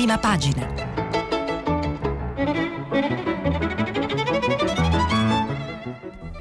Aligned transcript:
Prima 0.00 0.16
pagina. 0.16 0.66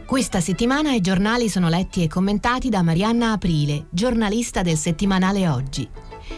Questa 0.05 0.39
settimana 0.39 0.94
i 0.94 1.02
giornali 1.02 1.50
sono 1.50 1.68
letti 1.68 2.02
e 2.02 2.08
commentati 2.08 2.70
da 2.70 2.82
Marianna 2.84 3.34
Aprile, 3.34 3.88
giornalista 3.90 4.62
del 4.62 4.78
settimanale 4.78 5.50
Oggi. 5.50 5.90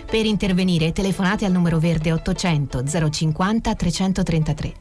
Per 0.09 0.25
intervenire 0.25 0.93
telefonate 0.93 1.45
al 1.45 1.51
numero 1.51 1.77
verde 1.77 2.11
800 2.11 2.83
050 3.11 3.75
333. 3.75 4.73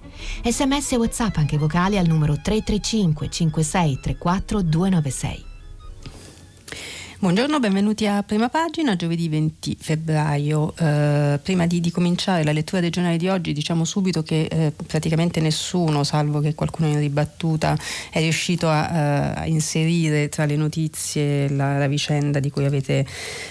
Sms 0.45 0.93
e 0.93 0.96
WhatsApp 0.96 1.36
anche 1.36 1.59
vocali 1.59 1.98
al 1.98 2.07
numero 2.07 2.41
335 2.41 3.29
56 3.29 4.00
34 4.00 4.62
296. 4.62 5.50
Buongiorno, 7.21 7.61
benvenuti 7.61 8.07
a 8.07 8.23
Prima 8.23 8.48
Pagina, 8.48 8.96
giovedì 8.96 9.29
20 9.29 9.77
febbraio. 9.79 10.73
Eh, 10.75 11.39
prima 11.43 11.66
di, 11.66 11.79
di, 11.79 11.91
cominciare 11.91 12.45
la 12.45 12.53
lettura 12.53 12.81
dei 12.81 12.89
giornali 12.89 13.18
di 13.18 13.29
oggi 13.29 13.53
diciamo 13.53 13.85
subito 13.85 14.22
che 14.22 14.49
eh, 14.50 14.72
praticamente 14.86 15.39
nessuno, 15.43 16.03
salvo 16.03 16.40
che 16.40 16.54
qualcuno 16.54 16.89
in 16.89 16.98
ribattuta, 16.98 17.76
è 18.11 18.21
riuscito 18.21 18.71
a, 18.71 18.89
eh, 18.89 19.40
a 19.40 19.46
inserire 19.46 20.31
tra 20.31 20.46
le 20.46 20.57
notizie 20.57 21.50
la, 21.50 21.76
la, 21.76 21.89
vicenda 21.89 22.40
di 22.40 22.48
cui 22.48 22.64
avete 22.64 23.04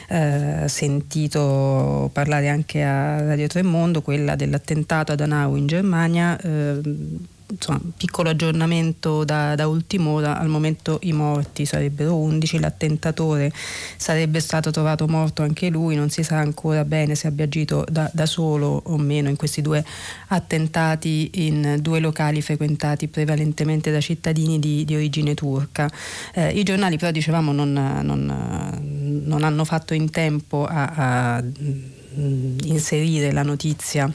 eh, 0.07 0.63
sentito 0.67 2.09
parlare 2.11 2.49
anche 2.49 2.81
a 2.81 3.21
Radio 3.21 3.45
Tremondo, 3.45 4.01
quella 4.01 4.35
dell'attentato 4.35 5.11
ad 5.11 5.21
Anau 5.21 5.55
in 5.55 5.67
Germania 5.67 6.35
eh, 6.41 6.81
insomma, 7.49 7.81
piccolo 7.97 8.29
aggiornamento 8.29 9.23
da, 9.23 9.55
da 9.55 9.67
ultima 9.67 10.09
ora, 10.09 10.37
al 10.37 10.47
momento 10.47 10.99
i 11.03 11.13
morti 11.13 11.65
sarebbero 11.65 12.15
11, 12.15 12.59
l'attentatore 12.59 13.51
sarebbe 13.97 14.39
stato 14.39 14.71
trovato 14.71 15.07
morto 15.07 15.41
anche 15.41 15.69
lui, 15.69 15.95
non 15.95 16.09
si 16.09 16.23
sa 16.23 16.37
ancora 16.37 16.85
bene 16.85 17.15
se 17.15 17.27
abbia 17.27 17.45
agito 17.45 17.85
da, 17.89 18.09
da 18.13 18.25
solo 18.25 18.81
o 18.85 18.97
meno 18.97 19.29
in 19.29 19.35
questi 19.35 19.61
due 19.61 19.83
attentati 20.27 21.31
in 21.47 21.77
due 21.81 21.99
locali 21.99 22.41
frequentati 22.41 23.07
prevalentemente 23.07 23.91
da 23.91 23.99
cittadini 23.99 24.59
di, 24.59 24.85
di 24.85 24.95
origine 24.95 25.33
turca. 25.33 25.89
Eh, 26.33 26.49
I 26.49 26.63
giornali 26.63 26.97
però 26.97 27.11
dicevamo 27.11 27.51
non, 27.51 27.73
non, 27.73 29.21
non 29.25 29.43
hanno 29.43 29.65
fatto 29.65 29.93
in 29.93 30.09
tempo 30.11 30.65
a, 30.65 31.35
a 31.35 31.41
mm, 31.41 32.57
inserire 32.63 33.31
la 33.31 33.43
notizia 33.43 34.11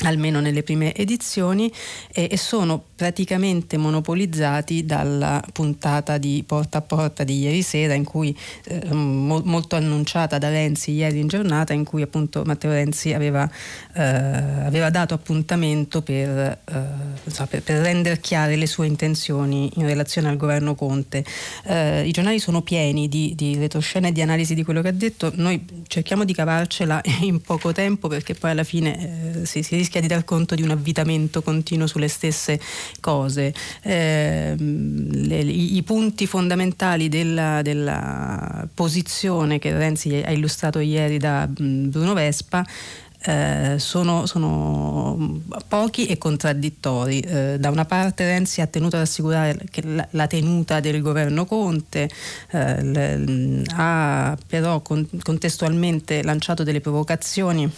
almeno 0.00 0.40
nelle 0.40 0.62
prime 0.62 0.94
edizioni, 0.94 1.72
e, 2.12 2.28
e, 2.30 2.36
sono 2.36 2.82
praticamente 2.94 3.76
monopolizzati 3.76 4.84
dalla 4.84 5.42
puntata 5.52 6.18
di 6.18 6.44
Porta 6.46 6.78
a 6.78 6.80
Porta 6.82 7.24
di 7.24 7.38
ieri 7.38 7.62
sera, 7.62 7.94
in 7.94 8.04
cui, 8.04 8.36
eh, 8.64 8.92
mo, 8.92 9.40
molto 9.44 9.76
annunciata 9.76 10.38
da 10.38 10.50
Renzi 10.50 10.92
ieri 10.92 11.20
in 11.20 11.28
giornata, 11.28 11.72
in 11.72 11.84
cui 11.84 12.02
appunto 12.02 12.42
Matteo 12.44 12.72
Renzi 12.72 13.14
aveva, 13.14 13.48
eh, 13.94 14.02
aveva 14.02 14.90
dato 14.90 15.14
appuntamento 15.14 16.02
per, 16.02 16.58
eh, 16.64 17.30
so, 17.30 17.46
per, 17.46 17.62
per, 17.62 17.80
rendere 17.80 18.20
chiare 18.20 18.56
le 18.56 18.66
sue 18.66 18.86
intenzioni 18.86 19.70
in 19.76 19.86
relazione 19.86 20.28
al 20.28 20.36
governo 20.36 20.74
Conte. 20.74 21.24
Eh, 21.64 22.06
I 22.06 22.10
giornali 22.10 22.38
sono 22.38 22.60
pieni 22.60 23.08
di, 23.08 23.34
di 23.34 23.56
retroscena 23.56 24.08
e 24.08 24.12
di 24.12 24.20
analisi 24.20 24.54
di 24.54 24.62
quello 24.62 24.82
che 24.82 24.88
ha 24.88 24.92
detto, 24.92 25.32
noi 25.36 25.64
cerchiamo 25.86 26.24
di 26.24 26.34
cavarcela 26.34 27.00
in 27.22 27.40
poco 27.40 27.72
tempo 27.72 28.08
perché 28.08 28.34
poi 28.34 28.50
alla 28.50 28.64
fine 28.64 29.40
eh, 29.42 29.46
si, 29.46 29.62
si 29.62 29.85
rischia 29.86 30.00
di 30.00 30.08
dar 30.08 30.24
conto 30.24 30.54
di 30.56 30.62
un 30.62 30.70
avvitamento 30.70 31.42
continuo 31.42 31.86
sulle 31.86 32.08
stesse 32.08 32.58
cose. 33.00 33.54
Eh, 33.82 34.54
le, 34.56 35.38
i, 35.38 35.82
punti 35.84 36.26
fondamentali 36.26 37.08
della, 37.08 37.62
della 37.62 38.66
posizione 38.74 39.58
che 39.58 39.72
Renzi 39.72 40.22
ha 40.24 40.32
illustrato 40.32 40.80
ieri 40.80 41.18
da 41.18 41.46
Bruno 41.48 42.14
Vespa 42.14 42.64
eh, 43.26 43.76
sono, 43.78 44.26
sono, 44.26 45.40
pochi 45.66 46.06
e 46.06 46.18
contraddittori. 46.18 47.20
Eh, 47.20 47.56
da 47.58 47.70
una 47.70 47.84
parte 47.84 48.24
Renzi 48.24 48.60
ha 48.60 48.66
tenuto 48.66 48.96
ad 48.96 49.02
assicurare 49.02 49.58
la, 49.82 50.06
la, 50.10 50.26
tenuta 50.26 50.80
del 50.80 51.00
governo 51.02 51.44
Conte, 51.44 52.08
eh, 52.50 52.82
le, 52.82 53.62
ha 53.74 54.36
però 54.46 54.80
con, 54.80 55.08
contestualmente 55.22 56.22
lanciato 56.22 56.62
delle 56.62 56.80
provocazioni 56.80 57.70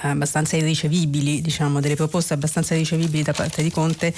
abbastanza 0.00 0.56
irricevibili, 0.56 1.40
diciamo, 1.40 1.80
delle 1.80 1.96
proposte 1.96 2.34
abbastanza 2.34 2.74
irricevibili 2.74 3.22
da 3.22 3.32
parte 3.32 3.62
di 3.62 3.70
Conte 3.70 4.14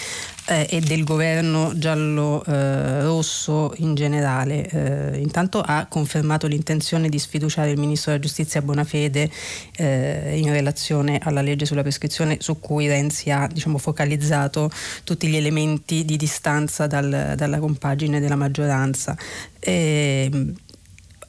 eh, 0.46 0.66
e 0.68 0.80
del 0.80 1.04
governo 1.04 1.72
giallo-rosso 1.76 3.72
eh, 3.72 3.76
in 3.82 3.94
generale. 3.94 4.68
Eh, 4.68 5.18
intanto 5.18 5.60
ha 5.60 5.86
confermato 5.88 6.46
l'intenzione 6.46 7.08
di 7.08 7.18
sfiduciare 7.18 7.70
il 7.70 7.78
ministro 7.78 8.12
della 8.12 8.22
giustizia 8.22 8.62
Bonafede 8.62 9.30
eh, 9.76 10.38
in 10.38 10.50
relazione 10.52 11.18
alla 11.22 11.42
legge 11.42 11.64
sulla 11.64 11.82
prescrizione 11.82 12.38
su 12.40 12.58
cui 12.58 12.86
Renzi 12.86 13.30
ha 13.30 13.48
diciamo, 13.50 13.78
focalizzato 13.78 14.70
tutti 15.04 15.28
gli 15.28 15.36
elementi 15.36 16.04
di 16.04 16.16
distanza 16.16 16.86
dal, 16.86 17.34
dalla 17.36 17.58
compagine 17.58 18.20
della 18.20 18.36
maggioranza. 18.36 19.16
E, 19.58 20.28
ehm, 20.32 20.54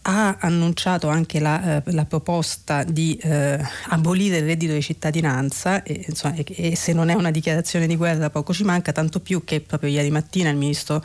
ha 0.03 0.37
annunciato 0.39 1.09
anche 1.09 1.39
la, 1.39 1.77
eh, 1.77 1.91
la 1.91 2.05
proposta 2.05 2.83
di 2.83 3.15
eh, 3.21 3.59
abolire 3.89 4.37
il 4.37 4.45
reddito 4.45 4.73
di 4.73 4.81
cittadinanza 4.81 5.83
e, 5.83 6.05
insomma, 6.07 6.35
e, 6.35 6.45
e, 6.47 6.75
se 6.75 6.93
non 6.93 7.09
è 7.09 7.13
una 7.13 7.29
dichiarazione 7.29 7.85
di 7.85 7.95
guerra 7.95 8.29
poco 8.31 8.51
ci 8.51 8.63
manca, 8.63 8.91
tanto 8.91 9.19
più 9.19 9.43
che 9.43 9.61
proprio 9.61 9.91
ieri 9.91 10.09
mattina 10.09 10.49
il 10.49 10.57
ministro 10.57 11.03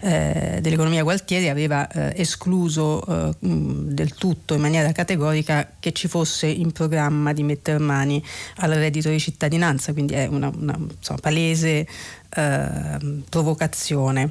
eh, 0.00 0.58
dell'economia 0.60 1.02
Gualtieri 1.02 1.48
aveva 1.48 1.88
eh, 1.88 2.12
escluso 2.20 3.04
eh, 3.06 3.34
del 3.40 4.14
tutto 4.14 4.54
in 4.54 4.60
maniera 4.60 4.92
categorica 4.92 5.72
che 5.80 5.92
ci 5.92 6.08
fosse 6.08 6.46
in 6.46 6.72
programma 6.72 7.32
di 7.32 7.42
mettere 7.42 7.78
mani 7.78 8.22
al 8.56 8.72
reddito 8.72 9.08
di 9.08 9.18
cittadinanza, 9.18 9.92
quindi 9.94 10.14
è 10.14 10.26
una, 10.26 10.50
una 10.54 10.78
insomma, 10.78 11.18
palese 11.20 11.86
eh, 12.28 13.22
provocazione. 13.28 14.30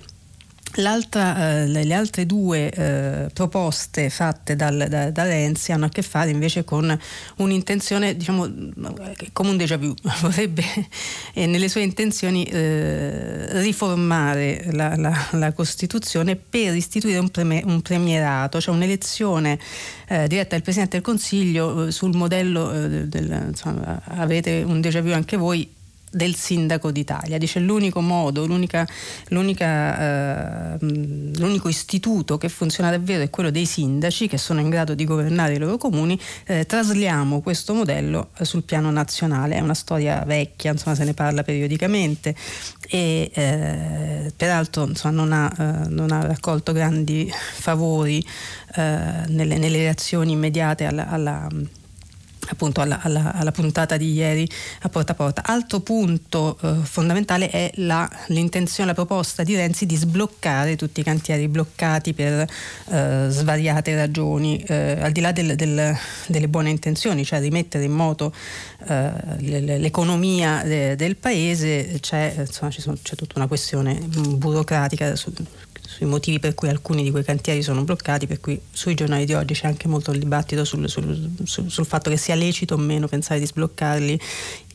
Eh, 0.75 1.67
le 1.67 1.93
altre 1.93 2.25
due 2.25 2.71
eh, 2.71 3.29
proposte 3.31 4.09
fatte 4.09 4.55
dal, 4.55 4.87
da, 4.89 5.11
da, 5.11 5.23
Renzi 5.23 5.71
hanno 5.71 5.85
a 5.85 5.89
che 5.89 6.01
fare 6.01 6.31
invece 6.31 6.63
con 6.63 6.97
un'intenzione, 7.37 8.17
diciamo, 8.17 8.51
come 9.33 9.49
un 9.49 9.57
déjà 9.57 9.77
vu, 9.77 9.93
vorrebbe 10.21 10.63
eh, 11.33 11.45
nelle 11.45 11.69
sue 11.69 11.81
intenzioni 11.81 12.43
eh, 12.45 13.61
riformare 13.61 14.69
la, 14.71 14.95
la, 14.95 15.27
la, 15.33 15.53
Costituzione 15.53 16.35
per 16.35 16.73
istituire 16.73 17.19
un, 17.19 17.29
preme, 17.29 17.61
un 17.65 17.83
premierato, 17.83 18.59
cioè 18.59 18.73
un'elezione 18.73 19.59
eh, 20.07 20.27
diretta 20.27 20.55
del 20.55 20.63
Presidente 20.63 20.97
del 20.97 21.05
Consiglio 21.05 21.85
eh, 21.85 21.91
sul 21.91 22.15
modello 22.15 22.71
del, 22.71 23.45
insomma, 23.49 24.01
avete 24.05 24.63
un 24.65 24.81
déjà 24.81 25.01
vu 25.01 25.11
anche 25.11 25.37
voi 25.37 25.81
del 26.13 26.35
sindaco 26.35 26.91
d'Italia. 26.91 27.37
Dice 27.37 27.59
l'unico 27.59 27.99
modo, 27.99 28.45
l'unica, 28.45 28.87
l'unica, 29.29 30.75
eh, 30.75 30.77
l'unico 30.79 31.67
istituto 31.67 32.37
che 32.37 32.49
funziona 32.49 32.91
davvero 32.91 33.23
è 33.23 33.29
quello 33.29 33.49
dei 33.49 33.65
sindaci 33.65 34.27
che 34.27 34.37
sono 34.37 34.59
in 34.59 34.69
grado 34.69 34.93
di 34.93 35.05
governare 35.05 35.55
i 35.55 35.57
loro 35.57 35.77
comuni. 35.77 36.19
Eh, 36.45 36.65
trasliamo 36.65 37.41
questo 37.41 37.73
modello 37.73 38.29
eh, 38.37 38.45
sul 38.45 38.63
piano 38.63 38.91
nazionale. 38.91 39.55
È 39.55 39.59
una 39.59 39.73
storia 39.73 40.23
vecchia, 40.25 40.71
insomma, 40.71 40.95
se 40.95 41.03
ne 41.03 41.13
parla 41.13 41.43
periodicamente 41.43 42.35
e 42.89 43.31
eh, 43.33 44.31
peraltro 44.35 44.85
insomma, 44.85 45.15
non, 45.15 45.31
ha, 45.33 45.51
eh, 45.57 45.87
non, 45.89 46.11
ha, 46.11 46.25
raccolto 46.25 46.73
grandi 46.73 47.31
favori 47.53 48.23
eh, 48.75 48.81
nelle, 49.27 49.57
nelle, 49.57 49.77
reazioni 49.79 50.33
immediate 50.33 50.85
alla, 50.85 51.07
alla 51.09 51.47
appunto 52.49 52.81
alla, 52.81 52.99
alla, 53.01 53.33
alla, 53.33 53.51
puntata 53.51 53.97
di 53.97 54.11
ieri 54.11 54.47
a 54.81 54.89
porta 54.89 55.13
a 55.13 55.15
porta. 55.15 55.43
Altro 55.45 55.79
punto 55.79 56.57
eh, 56.61 56.73
fondamentale 56.83 57.49
è 57.49 57.71
la, 57.75 58.09
l'intenzione, 58.27 58.89
la 58.89 58.95
proposta 58.95 59.43
di 59.43 59.55
Renzi 59.55 59.85
di 59.85 59.95
sbloccare 59.95 60.75
tutti 60.75 60.99
i 60.99 61.03
cantieri 61.03 61.47
bloccati 61.47 62.13
per 62.13 62.47
eh, 62.89 63.25
svariate 63.29 63.95
ragioni, 63.95 64.61
eh, 64.63 64.97
al 64.99 65.11
di 65.11 65.21
là 65.21 65.31
del, 65.31 65.55
del, 65.55 65.95
delle 66.27 66.47
buone 66.47 66.69
intenzioni, 66.69 67.23
cioè 67.23 67.39
rimettere 67.39 67.85
in 67.85 67.91
moto 67.91 68.33
eh, 68.87 69.11
l'economia 69.77 70.63
de, 70.63 70.95
del 70.95 71.15
paese, 71.15 71.97
c'è, 71.99 72.35
insomma, 72.37 72.71
c'è, 72.71 73.15
tutta 73.15 73.33
una 73.35 73.47
questione 73.47 73.95
burocratica 73.95 75.15
sui 75.93 76.07
motivi 76.07 76.39
per 76.39 76.55
cui 76.55 76.69
alcuni 76.69 77.03
di 77.03 77.11
quei 77.11 77.23
cantieri 77.23 77.61
sono 77.61 77.83
bloccati, 77.83 78.25
per 78.25 78.39
cui 78.39 78.59
sui 78.71 78.95
giornali 78.95 79.25
di 79.25 79.33
oggi 79.33 79.53
c'è 79.53 79.67
anche 79.67 79.87
molto 79.87 80.11
il 80.11 80.19
dibattito 80.19 80.65
sul, 80.65 80.89
sul, 80.89 81.29
sul, 81.43 81.69
sul 81.69 81.85
fatto 81.85 82.09
che 82.09 82.17
sia 82.17 82.35
lecito 82.35 82.73
o 82.73 82.77
meno 82.77 83.07
pensare 83.07 83.39
di 83.39 83.45
sbloccarli 83.45 84.19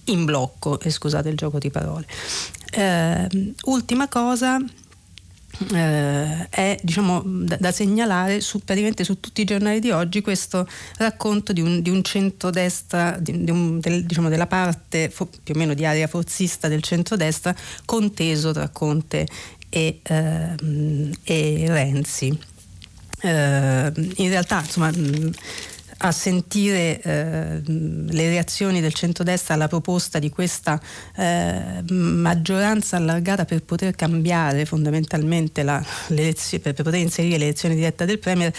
in 0.05 0.25
blocco, 0.25 0.81
e 0.81 0.91
scusate 0.91 1.29
il 1.29 1.37
gioco 1.37 1.59
di 1.59 1.71
parole. 1.71 2.07
Eh, 2.71 3.55
ultima 3.65 4.09
cosa, 4.09 4.59
eh, 5.73 6.49
è 6.49 6.79
diciamo, 6.81 7.23
da, 7.25 7.57
da, 7.59 7.73
segnalare 7.73 8.41
su, 8.41 8.61
praticamente 8.61 9.03
su 9.03 9.19
tutti 9.19 9.41
i 9.41 9.45
giornali 9.45 9.81
di 9.81 9.91
oggi 9.91 10.21
questo 10.21 10.67
racconto 10.97 11.53
di 11.53 11.61
un, 11.61 11.83
di 11.83 11.91
un 11.91 12.03
centrodestra, 12.03 13.19
di, 13.19 13.45
di 13.45 13.51
un, 13.51 13.81
del, 13.81 14.05
diciamo, 14.05 14.29
della 14.29 14.47
parte 14.47 15.11
fo, 15.11 15.27
più 15.27 15.55
o 15.55 15.59
meno 15.59 15.75
di 15.75 15.85
area 15.85 16.07
forzista 16.07 16.69
del 16.69 16.83
centrodestra 16.83 17.55
conteso 17.85 18.53
tra 18.53 18.69
Conte 18.69 19.27
e, 19.71 20.01
ehm, 20.03 21.13
e 21.25 21.65
Renzi. 21.69 22.39
Eh, 23.21 23.93
in 24.17 24.29
realtà 24.29 24.61
insomma, 24.61 24.91
a 25.99 26.13
sentire 26.13 27.01
eh, 27.01 27.61
le 27.65 28.29
reazioni 28.29 28.81
del 28.81 28.95
centrodestra 28.95 29.55
alla 29.55 29.67
proposta 29.67 30.19
di 30.19 30.31
questa 30.31 30.81
eh, 31.17 31.83
maggioranza 31.91 32.97
allargata 32.97 33.45
per 33.45 33.65
poter 33.65 33.95
cambiare 33.97 34.65
fondamentalmente 34.65 35.63
la, 35.65 35.85
per, 36.09 36.75
poter 36.75 36.95
inserire 36.95 37.39
l'elezione 37.39 37.75
diretta 37.75 38.05
del 38.05 38.21
Premier, 38.21 38.53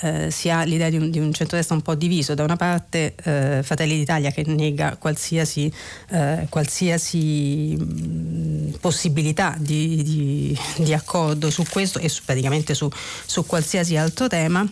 eh, 0.00 0.30
si 0.30 0.50
ha 0.50 0.64
l'idea 0.64 0.90
di 0.90 0.96
un, 0.96 1.10
di 1.10 1.18
un 1.18 1.32
centrodestra 1.32 1.74
un 1.74 1.82
po' 1.82 1.94
diviso. 1.94 2.34
Da 2.34 2.44
una 2.44 2.56
parte 2.56 3.14
eh, 3.22 3.60
Fratelli 3.62 3.96
d'Italia 3.96 4.30
che 4.30 4.44
nega 4.46 4.96
qualsiasi, 4.96 5.72
eh, 6.10 6.46
qualsiasi 6.50 7.74
mh, 7.74 8.78
possibilità 8.80 9.54
di, 9.58 10.02
di, 10.02 10.58
di, 10.76 10.92
accordo 10.92 11.50
su 11.50 11.64
questo 11.70 11.98
e 11.98 12.10
su, 12.10 12.22
praticamente 12.24 12.74
su, 12.74 12.90
su 13.24 13.46
qualsiasi 13.46 13.96
altro 13.96 14.26
tema 14.26 14.68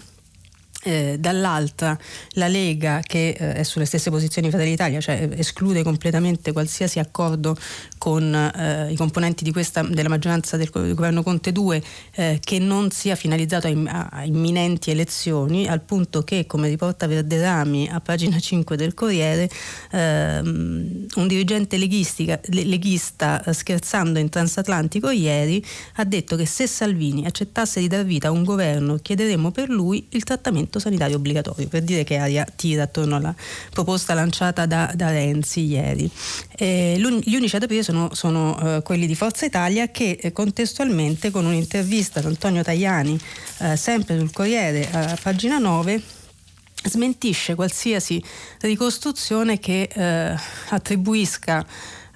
eh, 0.83 1.17
dall'altra 1.19 1.99
la 2.33 2.49
Lega 2.49 3.01
che 3.05 3.37
eh, 3.39 3.55
è 3.55 3.63
sulle 3.63 3.85
stesse 3.85 4.11
posizioni 4.11 4.49
di 4.49 4.53
Fratelli 4.53 4.75
d'Italia, 4.75 5.01
cioè 5.01 5.29
eh, 5.31 5.39
esclude 5.39 5.83
completamente 5.83 6.53
qualsiasi 6.53 6.99
accordo 6.99 7.57
con 7.99 8.35
eh, 8.35 8.91
i 8.91 8.97
componenti 8.97 9.51
questa, 9.53 9.83
della 9.83 10.09
maggioranza 10.09 10.57
del, 10.57 10.71
del, 10.73 10.95
governo 10.95 11.23
Conte 11.23 11.53
2 11.53 11.83
eh, 12.13 12.39
che 12.43 12.59
non 12.59 12.91
sia 12.91 13.15
finalizzato 13.15 13.67
a, 13.67 14.09
a, 14.11 14.25
imminenti 14.25 14.91
elezioni, 14.91 15.69
al 15.69 15.83
punto 15.83 16.23
che, 16.23 16.47
come 16.47 16.69
riporta 16.69 17.07
Verderami 17.07 17.89
a 17.91 18.01
pagina 18.01 18.39
5 18.39 18.77
del 18.77 18.95
Corriere, 18.95 19.51
ehm, 19.91 21.07
un 21.15 21.27
dirigente 21.27 21.77
leghista 21.77 23.43
eh, 23.43 23.53
scherzando 23.53 24.19
in 24.19 24.29
transatlantico 24.29 25.11
ieri 25.11 25.65
ha 25.95 26.05
detto 26.05 26.37
che 26.37 26.47
se 26.47 26.67
Salvini 26.67 27.27
accettasse 27.27 27.81
di 27.81 27.89
dar 27.89 28.05
vita 28.05 28.29
a 28.29 28.31
un 28.31 28.45
governo 28.45 28.97
chiederemo 28.97 29.51
per 29.51 29.69
lui 29.69 30.07
il 30.11 30.25
trattamento 30.25 30.70
pacchetto 30.71 30.79
sanitario 30.79 31.17
obbligatorio, 31.17 31.67
per 31.69 31.83
dire 31.83 32.05
che 32.05 32.17
aria 32.17 32.47
tira 32.55 32.85
attorno 32.85 33.17
alla 33.17 33.35
proposta 33.71 34.15
lanciata 34.15 34.65
da, 34.65 34.91
da 34.95 35.11
Renzi 35.11 35.65
ieri. 35.67 36.09
Eh, 36.57 36.95
gli 36.97 37.35
unici 37.35 37.57
ad 37.57 37.65
aprire 37.65 37.83
sono, 37.83 38.11
sono 38.15 38.77
eh, 38.77 38.83
quelli 38.83 39.07
di 39.07 39.17
Forza 39.17 39.45
Italia 39.45 39.89
che 39.89 40.19
eh, 40.21 40.33
contestualmente 40.33 41.31
con 41.31 41.45
un'intervista 41.45 42.21
ad 42.21 42.27
Antonio 42.27 42.63
Tajani, 42.63 43.19
eh, 43.59 43.77
sempre 43.77 44.17
sul 44.19 44.33
Corriere, 44.33 44.89
a 44.91 45.19
pagina 45.21 45.59
9, 45.59 46.01
smentisce 46.85 47.55
qualsiasi 47.55 48.23
ricostruzione 48.61 49.59
che 49.59 49.89
eh, 49.93 50.35
attribuisca 50.69 51.67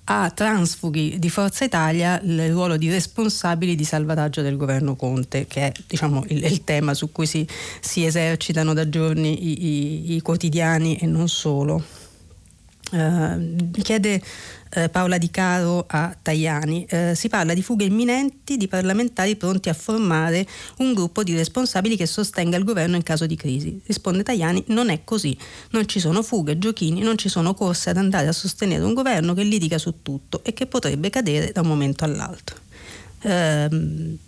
a 0.05 0.31
transfughi 0.31 1.19
di 1.19 1.31
Forza 1.31 1.65
Italia 1.65 2.21
il 2.23 2.51
ruolo 2.51 2.77
di 2.77 2.91
responsabili 2.91 3.75
di 3.75 3.85
salvataggio 3.85 4.43
del 4.43 4.57
governo 4.57 4.97
Conte, 4.97 5.47
che 5.47 5.69
è 5.69 5.73
diciamo, 5.87 6.25
il, 6.29 6.45
il, 6.45 6.63
tema 6.65 6.93
su 6.93 7.11
cui 7.11 7.27
si, 7.27 7.47
si, 7.81 8.05
esercitano 8.05 8.75
da 8.75 8.89
giorni 8.89 9.47
i, 9.47 9.65
i, 9.65 10.15
i 10.17 10.21
quotidiani 10.21 10.97
e 10.97 11.07
non 11.07 11.29
solo. 11.29 11.83
Uh, 12.91 13.71
chiede 13.83 14.23
eh, 14.75 14.89
Paola 14.89 15.19
Di 15.19 15.31
Caro 15.31 15.85
a 15.87 16.17
Tajani. 16.21 16.85
Eh, 16.89 17.15
si 17.15 17.29
parla 17.29 17.55
di 17.55 17.63
fughe 17.63 17.85
imminenti 17.85 18.57
di 18.57 18.69
parlamentari 18.69 19.37
pronti 19.37 19.69
a 19.69 19.75
formare 19.75 20.47
un 20.79 20.93
gruppo 20.93 21.23
di 21.23 21.35
responsabili 21.35 21.97
che 21.97 22.07
sostenga 22.07 22.57
il 22.57 22.65
governo 22.65 22.97
in 22.97 23.03
caso 23.03 23.27
di 23.27 23.37
crisi. 23.37 23.81
Risponde 23.87 24.23
Tajani, 24.23 24.65
non 24.69 24.91
è 24.91 25.03
così. 25.05 25.37
Non 25.71 25.87
ci 25.87 26.01
sono 26.01 26.23
fughe, 26.23 26.59
giochini, 26.59 27.01
non 27.01 27.17
ci 27.17 27.29
sono 27.29 27.55
corse 27.55 27.91
ad 27.91 27.97
andare 27.97 28.27
a 28.27 28.33
sostenere 28.33 28.85
un 28.85 28.95
governo 28.95 29.35
che 29.35 29.43
litiga 29.43 29.79
su 29.79 30.03
tutto 30.03 30.43
e 30.45 30.53
che 30.53 30.67
potrebbe 30.67 31.11
cadere 31.11 31.53
da 31.53 31.61
un 31.61 31.69
momento 31.69 32.05
all'altro. 32.05 32.57
Eh, 33.23 34.19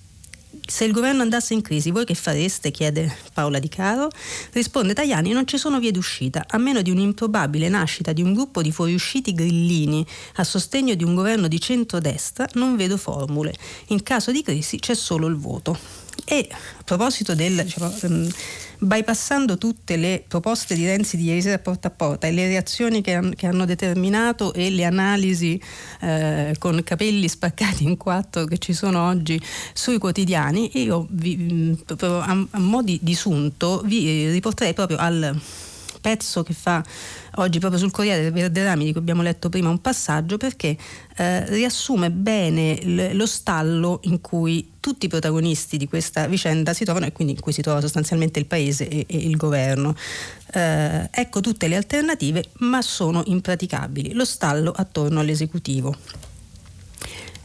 se 0.66 0.84
il 0.84 0.92
governo 0.92 1.22
andasse 1.22 1.54
in 1.54 1.62
crisi, 1.62 1.90
voi 1.90 2.04
che 2.04 2.14
fareste? 2.14 2.70
chiede 2.70 3.16
Paola 3.32 3.58
Di 3.58 3.68
Caro. 3.68 4.10
Risponde 4.52 4.94
Tajani: 4.94 5.32
non 5.32 5.46
ci 5.46 5.58
sono 5.58 5.78
vie 5.78 5.92
d'uscita, 5.92 6.44
a 6.48 6.58
meno 6.58 6.82
di 6.82 6.90
un'improbabile 6.90 7.68
nascita 7.68 8.12
di 8.12 8.22
un 8.22 8.32
gruppo 8.32 8.62
di 8.62 8.72
fuoriusciti 8.72 9.32
grillini 9.32 10.04
a 10.36 10.44
sostegno 10.44 10.94
di 10.94 11.04
un 11.04 11.14
governo 11.14 11.48
di 11.48 11.60
centrodestra, 11.60 12.46
non 12.54 12.76
vedo 12.76 12.96
formule. 12.96 13.54
In 13.88 14.02
caso 14.02 14.32
di 14.32 14.42
crisi 14.42 14.78
c'è 14.78 14.94
solo 14.94 15.26
il 15.26 15.36
voto. 15.36 15.78
E 16.24 16.48
a 16.50 16.82
proposito 16.82 17.34
del. 17.34 17.62
Diciamo, 17.62 17.92
bypassando 18.78 19.58
tutte 19.58 19.96
le 19.96 20.24
proposte 20.26 20.74
di 20.74 20.84
Renzi 20.84 21.16
di 21.16 21.24
ieri 21.24 21.42
sera 21.42 21.58
porta 21.58 21.88
a 21.88 21.90
porta 21.90 22.26
e 22.26 22.32
le 22.32 22.46
reazioni 22.46 23.00
che, 23.00 23.14
han, 23.14 23.34
che 23.34 23.46
hanno 23.46 23.64
determinato 23.64 24.52
e 24.52 24.70
le 24.70 24.84
analisi 24.84 25.60
eh, 26.00 26.54
con 26.58 26.82
capelli 26.82 27.28
spaccati 27.28 27.84
in 27.84 27.96
quattro 27.96 28.44
che 28.44 28.58
ci 28.58 28.72
sono 28.72 29.06
oggi 29.06 29.40
sui 29.72 29.98
quotidiani, 29.98 30.82
io 30.82 31.06
vi, 31.10 31.76
a, 31.86 32.46
a 32.50 32.58
mo' 32.58 32.82
di 32.82 33.14
sunto 33.14 33.82
vi 33.84 34.30
riporterei 34.30 34.74
proprio 34.74 34.98
al 34.98 35.40
pezzo 36.06 36.44
che 36.44 36.52
fa 36.52 36.84
oggi 37.38 37.58
proprio 37.58 37.80
sul 37.80 37.90
Corriere 37.90 38.22
del 38.22 38.32
Verderami 38.32 38.84
di 38.84 38.92
cui 38.92 39.00
abbiamo 39.00 39.22
letto 39.22 39.48
prima 39.48 39.70
un 39.70 39.80
passaggio 39.80 40.36
perché 40.36 40.76
eh, 41.16 41.44
riassume 41.46 42.12
bene 42.12 42.76
l- 42.76 43.16
lo 43.16 43.26
stallo 43.26 43.98
in 44.04 44.20
cui 44.20 44.74
tutti 44.78 45.06
i 45.06 45.08
protagonisti 45.08 45.76
di 45.76 45.88
questa 45.88 46.28
vicenda 46.28 46.74
si 46.74 46.84
trovano 46.84 47.06
e 47.06 47.12
quindi 47.12 47.32
in 47.32 47.40
cui 47.40 47.50
si 47.50 47.60
trova 47.60 47.80
sostanzialmente 47.80 48.38
il 48.38 48.46
paese 48.46 48.86
e, 48.86 49.04
e 49.08 49.16
il 49.16 49.34
governo. 49.36 49.96
Eh, 50.52 51.08
ecco 51.10 51.40
tutte 51.40 51.66
le 51.66 51.74
alternative 51.74 52.44
ma 52.58 52.82
sono 52.82 53.24
impraticabili. 53.26 54.12
Lo 54.12 54.24
stallo 54.24 54.70
attorno 54.70 55.18
all'esecutivo. 55.18 56.25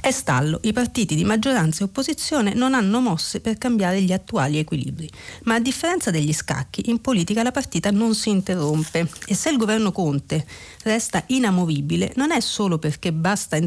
È 0.01 0.09
stallo, 0.09 0.59
i 0.63 0.73
partiti 0.73 1.13
di 1.13 1.23
maggioranza 1.23 1.81
e 1.81 1.83
opposizione 1.83 2.55
non 2.55 2.73
hanno 2.73 3.01
mosse 3.01 3.39
per 3.39 3.59
cambiare 3.59 4.01
gli 4.01 4.11
attuali 4.11 4.57
equilibri, 4.57 5.07
ma 5.43 5.53
a 5.53 5.59
differenza 5.59 6.09
degli 6.09 6.33
scacchi, 6.33 6.89
in 6.89 7.01
politica 7.01 7.43
la 7.43 7.51
partita 7.51 7.91
non 7.91 8.15
si 8.15 8.31
interrompe 8.31 9.07
e 9.27 9.35
se 9.35 9.51
il 9.51 9.57
governo 9.57 9.91
Conte 9.91 10.43
resta 10.85 11.23
inamovibile 11.27 12.13
non 12.15 12.31
è 12.31 12.39
solo 12.39 12.79
perché 12.79 13.13
basta 13.13 13.57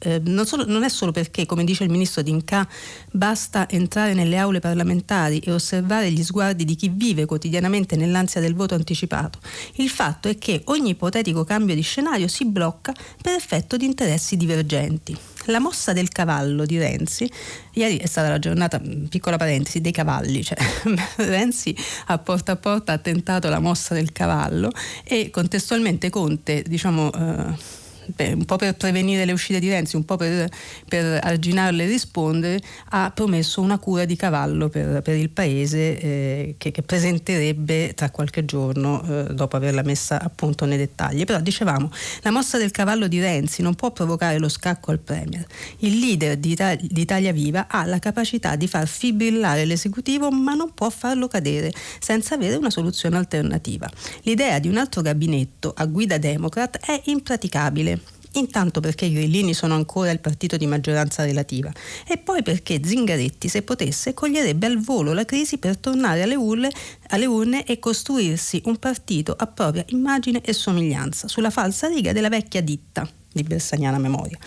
eh, 0.00 0.20
non, 0.24 0.44
solo, 0.44 0.66
non, 0.66 0.82
è 0.82 0.90
solo 0.90 1.10
perché, 1.10 1.46
come 1.46 1.64
dice 1.64 1.84
il 1.84 1.90
ministro 1.90 2.20
D'Inca, 2.20 2.68
basta 3.10 3.66
entrare 3.66 4.12
nelle 4.12 4.36
aule 4.36 4.60
parlamentari 4.60 5.38
e 5.38 5.52
osservare 5.52 6.10
gli 6.10 6.22
sguardi 6.22 6.66
di 6.66 6.76
chi 6.76 6.90
vive 6.90 7.24
quotidianamente 7.24 7.96
nell'ansia 7.96 8.42
del 8.42 8.54
voto 8.54 8.74
anticipato. 8.74 9.38
Il 9.76 9.88
fatto 9.88 10.28
è 10.28 10.36
che 10.36 10.60
ogni 10.66 10.90
ipotetico 10.90 11.44
cambio 11.44 11.74
di 11.74 11.80
scenario 11.80 12.28
si 12.28 12.44
blocca 12.44 12.92
per 13.22 13.32
effetto 13.32 13.78
di 13.78 13.86
interessi 13.86 14.36
divergenti. 14.36 15.16
La 15.48 15.60
mossa 15.60 15.94
del 15.94 16.10
cavallo 16.10 16.66
di 16.66 16.78
Renzi, 16.78 17.30
ieri 17.72 17.96
è 17.96 18.06
stata 18.06 18.28
la 18.28 18.38
giornata, 18.38 18.80
piccola 19.08 19.38
parentesi, 19.38 19.80
dei 19.80 19.92
cavalli, 19.92 20.44
cioè 20.44 20.58
Renzi 21.16 21.74
a 22.06 22.18
porta 22.18 22.52
a 22.52 22.56
porta 22.56 22.92
ha 22.92 22.98
tentato 22.98 23.48
la 23.48 23.58
mossa 23.58 23.94
del 23.94 24.12
cavallo 24.12 24.70
e 25.04 25.30
contestualmente 25.30 26.10
Conte, 26.10 26.62
diciamo... 26.66 27.10
Eh, 27.12 27.86
un 28.16 28.44
po' 28.44 28.56
per 28.56 28.74
prevenire 28.76 29.24
le 29.24 29.32
uscite 29.32 29.58
di 29.58 29.68
Renzi, 29.68 29.96
un 29.96 30.04
po' 30.04 30.16
per, 30.16 30.48
per 30.88 31.20
arginarle 31.22 31.84
e 31.84 31.86
rispondere, 31.86 32.60
ha 32.90 33.10
promesso 33.14 33.60
una 33.60 33.78
cura 33.78 34.04
di 34.04 34.16
cavallo 34.16 34.68
per, 34.68 35.02
per 35.02 35.16
il 35.16 35.30
Paese 35.30 35.98
eh, 35.98 36.54
che, 36.58 36.70
che, 36.70 36.82
presenterebbe 36.82 37.94
tra 37.94 38.10
qualche 38.10 38.44
giorno 38.44 39.02
eh, 39.02 39.34
dopo 39.34 39.56
averla 39.56 39.82
messa 39.82 40.20
appunto 40.20 40.64
nei 40.64 40.78
dettagli. 40.78 41.24
Però 41.24 41.40
dicevamo, 41.40 41.90
la 42.22 42.30
mossa 42.30 42.58
del 42.58 42.70
cavallo 42.70 43.08
di 43.08 43.20
Renzi 43.20 43.62
non 43.62 43.74
può 43.74 43.90
provocare 43.90 44.38
lo 44.38 44.48
scacco 44.48 44.90
al 44.90 44.98
Premier. 44.98 45.46
Il 45.78 45.98
leader 45.98 46.36
di, 46.36 46.56
di 46.80 47.00
Italia 47.00 47.32
Viva 47.32 47.66
ha 47.68 47.84
la 47.84 47.98
capacità 47.98 48.56
di 48.56 48.66
far 48.66 48.86
fibrillare 48.86 49.64
l'esecutivo 49.64 50.30
ma 50.30 50.54
non 50.54 50.72
può 50.74 50.90
farlo 50.90 51.28
cadere 51.28 51.72
senza 51.98 52.34
avere 52.34 52.56
una 52.56 52.70
soluzione 52.70 53.16
alternativa. 53.16 53.88
L'idea 54.22 54.58
di 54.58 54.68
un 54.68 54.76
altro 54.76 55.02
gabinetto 55.02 55.72
a 55.76 55.84
guida 55.86 56.18
democrat 56.18 56.78
è 56.84 57.00
impraticabile 57.04 57.97
intanto 58.38 58.80
perché 58.80 59.06
i 59.06 59.12
grillini 59.12 59.54
sono 59.54 59.74
ancora 59.74 60.10
il 60.10 60.20
partito 60.20 60.56
di 60.56 60.66
maggioranza 60.66 61.24
relativa 61.24 61.72
e 62.06 62.18
poi 62.18 62.42
perché 62.42 62.80
Zingaretti, 62.84 63.48
se 63.48 63.62
potesse, 63.62 64.14
coglierebbe 64.14 64.66
al 64.66 64.78
volo 64.78 65.12
la 65.12 65.24
crisi 65.24 65.58
per 65.58 65.76
tornare 65.76 66.22
alle 66.22 66.34
urne, 66.34 66.70
alle 67.08 67.26
urne 67.26 67.64
e 67.64 67.78
costruirsi 67.78 68.62
un 68.66 68.76
partito 68.76 69.34
a 69.36 69.46
propria 69.46 69.84
immagine 69.88 70.40
e 70.42 70.52
somiglianza, 70.52 71.28
sulla 71.28 71.50
falsa 71.50 71.88
riga 71.88 72.12
della 72.12 72.28
vecchia 72.28 72.60
ditta 72.60 73.08
di 73.32 73.42
Bersaniana 73.42 73.98
memoria. 73.98 74.38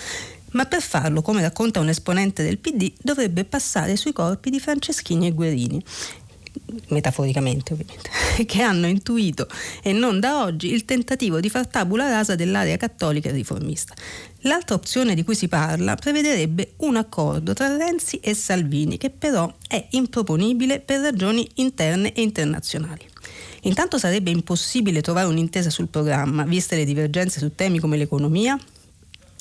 Ma 0.52 0.66
per 0.66 0.82
farlo, 0.82 1.22
come 1.22 1.42
racconta 1.42 1.80
un 1.80 1.88
esponente 1.88 2.44
del 2.44 2.58
PD, 2.58 2.92
dovrebbe 3.02 3.46
passare 3.46 3.96
sui 3.96 4.12
corpi 4.12 4.50
di 4.50 4.60
Franceschini 4.60 5.28
e 5.28 5.32
Guerini 5.32 5.82
metaforicamente 6.90 7.74
ovviamente, 7.74 8.10
che 8.46 8.62
hanno 8.62 8.88
intuito 8.88 9.48
e 9.82 9.94
non 9.94 10.20
da 10.20 10.44
oggi 10.44 10.72
il 10.72 10.86
tentativo 10.86 11.40
di 11.40 11.50
far 11.50 11.68
tabula 11.68 12.10
rasa 12.10 12.36
dell'area 12.36 12.78
cattolica 12.78 13.30
e 13.30 13.34
riformista. 13.34 13.94
L'altra 14.42 14.76
opzione 14.76 15.14
di 15.14 15.24
cui 15.24 15.36
si 15.36 15.48
parla 15.48 15.96
prevederebbe 15.96 16.74
un 16.78 16.96
accordo 16.96 17.54
tra 17.54 17.76
Renzi 17.76 18.18
e 18.18 18.34
Salvini, 18.34 18.98
che 18.98 19.10
però 19.10 19.52
è 19.68 19.88
improponibile 19.92 20.80
per 20.80 21.02
ragioni 21.02 21.48
interne 21.56 22.14
e 22.14 22.22
internazionali. 22.22 23.08
Intanto 23.64 24.00
sarebbe 24.00 24.32
impossibile 24.32 25.02
trovare 25.02 25.28
un'intesa 25.28 25.70
sul 25.70 25.88
programma, 25.88 26.44
viste 26.44 26.76
le 26.76 26.86
divergenze 26.86 27.40
su 27.40 27.54
temi 27.54 27.80
come 27.80 27.98
l'economia, 27.98 28.58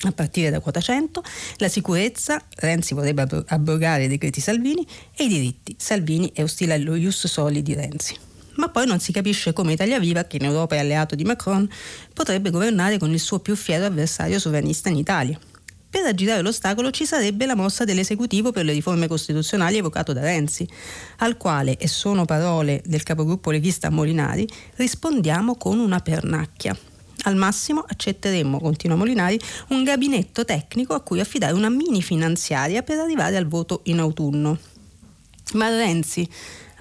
a 0.03 0.11
partire 0.11 0.49
da 0.49 0.59
quota 0.59 0.79
100, 0.79 1.23
la 1.57 1.67
sicurezza, 1.69 2.43
Renzi 2.57 2.93
vorrebbe 2.93 3.27
abrogare 3.47 4.05
i 4.05 4.07
decreti 4.07 4.41
Salvini, 4.41 4.85
e 5.15 5.25
i 5.25 5.27
diritti, 5.27 5.75
Salvini 5.77 6.31
è 6.33 6.43
ostile 6.43 6.73
allo 6.73 6.95
ius 6.95 7.27
soli 7.27 7.61
di 7.61 7.73
Renzi. 7.73 8.15
ma 8.55 8.69
poi 8.69 8.85
non 8.85 8.99
si 8.99 9.11
capisce 9.11 9.53
come 9.53 9.73
Italia 9.73 9.99
Viva, 9.99 10.25
che 10.25 10.37
in 10.37 10.45
Europa 10.45 10.75
è 10.75 10.79
alleato 10.79 11.15
di 11.15 11.23
Macron, 11.23 11.67
potrebbe 12.13 12.49
governare 12.49 12.97
con 12.97 13.11
il 13.11 13.19
suo 13.19 13.39
più 13.39 13.55
fiero 13.55 13.85
avversario 13.85 14.39
sovranista 14.39 14.89
in 14.89 14.97
Italia. 14.97 15.39
Per 15.89 16.05
aggirare 16.05 16.41
l'ostacolo 16.41 16.89
ci 16.91 17.05
sarebbe 17.05 17.45
la 17.45 17.55
mossa 17.55 17.83
dell'esecutivo 17.83 18.51
per 18.51 18.63
le 18.63 18.71
riforme 18.71 19.07
costituzionali 19.07 19.77
evocato 19.77 20.13
da 20.13 20.21
Renzi, 20.21 20.67
al 21.17 21.35
quale, 21.37 21.77
e 21.77 21.87
sono 21.87 22.23
parole 22.23 22.81
del 22.85 23.03
capogruppo 23.03 23.51
leghista 23.51 23.89
Molinari, 23.89 24.47
rispondiamo 24.75 25.55
con 25.55 25.79
una 25.79 25.99
pernacchia. 25.99 26.77
Al 27.23 27.35
massimo 27.35 27.83
accetteremmo, 27.87 28.59
continua 28.59 28.97
Molinari, 28.97 29.39
un 29.69 29.83
gabinetto 29.83 30.43
tecnico 30.43 30.93
a 30.93 31.01
cui 31.01 31.19
affidare 31.19 31.53
una 31.53 31.69
mini 31.69 32.01
finanziaria 32.01 32.81
per 32.81 32.97
arrivare 32.97 33.37
al 33.37 33.47
voto 33.47 33.81
in 33.83 33.99
autunno. 33.99 34.57
Ma 35.53 35.69
Renzi 35.69 36.27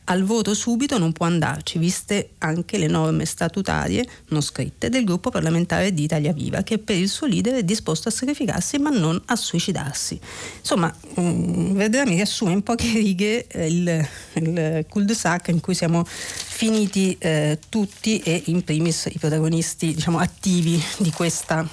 al 0.05 0.25
voto 0.25 0.55
subito 0.55 0.99
non 0.99 1.13
può 1.13 1.27
andarci, 1.27 1.79
viste 1.79 2.31
anche 2.39 2.79
le 2.79 2.87
norme 2.87 3.25
statutarie 3.25 4.07
non 4.29 4.41
scritte 4.43 4.89
del 4.89 5.05
gruppo 5.05 5.31
parlamentare 5.31 5.93
di 5.93 6.03
Italia 6.03 6.33
Viva, 6.33 6.63
che 6.63 6.79
per 6.79 6.97
il 6.97 7.09
suo 7.09 7.27
leader 7.27 7.55
è 7.55 7.63
disposto 7.63 8.09
a 8.09 8.13
sacrificarsi 8.13 8.79
ma 8.79 8.91
non 8.91 9.21
a 9.27 9.37
suicidarsi. 9.37 10.19
Insomma, 10.59 10.93
um, 11.15 11.75
Verdera 11.75 12.05
mi 12.05 12.15
riassume 12.15 12.53
in 12.53 12.63
poche 12.63 12.93
righe 12.93 13.47
eh, 13.47 13.67
il, 13.67 14.09
il 14.35 14.87
cul-de-sac 14.89 15.49
in 15.49 15.61
cui 15.61 15.75
siamo 15.75 16.05
finiti 16.05 17.17
eh, 17.19 17.59
tutti 17.69 18.19
e 18.21 18.43
in 18.47 18.63
primis 18.65 19.09
i 19.13 19.19
protagonisti 19.19 19.95
diciamo, 19.95 20.19
attivi 20.19 20.83
di 20.99 21.11
questa 21.11 21.67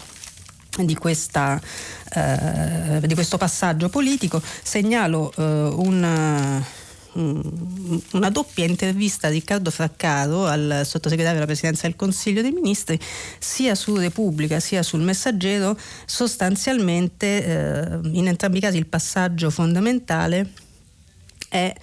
di, 0.78 0.96
questa, 0.96 1.60
eh, 2.14 3.02
di, 3.02 3.14
questo 3.16 3.38
passaggio 3.38 3.90
politico. 3.90 4.40
Segnalo 4.62 5.34
eh, 5.36 5.44
un 5.44 6.64
una 7.14 8.30
doppia 8.30 8.66
intervista 8.66 9.28
a 9.28 9.30
Riccardo 9.30 9.72
Fraccaro, 9.72 10.46
al 10.46 10.82
sottosegretario 10.84 11.40
della 11.40 11.46
Presidenza 11.46 11.88
del 11.88 11.96
Consiglio 11.96 12.42
dei 12.42 12.52
Ministri, 12.52 13.00
sia 13.40 13.76
su 13.76 13.96
Repubblica 13.96 14.60
sia 14.60 14.84
sul 14.84 15.02
Messaggero, 15.02 15.78
sostanzialmente 16.06 17.44
eh, 17.44 18.00
in 18.12 18.28
entrambi 18.28 18.58
i 18.58 18.62
casi 18.62 18.78
il 18.78 18.88
passaggio 18.88 19.50
fondamentale 19.50 20.52
è 21.50 21.74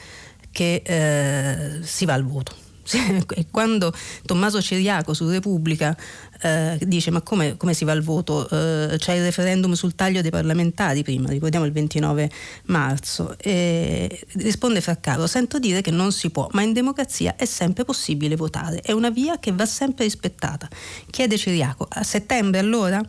che 0.50 0.82
eh, 0.84 1.82
si 1.82 2.04
va 2.04 2.14
al 2.14 2.24
voto. 2.24 2.63
Quando 3.50 3.92
Tommaso 4.24 4.60
Ciriaco 4.60 5.14
su 5.14 5.28
Repubblica 5.28 5.96
eh, 6.42 6.78
dice 6.82 7.10
ma 7.10 7.22
come, 7.22 7.56
come, 7.56 7.74
si 7.74 7.84
va 7.84 7.92
al 7.92 8.02
voto? 8.02 8.48
Eh, 8.48 8.96
c'è 8.98 9.14
il 9.14 9.22
referendum 9.22 9.72
sul 9.72 9.94
taglio 9.94 10.20
dei 10.20 10.30
parlamentari 10.30 11.02
prima, 11.02 11.28
ricordiamo 11.28 11.64
il 11.64 11.72
29 11.72 12.30
marzo. 12.66 13.36
E 13.38 14.26
risponde 14.34 14.80
Fraccaro, 14.80 15.26
sento 15.26 15.58
dire 15.58 15.80
che 15.80 15.90
non 15.90 16.12
si 16.12 16.30
può, 16.30 16.48
ma 16.52 16.62
in 16.62 16.72
democrazia 16.72 17.36
è 17.36 17.44
sempre 17.44 17.84
possibile 17.84 18.36
votare, 18.36 18.80
è 18.80 18.92
una 18.92 19.10
via 19.10 19.38
che 19.38 19.52
va 19.52 19.66
sempre 19.66 20.04
rispettata. 20.04 20.68
Chiede 21.10 21.38
Ciriaco, 21.38 21.86
a 21.88 22.02
settembre 22.02 22.58
allora? 22.58 23.02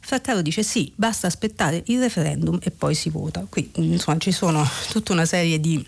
Fraccaro 0.00 0.40
dice 0.40 0.62
sì, 0.62 0.90
basta 0.94 1.26
aspettare 1.26 1.82
il 1.86 2.00
referendum 2.00 2.58
e 2.62 2.70
poi 2.70 2.94
si 2.94 3.10
vota. 3.10 3.44
Qui 3.46 3.70
insomma 3.74 4.16
ci 4.18 4.32
sono 4.32 4.66
tutta 4.90 5.12
una 5.12 5.26
serie 5.26 5.60
di 5.60 5.84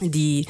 di, 0.00 0.46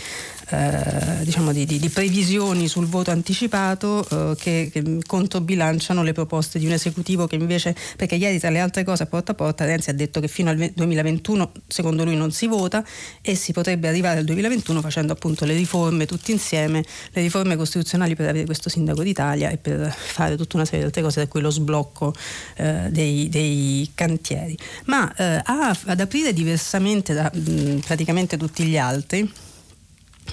eh, 0.50 1.24
diciamo 1.24 1.52
di, 1.52 1.64
di, 1.64 1.78
di, 1.78 1.88
previsioni 1.88 2.68
sul 2.68 2.86
voto 2.86 3.10
anticipato 3.10 4.06
eh, 4.08 4.36
che, 4.36 4.70
che, 4.72 4.98
controbilanciano 5.06 6.02
le 6.02 6.12
proposte 6.12 6.58
di 6.58 6.66
un 6.66 6.72
esecutivo 6.72 7.26
che 7.26 7.36
invece, 7.36 7.74
perché 7.96 8.16
ieri 8.16 8.38
tra 8.38 8.50
le 8.50 8.60
altre 8.60 8.84
cose 8.84 9.04
a 9.04 9.06
porta 9.06 9.32
a 9.32 9.34
porta 9.34 9.64
Renzi 9.64 9.90
ha 9.90 9.94
detto 9.94 10.20
che 10.20 10.28
fino 10.28 10.50
al 10.50 10.56
2021 10.74 11.52
secondo 11.66 12.04
lui 12.04 12.16
non 12.16 12.30
si 12.30 12.46
vota 12.46 12.84
e 13.22 13.34
si 13.34 13.52
potrebbe 13.52 13.88
arrivare 13.88 14.18
al 14.18 14.24
2021 14.24 14.80
facendo 14.80 15.12
appunto 15.12 15.44
le 15.44 15.54
riforme 15.54 16.06
tutti 16.06 16.30
insieme, 16.30 16.84
le 17.12 17.22
riforme 17.22 17.56
costituzionali 17.56 18.14
per 18.14 18.28
avere 18.28 18.44
questo 18.44 18.68
sindaco 18.68 19.02
d'Italia 19.02 19.50
e 19.50 19.56
per 19.56 19.94
fare 19.94 20.36
tutta 20.36 20.56
una 20.56 20.64
serie 20.64 20.80
di 20.80 20.86
altre 20.86 21.02
cose, 21.02 21.20
tra 21.20 21.26
cui 21.28 21.40
lo 21.40 21.50
sblocco 21.50 22.12
eh, 22.56 22.88
dei, 22.90 23.28
dei, 23.28 23.90
cantieri. 23.94 24.56
Ma 24.86 25.12
eh, 25.14 25.40
a, 25.42 25.76
ad 25.86 26.00
aprire 26.00 26.32
diversamente 26.32 27.14
da 27.14 27.30
mh, 27.32 27.80
praticamente 27.80 28.36
tutti 28.36 28.64
gli 28.64 28.76
altri, 28.76 29.30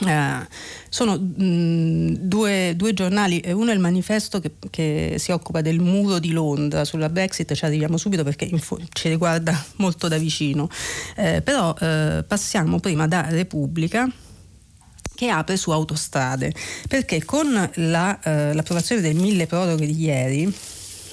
eh, 0.05 0.47
sono 0.89 1.17
mh, 1.17 2.15
due, 2.19 2.73
due, 2.75 2.93
giornali, 2.93 3.41
uno 3.47 3.71
è 3.71 3.73
il 3.73 3.79
manifesto 3.79 4.39
che, 4.39 4.53
che, 4.69 5.15
si 5.17 5.31
occupa 5.31 5.61
del 5.61 5.79
muro 5.79 6.19
di 6.19 6.31
Londra 6.31 6.85
sulla 6.85 7.09
Brexit, 7.09 7.53
ci 7.53 7.65
arriviamo 7.65 7.97
subito 7.97 8.23
perché 8.23 8.45
info, 8.45 8.79
ci 8.91 9.09
riguarda 9.09 9.63
molto 9.77 10.07
da 10.07 10.17
vicino, 10.17 10.69
eh, 11.15 11.41
però 11.41 11.75
eh, 11.79 12.23
passiamo 12.27 12.79
prima 12.79 13.07
da 13.07 13.27
Repubblica 13.29 14.09
che 15.13 15.29
apre 15.29 15.55
su 15.55 15.69
autostrade, 15.71 16.51
perché 16.87 17.23
con 17.23 17.69
la, 17.75 18.19
eh, 18.21 18.53
l'approvazione 18.53 19.01
del 19.01 19.15
mille 19.15 19.45
proroghe 19.45 19.85
di 19.85 20.01
ieri 20.01 20.45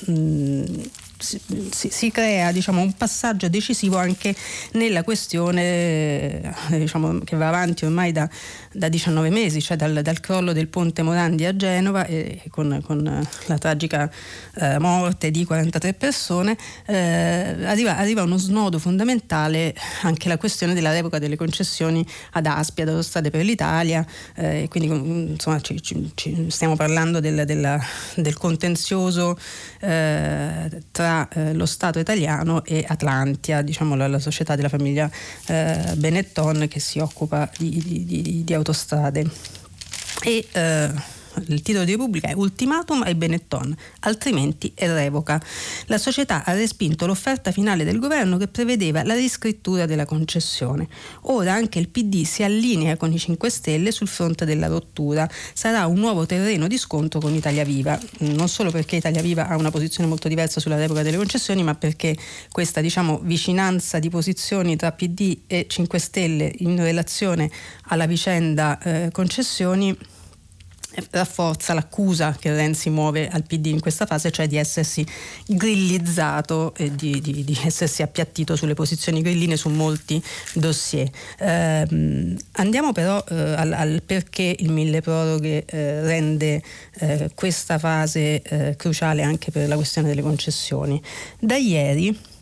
mh, 0.07 0.81
si, 1.19 1.91
si, 1.91 2.11
crea 2.11 2.53
diciamo, 2.53 2.81
un 2.81 2.93
passaggio 2.93 3.49
decisivo 3.49 3.97
anche 3.97 4.35
nella 4.73 5.03
questione 5.03 6.41
eh, 6.71 6.79
diciamo, 6.79 7.19
che 7.21 7.37
va 7.37 7.49
avanti 7.49 7.85
ormai 7.85 8.13
da, 8.13 8.29
da 8.73 8.89
19 8.89 9.31
mesi, 9.31 9.61
cioè 9.61 9.77
dal, 9.77 10.03
dal, 10.03 10.21
crollo 10.21 10.53
del 10.53 10.69
ponte 10.69 11.03
Morandi 11.03 11.45
a 11.45 11.57
Genova 11.57 12.05
e 12.07 12.43
con, 12.51 12.81
con 12.85 13.27
la 13.47 13.59
tragica 13.59 14.11
eh, 14.57 14.79
morte 14.79 15.31
di 15.31 15.45
43 15.45 15.95
persone, 15.95 16.57
eh, 16.87 17.57
arriva, 17.65 17.97
arriva, 17.97 18.23
uno 18.23 18.37
snodo 18.37 18.79
fondamentale 18.79 19.75
anche 20.03 20.29
la 20.29 20.37
questione 20.37 20.75
della 20.75 20.93
revoca 20.93 21.19
delle 21.19 21.37
concessioni 21.37 22.07
ad 22.33 22.47
Aspia, 22.47 22.85
ad 22.85 22.91
Autostrade 22.91 23.31
per 23.31 23.45
l'Italia, 23.45 24.05
eh, 24.35 24.67
quindi 24.69 25.33
insomma 25.33 25.61
ci, 25.61 25.81
ci, 25.83 26.11
ci 26.15 26.47
stiamo 26.51 26.77
parlando 26.77 27.21
del, 27.21 27.45
della, 27.45 27.81
del 28.17 28.37
contenzioso 28.37 29.39
eh, 29.81 30.83
tra 30.91 31.29
eh, 31.29 31.55
lo 31.55 31.67
Stato 31.67 31.99
italiano 31.99 32.65
e 32.65 32.85
Atlantia, 32.87 33.63
diciamo 33.63 33.95
la, 33.95 34.09
la 34.09 34.19
società 34.19 34.57
della 34.57 34.69
famiglia 34.69 35.11
eh, 35.47 35.95
Benetton 35.97 36.67
che 36.69 36.81
si 36.81 36.99
occupa 36.99 37.51
di, 37.57 37.83
di, 37.85 38.05
di, 38.05 38.45
di 38.45 38.55
autostrade. 38.59 39.31
E, 40.27 40.47
eh, 40.55 40.93
il 41.47 41.63
titolo 41.63 41.85
di 41.85 41.93
Repubblica 41.93 42.29
è 42.29 42.33
Ultimatum 42.33 43.03
ai 43.03 43.15
Benetton, 43.15 43.75
altrimenti 44.01 44.73
è 44.75 44.87
revoca. 44.87 45.41
La 45.87 45.99
società 45.99 46.45
ha 46.45 46.53
respinto 46.53 47.07
l'offerta 47.07 47.53
finale 47.53 47.85
del 47.85 47.99
governo 47.99 48.37
che 48.37 48.49
prevedeva 48.49 49.03
la 49.05 49.15
riscrittura 49.15 49.87
della 49.87 50.05
concessione. 50.05 50.89
Ora 51.23 51.53
anche 51.53 51.79
il 51.79 51.89
PD 51.89 52.25
si 52.25 52.43
allinea 52.43 52.97
con 52.97 53.13
i 53.13 53.19
5 53.19 53.51
Stelle 53.51 53.93
sul 53.93 54.09
fronte 54.09 54.45
della 54.45 54.67
rottura. 54.67 55.29
Sarà 55.53 55.87
un 55.87 55.99
nuovo 55.99 56.27
terreno 56.27 56.67
di 56.67 56.79
scontro 56.79 57.21
con 57.21 57.35
Italia 57.35 57.65
Viva, 57.65 57.99
non 58.19 58.49
solo 58.49 58.71
perché 58.71 58.97
Italia 58.97 59.23
Viva 59.23 59.49
ha 59.49 59.57
una 59.57 59.71
posizione 59.71 60.09
molto 60.09 60.29
diversa 60.29 60.61
sulla 60.61 60.77
revoca 60.77 61.03
delle 61.03 61.17
concessioni, 61.17 61.63
ma 61.63 61.75
perché 61.75 62.17
questa 62.51 62.81
diciamo, 62.81 63.21
vicinanza 63.23 63.99
di 63.99 64.11
posizioni 64.11 64.77
tra 64.77 64.93
PD 64.93 65.41
e 65.47 65.67
5 65.69 65.99
Stelle 65.99 66.53
in 66.59 66.77
relazione 66.77 67.51
alla 67.85 68.07
vicenda 68.07 68.79
eh, 68.81 69.11
concessioni 69.13 69.97
rafforza 71.11 71.75
l'accusa 71.75 72.37
che 72.39 72.55
Renzi 72.55 72.91
muove 72.91 73.29
al 73.29 73.45
PD 73.45 73.67
in 73.67 73.81
questa 73.81 74.07
fase, 74.07 74.31
cioè 74.31 74.47
di 74.47 74.57
essersi 74.57 75.07
grillizzato 75.47 76.75
e 76.77 76.95
di, 76.95 77.21
di, 77.21 77.45
di 77.45 77.59
essersi 77.65 78.03
appiattito 78.03 78.57
sulle 78.57 78.75
posizioni 78.75 79.23
grilline 79.23 79.57
su 79.57 79.69
molti 79.69 80.23
dossier. 80.55 81.09
Eh, 81.39 82.37
andiamo 82.53 82.93
però 82.93 83.23
eh, 83.29 83.35
al, 83.35 83.73
al, 83.73 84.03
perché 84.05 84.55
il 84.59 84.71
mille 84.71 85.01
proroghe 85.01 85.65
eh, 85.65 86.03
rende 86.03 86.63
eh, 87.01 87.31
questa 87.35 87.79
fase 87.79 88.43
eh, 88.43 88.77
cruciale 88.77 89.23
anche 89.23 89.51
per 89.51 89.69
la 89.69 89.77
questione 89.77 90.09
delle 90.09 90.23
concessioni. 90.23 91.01
Da 91.39 91.57
ieri 91.57 92.37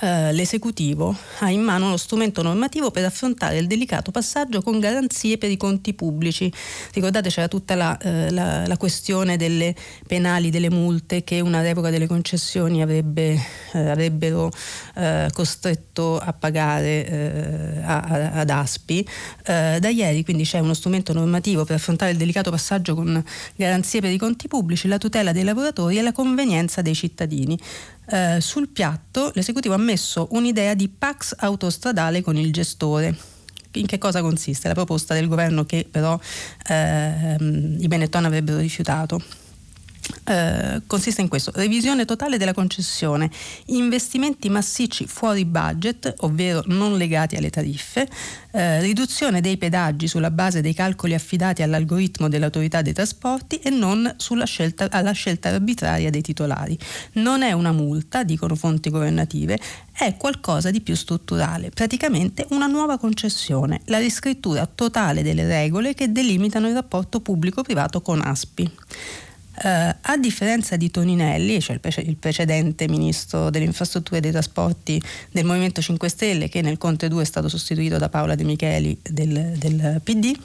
l'esecutivo 0.00 1.14
ha 1.40 1.50
in 1.50 1.60
mano 1.60 1.90
lo 1.90 1.96
strumento 1.96 2.42
normativo 2.42 2.90
per 2.90 3.04
affrontare 3.04 3.58
il 3.58 3.66
delicato 3.66 4.10
passaggio 4.10 4.62
con 4.62 4.80
garanzie 4.80 5.38
per 5.38 5.50
i 5.50 5.56
conti 5.56 5.94
pubblici. 5.94 6.52
Ricordate 6.92 7.28
c'era 7.28 7.48
tutta 7.48 7.74
la, 7.74 7.96
eh, 7.98 8.30
la, 8.30 8.66
la 8.66 8.76
questione 8.76 9.36
delle 9.36 9.74
penali, 10.06 10.50
delle 10.50 10.70
multe 10.70 11.24
che 11.24 11.40
una 11.40 11.60
revoca 11.60 11.90
delle 11.90 12.06
concessioni 12.06 12.82
avrebbe, 12.82 13.38
eh, 13.72 13.88
avrebbero 13.90 14.50
eh, 14.96 15.28
costretto 15.32 16.18
a 16.18 16.32
pagare 16.32 17.06
eh, 17.06 17.82
a, 17.82 18.00
a, 18.00 18.30
ad 18.32 18.50
ASPI. 18.50 19.06
da 19.44 19.88
ieri 19.88 20.24
quindi 20.24 20.44
c'è 20.44 20.58
uno 20.58 20.74
strumento 20.74 21.12
normativo 21.12 21.64
per 21.64 21.76
affrontare 21.76 22.12
il 22.12 22.16
delicato 22.16 22.50
passaggio 22.50 22.94
con 22.94 23.22
garanzie 23.56 24.00
per 24.00 24.10
i 24.10 24.18
conti 24.18 24.48
pubblici, 24.48 24.88
la 24.88 24.98
tutela 24.98 25.32
dei 25.32 25.44
lavoratori 25.44 25.98
e 25.98 26.02
la 26.02 26.12
convenienza 26.12 26.82
dei 26.82 26.94
cittadini. 26.94 27.58
Eh, 28.12 28.42
sul 28.42 28.68
piatto 28.68 29.30
l'esecutivo 29.34 29.72
ha 29.72 29.78
messo 29.78 30.28
un'idea 30.32 30.74
di 30.74 30.90
Pax 30.90 31.34
autostradale 31.38 32.20
con 32.20 32.36
il 32.36 32.52
gestore. 32.52 33.16
In 33.72 33.86
che 33.86 33.96
cosa 33.96 34.20
consiste? 34.20 34.68
La 34.68 34.74
proposta 34.74 35.14
del 35.14 35.28
governo 35.28 35.64
che 35.64 35.88
però 35.90 36.20
ehm, 36.68 37.78
i 37.80 37.88
Benetton 37.88 38.26
avrebbero 38.26 38.58
rifiutato. 38.58 39.18
Eh, 40.24 40.82
consiste 40.86 41.20
in 41.20 41.28
questo, 41.28 41.52
revisione 41.54 42.04
totale 42.04 42.36
della 42.36 42.52
concessione, 42.52 43.30
investimenti 43.66 44.48
massicci 44.48 45.06
fuori 45.06 45.44
budget, 45.44 46.14
ovvero 46.18 46.62
non 46.66 46.96
legati 46.96 47.36
alle 47.36 47.50
tariffe, 47.50 48.08
eh, 48.52 48.80
riduzione 48.80 49.40
dei 49.40 49.56
pedaggi 49.56 50.08
sulla 50.08 50.30
base 50.30 50.60
dei 50.60 50.74
calcoli 50.74 51.14
affidati 51.14 51.62
all'algoritmo 51.62 52.28
dell'autorità 52.28 52.82
dei 52.82 52.92
trasporti 52.92 53.56
e 53.56 53.70
non 53.70 54.14
scelta, 54.44 54.88
alla 54.90 55.12
scelta 55.12 55.50
arbitraria 55.50 56.10
dei 56.10 56.22
titolari. 56.22 56.78
Non 57.12 57.42
è 57.42 57.52
una 57.52 57.72
multa, 57.72 58.24
dicono 58.24 58.54
fonti 58.54 58.90
governative, 58.90 59.58
è 59.92 60.16
qualcosa 60.16 60.70
di 60.70 60.80
più 60.80 60.94
strutturale, 60.94 61.70
praticamente 61.70 62.46
una 62.50 62.66
nuova 62.66 62.98
concessione, 62.98 63.82
la 63.86 63.98
riscrittura 63.98 64.66
totale 64.66 65.22
delle 65.22 65.46
regole 65.46 65.94
che 65.94 66.10
delimitano 66.10 66.68
il 66.68 66.74
rapporto 66.74 67.20
pubblico-privato 67.20 68.00
con 68.00 68.20
ASPI. 68.22 68.70
Uh, 69.62 69.94
a 70.00 70.16
differenza 70.18 70.76
di 70.76 70.90
Toninelli, 70.90 71.60
cioè 71.60 71.74
il, 71.74 71.80
pre- 71.80 72.02
il, 72.04 72.16
precedente 72.16 72.88
ministro 72.88 73.48
delle 73.48 73.64
infrastrutture 73.64 74.18
e 74.18 74.20
dei 74.20 74.32
trasporti 74.32 75.00
del 75.30 75.44
Movimento 75.44 75.80
5 75.80 76.08
Stelle, 76.08 76.48
che 76.48 76.62
nel 76.62 76.78
Conte 76.78 77.06
2 77.06 77.22
è 77.22 77.24
stato 77.24 77.48
sostituito 77.48 77.96
da 77.96 78.08
Paola 78.08 78.34
De 78.34 78.42
Micheli 78.42 78.98
del, 79.00 79.54
del 79.56 80.00
PD, 80.02 80.36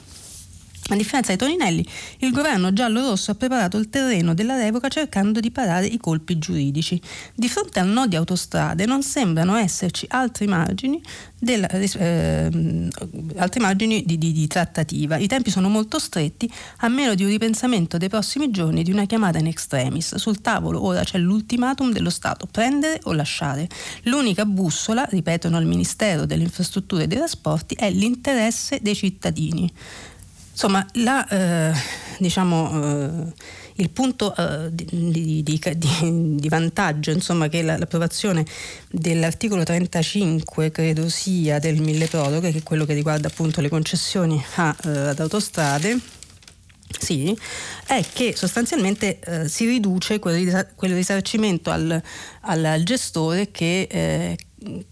a 0.90 0.96
differenza 0.96 1.32
di 1.32 1.38
Toninelli, 1.38 1.86
il 2.18 2.32
governo 2.32 2.72
giallo-rosso 2.72 3.30
ha 3.30 3.34
preparato 3.34 3.76
il 3.76 3.90
terreno 3.90 4.32
della 4.32 4.56
revoca 4.56 4.88
cercando 4.88 5.38
di 5.40 5.50
parare 5.50 5.86
i 5.86 5.98
colpi 5.98 6.38
giuridici. 6.38 7.00
Di 7.34 7.48
fronte 7.48 7.78
al 7.80 7.88
no 7.88 8.06
di 8.06 8.16
autostrade 8.16 8.86
non 8.86 9.02
sembrano 9.02 9.56
esserci 9.56 10.06
altri 10.08 10.46
margini, 10.46 11.00
della, 11.38 11.68
eh, 11.68 12.88
altri 13.36 13.60
margini 13.60 14.02
di, 14.04 14.18
di, 14.18 14.32
di, 14.32 14.46
trattativa. 14.46 15.16
I 15.18 15.26
tempi 15.26 15.50
sono 15.50 15.68
molto 15.68 15.98
stretti, 15.98 16.50
a 16.78 16.88
meno 16.88 17.14
di 17.14 17.22
un 17.22 17.30
ripensamento 17.30 17.96
dei 17.96 18.08
prossimi 18.08 18.50
giorni 18.50 18.82
di 18.82 18.90
una 18.90 19.04
chiamata 19.04 19.38
in 19.38 19.46
extremis. 19.46 20.16
Sul 20.16 20.40
tavolo 20.40 20.84
ora 20.84 21.04
c'è 21.04 21.18
l'ultimatum 21.18 21.92
dello 21.92 22.10
Stato, 22.10 22.48
prendere 22.50 23.00
o 23.04 23.12
lasciare. 23.12 23.68
L'unica 24.04 24.44
bussola, 24.44 25.04
ripetono 25.10 25.56
al 25.56 25.66
Ministero 25.66 26.24
delle 26.24 26.42
Infrastrutture 26.42 27.04
e 27.04 27.06
dei 27.06 27.18
Trasporti, 27.18 27.74
è 27.74 27.90
l'interesse 27.90 28.78
dei 28.80 28.94
cittadini. 28.94 29.70
Insomma, 30.60 30.84
la, 30.94 31.24
eh, 31.28 31.72
diciamo, 32.18 32.82
eh, 32.82 33.32
il 33.76 33.90
punto 33.90 34.34
eh, 34.34 34.68
di, 34.72 35.44
di, 35.44 35.44
di, 35.44 36.34
di, 36.34 36.48
vantaggio 36.48 37.12
insomma, 37.12 37.46
che 37.46 37.62
la, 37.62 37.78
l'approvazione 37.78 38.44
dell'articolo 38.90 39.62
35 39.62 40.72
credo 40.72 41.08
sia 41.08 41.60
del 41.60 41.80
mille 41.80 42.08
proroghe, 42.08 42.50
che 42.50 42.58
è 42.58 42.62
quello 42.64 42.84
che 42.86 42.94
riguarda 42.94 43.28
appunto 43.28 43.60
le 43.60 43.68
concessioni 43.68 44.44
a, 44.56 44.74
eh, 44.84 44.88
ad 44.88 45.20
autostrade, 45.20 45.96
sì, 46.98 47.38
è 47.86 48.04
che 48.12 48.34
sostanzialmente 48.34 49.20
eh, 49.20 49.48
si 49.48 49.64
riduce 49.64 50.18
quel, 50.18 50.44
risarcimento 50.76 51.70
al, 51.70 52.02
al, 52.40 52.64
al, 52.64 52.82
gestore 52.82 53.52
che, 53.52 53.86
eh, 53.88 54.36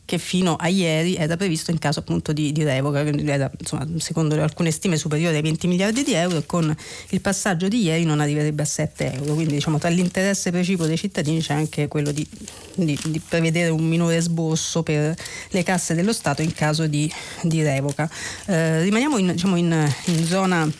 che 0.04 0.18
fino 0.18 0.54
a 0.54 0.68
ieri 0.68 1.16
era 1.16 1.36
previsto 1.36 1.72
in 1.72 1.78
caso 1.78 1.98
appunto 1.98 2.32
di, 2.32 2.52
di 2.52 2.62
revoca, 2.62 3.00
era 3.00 3.50
insomma, 3.58 3.86
secondo 3.98 4.40
alcune 4.40 4.70
stime 4.70 4.96
superiore 4.96 5.36
ai 5.36 5.42
20 5.42 5.66
miliardi 5.66 6.04
di 6.04 6.12
euro 6.12 6.38
e 6.38 6.46
con 6.46 6.74
il 7.10 7.20
passaggio 7.20 7.66
di 7.66 7.82
ieri 7.82 8.04
non 8.04 8.20
arriverebbe 8.20 8.62
a 8.62 8.66
7 8.66 9.14
euro, 9.14 9.34
quindi 9.34 9.54
diciamo 9.54 9.78
tra 9.78 9.88
l'interesse 9.88 10.50
precipuo 10.50 10.86
dei 10.86 10.96
cittadini 10.96 11.40
c'è 11.40 11.54
anche 11.54 11.88
quello 11.88 12.12
di, 12.12 12.26
di, 12.74 12.98
di 13.06 13.20
prevedere 13.20 13.70
un 13.70 13.84
minore 13.84 14.20
sborso 14.20 14.82
per 14.82 15.16
le 15.50 15.62
casse 15.64 15.94
dello 15.94 16.12
Stato 16.12 16.42
in 16.42 16.52
caso 16.52 16.86
di, 16.86 17.12
revoca. 17.42 18.08
Eh, 18.46 18.82
rimaniamo 18.82 19.18
in, 19.18 19.32
diciamo, 19.32 19.56
in, 19.56 19.92
in 20.06 20.26
zona... 20.26 20.70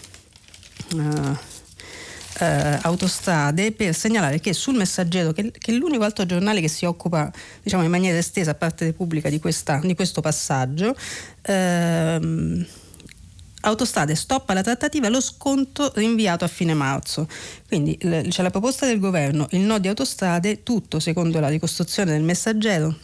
Uh, 0.94 1.36
eh, 2.38 2.78
autostrade 2.82 3.72
per 3.72 3.94
segnalare 3.94 4.40
che 4.40 4.52
sul 4.52 4.76
Messaggero, 4.76 5.32
che, 5.32 5.50
che, 5.50 5.72
è 5.72 5.74
l'unico 5.74 6.04
altro 6.04 6.26
giornale 6.26 6.60
che 6.60 6.68
si 6.68 6.84
occupa 6.84 7.30
diciamo, 7.62 7.82
in 7.82 7.90
maniera 7.90 8.18
estesa 8.18 8.52
a 8.52 8.54
parte 8.54 8.84
Repubblica 8.84 9.28
di, 9.28 9.38
questa, 9.38 9.80
di 9.82 9.94
questo 9.94 10.20
passaggio, 10.20 10.94
ehm, 11.42 12.66
Autostrade 13.66 14.14
stoppa 14.14 14.54
la 14.54 14.62
trattativa, 14.62 15.08
lo 15.08 15.20
sconto 15.20 15.90
rinviato 15.96 16.44
a 16.44 16.48
fine 16.48 16.72
marzo. 16.72 17.26
Quindi 17.66 17.96
c'è 17.98 18.42
la 18.42 18.50
proposta 18.50 18.86
del 18.86 19.00
governo, 19.00 19.48
il 19.50 19.60
no 19.60 19.78
di 19.78 19.88
autostrade, 19.88 20.62
tutto 20.62 21.00
secondo 21.00 21.40
la 21.40 21.48
ricostruzione 21.48 22.12
del 22.12 22.22
messaggero 22.22 22.96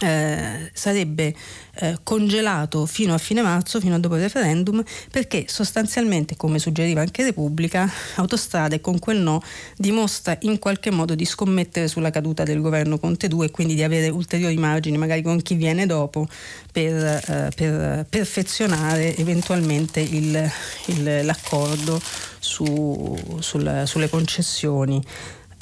eh, 0.00 0.70
sarebbe 0.72 1.34
eh, 1.76 1.98
congelato 2.02 2.86
fino 2.86 3.14
a 3.14 3.18
fine 3.18 3.42
marzo, 3.42 3.80
fino 3.80 3.94
a 3.94 3.98
dopo 3.98 4.16
il 4.16 4.22
referendum, 4.22 4.82
perché 5.10 5.44
sostanzialmente, 5.48 6.36
come 6.36 6.58
suggeriva 6.58 7.00
anche 7.00 7.22
Repubblica, 7.22 7.90
Autostrade 8.16 8.80
con 8.80 8.98
quel 8.98 9.18
no 9.18 9.42
dimostra 9.76 10.36
in 10.42 10.58
qualche 10.58 10.90
modo 10.90 11.14
di 11.14 11.24
scommettere 11.24 11.88
sulla 11.88 12.10
caduta 12.10 12.42
del 12.42 12.60
governo 12.60 12.98
Conte 12.98 13.28
2 13.28 13.46
e 13.46 13.50
quindi 13.50 13.74
di 13.74 13.82
avere 13.82 14.08
ulteriori 14.08 14.56
margini, 14.56 14.98
magari 14.98 15.22
con 15.22 15.40
chi 15.42 15.54
viene 15.54 15.86
dopo, 15.86 16.26
per, 16.72 17.04
eh, 17.04 17.50
per 17.54 18.06
perfezionare 18.08 19.16
eventualmente 19.16 20.00
il, 20.00 20.50
il, 20.86 21.24
l'accordo 21.24 22.00
su, 22.38 23.16
sul, 23.40 23.82
sulle 23.86 24.08
concessioni. 24.08 25.02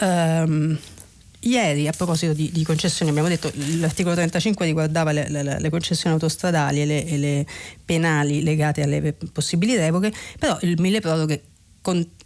Um, 0.01 0.79
Ieri, 1.45 1.89
a 1.89 1.93
proposito 1.93 2.33
di, 2.33 2.51
di, 2.53 2.63
concessioni, 2.63 3.11
abbiamo 3.11 3.29
detto 3.29 3.51
che 3.51 3.77
l'articolo 3.77 4.15
35 4.15 4.65
riguardava 4.65 5.11
le, 5.11 5.29
le, 5.29 5.59
le 5.59 5.71
concessioni 5.71 6.15
autostradali 6.15 6.83
e 6.83 6.85
le, 6.85 7.05
e 7.05 7.19
le, 7.19 7.47
penali 7.85 8.43
legate 8.43 8.83
alle 8.83 9.13
possibili 9.33 9.77
revoche, 9.77 10.13
però 10.39 10.57
il 10.63 10.81
mille 10.81 11.01
proroghe 11.01 11.43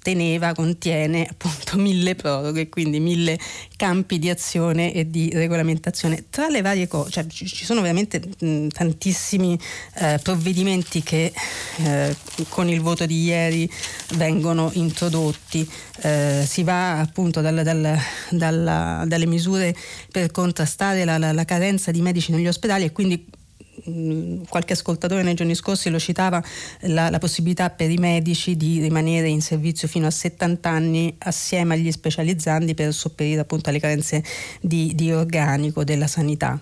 conteneva, 0.07 0.55
contiene 0.55 1.27
appunto 1.29 1.77
mille 1.83 2.15
proroghe, 2.15 2.69
quindi 2.69 3.01
mille 3.01 3.39
campi 3.77 4.19
di 4.19 4.31
azione 4.31 4.93
e 4.93 5.11
di 5.11 5.31
regolamentazione. 5.33 6.27
Tra 6.31 6.49
le 6.49 6.63
varie 6.63 6.87
cose, 6.87 7.11
cioè, 7.11 7.27
ci 7.27 7.65
sono 7.65 7.81
veramente 7.81 8.23
mh, 8.39 8.69
tantissimi 8.69 9.59
eh, 9.97 10.21
provvedimenti 10.23 11.03
che 11.03 11.33
eh, 11.79 12.17
con 12.49 12.69
il 12.69 12.81
voto 12.81 13.05
di 13.05 13.25
ieri 13.25 13.69
vengono 14.15 14.71
introdotti. 14.75 15.69
Eh, 16.03 16.45
si 16.47 16.63
va 16.63 17.01
appunto 17.01 17.41
dal, 17.41 17.63
dal, 17.63 17.99
dalla, 18.31 19.05
dalle 19.07 19.27
misure 19.27 19.75
per 20.13 20.31
contrastare 20.31 21.05
la, 21.05 21.19
la, 21.19 21.33
la 21.33 21.45
carenza 21.45 21.91
di 21.91 22.01
medici 22.01 22.31
negli 22.31 22.47
ospedali 22.47 22.85
e 22.85 22.93
quindi 22.93 23.27
qualche 24.49 24.73
ascoltatore 24.73 25.23
nei 25.23 25.35
giorni 25.35 25.55
scorsi 25.55 25.91
lo 25.91 25.99
citava, 25.99 26.43
la, 26.81 27.11
la, 27.11 27.19
possibilità 27.19 27.71
per 27.71 27.91
i 27.91 27.97
medici 27.97 28.57
di 28.57 28.81
rimanere 28.81 29.29
in 29.29 29.41
servizio 29.41 29.89
fino 29.89 30.07
a 30.07 30.11
70 30.11 30.69
anni 30.69 31.15
assieme 31.19 31.75
agli 31.75 31.91
specializzanti 31.91 32.75
per 32.75 32.93
sopperire 32.93 33.41
appunto 33.41 33.71
alle 33.71 33.81
carenze 33.81 34.23
di, 34.61 34.93
di 34.95 35.13
organico 35.13 35.85
della 35.85 36.07
sanità 36.07 36.61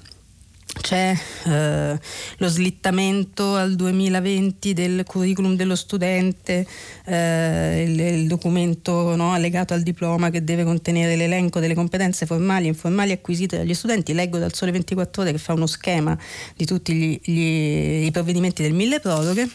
c'è 0.80 1.16
eh, 1.46 1.98
lo 2.36 2.48
slittamento 2.48 3.54
al 3.54 3.74
2020 3.74 4.72
del 4.72 5.04
curriculum 5.06 5.56
dello 5.56 5.76
studente, 5.76 6.66
eh, 7.06 7.84
il, 7.86 8.00
il, 8.00 8.26
documento 8.26 9.14
no, 9.16 9.32
allegato 9.32 9.74
al 9.74 9.82
diploma 9.82 10.30
che 10.30 10.44
deve 10.44 10.64
contenere 10.64 11.16
l'elenco 11.16 11.60
delle 11.60 11.74
competenze 11.74 12.26
formali 12.26 12.66
e 12.66 12.68
informali 12.68 13.12
acquisite 13.12 13.56
dagli 13.56 13.74
studenti. 13.74 14.12
Leggo 14.12 14.38
dal 14.38 14.52
Sole 14.52 14.72
24 14.72 15.22
ore 15.22 15.32
che 15.32 15.38
fa 15.38 15.52
uno 15.52 15.66
schema 15.66 16.18
di 16.56 16.64
tutti 16.64 16.94
gli, 16.94 17.20
gli, 17.22 18.06
i 18.06 18.10
provvedimenti 18.10 18.62
del 18.62 18.74
mille 18.74 19.00
proroghe. 19.00 19.48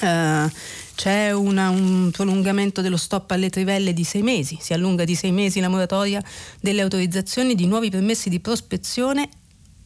Eh, 0.00 0.50
c'è 0.96 1.30
una, 1.30 1.68
un 1.68 2.10
prolungamento 2.10 2.80
dello 2.80 2.96
stop 2.96 3.30
alle 3.30 3.50
trivelle 3.50 3.92
di 3.92 4.02
sei 4.02 4.22
mesi, 4.22 4.56
si 4.60 4.72
allunga 4.72 5.04
di 5.04 5.14
sei 5.14 5.30
mesi 5.30 5.60
la 5.60 5.68
moratoria 5.68 6.22
delle 6.60 6.80
autorizzazioni 6.80 7.54
di 7.54 7.66
nuovi 7.66 7.90
permessi 7.90 8.30
di 8.30 8.40
prospezione 8.40 9.28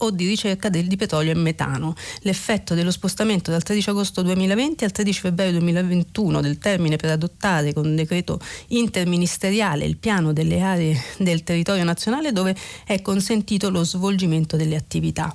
o 0.00 0.10
di 0.10 0.26
ricerca 0.26 0.68
del, 0.68 0.86
di 0.86 0.96
petrolio 0.96 1.32
e 1.32 1.34
metano. 1.34 1.94
L'effetto 2.20 2.74
dello 2.74 2.90
spostamento 2.90 3.50
dal 3.50 3.62
13 3.62 3.90
agosto 3.90 4.22
2020 4.22 4.84
al 4.84 4.92
13 4.92 5.20
febbraio 5.20 5.52
2021 5.52 6.40
del 6.40 6.58
termine 6.58 6.96
per 6.96 7.10
adottare 7.10 7.72
con 7.72 7.86
un 7.86 7.96
decreto 7.96 8.40
interministeriale 8.68 9.84
il 9.84 9.96
piano 9.96 10.32
delle 10.32 10.60
aree 10.60 11.00
del 11.18 11.42
territorio 11.42 11.84
nazionale 11.84 12.32
dove 12.32 12.54
è 12.84 13.00
consentito 13.02 13.70
lo 13.70 13.84
svolgimento 13.84 14.56
delle 14.56 14.76
attività. 14.76 15.32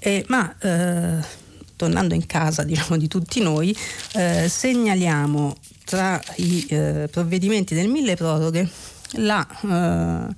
Eh, 0.00 0.24
ma 0.28 0.54
eh, 0.58 1.46
tornando 1.76 2.14
in 2.14 2.26
casa 2.26 2.64
diciamo, 2.64 2.96
di 2.96 3.08
tutti 3.08 3.40
noi, 3.40 3.74
eh, 4.14 4.48
segnaliamo 4.48 5.56
tra 5.84 6.20
i 6.36 6.66
eh, 6.68 7.08
provvedimenti 7.10 7.74
del 7.74 7.88
mille 7.88 8.14
proroghe 8.14 8.68
la 9.12 9.46
eh, 10.28 10.34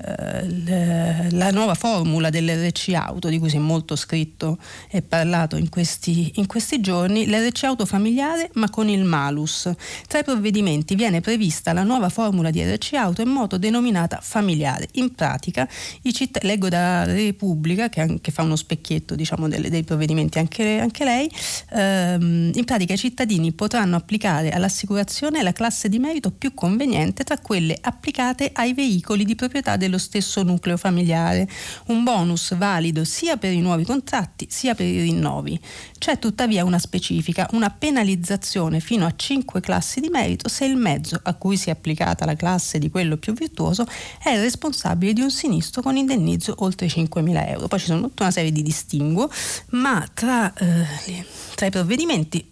la 0.00 1.50
nuova 1.50 1.74
formula 1.74 2.30
dell'RC 2.30 2.92
auto 2.94 3.28
di 3.28 3.38
cui 3.38 3.50
si 3.50 3.56
è 3.56 3.60
molto 3.60 3.96
scritto 3.96 4.58
e 4.90 5.02
parlato 5.02 5.56
in 5.56 5.68
questi, 5.68 6.32
in 6.36 6.46
questi 6.46 6.80
giorni, 6.80 7.26
l'RC 7.26 7.64
auto 7.64 7.84
familiare 7.84 8.50
ma 8.54 8.70
con 8.70 8.88
il 8.88 9.04
malus. 9.04 9.70
Tra 10.06 10.20
i 10.20 10.24
provvedimenti 10.24 10.94
viene 10.94 11.20
prevista 11.20 11.72
la 11.72 11.82
nuova 11.82 12.08
formula 12.08 12.50
di 12.50 12.62
RC 12.62 12.94
auto 12.94 13.22
in 13.22 13.28
modo 13.28 13.58
denominata 13.58 14.20
familiare. 14.22 14.88
In 14.92 15.14
pratica, 15.14 15.68
citt- 16.12 16.42
leggo 16.42 16.68
da 16.68 17.04
Repubblica, 17.04 17.88
che, 17.88 18.00
anche, 18.00 18.30
fa 18.30 18.42
uno 18.42 18.56
specchietto 18.56 19.14
diciamo, 19.14 19.48
delle, 19.48 19.68
dei 19.70 19.82
provvedimenti 19.82 20.38
anche, 20.38 20.78
anche 20.78 21.04
lei, 21.04 21.30
ehm, 21.70 22.52
in 22.54 22.64
pratica 22.64 22.92
i 22.92 22.98
cittadini 22.98 23.52
potranno 23.52 23.96
applicare 23.96 24.50
all'assicurazione 24.50 25.42
la 25.42 25.52
classe 25.52 25.88
di 25.88 25.98
merito 25.98 26.30
più 26.30 26.54
conveniente 26.54 27.24
tra 27.24 27.38
quelle 27.38 27.76
applicate 27.80 28.50
ai 28.52 28.74
veicoli 28.74 29.24
di 29.24 29.34
proprietà 29.34 29.76
dello 29.88 29.98
stesso 29.98 30.42
nucleo 30.42 30.76
familiare, 30.76 31.48
un 31.86 32.04
bonus 32.04 32.54
valido 32.54 33.04
sia 33.04 33.36
per 33.36 33.52
i 33.52 33.60
nuovi 33.60 33.84
contratti 33.84 34.46
sia 34.48 34.74
per 34.74 34.86
i 34.86 35.00
rinnovi. 35.00 35.58
C'è 35.98 36.18
tuttavia 36.18 36.64
una 36.64 36.78
specifica, 36.78 37.48
una 37.52 37.70
penalizzazione 37.70 38.80
fino 38.80 39.06
a 39.06 39.12
5 39.14 39.60
classi 39.60 40.00
di 40.00 40.08
merito 40.08 40.48
se 40.48 40.66
il 40.66 40.76
mezzo 40.76 41.18
a 41.20 41.34
cui 41.34 41.56
si 41.56 41.70
è 41.70 41.72
applicata 41.72 42.24
la 42.24 42.36
classe 42.36 42.78
di 42.78 42.90
quello 42.90 43.16
più 43.16 43.32
virtuoso 43.32 43.86
è 44.22 44.38
responsabile 44.38 45.12
di 45.12 45.22
un 45.22 45.30
sinistro 45.30 45.82
con 45.82 45.96
indennizzo 45.96 46.54
oltre 46.58 46.86
5.000 46.86 47.48
euro. 47.48 47.66
Poi 47.66 47.78
ci 47.78 47.86
sono 47.86 48.02
tutta 48.02 48.24
una 48.24 48.32
serie 48.32 48.52
di 48.52 48.62
distinguo, 48.62 49.30
ma 49.70 50.06
tra, 50.12 50.52
eh, 50.54 51.24
tra 51.54 51.66
i 51.66 51.70
provvedimenti 51.70 52.46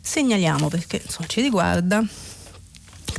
segnaliamo 0.00 0.68
perché 0.68 1.00
insomma, 1.04 1.28
ci 1.28 1.40
riguarda 1.40 2.04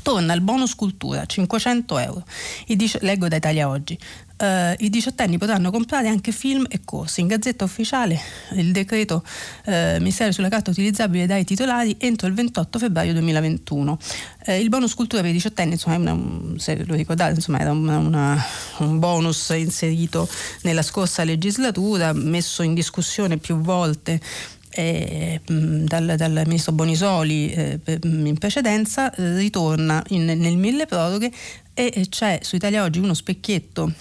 torna 0.01 0.33
il 0.33 0.41
bonus 0.41 0.75
cultura 0.75 1.25
500 1.25 1.97
euro 1.97 2.23
dici- 2.67 2.97
leggo 3.01 3.27
da 3.27 3.35
Italia 3.35 3.67
Oggi 3.67 3.97
Uh, 4.41 4.73
i 4.79 4.89
diciottenni 4.89 5.37
potranno 5.37 5.69
comprare 5.69 6.07
anche 6.07 6.31
film 6.31 6.65
e 6.67 6.81
corsi. 6.83 7.21
In 7.21 7.27
gazzetta 7.27 7.63
ufficiale 7.63 8.19
il 8.53 8.71
decreto 8.71 9.23
uh, 9.65 9.71
Ministero 9.99 10.31
sulla 10.31 10.49
carta 10.49 10.71
utilizzabile 10.71 11.27
dai 11.27 11.43
titolari 11.43 11.95
entro 11.99 12.25
il 12.27 12.33
28 12.33 12.79
febbraio 12.79 13.13
2021. 13.13 13.99
Uh, 14.47 14.51
il 14.53 14.69
bonus 14.69 14.95
cultura 14.95 15.21
per 15.21 15.29
i 15.29 15.33
diciottenni, 15.33 15.73
insomma, 15.73 15.97
una, 15.97 16.57
se 16.57 16.83
lo 16.83 16.95
ricordate, 16.95 17.35
insomma, 17.35 17.59
era 17.59 17.71
una, 17.71 17.99
una, 17.99 18.43
un 18.79 18.97
bonus 18.97 19.49
inserito 19.49 20.27
nella 20.63 20.81
scorsa 20.81 21.23
legislatura, 21.23 22.11
messo 22.11 22.63
in 22.63 22.73
discussione 22.73 23.37
più 23.37 23.57
volte 23.57 24.19
eh, 24.71 25.41
dal, 25.45 26.15
dal, 26.17 26.41
ministro 26.45 26.71
Bonisoli 26.71 27.51
eh, 27.51 27.79
in 28.03 28.37
precedenza, 28.37 29.13
eh, 29.13 29.37
ritorna 29.37 30.03
in, 30.09 30.25
nel 30.25 30.57
mille 30.57 30.85
proroghe 30.85 31.31
e 31.73 32.07
c'è 32.09 32.39
su 32.41 32.55
Italia 32.55 32.83
Oggi 32.83 32.99
uno 32.99 33.13
specchietto 33.13 33.91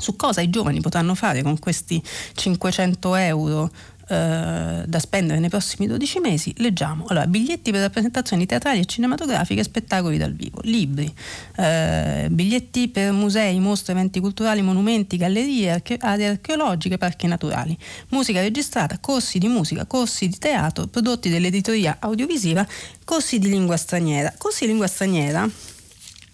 su 0.00 0.14
cosa 0.14 0.40
i 0.40 0.50
giovani 0.50 0.80
potranno 0.80 1.14
fare 1.14 1.42
con 1.42 1.58
questi 1.58 2.00
500 2.34 3.14
euro 3.16 3.70
eh, 4.08 4.84
da 4.86 4.98
spendere 4.98 5.38
nei 5.38 5.48
prossimi 5.48 5.86
12 5.86 6.20
mesi, 6.20 6.54
leggiamo. 6.58 7.04
Allora, 7.08 7.26
biglietti 7.26 7.70
per 7.70 7.82
rappresentazioni 7.82 8.46
teatrali 8.46 8.80
e 8.80 8.84
cinematografiche 8.84 9.62
spettacoli 9.62 10.16
dal 10.16 10.32
vivo, 10.32 10.60
libri, 10.62 11.12
eh, 11.56 12.28
biglietti 12.30 12.88
per 12.88 13.12
musei, 13.12 13.60
mostre, 13.60 13.92
eventi 13.92 14.20
culturali, 14.20 14.62
monumenti, 14.62 15.16
gallerie, 15.16 15.70
arche- 15.72 15.98
aree 16.00 16.28
archeologiche, 16.28 16.96
parchi 16.96 17.26
naturali, 17.26 17.76
musica 18.08 18.40
registrata, 18.40 18.98
corsi 18.98 19.38
di 19.38 19.48
musica, 19.48 19.84
corsi 19.84 20.26
di 20.28 20.38
teatro, 20.38 20.86
prodotti 20.86 21.28
dell'editoria 21.28 21.96
audiovisiva, 22.00 22.66
corsi 23.04 23.38
di 23.38 23.48
lingua 23.48 23.76
straniera. 23.76 24.32
Corsi 24.36 24.64
di 24.64 24.68
lingua 24.68 24.86
straniera 24.86 25.76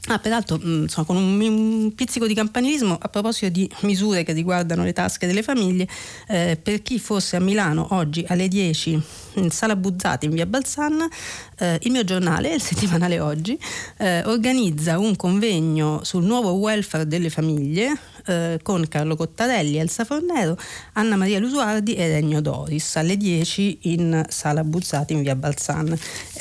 Ah, 0.09 0.19
peraltro, 0.19 0.59
mm, 0.63 0.83
insomma, 0.83 1.07
con 1.07 1.17
un, 1.17 1.95
pizzico 1.95 2.27
di 2.27 2.35
campanilismo, 2.35 2.99
a 3.01 3.09
proposito 3.09 3.49
di 3.49 3.71
misure 3.81 4.23
che 4.23 4.35
riguardano 4.35 4.85
le 4.85 4.93
tasche 4.93 5.27
delle 5.27 5.43
famiglie, 5.43 5.89
eh, 6.29 6.59
per 6.63 6.83
chi 6.83 6.99
fosse 6.99 7.37
a 7.37 7.41
Milano 7.41 7.87
oggi 7.93 8.23
alle 8.29 8.47
10 8.47 9.03
in 9.37 9.51
Sala 9.51 9.77
Buzzati 9.77 10.27
in 10.27 10.33
via 10.33 10.45
Balzan, 10.45 11.09
eh, 11.57 11.79
il 11.83 11.91
mio 11.91 12.05
giornale, 12.05 12.53
il 12.53 12.61
settimanale 12.61 13.19
Oggi, 13.19 13.59
eh, 13.97 14.23
organizza 14.27 14.99
un 14.99 15.17
convegno 15.17 16.01
sul 16.05 16.25
nuovo 16.25 16.51
welfare 16.53 17.07
delle 17.07 17.31
famiglie 17.31 17.97
eh, 18.27 18.59
con 18.63 18.87
Carlo 18.89 19.17
Cottarelli, 19.17 19.79
Elsa 19.79 20.05
Fornero, 20.05 20.57
Anna 20.95 21.17
Maria 21.17 21.39
Lusuardi 21.39 21.95
e 21.95 22.09
Regno 22.09 22.41
Doris 22.41 22.97
alle 22.97 23.17
10 23.17 23.79
in 23.83 24.25
Sala 24.29 24.65
Buzzati 24.65 25.13
in 25.13 25.23
via 25.23 25.35
Balzan. 25.35 25.99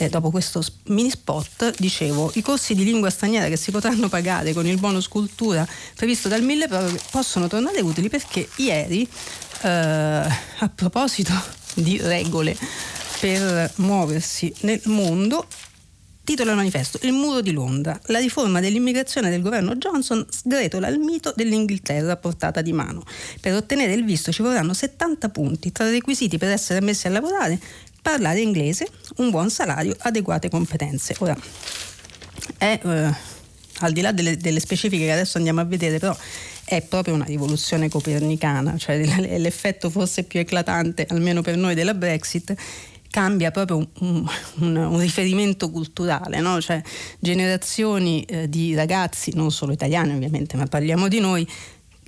dopo 0.10 0.32
questo 0.32 0.64
mini 0.86 1.10
spot, 1.10 1.76
dicevo, 1.78 2.32
i 2.36 2.42
corsi 2.42 2.76
di 2.76 2.84
lingua 2.84 3.10
straniera 3.10 3.48
che 3.48 3.58
si 3.58 3.72
potranno 3.72 4.10
pagare 4.10 4.54
con 4.54 4.66
il 4.68 4.80
bonus 4.80 5.08
cultura 5.08 5.68
previsto 5.96 6.28
dal 6.28 6.42
1000 6.42 6.68
possono 7.12 7.48
tornare 7.48 7.82
utili 7.82 8.10
perché 8.10 8.48
ieri, 8.58 9.08
eh, 9.62 9.68
a 9.68 10.72
proposito 10.74 11.34
di 11.76 11.98
regole 12.00 12.56
per 13.20 13.72
muoversi 13.78 14.54
nel 14.62 14.82
mondo, 14.86 15.48
Titolo 16.24 16.50
del 16.50 16.58
manifesto: 16.58 17.00
Il 17.02 17.12
muro 17.12 17.42
di 17.42 17.52
Londra. 17.52 18.00
La 18.06 18.20
riforma 18.20 18.62
dell'immigrazione 18.62 19.30
del 19.30 19.42
governo 19.42 19.76
Johnson 19.76 20.26
sgretola 20.30 20.88
il 20.88 21.00
mito 21.00 21.34
dell'Inghilterra 21.36 22.14
a 22.14 22.18
portata 22.18 22.62
di 22.62 22.72
mano. 22.72 23.04
Per 23.42 23.54
ottenere 23.54 23.94
il 23.94 24.06
visto 24.06 24.32
ci 24.32 24.42
vorranno 24.42 24.74
70 24.74 25.30
punti, 25.30 25.72
tra 25.72 25.88
i 25.88 25.92
requisiti 25.92 26.38
per 26.38 26.50
essere 26.50 26.80
ammessi 26.80 27.08
a 27.08 27.10
lavorare, 27.10 27.60
parlare 28.02 28.40
inglese, 28.40 28.88
un 29.18 29.32
buon 29.32 29.50
salario, 29.50 29.96
adeguate 30.00 30.50
competenze. 30.50 31.16
Ora, 31.20 31.38
è, 32.58 32.80
eh, 32.82 33.14
al 33.80 33.92
di 33.92 34.00
là 34.00 34.14
delle, 34.14 34.38
delle 34.38 34.62
specifiche 34.62 35.06
che 35.06 35.12
adesso 35.12 35.38
andiamo 35.38 35.60
a 35.60 35.66
vedere, 35.66 36.00
però 36.00 36.16
è 36.64 36.82
proprio 36.82 37.14
una 37.16 37.26
rivoluzione 37.26 37.90
copernicana, 37.90 38.78
cioè 38.78 38.98
l'effetto 39.38 39.90
forse 39.90 40.24
più 40.24 40.40
eclatante, 40.40 41.06
almeno 41.10 41.42
per 41.42 41.58
noi, 41.58 41.76
della 41.76 41.94
Brexit 41.94 42.56
cambia 43.14 43.52
proprio 43.52 43.78
un, 44.00 44.28
un, 44.56 44.76
un 44.76 45.00
riferimento 45.00 45.70
culturale, 45.70 46.40
no? 46.40 46.60
cioè 46.60 46.82
generazioni 47.20 48.24
eh, 48.24 48.50
di 48.50 48.74
ragazzi, 48.74 49.34
non 49.36 49.52
solo 49.52 49.72
italiani 49.72 50.14
ovviamente, 50.14 50.58
ma 50.58 50.66
parliamo 50.66 51.08
di 51.08 51.20
noi, 51.20 51.48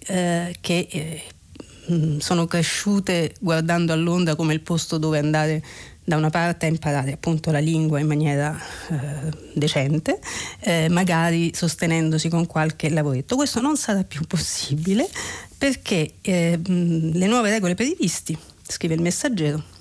eh, 0.08 0.56
che 0.60 0.88
eh, 0.90 2.18
sono 2.18 2.48
cresciute 2.48 3.36
guardando 3.40 3.94
a 3.94 3.96
Londra 3.96 4.34
come 4.34 4.56
il 4.56 4.62
posto 4.62 4.98
dove 4.98 5.20
andare 5.20 5.64
da 6.04 6.18
una 6.18 6.32
parte 6.32 6.66
a 6.66 6.70
imparare 6.70 7.14
appunto 7.14 7.52
la 7.52 7.60
lingua 7.60 8.00
in 8.00 8.08
maniera 8.08 8.60
eh, 8.90 9.32
decente, 9.54 10.20
eh, 10.62 10.88
magari 10.90 11.52
sostenendosi 11.54 12.30
con 12.30 12.48
qualche 12.48 12.90
lavoretto. 12.90 13.36
Questo 13.36 13.62
non 13.62 13.78
sarà 13.78 14.04
più 14.04 14.22
possibile 14.26 15.08
perché 15.56 16.14
eh, 16.22 16.60
le 16.64 17.28
nuove 17.28 17.52
regole 17.52 17.76
per 17.76 17.86
i 17.86 17.96
visti, 17.96 18.36
scrive 18.64 18.96
il 18.96 19.02
messaggero, 19.02 19.74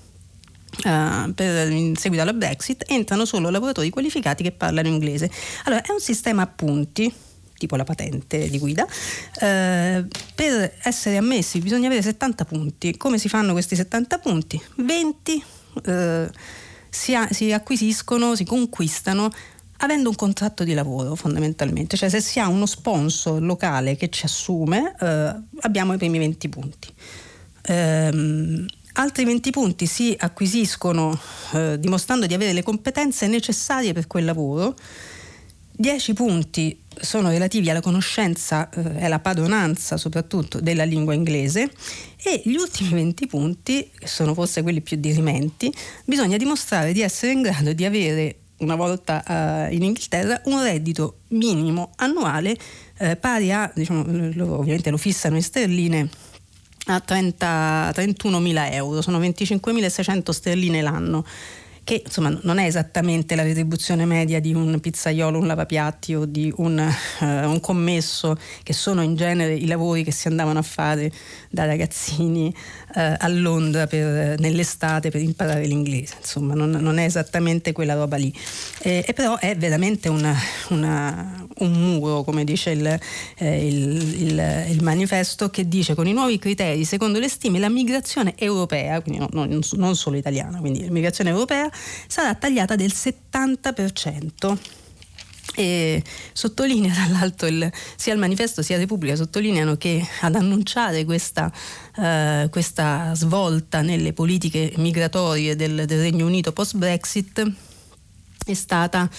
Uh, 0.83 1.33
per, 1.33 1.71
in 1.71 1.95
seguito 1.95 2.23
alla 2.23 2.33
Brexit 2.33 2.83
entrano 2.87 3.25
solo 3.25 3.49
lavoratori 3.49 3.89
qualificati 3.89 4.43
che 4.43 4.51
parlano 4.51 4.87
inglese. 4.87 5.29
Allora 5.63 5.81
è 5.81 5.91
un 5.91 5.99
sistema 5.99 6.43
a 6.43 6.47
punti 6.47 7.13
tipo 7.57 7.77
la 7.77 7.85
patente 7.85 8.49
di 8.49 8.59
guida, 8.59 8.83
uh, 8.83 10.07
per 10.35 10.73
essere 10.83 11.17
ammessi 11.17 11.59
bisogna 11.59 11.87
avere 11.87 12.01
70 12.01 12.45
punti. 12.45 12.97
Come 12.97 13.17
si 13.17 13.29
fanno 13.29 13.53
questi 13.53 13.75
70 13.75 14.17
punti? 14.19 14.61
20 14.75 15.43
uh, 15.73 16.29
si, 16.89 17.15
ha, 17.15 17.27
si 17.31 17.51
acquisiscono, 17.51 18.35
si 18.35 18.43
conquistano 18.43 19.29
avendo 19.79 20.09
un 20.09 20.15
contratto 20.15 20.63
di 20.63 20.73
lavoro 20.73 21.15
fondamentalmente, 21.15 21.97
cioè 21.97 22.09
se 22.09 22.21
si 22.21 22.39
ha 22.39 22.47
uno 22.47 22.65
sponsor 22.65 23.41
locale 23.41 23.95
che 23.97 24.09
ci 24.09 24.25
assume 24.25 24.95
abbiamo 25.59 25.93
i 25.93 25.97
primi 25.97 26.17
20 26.17 26.49
punti. 26.49 26.93
Um, 27.67 28.65
Altri 28.97 29.25
20 29.25 29.49
punti 29.51 29.85
si 29.87 30.15
acquisiscono 30.17 31.19
eh, 31.53 31.77
dimostrando 31.77 32.25
di 32.25 32.33
avere 32.33 32.53
le 32.53 32.63
competenze 32.63 33.27
necessarie 33.27 33.91
per 33.91 34.07
quel 34.07 34.23
lavoro. 34.23 34.73
10 35.77 36.13
punti 36.13 36.79
sono 37.01 37.27
relativi 37.27 37.69
alla 37.69 37.81
conoscenza 37.81 38.69
e 38.69 38.99
eh, 38.99 39.03
alla 39.03 39.19
padronanza 39.19 39.97
soprattutto 39.97 40.61
della 40.61 40.85
lingua 40.85 41.13
inglese 41.13 41.69
e 42.23 42.41
gli 42.45 42.55
ultimi 42.55 42.91
20 42.91 43.27
punti, 43.27 43.89
che 43.97 44.07
sono 44.07 44.33
forse 44.33 44.61
quelli 44.61 44.79
più 44.79 44.95
dirimenti, 44.95 45.73
bisogna 46.05 46.37
dimostrare 46.37 46.93
di 46.93 47.01
essere 47.01 47.33
in 47.33 47.41
grado 47.41 47.73
di 47.73 47.83
avere 47.83 48.35
una 48.59 48.75
volta 48.75 49.21
uh, 49.27 49.73
in 49.73 49.83
Inghilterra 49.83 50.39
un 50.45 50.63
reddito 50.63 51.19
minimo 51.29 51.91
annuale 51.97 52.55
uh, 52.99 53.17
pari 53.19 53.51
a, 53.51 53.69
diciamo, 53.75 54.05
lo, 54.33 54.59
ovviamente 54.59 54.89
lo 54.89 54.97
fissano 54.97 55.35
in 55.35 55.43
sterline, 55.43 56.09
a 56.85 56.99
30, 56.99 57.91
31 57.93 58.39
mila 58.39 58.71
euro, 58.71 59.01
sono 59.01 59.19
25.600 59.19 60.29
sterline 60.31 60.81
l'anno 60.81 61.25
che 61.85 62.01
insomma 62.03 62.35
non 62.41 62.57
è 62.57 62.65
esattamente 62.65 63.35
la 63.35 63.43
retribuzione 63.43 64.05
media 64.05 64.41
di 64.41 64.55
un 64.55 64.79
pizzaiolo, 64.79 65.37
un 65.37 65.45
lavapiatti 65.45 66.15
o 66.15 66.25
di 66.25 66.51
un, 66.57 66.79
uh, 66.79 67.25
un 67.25 67.59
commesso, 67.59 68.35
che 68.63 68.73
sono 68.73 69.03
in 69.03 69.15
genere 69.15 69.53
i 69.53 69.67
lavori 69.67 70.03
che 70.03 70.11
si 70.11 70.27
andavano 70.27 70.57
a 70.57 70.63
fare 70.63 71.11
da 71.51 71.65
ragazzini 71.65 72.51
uh, 72.95 73.15
a 73.17 73.27
Londra 73.27 73.87
per, 73.87 74.39
nell'estate 74.39 75.11
per 75.11 75.21
imparare 75.21 75.65
l'inglese, 75.65 76.15
insomma 76.19 76.53
non, 76.53 76.71
non, 76.71 76.97
è 76.97 77.03
esattamente 77.03 77.71
quella 77.71 77.93
roba 77.93 78.15
lì, 78.15 78.33
eh, 78.79 79.03
e 79.05 79.13
però 79.13 79.37
è 79.37 79.55
veramente 79.55 80.09
una, 80.09 80.35
una, 80.69 81.45
un 81.59 81.71
muro, 81.71 82.23
come 82.23 82.43
dice 82.43 82.71
il, 82.71 82.99
eh, 83.37 83.67
il, 83.67 84.21
il, 84.21 84.65
il, 84.69 84.83
manifesto, 84.83 85.49
che 85.49 85.67
dice 85.67 85.95
con 85.95 86.07
i 86.07 86.13
nuovi 86.13 86.39
criteri, 86.39 86.85
secondo 86.85 87.19
le 87.19 87.29
stime, 87.29 87.59
la 87.59 87.69
migrazione 87.69 88.33
europea, 88.37 89.01
quindi 89.01 89.19
no, 89.19 89.29
no, 89.31 89.59
non 89.73 89.95
solo 89.95 90.17
italiana, 90.17 90.59
quindi 90.59 90.85
la 90.85 90.91
migrazione 90.91 91.29
europea 91.29 91.69
sarà 92.07 92.33
tagliata 92.35 92.75
del 92.75 92.91
70%. 92.93 94.83
E 95.53 96.03
sottolinea 96.33 96.93
tra 96.93 97.07
l'altro 97.07 97.47
il, 97.47 97.71
sia 97.95 98.13
il 98.13 98.19
manifesto 98.19 98.61
sia 98.61 98.77
Repubblica 98.77 99.15
sottolineano 99.15 99.77
che 99.77 100.05
ad 100.21 100.35
annunciare 100.35 101.05
questa, 101.05 101.51
uh, 101.97 102.49
questa 102.49 103.13
svolta 103.13 103.81
nelle 103.81 104.11
politiche 104.11 104.73
migratorie 104.77 105.55
del, 105.55 105.85
del 105.85 106.01
Regno 106.01 106.25
Unito 106.25 106.51
post 106.51 106.75
Brexit 106.77 107.51
è 108.45 108.53
stata 108.53 109.09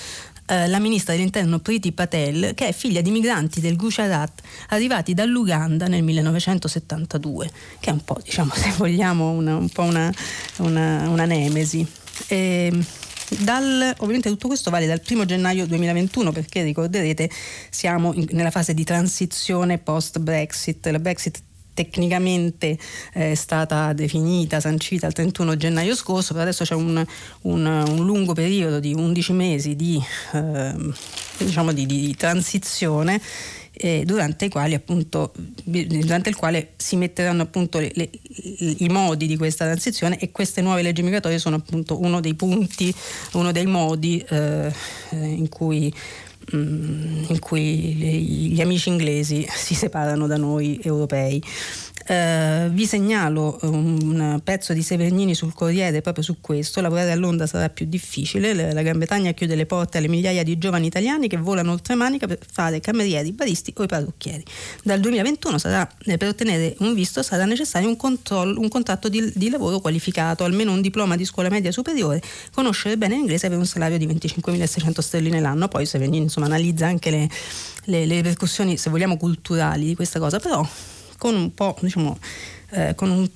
Uh, 0.48 0.68
la 0.68 0.78
ministra 0.78 1.12
dell'interno 1.12 1.58
Priti 1.58 1.90
Patel, 1.90 2.54
che 2.54 2.68
è 2.68 2.72
figlia 2.72 3.00
di 3.00 3.10
migranti 3.10 3.60
del 3.60 3.74
Gujarat 3.74 4.42
arrivati 4.68 5.12
dall'Uganda 5.12 5.88
nel 5.88 6.04
1972, 6.04 7.50
che 7.80 7.90
è 7.90 7.92
un 7.92 8.04
po', 8.04 8.20
diciamo, 8.22 8.52
se 8.54 8.72
vogliamo, 8.76 9.30
una, 9.30 9.56
un 9.56 9.68
po' 9.68 9.82
una, 9.82 10.08
una, 10.58 11.08
una 11.08 11.24
nemesi. 11.24 11.84
E, 12.28 12.72
dal, 13.40 13.94
ovviamente 13.98 14.28
tutto 14.30 14.48
questo 14.48 14.70
vale 14.70 14.86
dal 14.86 15.00
1 15.06 15.24
gennaio 15.24 15.66
2021 15.66 16.32
perché 16.32 16.62
ricorderete 16.62 17.30
siamo 17.70 18.12
in, 18.14 18.26
nella 18.30 18.50
fase 18.50 18.74
di 18.74 18.84
transizione 18.84 19.78
post 19.78 20.18
Brexit. 20.18 20.86
La 20.86 20.98
Brexit 20.98 21.42
tecnicamente 21.76 22.78
eh, 23.12 23.32
è 23.32 23.34
stata 23.34 23.92
definita, 23.92 24.60
sancita 24.60 25.06
il 25.06 25.12
31 25.12 25.56
gennaio 25.56 25.94
scorso, 25.94 26.32
però 26.32 26.44
adesso 26.44 26.64
c'è 26.64 26.74
un, 26.74 27.04
un, 27.42 27.66
un 27.66 28.04
lungo 28.04 28.32
periodo 28.32 28.80
di 28.80 28.94
11 28.94 29.32
mesi 29.32 29.76
di, 29.76 30.02
eh, 30.32 30.74
diciamo 31.36 31.72
di, 31.72 31.84
di 31.84 32.16
transizione 32.16 33.20
eh, 33.78 34.02
durante, 34.04 34.46
appunto, 34.46 35.32
durante 35.64 36.28
il 36.28 36.36
quale 36.36 36.72
si 36.76 36.96
metteranno 36.96 37.42
appunto 37.42 37.78
le, 37.78 37.90
le, 37.94 38.10
i 38.78 38.88
modi 38.88 39.26
di 39.26 39.36
questa 39.36 39.64
transizione 39.66 40.18
e 40.18 40.30
queste 40.30 40.62
nuove 40.62 40.82
leggi 40.82 41.02
migratorie 41.02 41.38
sono 41.38 41.56
appunto 41.56 42.00
uno 42.00 42.20
dei 42.20 42.34
punti, 42.34 42.94
uno 43.32 43.52
dei 43.52 43.66
modi 43.66 44.24
eh, 44.28 44.72
in 45.10 45.48
cui 45.48 45.92
mm, 46.54 47.24
in 47.28 47.38
cui 47.38 47.68
gli 48.52 48.60
amici 48.60 48.88
inglesi 48.88 49.46
si 49.54 49.74
separano 49.74 50.26
da 50.26 50.36
noi 50.36 50.80
europei. 50.82 51.42
Eh, 52.08 52.68
vi 52.70 52.86
segnalo 52.86 53.58
un 53.62 54.40
pezzo 54.44 54.72
di 54.72 54.82
Severnini 54.82 55.34
sul 55.34 55.52
Corriere 55.52 56.00
proprio 56.02 56.22
su 56.22 56.36
questo. 56.40 56.80
Lavorare 56.80 57.10
a 57.10 57.16
Londra 57.16 57.46
sarà 57.46 57.68
più 57.68 57.86
difficile. 57.86 58.54
La 58.72 58.82
Gran 58.82 58.98
Bretagna 58.98 59.32
chiude 59.32 59.56
le 59.56 59.66
porte 59.66 59.98
alle 59.98 60.06
migliaia 60.06 60.44
di 60.44 60.56
giovani 60.56 60.86
italiani 60.86 61.26
che 61.26 61.36
volano 61.36 61.72
oltre 61.72 61.94
Manica 61.96 62.28
per 62.28 62.38
fare 62.48 62.78
camerieri, 62.80 63.32
baristi 63.32 63.72
o 63.76 63.82
i 63.82 63.86
parrucchieri. 63.86 64.44
Dal 64.84 65.00
2021 65.00 65.58
sarà, 65.58 65.88
eh, 66.04 66.16
per 66.16 66.28
ottenere 66.28 66.76
un 66.78 66.94
visto 66.94 67.22
sarà 67.22 67.44
necessario 67.44 67.88
un, 67.88 67.96
controllo, 67.96 68.60
un 68.60 68.68
contratto 68.68 69.08
di, 69.08 69.32
di, 69.34 69.50
lavoro 69.50 69.80
qualificato, 69.80 70.44
almeno 70.44 70.72
un 70.72 70.80
diploma 70.80 71.16
di 71.16 71.24
scuola 71.24 71.48
media 71.48 71.72
superiore, 71.72 72.22
conoscere 72.52 72.96
bene 72.96 73.16
l'inglese 73.16 73.48
per 73.48 73.58
un 73.58 73.66
salario 73.66 73.98
di 73.98 74.06
25.600 74.06 75.00
sterline 75.00 75.40
l'anno. 75.40 75.66
Poi 75.66 75.84
Severnini 75.84 76.24
insomma, 76.24 76.46
analizza 76.46 76.86
anche 76.86 77.10
le, 77.10 77.28
le, 77.84 78.06
le 78.06 78.14
ripercussioni, 78.16 78.76
se 78.76 78.90
vogliamo, 78.90 79.16
culturali 79.16 79.86
di 79.86 79.94
questa 79.96 80.20
cosa, 80.20 80.38
però 80.38 80.64
con 81.18 81.34
un 81.34 81.54
po', 81.54 81.76
diciamo, 81.80 82.18
eh, 82.70 82.94
con 82.94 83.10
un 83.10 83.28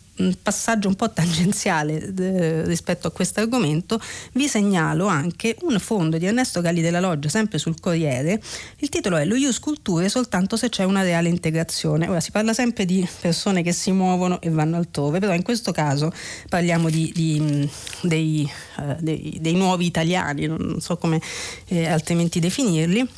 passaggio 0.42 0.88
un 0.88 0.94
po' 0.94 1.10
tangenziale 1.10 2.12
eh, 2.18 2.64
rispetto 2.64 3.06
a 3.06 3.10
questo 3.10 3.40
argomento, 3.40 4.00
vi 4.32 4.48
segnalo 4.48 5.06
anche 5.06 5.56
un 5.62 5.78
fondo 5.78 6.18
di 6.18 6.26
Ernesto 6.26 6.60
Galli 6.60 6.80
della 6.80 7.00
Loggia, 7.00 7.28
sempre 7.28 7.58
sul 7.58 7.80
Corriere. 7.80 8.40
Il 8.78 8.88
titolo 8.88 9.16
è 9.16 9.24
Lo 9.24 9.34
Ius 9.34 9.58
Culture 9.58 10.08
soltanto 10.08 10.56
se 10.56 10.68
c'è 10.68 10.84
una 10.84 11.02
reale 11.02 11.28
integrazione. 11.28 12.08
Ora 12.08 12.20
si 12.20 12.30
parla 12.30 12.52
sempre 12.52 12.84
di 12.84 13.06
persone 13.20 13.62
che 13.62 13.72
si 13.72 13.92
muovono 13.92 14.40
e 14.40 14.50
vanno 14.50 14.76
altrove, 14.76 15.18
però 15.18 15.34
in 15.34 15.42
questo 15.42 15.72
caso 15.72 16.12
parliamo 16.48 16.90
di, 16.90 17.10
di, 17.14 17.70
dei, 18.02 18.50
uh, 18.76 18.96
dei, 18.98 19.38
dei, 19.40 19.54
nuovi 19.54 19.86
italiani, 19.86 20.46
non 20.46 20.80
so 20.80 20.96
come 20.96 21.20
eh, 21.66 21.86
altrimenti 21.86 22.40
definirli. 22.40 23.08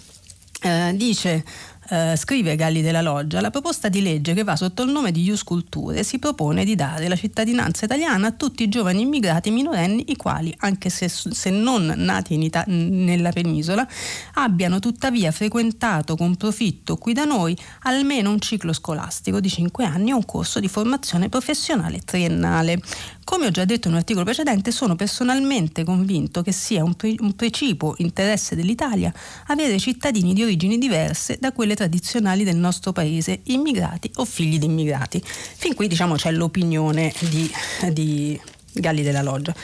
Uh, 0.65 0.95
dice 0.95 1.43
eh, 1.89 2.15
scrive 2.17 2.55
Galli 2.57 2.81
della 2.81 3.03
Loggia, 3.03 3.41
la 3.41 3.51
proposta 3.51 3.89
di 3.89 4.03
legge 4.03 4.35
che 4.35 4.45
va 4.45 4.57
sotto 4.57 4.83
il 4.83 4.91
nome 4.91 5.11
di 5.11 5.23
Ius 5.23 5.43
Culture 5.43 6.03
si 6.05 6.19
propone 6.19 6.65
di 6.65 6.75
dare 6.75 7.09
la 7.09 7.17
cittadinanza 7.17 7.85
italiana 7.85 8.29
a 8.29 8.33
tutti 8.33 8.63
i 8.63 8.69
giovani 8.69 9.03
immigrati 9.03 9.51
minorenni 9.51 10.05
i 10.09 10.17
quali, 10.17 10.55
anche 10.59 10.91
se, 10.91 11.09
se 11.09 11.51
non 11.51 11.93
nati 11.97 12.41
Ita- 12.43 12.65
nella 12.67 13.31
penisola, 13.31 13.87
abbiano 14.35 14.79
tuttavia 14.79 15.31
frequentato 15.33 16.17
con 16.17 16.37
profitto 16.37 16.97
qui 16.97 17.13
da 17.13 17.25
noi 17.25 17.57
almeno 17.83 18.31
un 18.31 18.41
ciclo 18.41 18.73
scolastico 18.73 19.41
di 19.41 19.49
5 19.49 19.85
anni 19.85 20.13
o 20.13 20.17
un 20.17 20.25
corso 20.25 20.61
di 20.61 20.69
formazione 20.69 21.29
professionale 21.29 22.01
triennale. 22.05 22.81
Come 23.25 23.47
ho 23.47 23.51
già 23.51 23.65
detto 23.65 23.87
in 23.87 23.95
un 23.95 24.01
articolo 24.01 24.25
precedente, 24.25 24.73
sono 24.73 24.97
personalmente 24.97 25.85
convinto 25.85 26.43
che 26.43 26.53
sia 26.53 26.83
un, 26.83 26.95
pre- 26.95 27.15
un 27.19 27.35
precipuo 27.35 27.95
interesse 27.99 28.57
dell'Italia 28.57 29.13
avere 29.47 29.79
cittadini 29.79 30.35
di 30.35 30.43
origini 30.43 30.77
diverse 30.77 31.39
da 31.41 31.53
quelle 31.53 31.72
tradizionali 31.75 32.45
del 32.45 32.57
nostro 32.57 32.93
paese, 32.93 33.41
immigrati 33.45 34.11
o 34.17 34.25
figli 34.25 34.59
di 34.59 34.67
immigrati. 34.67 35.23
Fin 35.25 35.75
qui 35.75 35.89
diciamo 35.89 36.17
c'è 36.17 36.31
l'opinione 36.31 37.13
di, 37.21 37.51
di 37.93 38.41
Galli 38.73 39.03
della 39.03 39.23
Loggia. 39.23 39.55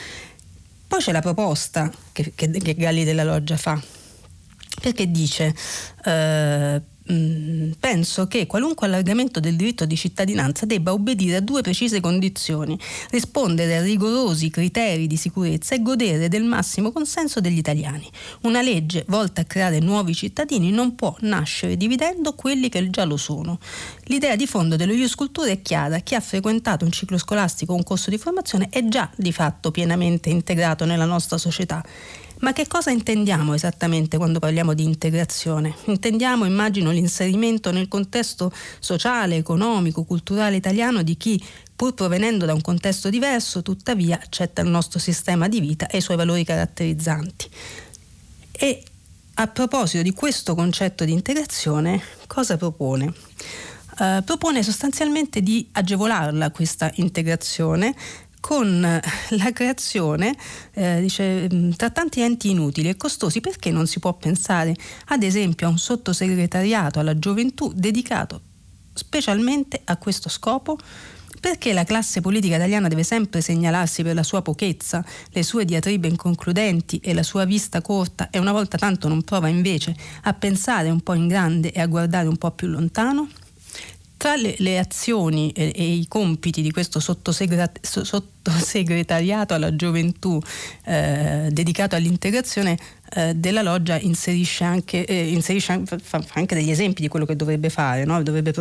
Poi 0.87 0.99
c'è 0.99 1.11
la 1.11 1.21
proposta 1.21 1.91
che, 2.11 2.31
che, 2.35 2.49
che 2.49 2.73
Galli 2.75 3.03
della 3.03 3.23
Loggia 3.23 3.57
fa, 3.57 3.79
perché 4.81 5.11
dice 5.11 5.55
eh, 6.05 6.81
Mm, 7.11 7.71
penso 7.79 8.27
che 8.27 8.45
qualunque 8.45 8.85
allargamento 8.85 9.39
del 9.39 9.55
diritto 9.55 9.85
di 9.85 9.95
cittadinanza 9.95 10.67
debba 10.67 10.93
obbedire 10.93 11.37
a 11.37 11.39
due 11.39 11.61
precise 11.61 11.99
condizioni, 11.99 12.77
rispondere 13.09 13.77
a 13.77 13.81
rigorosi 13.81 14.51
criteri 14.51 15.07
di 15.07 15.17
sicurezza 15.17 15.73
e 15.73 15.81
godere 15.81 16.27
del 16.27 16.43
massimo 16.43 16.91
consenso 16.91 17.39
degli 17.41 17.57
italiani. 17.57 18.07
Una 18.41 18.61
legge 18.61 19.05
volta 19.07 19.41
a 19.41 19.45
creare 19.45 19.79
nuovi 19.79 20.13
cittadini 20.13 20.69
non 20.69 20.93
può 20.93 21.15
nascere 21.21 21.77
dividendo 21.77 22.33
quelli 22.33 22.69
che 22.69 22.91
già 22.91 23.05
lo 23.05 23.17
sono. 23.17 23.57
L'idea 24.03 24.35
di 24.35 24.45
fondo 24.45 24.75
dello 24.75 24.93
Ius 24.93 25.15
Cultura 25.15 25.49
è 25.49 25.63
chiara, 25.63 25.99
chi 25.99 26.13
ha 26.13 26.19
frequentato 26.19 26.85
un 26.85 26.91
ciclo 26.91 27.17
scolastico 27.17 27.73
o 27.73 27.75
un 27.75 27.83
corso 27.83 28.11
di 28.11 28.19
formazione 28.19 28.67
è 28.69 28.87
già 28.87 29.09
di 29.15 29.31
fatto 29.31 29.71
pienamente 29.71 30.29
integrato 30.29 30.85
nella 30.85 31.05
nostra 31.05 31.39
società 31.39 31.83
ma 32.39 32.53
che 32.53 32.67
cosa 32.67 32.91
intendiamo 32.91 33.53
esattamente 33.53 34.17
quando 34.17 34.39
parliamo 34.39 34.73
di 34.73 34.83
integrazione? 34.83 35.75
Intendiamo, 35.85 36.45
immagino, 36.45 36.91
l'inserimento 36.91 37.71
nel 37.71 37.87
contesto 37.87 38.51
sociale, 38.79 39.35
economico, 39.35 40.03
culturale 40.03 40.55
italiano 40.55 41.01
di 41.01 41.17
chi, 41.17 41.43
pur 41.75 41.93
provenendo 41.93 42.45
da 42.45 42.53
un 42.53 42.61
contesto 42.61 43.09
diverso, 43.09 43.61
tuttavia 43.61 44.19
accetta 44.21 44.61
il 44.61 44.69
nostro 44.69 44.99
sistema 44.99 45.47
di 45.47 45.59
vita 45.59 45.87
e 45.87 45.97
i 45.97 46.01
suoi 46.01 46.17
valori 46.17 46.45
caratterizzanti. 46.45 47.49
E 48.51 48.83
a 49.33 49.47
proposito 49.47 50.03
di 50.03 50.13
questo 50.13 50.55
concetto 50.55 51.05
di 51.05 51.11
integrazione, 51.11 52.01
cosa 52.27 52.57
propone? 52.57 53.13
Uh, 53.99 54.23
propone 54.23 54.63
sostanzialmente 54.63 55.41
di 55.41 55.67
agevolarla 55.73 56.51
questa 56.51 56.89
integrazione 56.95 57.93
con 58.39 58.81
la 59.29 59.51
creazione, 59.51 60.35
eh, 60.73 61.01
dice, 61.01 61.47
mm, 61.53 61.71
tra 61.71 61.89
tanti 61.89 62.21
enti 62.21 62.49
inutili 62.49 62.89
e 62.89 62.97
costosi, 62.97 63.41
perché 63.41 63.71
non 63.71 63.87
si 63.87 63.99
può 63.99 64.13
pensare 64.13 64.75
ad 65.07 65.23
esempio 65.23 65.67
a 65.67 65.69
un 65.69 65.77
sottosegretariato 65.77 66.99
alla 66.99 67.17
gioventù 67.17 67.71
dedicato 67.75 68.41
specialmente 68.93 69.81
a 69.85 69.97
questo 69.97 70.29
scopo? 70.29 70.77
Perché 71.39 71.71
la 71.71 71.85
classe 71.85 72.19
politica 72.19 72.57
italiana 72.57 72.89
deve 72.89 73.03
sempre 73.03 73.39
segnalarsi 73.39 74.03
per 74.03 74.13
la 74.13 74.23
sua 74.23 74.41
pochezza, 74.41 75.05
le 75.31 75.43
sue 75.43 75.63
diatribe 75.63 76.07
inconcludenti 76.07 76.99
e 76.99 77.13
la 77.13 77.23
sua 77.23 77.45
vista 77.45 77.81
corta 77.81 78.29
e 78.29 78.39
una 78.39 78.51
volta 78.51 78.77
tanto 78.77 79.07
non 79.07 79.23
prova 79.23 79.47
invece 79.47 79.95
a 80.23 80.33
pensare 80.33 80.89
un 80.89 80.99
po' 80.99 81.13
in 81.13 81.27
grande 81.27 81.71
e 81.71 81.79
a 81.79 81.85
guardare 81.85 82.27
un 82.27 82.35
po' 82.35 82.51
più 82.51 82.67
lontano? 82.67 83.29
Tra 84.19 84.35
le, 84.35 84.53
le 84.57 84.77
azioni 84.77 85.49
e, 85.51 85.71
e, 85.73 85.93
i 85.93 86.05
compiti 86.09 86.61
di 86.61 86.71
questo 86.71 86.99
sottosegretariato 86.99 89.53
alla 89.53 89.73
gioventù 89.77 90.37
eh, 90.83 91.47
dedicato 91.49 91.95
all'integrazione 91.95 92.77
eh, 93.15 93.33
della 93.33 93.61
loggia 93.61 93.97
inserisce 93.97 94.65
anche, 94.65 95.05
eh, 95.05 95.29
inserisce 95.29 95.83
fa, 96.01 96.21
anche, 96.33 96.53
degli 96.53 96.69
esempi 96.69 97.01
di 97.01 97.07
quello 97.07 97.25
che 97.25 97.37
dovrebbe 97.37 97.69
fare, 97.69 98.03
no? 98.03 98.21
dovrebbe 98.21 98.53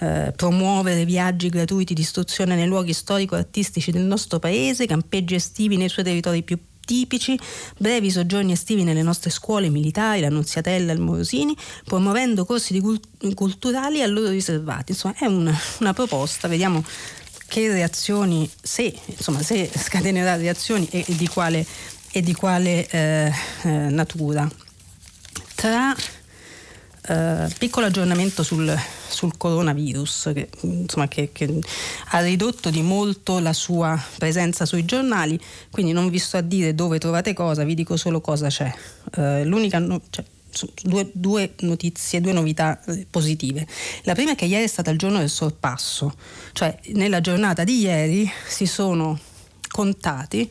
eh, 0.00 0.32
promuovere 0.34 1.04
viaggi 1.04 1.48
gratuiti 1.48 1.94
di 1.94 2.00
istruzione 2.00 2.56
nei 2.56 2.66
luoghi 2.66 2.92
storico-artistici 2.92 3.92
del 3.92 4.02
nostro 4.02 4.40
paese, 4.40 4.86
campeggi 4.86 5.36
estivi 5.36 5.76
nei 5.76 5.88
suoi 5.88 6.06
territori 6.06 6.42
più 6.42 6.58
tipici, 6.88 7.38
brevi 7.76 8.10
soggiorni 8.10 8.52
estivi 8.52 8.82
nelle 8.82 9.02
nostre 9.02 9.28
scuole 9.28 9.68
militari, 9.68 10.22
la 10.22 10.30
Nunziatella, 10.30 10.90
il 10.92 11.00
Morosini, 11.00 11.54
promuovendo 11.84 12.46
corsi 12.46 12.80
cult- 12.80 13.34
culturali 13.34 14.00
a 14.00 14.06
loro 14.06 14.30
riservati. 14.30 14.92
Insomma, 14.92 15.14
è 15.18 15.26
una, 15.26 15.54
una 15.80 15.92
proposta, 15.92 16.48
vediamo 16.48 16.82
che 17.46 17.70
reazioni, 17.70 18.48
se, 18.62 18.98
insomma, 19.04 19.42
se 19.42 19.70
scatenerà 19.70 20.36
reazioni 20.36 20.88
e, 20.90 21.04
e 21.06 21.14
di 21.14 21.28
quale, 21.28 21.66
e 22.10 22.22
di 22.22 22.32
quale 22.32 22.88
eh, 22.88 23.32
eh, 23.64 23.68
natura. 23.68 24.50
Tra 25.54 25.94
eh, 27.08 27.48
piccolo 27.58 27.86
aggiornamento 27.86 28.42
sul, 28.42 28.76
sul 29.08 29.36
coronavirus, 29.36 30.30
che, 30.34 30.48
insomma, 30.60 31.08
che, 31.08 31.30
che, 31.32 31.58
ha 32.10 32.20
ridotto 32.20 32.68
di 32.68 32.82
molto 32.82 33.38
la 33.38 33.54
sua 33.54 33.98
presenza 34.18 34.66
sui 34.66 34.84
giornali, 34.84 35.40
quindi 35.70 35.92
non 35.92 36.10
vi 36.10 36.18
sto 36.18 36.36
a 36.36 36.42
dire 36.42 36.74
dove 36.74 36.98
trovate 36.98 37.32
cosa, 37.32 37.64
vi 37.64 37.74
dico 37.74 37.96
solo 37.96 38.20
cosa 38.20 38.48
c'è. 38.48 38.72
Uh, 39.16 39.42
l'unica 39.44 39.78
no, 39.78 40.00
cioè, 40.10 40.24
Due, 40.82 41.10
due, 41.12 41.52
notizie, 41.60 42.22
due 42.22 42.32
novità 42.32 42.82
eh, 42.86 43.06
positive. 43.08 43.64
La 44.04 44.14
prima 44.14 44.32
è 44.32 44.34
che 44.34 44.46
ieri 44.46 44.64
è 44.64 44.66
stato 44.66 44.90
il 44.90 44.98
giorno 44.98 45.18
del 45.18 45.28
sorpasso, 45.28 46.14
cioè 46.52 46.76
nella 46.94 47.20
giornata 47.20 47.64
di 47.64 47.80
ieri 47.80 48.28
si 48.48 48.64
sono 48.66 49.20
contati 49.68 50.50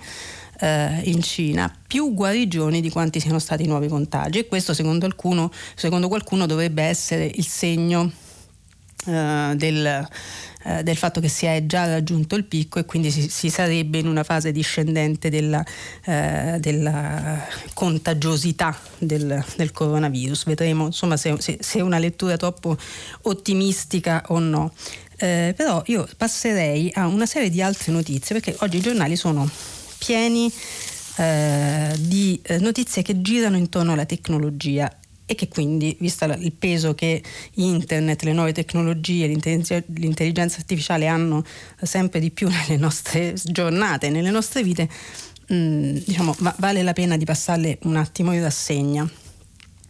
eh, 0.60 1.02
in 1.06 1.22
Cina 1.22 1.74
più 1.88 2.13
guarigioni 2.13 2.82
di 2.82 2.89
quanti 2.89 3.20
siano 3.20 3.39
stati 3.39 3.63
i 3.63 3.67
nuovi 3.67 3.88
contagi 3.88 4.39
e 4.39 4.48
questo 4.48 4.74
secondo, 4.74 5.06
alcuno, 5.06 5.52
secondo 5.76 6.08
qualcuno 6.08 6.46
dovrebbe 6.46 6.84
essere 6.84 7.26
il 7.26 7.46
segno 7.46 8.12
eh, 9.08 9.54
del, 9.56 10.08
eh, 10.65 10.84
del, 10.84 10.98
fatto 10.98 11.22
che 11.22 11.30
si 11.30 11.46
è 11.46 11.65
già 11.65 11.86
raggiunto 11.86 12.36
il 12.36 12.43
picco 12.43 12.80
e 12.80 12.86
quindi 12.86 13.10
si, 13.10 13.30
si 13.30 13.50
sarebbe 13.50 14.00
in 14.00 14.08
una 14.08 14.24
fase 14.24 14.52
discendente 14.52 15.30
della, 15.30 15.63
eh, 16.04 16.58
della 16.60 17.46
contagiosità 17.74 18.78
del, 18.98 19.43
del, 19.56 19.72
coronavirus. 19.72 20.46
Vedremo 20.46 20.88
insomma, 20.88 21.15
se, 21.15 21.38
se, 21.39 21.80
è 21.80 21.82
una 21.82 22.00
lettura 22.00 22.36
troppo 22.36 22.78
ottimistica 23.22 24.24
o 24.28 24.39
no. 24.39 24.74
Eh, 25.20 25.54
però 25.56 25.82
io 25.88 26.08
passerei 26.17 26.91
a 26.93 27.08
una 27.08 27.26
serie 27.26 27.50
di 27.50 27.62
altre 27.62 27.91
notizie 27.91 28.39
perché 28.39 28.56
oggi 28.60 28.78
i 28.78 28.82
giornali 28.82 29.15
sono 29.15 29.50
pieni 29.97 30.51
eh, 31.17 31.95
di 31.99 32.39
eh, 32.43 32.60
notizie 32.60 33.01
che 33.01 33.21
girano 33.21 33.57
intorno 33.57 33.93
alla 33.93 34.05
tecnologia 34.05 34.91
e 35.29 35.36
che 35.36 35.49
quindi, 35.49 35.97
visto 35.99 36.23
il 36.23 36.53
peso 36.53 36.95
che 36.95 37.21
internet, 37.55 38.23
le 38.23 38.31
nuove 38.31 38.53
tecnologie, 38.53 39.27
l'intelligenza 39.27 40.57
artificiale 40.57 41.07
hanno 41.07 41.43
sempre 41.81 42.21
di 42.21 42.31
più 42.31 42.47
nelle 42.49 42.77
nostre 42.77 43.33
giornate, 43.43 44.10
nelle 44.10 44.29
nostre 44.29 44.63
vite, 44.63 44.88
mh, 45.47 45.55
mm, 45.55 45.95
diciamo, 46.05 46.33
vale 46.60 46.81
la 46.81 46.93
pena 46.93 47.17
di 47.17 47.25
passarle 47.25 47.79
un 47.83 47.97
attimo 47.97 48.31
in 48.31 48.41
rassegna. 48.41 49.10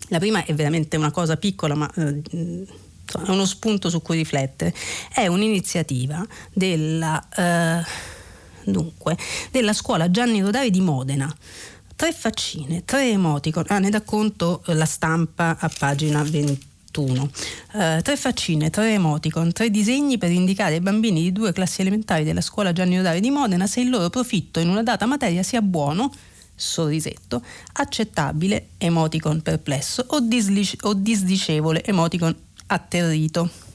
La 0.07 0.17
prima 0.17 0.43
è 0.43 0.55
veramente 0.55 0.97
una 0.97 1.11
cosa 1.11 1.37
piccola, 1.37 1.75
ma 1.75 1.91
eh, 1.93 2.21
è 2.23 3.29
uno 3.29 3.45
spunto 3.45 3.91
su 3.91 4.01
cui 4.01 4.17
riflettere. 4.17 4.73
È 5.13 5.27
un'iniziativa 5.27 6.25
della... 6.51 7.27
Eh, 7.29 8.15
dunque, 8.71 9.17
della 9.51 9.73
scuola 9.73 10.11
Gianni 10.11 10.41
Rodari 10.41 10.69
di 10.69 10.81
Modena. 10.81 11.33
Tre 11.95 12.11
faccine, 12.11 12.85
tre 12.85 13.09
emoticon, 13.09 13.65
ah, 13.69 13.79
ne 13.79 13.89
dà 13.89 14.01
conto 14.01 14.63
eh, 14.67 14.75
la 14.75 14.85
stampa 14.85 15.57
a 15.59 15.71
pagina 15.79 16.21
21. 16.21 17.23
Uh, 17.73 17.77
eh, 17.77 18.01
tre 18.03 18.15
faccine, 18.15 18.69
tre 18.69 18.93
emoticon, 18.93 19.51
tre 19.51 19.69
disegni 19.71 20.17
per 20.17 20.31
indicare 20.31 20.75
ai 20.75 20.81
bambini 20.81 21.21
di 21.21 21.31
due 21.31 21.53
classi 21.53 21.81
elementari 21.81 22.23
della 22.23 22.41
scuola 22.41 22.71
Gianni 22.71 22.97
Rodari 22.97 23.19
di 23.19 23.29
Modena 23.29 23.65
se 23.65 23.81
il 23.81 23.89
loro 23.89 24.09
profitto 24.09 24.59
in 24.59 24.69
una 24.69 24.83
data 24.83 25.05
materia 25.05 25.41
sia 25.41 25.61
buono, 25.61 26.11
sorrisetto, 26.53 27.43
accettabile, 27.73 28.69
emoticon 28.77 29.41
perplesso 29.41 30.03
o, 30.09 30.19
dislic- 30.19 30.83
o 30.85 30.93
disdicevole, 30.93 31.83
emoticon 31.83 32.35
atterrito. 32.67 33.66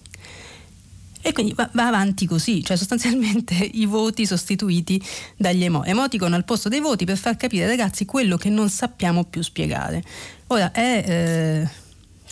E 1.24 1.32
quindi 1.32 1.54
va, 1.54 1.70
va, 1.72 1.86
avanti 1.86 2.26
così, 2.26 2.64
cioè 2.64 2.76
sostanzialmente 2.76 3.54
i 3.74 3.86
voti 3.86 4.26
sostituiti 4.26 5.02
dagli 5.36 5.62
emo- 5.62 5.84
emoticon 5.84 6.32
al 6.32 6.44
posto 6.44 6.68
dei 6.68 6.80
voti 6.80 7.04
per 7.04 7.16
far 7.16 7.36
capire 7.36 7.64
ai 7.64 7.70
ragazzi 7.70 8.04
quello 8.04 8.36
che 8.36 8.50
non 8.50 8.68
sappiamo 8.68 9.24
più 9.24 9.42
spiegare. 9.42 10.02
Ora 10.48 10.72
è... 10.72 11.04
Eh, 11.06 11.80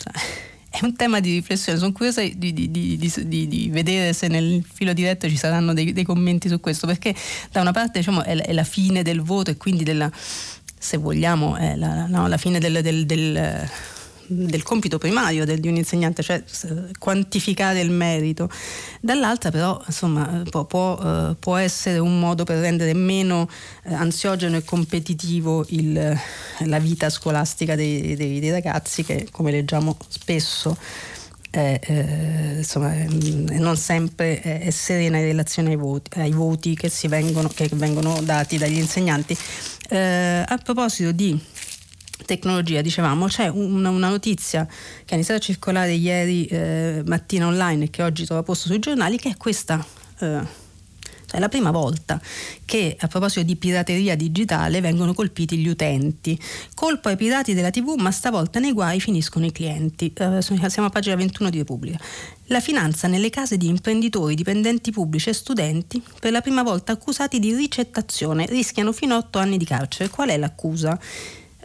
è 0.71 0.79
un 0.83 0.95
tema 0.95 1.19
di 1.19 1.33
riflessione, 1.33 1.77
sono 1.77 1.91
curiosa 1.91 2.21
di, 2.21 2.53
di, 2.53 2.71
di, 2.71 2.97
di, 2.97 3.69
vedere 3.69 4.13
se 4.13 4.29
nel 4.29 4.63
filo 4.65 4.93
diretto 4.93 5.27
ci 5.27 5.35
saranno 5.35 5.73
dei, 5.73 5.91
dei 5.91 6.05
commenti 6.05 6.47
su 6.47 6.61
questo, 6.61 6.87
perché 6.87 7.13
da 7.51 7.59
una 7.59 7.73
parte 7.73 7.99
diciamo, 7.99 8.23
è, 8.23 8.37
è, 8.37 8.53
la 8.53 8.63
fine 8.63 9.03
del 9.03 9.21
voto 9.21 9.51
e 9.51 9.57
quindi 9.57 9.83
della, 9.83 10.09
se 10.79 10.95
vogliamo, 10.95 11.57
è 11.57 11.75
la, 11.75 12.07
no, 12.07 12.25
la 12.29 12.37
fine 12.37 12.57
del, 12.59 12.81
del, 12.81 13.05
del 13.05 13.69
del 14.31 14.63
compito 14.63 14.97
primario 14.97 15.45
del, 15.45 15.59
di 15.59 15.67
un 15.67 15.75
insegnante, 15.75 16.23
cioè 16.23 16.43
quantificare 16.97 17.81
il 17.81 17.91
merito. 17.91 18.49
Dall'altra 19.01 19.51
però 19.51 19.81
insomma, 19.85 20.43
può, 20.49 20.65
può, 20.65 20.97
uh, 20.97 21.35
può 21.37 21.57
essere 21.57 21.97
un 21.97 22.19
modo 22.19 22.43
per 22.43 22.57
rendere 22.59 22.93
meno 22.93 23.47
uh, 23.83 23.93
ansiogeno 23.93 24.57
e 24.57 24.63
competitivo 24.63 25.65
il, 25.69 26.19
la 26.59 26.79
vita 26.79 27.09
scolastica 27.09 27.75
dei, 27.75 28.15
dei, 28.15 28.39
dei, 28.39 28.51
ragazzi 28.51 29.03
che 29.03 29.27
come 29.31 29.51
leggiamo 29.51 29.97
spesso 30.07 30.77
è, 31.49 31.79
eh, 31.81 32.53
insomma, 32.59 32.93
non 33.59 33.75
sempre 33.75 34.39
è, 34.39 34.69
serena 34.69 35.17
in 35.17 35.25
relazione 35.25 35.71
ai 35.71 35.75
voti, 35.75 36.19
ai 36.19 36.31
voti 36.31 36.75
che, 36.75 36.89
vengono, 37.09 37.49
che, 37.49 37.69
vengono, 37.73 38.21
dati 38.21 38.57
dagli 38.57 38.77
insegnanti. 38.77 39.37
Eh, 39.89 40.45
a 40.47 40.57
proposito 40.63 41.11
di 41.11 41.37
tecnologia, 42.25 42.81
dicevamo, 42.81 43.27
c'è 43.27 43.47
una, 43.47 43.89
una, 43.89 44.09
notizia 44.09 44.65
che 44.65 45.13
ha 45.13 45.15
iniziato 45.15 45.41
a 45.41 45.43
circolare 45.43 45.93
ieri 45.93 46.45
eh, 46.45 47.01
mattina 47.05 47.47
online 47.47 47.85
e 47.85 47.89
che 47.89 48.03
oggi 48.03 48.25
trova 48.25 48.43
posto 48.43 48.67
sui 48.67 48.79
giornali, 48.79 49.17
che 49.17 49.29
è 49.29 49.37
questa. 49.37 49.85
Eh, 50.19 50.59
è 51.31 51.39
la 51.39 51.47
prima 51.47 51.71
volta 51.71 52.19
che 52.65 52.95
a 52.99 53.07
proposito 53.07 53.43
di 53.43 53.55
pirateria 53.55 54.15
digitale 54.15 54.81
vengono 54.81 55.13
colpiti 55.13 55.57
gli 55.57 55.67
utenti. 55.67 56.37
Colpo 56.75 57.07
ai 57.07 57.15
pirati 57.15 57.53
della 57.53 57.69
TV, 57.69 57.95
ma 57.97 58.11
stavolta 58.11 58.59
nei 58.59 58.73
guai 58.73 58.99
finiscono 58.99 59.45
i 59.45 59.51
clienti. 59.51 60.11
Eh, 60.13 60.41
siamo 60.41 60.87
a 60.87 60.89
pagina 60.89 61.15
21 61.15 61.49
di 61.49 61.57
Repubblica. 61.59 61.97
La 62.47 62.59
finanza 62.59 63.07
nelle 63.07 63.29
case 63.29 63.55
di 63.55 63.67
imprenditori, 63.67 64.35
dipendenti 64.35 64.91
pubblici 64.91 65.29
e 65.29 65.33
studenti, 65.33 66.03
per 66.19 66.33
la 66.33 66.41
prima 66.41 66.63
volta 66.63 66.91
accusati 66.91 67.39
di 67.39 67.55
ricettazione, 67.55 68.45
rischiano 68.47 68.91
fino 68.91 69.13
a 69.13 69.17
8 69.19 69.39
anni 69.39 69.57
di 69.57 69.65
carcere. 69.65 70.09
Qual 70.09 70.27
è 70.27 70.37
l'accusa? 70.37 70.99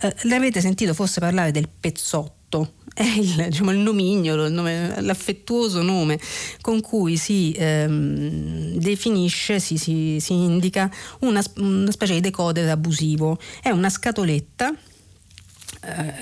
Eh, 0.07 0.15
l'avete 0.23 0.61
sentito 0.61 0.95
forse 0.95 1.21
parlare 1.21 1.51
del 1.51 1.69
pezzotto? 1.69 2.75
È 2.95 3.03
il, 3.03 3.47
diciamo, 3.49 3.73
il 3.73 3.79
nomignolo, 3.79 4.47
il 4.47 4.53
nome, 4.53 5.01
l'affettuoso 5.03 5.83
nome 5.83 6.19
con 6.61 6.81
cui 6.81 7.17
si 7.17 7.55
ehm, 7.57 8.77
definisce, 8.79 9.61
si, 9.61 9.77
si, 9.77 10.19
si 10.21 10.33
indica 10.33 10.91
una, 11.21 11.43
una 11.57 11.91
specie 11.91 12.15
di 12.15 12.21
decoder 12.21 12.71
abusivo. 12.71 13.39
È 13.61 13.71
una 13.71 13.91
scatoletta 13.91 14.73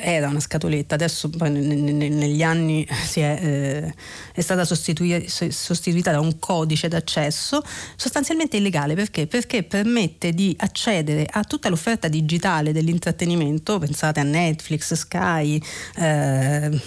era 0.00 0.28
una 0.28 0.40
scatoletta, 0.40 0.94
adesso 0.94 1.30
negli 1.38 2.42
anni 2.42 2.84
è, 3.14 3.18
eh, 3.18 3.94
è, 4.32 4.40
stata 4.40 4.64
sostituita, 4.64 5.26
sostituita, 5.28 6.10
da 6.10 6.20
un 6.20 6.38
codice 6.38 6.88
d'accesso 6.88 7.62
sostanzialmente 7.96 8.56
illegale 8.56 8.94
perché? 8.94 9.26
perché 9.26 9.62
permette 9.62 10.32
di 10.32 10.54
accedere 10.58 11.26
a 11.30 11.42
tutta 11.44 11.68
l'offerta 11.68 12.08
digitale 12.08 12.72
dell'intrattenimento, 12.72 13.78
pensate 13.78 14.20
a 14.20 14.24
Netflix, 14.24 14.92
Sky, 14.94 15.60
eh, 15.96 16.80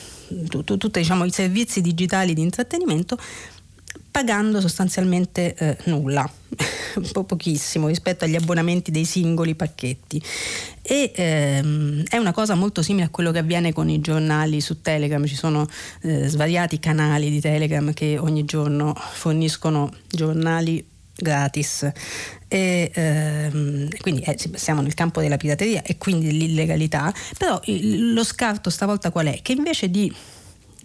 tutti 0.64 1.00
diciamo, 1.00 1.26
i 1.26 1.32
servizi 1.32 1.82
digitali 1.82 2.34
di 2.34 2.42
intrattenimento 2.42 3.18
pagando 4.18 4.60
sostanzialmente 4.62 5.54
eh, 5.54 5.78
nulla, 5.84 6.28
po- 7.14 7.24
pochissimo 7.24 7.88
rispetto 7.88 8.26
agli 8.26 8.34
abbonamenti 8.34 8.90
dei 8.90 9.06
singoli 9.06 9.54
pacchetti. 9.54 10.20
E 10.82 11.12
ehm, 11.14 12.04
è 12.10 12.18
una 12.18 12.32
cosa 12.32 12.56
molto 12.56 12.82
simile 12.82 13.06
a 13.06 13.10
quello 13.10 13.30
che 13.30 13.38
avviene 13.38 13.74
con 13.74 13.90
i 13.90 14.02
giornali 14.02 14.60
su 14.60 14.82
Telegram, 14.82 15.24
ci 15.28 15.36
sono 15.36 15.68
eh, 16.02 16.28
svariati 16.28 16.80
canali 16.80 17.30
di 17.30 17.40
Telegram 17.40 17.94
che 17.94 18.18
ogni 18.18 18.44
giorno 18.44 18.96
forniscono 18.96 19.94
giornali 20.08 20.84
gratis. 21.14 21.88
E, 22.48 22.92
ehm, 22.92 23.88
quindi 24.00 24.22
eh, 24.22 24.36
siamo 24.56 24.82
nel 24.82 24.96
campo 24.96 25.22
della 25.22 25.38
pirateria 25.38 25.84
e 25.84 26.00
quindi 26.00 26.26
dell'illegalità, 26.26 27.14
però 27.38 27.62
il, 27.66 28.14
lo 28.14 28.24
scarto 28.24 28.72
stavolta 28.72 29.12
qual 29.12 29.28
è? 29.28 29.44
Che 29.44 29.52
invece 29.52 29.92
di 29.92 30.12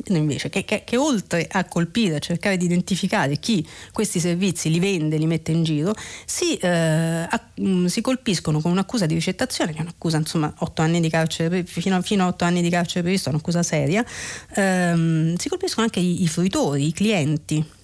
invece 0.09 0.49
che, 0.49 0.65
che, 0.65 0.83
che, 0.85 0.97
oltre 0.97 1.47
a 1.51 1.65
colpire, 1.65 2.17
a 2.17 2.19
cercare 2.19 2.57
di 2.57 2.65
identificare 2.65 3.37
chi 3.39 3.67
questi 3.93 4.21
servizi 4.21 4.71
li 4.71 4.81
vende, 4.81 5.17
li 5.17 5.27
mette 5.27 5.53
in 5.53 5.63
giro, 5.63 5.95
si, 6.25 6.57
eh, 6.57 6.69
a, 6.69 7.51
mm, 7.61 7.87
si 7.87 8.01
colpiscono 8.01 8.61
con 8.61 8.71
un'accusa 8.71 9.07
di 9.07 9.15
ricettazione, 9.15 9.73
che 9.73 9.79
è 9.79 9.83
un'accusa 9.83 10.17
insomma 10.17 10.53
8 10.59 10.83
anni 10.83 11.01
di 11.01 11.09
carcere, 11.09 11.65
fino 11.65 12.01
fino 12.03 12.25
a 12.25 12.29
8 12.29 12.45
anni 12.45 12.63
di 12.63 12.71
carcere 12.71 13.03
previsto, 13.03 13.29
è 13.29 13.33
un'accusa 13.33 13.63
seria, 13.63 14.05
ehm, 14.55 15.37
si 15.37 15.49
colpiscono 15.49 15.85
anche 15.85 16.01
i, 16.01 16.23
i 16.23 16.29
fruitori, 16.29 16.87
i 16.87 16.93
clienti 16.93 17.81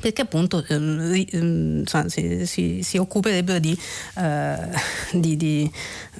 perché 0.00 0.22
appunto 0.22 0.64
eh, 0.66 1.84
si, 2.06 2.46
si, 2.46 2.82
si, 2.82 2.96
occuperebbero 2.96 3.58
di, 3.58 3.78
eh, 4.16 4.56
di, 5.12 5.36
di 5.36 5.70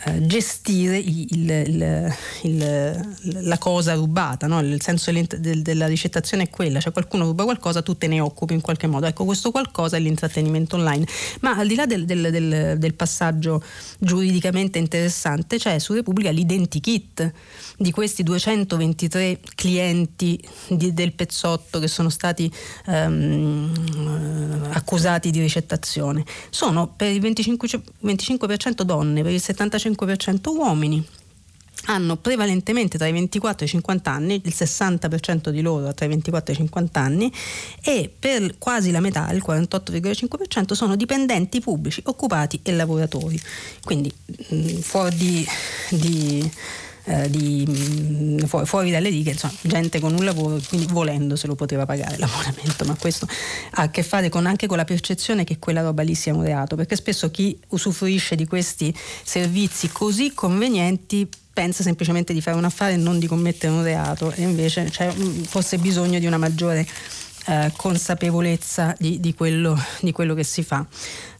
eh, 0.04 0.26
gestire 0.26 0.98
il, 0.98 1.50
il, 1.50 2.14
il, 2.42 3.16
la 3.22 3.58
cosa 3.58 3.94
rubata, 3.94 4.46
no? 4.46 4.60
il 4.60 4.82
senso 4.82 5.10
del, 5.10 5.62
della 5.62 5.86
ricettazione 5.86 6.44
è 6.44 6.50
quella, 6.50 6.80
cioè 6.80 6.92
qualcuno 6.92 7.24
ruba 7.24 7.44
qualcosa, 7.44 7.80
tu 7.80 7.96
te 7.96 8.08
ne 8.08 8.20
occupi 8.20 8.52
in 8.52 8.60
qualche 8.60 8.86
modo, 8.86 9.06
ecco 9.06 9.24
questo 9.24 9.50
qualcosa 9.50 9.96
è 9.96 10.00
l'intrattenimento 10.00 10.76
online, 10.76 11.06
ma 11.40 11.56
al 11.56 11.66
di 11.66 11.74
là 11.74 11.86
del, 11.86 12.04
del, 12.04 12.76
del 12.78 12.94
passaggio 12.94 13.62
giuridicamente 13.98 14.78
interessante 14.78 15.56
c'è 15.56 15.78
su 15.78 15.94
Repubblica 15.94 16.30
l'identikit 16.30 17.32
di 17.78 17.90
questi 17.90 18.22
223 18.22 19.40
clienti 19.54 20.38
di, 20.68 20.92
del 20.92 21.12
Pezzotto 21.14 21.78
che 21.78 21.88
sono 21.88 22.10
stati 22.10 22.52
um, 22.86 23.61
accusati 24.70 25.30
di 25.30 25.40
ricettazione. 25.40 26.24
Sono 26.50 26.88
per 26.88 27.10
il 27.10 27.20
25%, 27.20 27.82
25% 28.04 28.82
donne, 28.82 29.22
per 29.22 29.32
il 29.32 29.42
75% 29.44 30.48
uomini 30.48 31.06
hanno 31.86 32.16
prevalentemente 32.16 32.98
tra 32.98 33.06
i 33.06 33.12
24 33.12 33.64
e 33.64 33.68
i 33.68 33.70
50 33.70 34.10
anni, 34.10 34.40
il 34.44 34.54
60% 34.56 35.48
di 35.48 35.62
loro 35.62 35.92
tra 35.94 36.04
i 36.06 36.08
24 36.08 36.52
e 36.52 36.54
i 36.54 36.58
50 36.58 37.00
anni 37.00 37.32
e 37.82 38.10
per 38.16 38.58
quasi 38.58 38.90
la 38.90 39.00
metà, 39.00 39.30
il 39.32 39.42
48,5% 39.44 40.72
sono 40.72 40.94
dipendenti 40.94 41.60
pubblici, 41.60 42.02
occupati 42.06 42.60
e 42.62 42.72
lavoratori. 42.72 43.40
Quindi 43.82 44.12
mh, 44.48 44.74
fuori 44.78 45.16
di, 45.16 45.46
di 45.90 46.50
eh, 47.04 47.28
di, 47.28 47.66
mm, 47.68 48.38
fuori, 48.40 48.66
fuori, 48.66 48.90
dalle 48.90 49.08
righe, 49.08 49.30
insomma, 49.32 49.54
gente 49.62 50.00
con 50.00 50.14
un 50.14 50.24
lavoro, 50.24 50.60
quindi 50.68 50.86
volendo 50.92 51.36
se 51.36 51.46
lo 51.46 51.54
poteva 51.54 51.84
pagare 51.86 52.16
l'abbonamento, 52.18 52.84
ma 52.84 52.96
questo 52.98 53.26
ha 53.72 53.82
a 53.82 53.90
che 53.90 54.02
fare 54.02 54.28
con, 54.28 54.46
anche 54.46 54.66
con 54.66 54.76
la 54.76 54.84
percezione 54.84 55.44
che 55.44 55.58
quella 55.58 55.82
roba 55.82 56.02
lì 56.02 56.14
sia 56.14 56.34
un 56.34 56.42
reato, 56.42 56.76
perché 56.76 56.96
spesso 56.96 57.30
chi 57.30 57.58
usufruisce 57.68 58.36
di 58.36 58.46
questi 58.46 58.94
servizi 59.24 59.90
così 59.90 60.32
convenienti 60.32 61.28
pensa 61.52 61.82
semplicemente 61.82 62.32
di 62.32 62.40
fare 62.40 62.56
un 62.56 62.64
affare 62.64 62.94
e 62.94 62.96
non 62.96 63.18
di 63.18 63.26
commettere 63.26 63.72
un 63.72 63.82
reato 63.82 64.32
e 64.32 64.42
invece 64.42 64.84
c'è 64.84 65.10
forse 65.10 65.76
bisogno 65.76 66.18
di 66.18 66.24
una 66.26 66.38
maggiore 66.38 66.86
eh, 67.46 67.72
consapevolezza 67.76 68.94
di, 68.98 69.20
di, 69.20 69.34
quello, 69.34 69.78
di, 70.00 70.12
quello, 70.12 70.34
che 70.34 70.44
si 70.44 70.62
fa. 70.62 70.86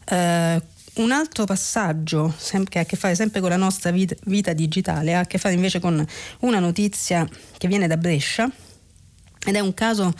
Eh, 0.05 0.61
un 0.95 1.11
altro 1.11 1.45
passaggio 1.45 2.33
che 2.69 2.77
ha 2.77 2.81
a 2.81 2.85
che 2.85 2.95
fare 2.95 3.15
sempre 3.15 3.41
con 3.41 3.49
la 3.49 3.57
nostra 3.57 3.91
vita, 3.91 4.53
digitale 4.53 5.15
ha 5.15 5.19
a 5.19 5.25
che 5.25 5.37
fare 5.37 5.55
invece 5.55 5.79
con 5.79 6.05
una 6.41 6.59
notizia 6.59 7.27
che 7.57 7.67
viene 7.67 7.87
da 7.87 7.97
Brescia 7.97 8.49
ed 9.45 9.55
è 9.55 9.59
un 9.59 9.73
caso 9.73 10.13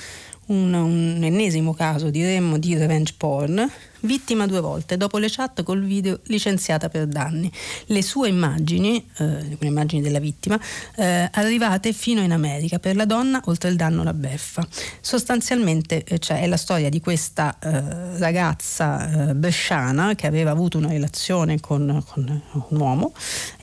un, 0.48 0.74
un, 0.74 1.24
ennesimo 1.24 1.74
caso 1.74 2.10
diremmo 2.10 2.58
di 2.58 2.76
revenge 2.76 3.14
porn, 3.16 3.70
vittima 4.04 4.46
due 4.48 4.60
volte, 4.60 4.98
dopo 4.98 5.18
le 5.18 5.28
chat 5.30 5.64
col 5.64 5.84
video 5.84 6.20
licenziata 6.26 6.90
per 6.90 7.08
danni. 7.08 7.52
Le 7.86 8.02
sue 8.02 8.30
immagini, 8.30 9.06
eh, 9.18 9.26
le 9.26 9.58
immagini 9.62 10.02
della 10.02 10.20
vittima, 10.20 10.60
eh, 10.96 11.30
arrivate 11.32 11.94
fino 11.94 12.22
in 12.22 12.32
America, 12.32 12.80
per 12.80 12.96
la 12.96 13.06
donna 13.06 13.42
oltre 13.46 13.70
il 13.70 13.76
danno 13.76 14.04
la 14.04 14.14
beffa. 14.14 14.66
Sostanzialmente 15.02 16.04
eh, 16.04 16.20
cioè, 16.20 16.42
è 16.42 16.48
la 16.48 16.58
storia 16.58 16.90
di 16.90 17.00
questa 17.00 17.58
eh, 17.60 18.18
ragazza 18.18 19.30
eh, 19.30 19.36
bresciana 19.36 20.16
che 20.16 20.28
aveva 20.28 20.52
avuto 20.52 20.78
una 20.78 20.90
relazione 20.90 21.60
con, 21.60 22.04
con 22.08 22.42
un 22.70 22.80
uomo 22.80 23.14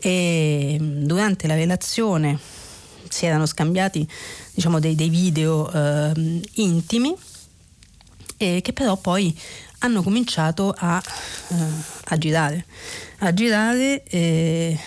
e 0.01 0.77
durante 0.81 1.47
la 1.47 1.55
relazione 1.55 2.39
si 3.09 3.27
erano 3.27 3.47
scambiati 3.47 4.07
diciamo, 4.55 4.79
dei, 4.79 4.95
dei 4.95 5.09
video 5.09 5.71
eh, 5.71 6.41
intimi 6.55 7.15
e 8.43 8.63
che 8.63 8.73
però 8.73 8.97
poi 8.97 9.39
hanno 9.81 10.03
cominciato 10.03 10.75
a, 10.75 11.03
eh, 11.49 11.55
a 12.05 12.17
girare, 12.17 12.65
a 13.19 13.35
girare 13.35 14.03
eh, 14.05 14.79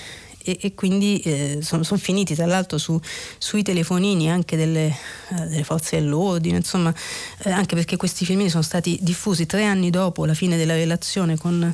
e, 0.43 0.57
e, 0.59 0.73
quindi 0.73 1.19
eh, 1.19 1.59
sono, 1.61 1.83
sono, 1.83 1.99
finiti 1.99 2.33
tra 2.33 2.47
l'altro 2.47 2.79
su, 2.79 2.99
sui 3.37 3.61
telefonini 3.61 4.29
anche 4.29 4.57
delle, 4.57 4.87
eh, 4.87 5.47
delle 5.47 5.63
forze 5.63 5.99
dell'ordine, 5.99 6.57
insomma, 6.57 6.91
eh, 7.43 7.51
anche 7.51 7.75
perché 7.75 7.95
questi 7.95 8.25
filmini 8.25 8.49
sono 8.49 8.63
stati 8.63 8.97
diffusi 9.01 9.45
tre 9.45 9.65
anni 9.65 9.91
dopo 9.91 10.25
la 10.25 10.33
fine 10.33 10.57
della 10.57 10.73
relazione 10.73 11.37
con 11.37 11.73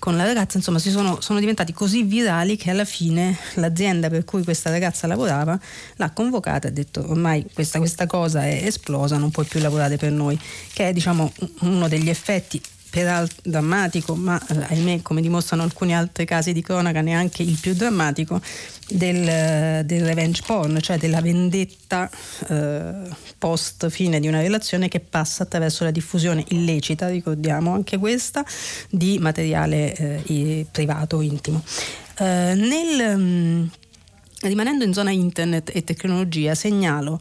con 0.00 0.16
la 0.16 0.24
ragazza, 0.24 0.56
insomma, 0.56 0.78
sono, 0.78 1.20
sono, 1.20 1.38
diventati 1.38 1.72
così 1.72 2.02
virali 2.02 2.56
che 2.56 2.70
alla 2.70 2.86
fine 2.86 3.36
l'azienda 3.54 4.08
per 4.08 4.24
cui 4.24 4.42
questa 4.42 4.70
ragazza 4.70 5.06
lavorava 5.06 5.60
l'ha 5.96 6.10
convocata 6.10 6.66
e 6.66 6.70
ha 6.70 6.72
detto 6.72 7.08
ormai 7.08 7.46
questa, 7.52 7.78
questa 7.78 8.06
cosa 8.06 8.44
è 8.44 8.64
esplosa, 8.64 9.18
non 9.18 9.30
puoi 9.30 9.44
più 9.44 9.60
lavorare 9.60 9.98
per 9.98 10.10
noi, 10.10 10.40
che 10.72 10.88
è 10.88 10.92
diciamo 10.94 11.30
uno 11.60 11.86
degli 11.86 12.08
effetti 12.08 12.60
peraltro 12.90 13.38
drammatico, 13.44 14.14
ma 14.14 14.40
eh, 14.48 14.66
ahimè, 14.68 15.02
come 15.02 15.20
dimostrano 15.20 15.62
alcuni 15.62 15.94
altri 15.94 16.26
casi 16.26 16.52
di 16.52 16.60
cronaca, 16.60 17.00
neanche 17.00 17.42
il 17.42 17.56
più 17.58 17.72
drammatico, 17.74 18.40
del, 18.88 19.84
del 19.86 20.04
revenge 20.04 20.42
porn, 20.44 20.80
cioè 20.80 20.98
della 20.98 21.20
vendetta 21.20 22.10
eh, 22.48 22.92
post 23.38 23.88
fine 23.88 24.20
di 24.20 24.26
una 24.26 24.40
relazione 24.40 24.88
che 24.88 25.00
passa 25.00 25.44
attraverso 25.44 25.84
la 25.84 25.90
diffusione 25.90 26.44
illecita, 26.48 27.08
ricordiamo 27.08 27.72
anche 27.72 27.96
questa, 27.98 28.44
di 28.90 29.18
materiale 29.18 30.22
eh, 30.24 30.66
privato, 30.70 31.20
intimo. 31.20 31.62
Eh, 32.18 32.54
nel, 32.54 33.16
mm, 33.16 33.66
rimanendo 34.40 34.84
in 34.84 34.92
zona 34.92 35.10
internet 35.10 35.70
e 35.74 35.84
tecnologia, 35.84 36.54
segnalo 36.54 37.20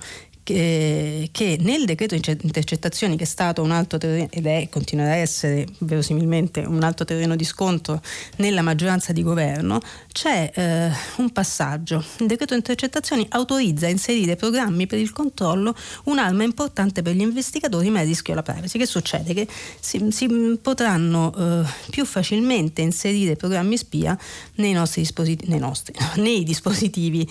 che, 0.50 1.30
che 1.32 1.58
nel 1.60 1.86
decreto 1.86 2.16
intercettazioni 2.16 3.16
che 3.16 3.24
è 3.24 3.28
stato 3.28 3.62
un 3.62 3.70
altro 3.70 4.00
terreno 4.00 4.30
ed 4.32 4.47
è 4.47 4.68
continuerà 4.68 5.12
a 5.12 5.18
essere 5.18 5.68
verosimilmente 5.80 6.62
un 6.62 6.82
altro 6.82 7.06
terreno 7.06 7.36
di 7.36 7.43
scontro 7.43 8.02
nella 8.38 8.64
maggioranza 8.64 9.14
di 9.14 9.22
governo 9.22 9.80
c'è 10.12 10.52
eh, 10.52 10.89
un 11.18 11.30
passaggio 11.30 12.04
il 12.18 12.26
decreto 12.26 12.56
intercettazioni 12.56 13.28
autorizza 13.30 13.86
a 13.86 13.89
inserire 13.89 14.36
programmi 14.36 14.88
per 14.88 14.97
il 14.97 15.12
controllo 15.12 15.76
un'arma 16.06 16.41
importante 16.41 17.04
per 17.04 17.14
gli 17.14 17.22
investigatori 17.22 17.91
ma 17.91 18.02
è 18.02 18.06
rischio 18.06 18.34
alla 18.34 18.41
privacy 18.41 18.80
che 18.80 18.88
succede? 18.88 19.36
che 19.36 19.47
si, 19.80 20.08
si 20.10 20.58
potranno 20.60 21.32
eh, 21.38 21.70
più 21.91 22.06
facilmente 22.06 22.82
inserire 22.82 23.36
programmi 23.36 23.78
spia 23.78 24.18
nei 24.56 24.74
nostri 24.74 25.02
dispositivi 25.02 25.52
nei, 25.52 25.60
nostri, 25.60 25.93
nei 26.16 26.43
dispositivi 26.43 27.28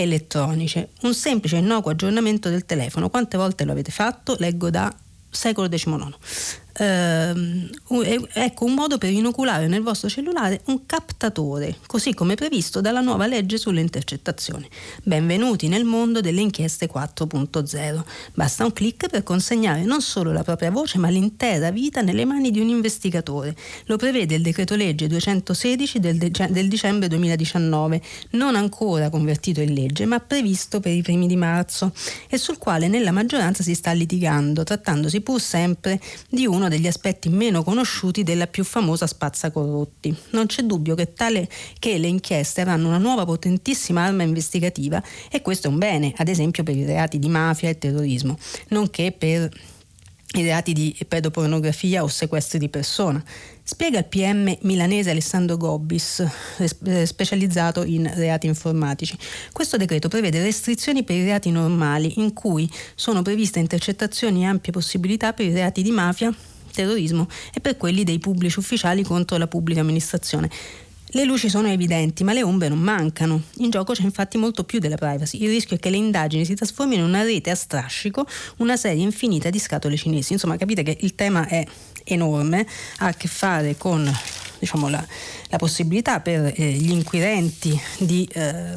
elettronici. 0.00 0.86
Un 1.02 1.14
semplice 1.14 1.56
e 1.56 1.58
innocuo 1.60 1.90
aggiornamento 1.90 2.48
del 2.48 2.64
telefono. 2.64 3.10
Quante 3.10 3.36
volte 3.36 3.64
lo 3.64 3.72
avete 3.72 3.90
fatto? 3.90 4.36
Leggo 4.38 4.70
da 4.70 4.92
secolo 5.28 5.68
XIX. 5.68 6.16
Eh, 6.74 7.70
ecco 8.32 8.64
un 8.64 8.72
modo 8.72 8.96
per 8.96 9.10
inoculare 9.10 9.68
nel 9.68 9.82
vostro 9.82 10.08
cellulare 10.08 10.62
un 10.66 10.86
captatore, 10.86 11.76
così 11.86 12.14
come 12.14 12.34
previsto 12.34 12.80
dalla 12.80 13.00
nuova 13.00 13.26
legge 13.26 13.58
sulle 13.58 13.80
intercettazioni. 13.80 14.68
Benvenuti 15.02 15.68
nel 15.68 15.84
mondo 15.84 16.20
delle 16.20 16.40
inchieste 16.40 16.88
4.0. 16.88 18.02
Basta 18.34 18.64
un 18.64 18.72
clic 18.72 19.08
per 19.08 19.22
consegnare 19.22 19.84
non 19.84 20.00
solo 20.00 20.32
la 20.32 20.42
propria 20.42 20.70
voce, 20.70 20.98
ma 20.98 21.08
l'intera 21.08 21.70
vita 21.70 22.00
nelle 22.00 22.24
mani 22.24 22.50
di 22.50 22.60
un 22.60 22.68
investigatore. 22.68 23.54
Lo 23.86 23.96
prevede 23.96 24.34
il 24.34 24.42
decreto 24.42 24.74
legge 24.74 25.06
216 25.06 26.00
del, 26.00 26.16
de- 26.16 26.48
del 26.50 26.68
dicembre 26.68 27.08
2019, 27.08 28.00
non 28.30 28.56
ancora 28.56 29.10
convertito 29.10 29.60
in 29.60 29.74
legge, 29.74 30.06
ma 30.06 30.20
previsto 30.20 30.80
per 30.80 30.92
i 30.92 31.02
primi 31.02 31.26
di 31.26 31.36
marzo 31.36 31.92
e 32.28 32.38
sul 32.38 32.56
quale 32.56 32.88
nella 32.88 33.12
maggioranza 33.12 33.62
si 33.62 33.74
sta 33.74 33.92
litigando, 33.92 34.64
trattandosi 34.64 35.20
pur 35.20 35.40
sempre 35.40 36.00
di 36.28 36.46
uno 36.46 36.68
degli 36.72 36.86
aspetti 36.86 37.28
meno 37.28 37.62
conosciuti 37.62 38.22
della 38.22 38.46
più 38.46 38.64
famosa 38.64 39.06
spazza 39.06 39.50
corrotti. 39.50 40.14
Non 40.30 40.46
c'è 40.46 40.62
dubbio 40.62 40.94
che, 40.94 41.12
tale, 41.12 41.48
che 41.78 41.98
le 41.98 42.08
inchieste 42.08 42.62
avranno 42.62 42.88
una 42.88 42.98
nuova 42.98 43.24
potentissima 43.24 44.04
arma 44.04 44.24
investigativa 44.24 45.02
e 45.30 45.42
questo 45.42 45.68
è 45.68 45.70
un 45.70 45.78
bene, 45.78 46.12
ad 46.16 46.28
esempio 46.28 46.62
per 46.62 46.76
i 46.76 46.84
reati 46.84 47.18
di 47.18 47.28
mafia 47.28 47.68
e 47.68 47.78
terrorismo, 47.78 48.38
nonché 48.68 49.12
per 49.12 49.48
i 50.34 50.42
reati 50.42 50.72
di 50.72 50.96
pedopornografia 51.06 52.02
o 52.02 52.08
sequestri 52.08 52.58
di 52.58 52.70
persona. 52.70 53.22
Spiega 53.64 53.98
il 53.98 54.06
PM 54.06 54.56
milanese 54.62 55.10
Alessandro 55.10 55.56
Gobbis, 55.56 56.24
specializzato 57.04 57.84
in 57.84 58.10
reati 58.14 58.46
informatici. 58.46 59.16
Questo 59.52 59.76
decreto 59.76 60.08
prevede 60.08 60.42
restrizioni 60.42 61.04
per 61.04 61.16
i 61.16 61.24
reati 61.24 61.50
normali, 61.50 62.18
in 62.20 62.32
cui 62.32 62.68
sono 62.94 63.22
previste 63.22 63.60
intercettazioni 63.60 64.42
e 64.42 64.46
ampie 64.46 64.72
possibilità 64.72 65.32
per 65.32 65.46
i 65.46 65.52
reati 65.52 65.82
di 65.82 65.90
mafia, 65.90 66.34
terrorismo 66.72 67.28
e 67.54 67.60
per 67.60 67.76
quelli 67.76 68.04
dei 68.04 68.18
pubblici 68.18 68.58
ufficiali 68.58 69.02
contro 69.02 69.36
la 69.36 69.46
pubblica 69.46 69.80
amministrazione. 69.80 70.50
Le 71.14 71.24
luci 71.24 71.50
sono 71.50 71.68
evidenti, 71.68 72.24
ma 72.24 72.32
le 72.32 72.42
ombre 72.42 72.68
non 72.68 72.78
mancano. 72.78 73.42
In 73.56 73.68
gioco 73.68 73.92
c'è 73.92 74.02
infatti 74.02 74.38
molto 74.38 74.64
più 74.64 74.78
della 74.78 74.96
privacy. 74.96 75.42
Il 75.42 75.50
rischio 75.50 75.76
è 75.76 75.78
che 75.78 75.90
le 75.90 75.98
indagini 75.98 76.46
si 76.46 76.54
trasformino 76.54 77.02
in 77.02 77.08
una 77.08 77.22
rete 77.22 77.50
a 77.50 77.54
strascico, 77.54 78.26
una 78.58 78.78
serie 78.78 79.02
infinita 79.02 79.50
di 79.50 79.58
scatole 79.58 79.98
cinesi. 79.98 80.32
Insomma, 80.32 80.56
capite 80.56 80.82
che 80.82 80.96
il 81.00 81.14
tema 81.14 81.46
è 81.46 81.66
enorme, 82.04 82.66
ha 82.98 83.08
a 83.08 83.12
che 83.12 83.28
fare 83.28 83.76
con 83.76 84.10
diciamo, 84.58 84.88
la, 84.88 85.06
la, 85.48 85.58
possibilità 85.58 86.20
per 86.20 86.50
eh, 86.56 86.70
gli 86.70 86.90
inquirenti 86.90 87.78
di 87.98 88.26
eh, 88.32 88.74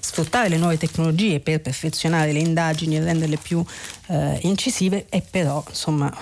sfruttare 0.00 0.48
le 0.48 0.56
nuove 0.56 0.76
tecnologie 0.76 1.38
per 1.38 1.60
perfezionare 1.60 2.32
le 2.32 2.40
indagini 2.40 2.96
e 2.96 3.04
renderle 3.04 3.36
più 3.36 3.64
eh, 4.08 4.38
incisive 4.42 5.06
e 5.08 5.22
però 5.22 5.62
insomma 5.68 6.12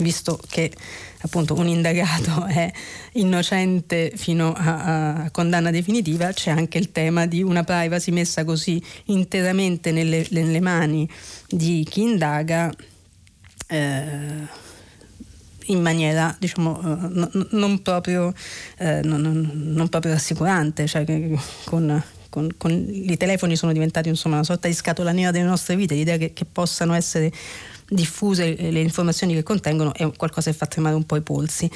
visto 0.00 0.38
che 0.48 0.72
appunto 1.22 1.54
un 1.54 1.68
indagato 1.68 2.46
è 2.50 2.70
innocente 3.12 4.12
fino 4.14 4.52
a, 4.52 5.22
a, 5.22 5.30
condanna 5.30 5.70
definitiva, 5.70 6.32
c'è 6.32 6.50
anche 6.50 6.78
il 6.78 6.92
tema 6.92 7.26
di 7.26 7.42
una 7.42 7.64
privacy 7.64 8.10
messa 8.12 8.44
così 8.44 8.82
interamente 9.06 9.92
nelle, 9.92 10.26
nelle 10.30 10.60
mani 10.60 11.08
di 11.48 11.86
chi 11.88 12.02
indaga. 12.02 12.72
Eh, 13.66 14.68
in 15.66 15.80
maniera 15.80 16.34
diciamo 16.36 16.80
uh, 16.82 17.46
non, 17.50 17.80
proprio, 17.82 18.26
uh, 18.78 19.00
non, 19.02 19.50
non, 19.54 19.88
proprio, 19.88 20.12
rassicurante, 20.12 20.88
cioè 20.88 21.04
con, 21.64 22.02
con, 22.28 22.48
con, 22.56 22.86
i 22.90 23.16
telefoni 23.16 23.56
sono 23.56 23.72
diventati 23.72 24.08
insomma, 24.08 24.36
una 24.36 24.44
sorta 24.44 24.66
di 24.66 24.74
scatola 24.74 25.12
nera 25.12 25.30
delle 25.30 25.44
nostre 25.44 25.76
vite, 25.76 25.94
l'idea 25.94 26.16
che, 26.16 26.32
che 26.32 26.44
possano 26.44 26.94
essere 26.94 27.30
diffuse 27.90 28.54
le 28.54 28.80
informazioni 28.80 29.34
che 29.34 29.42
contengono 29.42 29.92
è 29.92 30.08
qualcosa 30.16 30.50
che 30.50 30.56
fa 30.56 30.66
tremare 30.66 30.94
un 30.94 31.04
po' 31.04 31.16
i 31.16 31.22
polsi. 31.22 31.68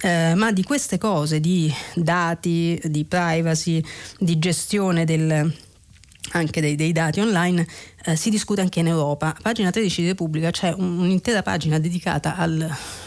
Eh, 0.00 0.34
ma 0.34 0.50
di 0.50 0.64
queste 0.64 0.98
cose, 0.98 1.38
di 1.38 1.72
dati, 1.94 2.80
di 2.84 3.04
privacy, 3.04 3.82
di 4.18 4.38
gestione 4.38 5.04
del, 5.04 5.52
anche 6.32 6.60
dei, 6.60 6.74
dei, 6.74 6.92
dati 6.92 7.20
online, 7.20 7.66
eh, 8.04 8.16
si 8.16 8.30
discute 8.30 8.60
anche 8.60 8.80
in 8.80 8.86
Europa. 8.86 9.36
Pagina 9.40 9.70
13 9.70 10.02
di 10.02 10.06
Repubblica 10.08 10.50
c'è 10.50 10.72
un, 10.76 10.98
un'intera 10.98 11.42
pagina 11.42 11.78
dedicata 11.78 12.36
al 12.36 12.60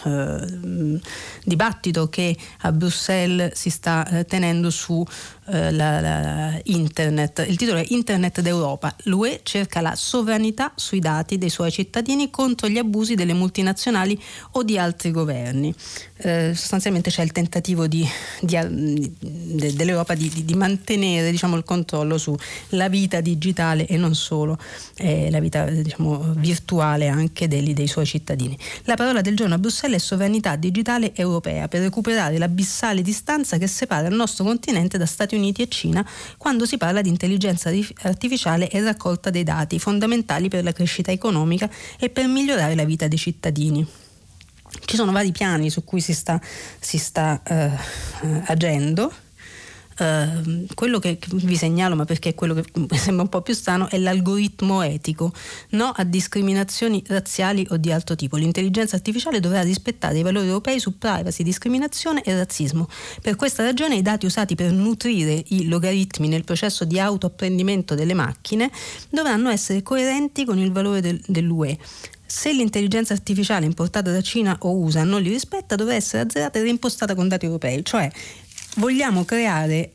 eh, 0.06 1.00
dibattito 1.44 2.10
che 2.10 2.36
a 2.62 2.72
Bruxelles 2.72 3.54
si 3.54 3.70
sta 3.70 4.08
eh, 4.08 4.26
tenendo 4.26 4.70
su 4.70 5.04
eh, 5.48 5.72
la, 5.72 6.00
la 6.00 6.60
internet. 6.64 7.46
Il 7.48 7.58
titolo 7.58 7.80
è 7.80 7.86
Internet 7.90 8.42
d'Europa. 8.42 8.96
L'UE 9.04 9.42
cerca 9.44 9.82
la 9.82 9.96
sovranità 9.96 10.72
sui 10.76 11.00
dati 11.00 11.38
dei 11.38 11.50
suoi 11.50 11.72
cittadini 11.72 12.30
contro 12.30 12.68
gli 12.68 12.78
abusi 12.78 13.16
delle 13.16 13.34
multinazionali 13.34 14.20
o 14.52 14.64
di 14.64 14.78
altri 14.78 15.12
governi. 15.12 15.74
Eh, 16.18 16.54
sostanzialmente 16.56 17.10
c'è 17.10 17.24
il 17.24 17.32
tentativo 17.32 17.88
di, 17.88 18.08
di, 18.42 19.16
de, 19.20 19.74
dell'Europa 19.74 20.14
di, 20.14 20.46
di 20.46 20.54
mantenere 20.54 21.32
diciamo, 21.32 21.58
il 21.58 21.64
controllo 21.64 22.18
sulla 22.18 22.88
vita 22.88 23.20
digitale 23.20 23.88
e 23.88 23.98
non 23.98 24.16
solo 24.16 24.58
eh, 24.96 25.30
la 25.32 25.40
vita 25.40 25.66
diciamo, 25.66 26.34
virtuale 26.38 27.08
anche 27.08 27.48
dei, 27.48 27.74
dei 27.74 27.88
suoi 27.88 28.06
cittadini. 28.06 28.58
La 28.84 28.96
parola 28.96 29.22
del 29.22 29.36
giorno 29.36 29.56
a 29.56 29.58
Bruxelles 29.58 30.02
è 30.02 30.04
sovranità 30.04 30.56
digitale 30.56 31.14
europea 31.16 31.68
per 31.68 31.82
recuperare 31.82 32.38
l'abissale 32.38 33.02
distanza 33.02 33.58
che 33.58 33.68
separa 33.68 34.08
il 34.08 34.16
nostro 34.16 34.44
continente 34.44 34.98
da 34.98 35.06
Stati 35.06 35.36
Uniti 35.36 35.62
e 35.62 35.68
Cina 35.68 36.08
quando 36.38 36.66
si 36.66 36.78
parla 36.78 37.02
di 37.02 37.10
intelligenza 37.10 37.72
artificiale 38.02 38.70
e 38.70 38.82
raccolta 38.82 39.30
dei 39.30 39.44
dati 39.44 39.80
fondamentali 39.80 40.50
per 40.50 40.64
la 40.64 40.72
crescita 40.72 41.12
economica 41.12 41.70
e 42.00 42.10
per 42.10 42.28
migliorare 42.28 42.76
la 42.76 42.86
vita 42.86 43.08
dei 43.08 43.18
cittadini. 43.18 43.86
Ci 44.86 44.96
sono 44.96 45.12
vari 45.12 45.32
piani 45.32 45.70
su 45.70 45.84
cui 45.84 46.02
si 46.02 46.14
sta, 46.14 46.42
si 46.80 46.98
sta 46.98 47.42
eh, 47.44 47.72
agendo 48.46 49.12
Uh, 50.00 50.66
quello 50.74 51.00
che 51.00 51.20
vi 51.34 51.56
segnalo, 51.56 51.96
ma 51.96 52.06
perché 52.06 52.30
è 52.30 52.36
quello 52.36 52.54
che 52.54 52.64
mi 52.80 52.98
sembra 52.98 53.24
un 53.24 53.30
po' 53.30 53.42
più 53.42 53.54
strano, 53.54 53.90
è 53.90 53.98
l'algoritmo 53.98 54.82
etico, 54.82 55.32
no 55.72 55.92
a 55.96 56.04
discriminazioni 56.04 57.04
razziali 57.08 57.66
o 57.70 57.78
di 57.78 57.92
altro 57.92 58.16
tipo. 58.16 58.38
L'intelligenza 58.38 58.96
artificiale 58.96 59.40
dovrà 59.40 59.62
rispettare 59.62 60.18
i 60.18 60.24
valori 60.24 60.48
europei 60.48 60.80
su 60.80 60.98
privacy, 60.98 61.44
discriminazione 61.44 62.24
e 62.24 62.36
razzismo. 62.36 62.88
Per 63.22 63.36
questa 63.36 63.64
ragione 63.64 63.96
i 63.96 64.02
dati 64.02 64.26
usati 64.26 64.56
per 64.56 64.72
nutrire 64.72 65.44
i 65.50 65.68
logaritmi 65.68 66.28
nel 66.28 66.44
processo 66.44 66.86
di 66.86 67.00
autoapprendimento 67.00 67.96
delle 67.96 68.14
macchine 68.14 68.72
dovranno 69.10 69.50
essere 69.50 69.82
coerenti 69.84 70.46
con 70.46 70.58
il 70.58 70.72
valore 70.72 71.02
del, 71.02 71.22
dell'UE. 71.28 71.78
Se 72.26 72.52
l'intelligenza 72.52 73.14
artificiale 73.14 73.68
importata 73.68 74.10
da 74.10 74.22
Cina 74.22 74.58
o 74.62 74.76
USA 74.76 75.04
non 75.04 75.22
li 75.22 75.30
rispetta, 75.30 75.76
dovrà 75.76 75.94
essere 75.94 76.24
azzerata 76.24 76.58
e 76.58 76.64
reimpostata 76.64 77.14
con 77.14 77.28
dati 77.28 77.46
europei, 77.46 77.86
cioè 77.86 78.10
vogliamo 78.76 79.24
creare 79.26 79.94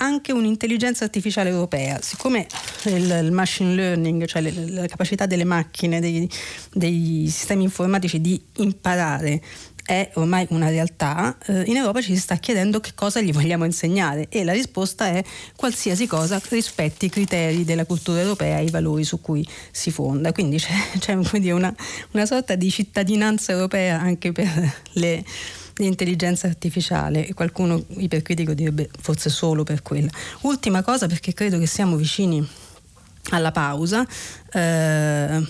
anche 0.00 0.32
un'intelligenza 0.32 1.04
artificiale 1.04 1.50
europea, 1.50 2.00
siccome 2.00 2.46
il, 2.84 3.20
il 3.22 3.32
machine 3.32 3.74
learning, 3.74 4.24
cioè 4.24 4.42
le, 4.42 4.70
la 4.70 4.86
capacità 4.86 5.26
delle 5.26 5.44
macchine, 5.44 6.00
dei, 6.00 6.28
dei, 6.72 7.26
sistemi 7.28 7.64
informatici 7.64 8.20
di 8.20 8.42
imparare 8.56 9.42
è 9.84 10.08
ormai 10.14 10.46
una 10.50 10.68
realtà, 10.68 11.36
eh, 11.46 11.62
in 11.66 11.76
Europa 11.76 12.00
ci 12.00 12.14
si 12.14 12.20
sta 12.20 12.36
chiedendo 12.36 12.80
che 12.80 12.92
cosa 12.94 13.20
gli 13.20 13.32
vogliamo 13.32 13.64
insegnare 13.64 14.28
e 14.28 14.44
la 14.44 14.52
risposta 14.52 15.06
è 15.08 15.22
qualsiasi 15.56 16.06
cosa 16.06 16.40
rispetti 16.48 17.06
i 17.06 17.08
criteri 17.08 17.64
della 17.64 17.84
cultura 17.84 18.20
europea 18.20 18.58
e 18.58 18.64
i 18.64 18.70
valori 18.70 19.04
su 19.04 19.20
cui 19.20 19.46
si 19.72 19.90
fonda. 19.90 20.32
Quindi 20.32 20.58
c'è, 20.58 20.72
c'è 20.98 21.12
una, 21.50 21.74
una 22.12 22.26
sorta 22.26 22.54
di 22.54 22.70
cittadinanza 22.70 23.52
europea 23.52 24.00
anche 24.00 24.30
per 24.32 24.74
le 24.92 25.24
di 25.82 25.88
intelligenza 25.88 26.46
artificiale 26.46 27.26
e 27.26 27.34
qualcuno 27.34 27.82
ipercritico 27.96 28.52
direbbe 28.52 28.88
forse 28.98 29.30
solo 29.30 29.64
per 29.64 29.82
quella. 29.82 30.10
Ultima 30.42 30.82
cosa 30.82 31.06
perché 31.06 31.32
credo 31.32 31.58
che 31.58 31.66
siamo 31.66 31.96
vicini 31.96 32.46
alla 33.30 33.52
pausa. 33.52 34.06
Eh, 34.52 35.46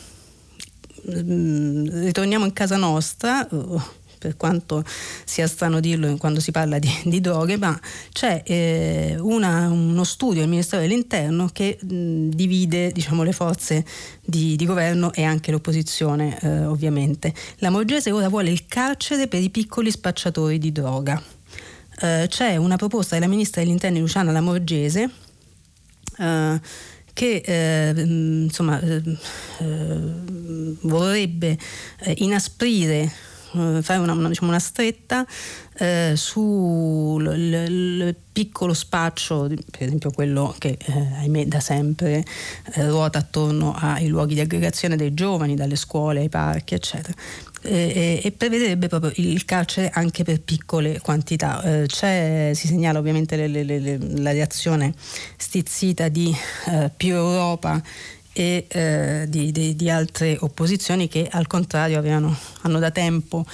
mm, 1.10 2.04
ritorniamo 2.04 2.44
in 2.44 2.52
casa 2.52 2.76
nostra. 2.76 3.46
Uh, 3.50 3.80
per 4.20 4.36
quanto 4.36 4.84
sia 5.24 5.46
strano 5.46 5.80
dirlo 5.80 6.14
quando 6.18 6.40
si 6.40 6.50
parla 6.50 6.78
di, 6.78 6.90
di 7.04 7.20
droghe, 7.22 7.56
ma 7.56 7.78
c'è 8.12 8.42
eh, 8.44 9.16
una, 9.18 9.68
uno 9.68 10.04
studio 10.04 10.40
del 10.40 10.50
Ministero 10.50 10.82
dell'Interno 10.82 11.48
che 11.50 11.78
mh, 11.80 12.28
divide 12.28 12.92
diciamo, 12.92 13.22
le 13.22 13.32
forze 13.32 13.82
di, 14.22 14.56
di, 14.56 14.66
governo 14.66 15.12
e 15.14 15.24
anche 15.24 15.50
l'opposizione 15.50 16.38
eh, 16.42 16.64
ovviamente. 16.66 17.32
La 17.56 17.70
Morgese 17.70 18.12
ora 18.12 18.28
vuole 18.28 18.50
il 18.50 18.66
carcere 18.66 19.26
per 19.26 19.40
i 19.40 19.48
piccoli 19.48 19.90
spacciatori 19.90 20.58
di 20.58 20.70
droga. 20.70 21.20
Eh, 22.02 22.26
c'è 22.28 22.56
una 22.56 22.76
proposta 22.76 23.14
della 23.14 23.26
ministra 23.26 23.62
dell'Interno 23.62 24.00
Luciana 24.00 24.32
Lamorgese 24.32 25.10
eh, 26.18 26.60
che 27.12 27.42
eh, 27.44 28.00
insomma, 28.00 28.80
eh, 28.80 29.02
eh, 29.58 29.98
vorrebbe 30.82 31.58
inasprire 32.16 33.10
fare 33.82 33.98
una, 33.98 34.12
una, 34.12 34.28
diciamo 34.28 34.50
una 34.50 34.58
stretta 34.58 35.26
eh, 35.78 36.12
sul 36.14 38.14
piccolo 38.32 38.74
spaccio, 38.74 39.48
per 39.48 39.82
esempio 39.82 40.10
quello 40.10 40.54
che 40.58 40.76
eh, 40.78 40.92
ahimè 41.18 41.46
da 41.46 41.60
sempre 41.60 42.24
eh, 42.72 42.88
ruota 42.88 43.18
attorno 43.18 43.74
ai 43.76 44.08
luoghi 44.08 44.34
di 44.34 44.40
aggregazione 44.40 44.96
dei 44.96 45.14
giovani, 45.14 45.54
dalle 45.54 45.76
scuole 45.76 46.20
ai 46.20 46.28
parchi, 46.28 46.74
eccetera. 46.74 47.16
E, 47.62 48.20
e, 48.22 48.32
prevederebbe 48.32 48.88
proprio 48.88 49.12
il 49.16 49.44
carcere 49.44 49.90
anche 49.92 50.24
per 50.24 50.40
piccole 50.40 50.98
quantità. 51.00 51.62
Eh, 51.62 52.52
si 52.54 52.66
segnala 52.66 52.98
ovviamente 52.98 53.36
le, 53.36 53.48
le, 53.48 53.64
le, 53.64 53.98
la 53.98 54.32
reazione 54.32 54.94
stizzita 55.36 56.08
di 56.08 56.34
eh, 56.68 56.90
più 56.96 57.14
Europa 57.14 57.82
e 58.32 58.66
eh, 58.68 59.26
di, 59.28 59.50
di, 59.52 59.74
di, 59.74 59.90
altre 59.90 60.36
opposizioni 60.40 61.08
che 61.08 61.28
al 61.30 61.46
contrario 61.46 61.98
avevano, 61.98 62.36
hanno 62.62 62.78
da 62.78 62.90
tempo 62.90 63.44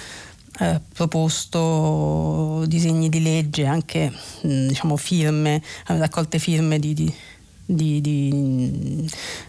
eh, 0.59 0.81
proposto 0.93 2.65
disegni 2.67 3.09
di 3.09 3.23
legge, 3.23 3.67
anche 3.67 4.13
mh, 4.43 4.67
diciamo 4.67 4.97
firme, 4.97 5.63
raccolte 5.87 6.39
firme 6.39 6.79
di, 6.79 6.93
di 6.95 7.13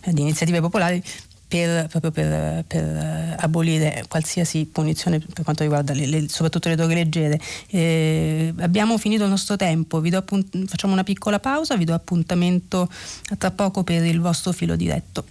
iniziative 0.06 0.62
popolari 0.62 1.02
per, 1.48 1.88
proprio 1.88 2.12
per, 2.12 2.66
per, 2.68 3.36
abolire 3.40 4.04
qualsiasi 4.08 4.66
punizione 4.66 5.20
per 5.20 5.44
quanto 5.44 5.64
riguarda 5.64 5.94
le, 5.94 6.06
le, 6.06 6.28
soprattutto 6.28 6.70
le 6.70 6.76
droghe 6.76 6.96
leggere. 6.96 7.40
Eh, 7.68 8.54
abbiamo 8.60 8.98
finito 8.98 9.24
il 9.24 9.30
nostro 9.30 9.56
tempo, 9.56 10.02
appunt- 10.12 10.66
facciamo 10.68 10.94
una 10.94 11.04
piccola 11.04 11.40
pausa, 11.40 11.78
vi 11.78 11.86
do 11.86 11.94
appuntamento 11.94 12.90
tra 13.38 13.52
poco 13.52 13.84
per 13.84 14.04
il 14.04 14.20
vostro 14.20 14.52
filo 14.52 14.76
diretto. 14.76 15.26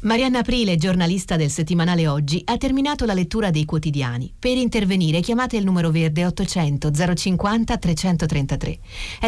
Marianna 0.00 0.38
Aprile, 0.38 0.76
giornalista 0.76 1.34
del 1.34 1.50
settimanale 1.50 2.06
Oggi, 2.06 2.40
ha 2.44 2.56
terminato 2.56 3.04
la 3.04 3.14
lettura 3.14 3.50
dei 3.50 3.64
quotidiani. 3.64 4.32
Per 4.38 4.56
intervenire 4.56 5.18
chiamate 5.18 5.56
il 5.56 5.64
numero 5.64 5.90
verde 5.90 6.24
800 6.24 6.92
050 7.16 7.76
333. 7.76 8.78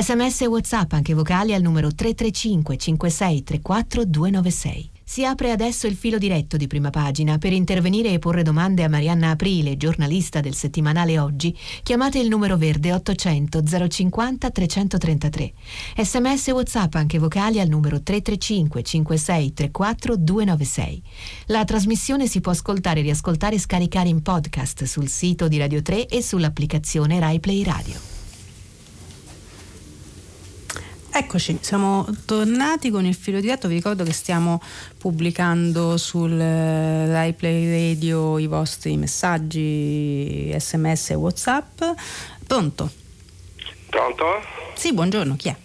Sms 0.00 0.42
e 0.42 0.46
WhatsApp 0.46 0.92
anche 0.92 1.12
vocali 1.12 1.54
al 1.54 1.62
numero 1.62 1.92
335 1.92 2.76
56 2.76 3.42
34 3.42 4.04
296. 4.04 4.90
Si 5.10 5.24
apre 5.24 5.50
adesso 5.50 5.88
il 5.88 5.96
filo 5.96 6.18
diretto 6.18 6.56
di 6.56 6.68
prima 6.68 6.90
pagina. 6.90 7.36
Per 7.36 7.52
intervenire 7.52 8.12
e 8.12 8.20
porre 8.20 8.44
domande 8.44 8.84
a 8.84 8.88
Marianna 8.88 9.30
Aprile, 9.30 9.76
giornalista 9.76 10.38
del 10.38 10.54
settimanale 10.54 11.18
Oggi, 11.18 11.52
chiamate 11.82 12.20
il 12.20 12.28
numero 12.28 12.56
verde 12.56 12.92
800 12.92 13.88
050 13.88 14.50
333. 14.50 15.52
Sms 15.96 16.46
e 16.46 16.52
WhatsApp 16.52 16.94
anche 16.94 17.18
vocali 17.18 17.58
al 17.58 17.66
numero 17.66 18.00
335 18.00 18.84
56 18.84 19.52
34 19.52 20.16
296. 20.16 21.02
La 21.46 21.64
trasmissione 21.64 22.28
si 22.28 22.40
può 22.40 22.52
ascoltare, 22.52 23.00
riascoltare 23.00 23.56
e 23.56 23.58
scaricare 23.58 24.08
in 24.08 24.22
podcast 24.22 24.84
sul 24.84 25.08
sito 25.08 25.48
di 25.48 25.58
Radio 25.58 25.82
3 25.82 26.06
e 26.06 26.22
sull'applicazione 26.22 27.18
RaiPlay 27.18 27.64
Radio. 27.64 28.19
Eccoci, 31.12 31.58
siamo 31.60 32.06
tornati 32.24 32.90
con 32.90 33.04
il 33.04 33.16
filo 33.16 33.40
diretto, 33.40 33.66
vi 33.66 33.74
ricordo 33.74 34.04
che 34.04 34.12
stiamo 34.12 34.60
pubblicando 34.96 35.96
sul 35.96 36.40
eh, 36.40 37.10
Rai 37.10 37.32
Play 37.32 37.92
Radio 37.92 38.38
i 38.38 38.46
vostri 38.46 38.96
messaggi, 38.96 40.54
sms 40.56 41.10
e 41.10 41.14
whatsapp. 41.14 41.82
Pronto? 42.46 42.90
Pronto? 43.88 44.24
Sì, 44.74 44.94
buongiorno, 44.94 45.34
chi 45.34 45.48
è? 45.48 45.56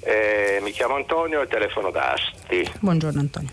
Eh, 0.00 0.60
mi 0.60 0.70
chiamo 0.70 0.96
Antonio 0.96 1.40
e 1.40 1.48
telefono 1.48 1.90
da 1.90 2.12
Asti. 2.12 2.70
Buongiorno 2.80 3.20
Antonio. 3.20 3.50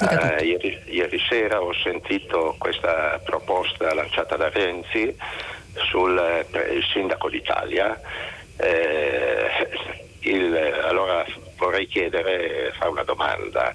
Eh, 0.00 0.44
ieri, 0.44 0.80
ieri, 0.86 1.18
sera 1.28 1.60
ho 1.60 1.74
sentito 1.74 2.56
questa 2.58 3.20
proposta 3.22 3.92
lanciata 3.92 4.36
da 4.36 4.48
Renzi 4.48 5.14
sul 5.90 6.18
eh, 6.18 6.80
sindaco 6.92 7.28
d'Italia. 7.28 8.00
Eh, 8.56 10.02
il, 10.22 10.54
allora 10.84 11.24
vorrei 11.56 11.86
chiedere, 11.86 12.72
fare 12.76 12.90
una 12.90 13.04
domanda 13.04 13.74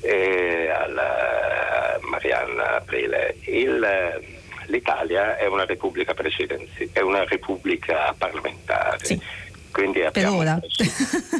eh, 0.00 0.68
alla 0.68 1.98
Marianna 2.02 2.76
Aprile. 2.76 3.36
Il, 3.44 3.86
l'Italia 4.66 5.36
è 5.36 5.46
una 5.46 5.64
repubblica 5.64 6.14
presidenziale, 6.14 6.90
è 6.92 7.00
una 7.00 7.24
repubblica 7.24 8.14
parlamentare. 8.16 9.04
Sì. 9.04 9.20
Quindi 9.72 10.02
abbiamo, 10.04 10.38
per 10.38 10.46
ora. 10.46 10.60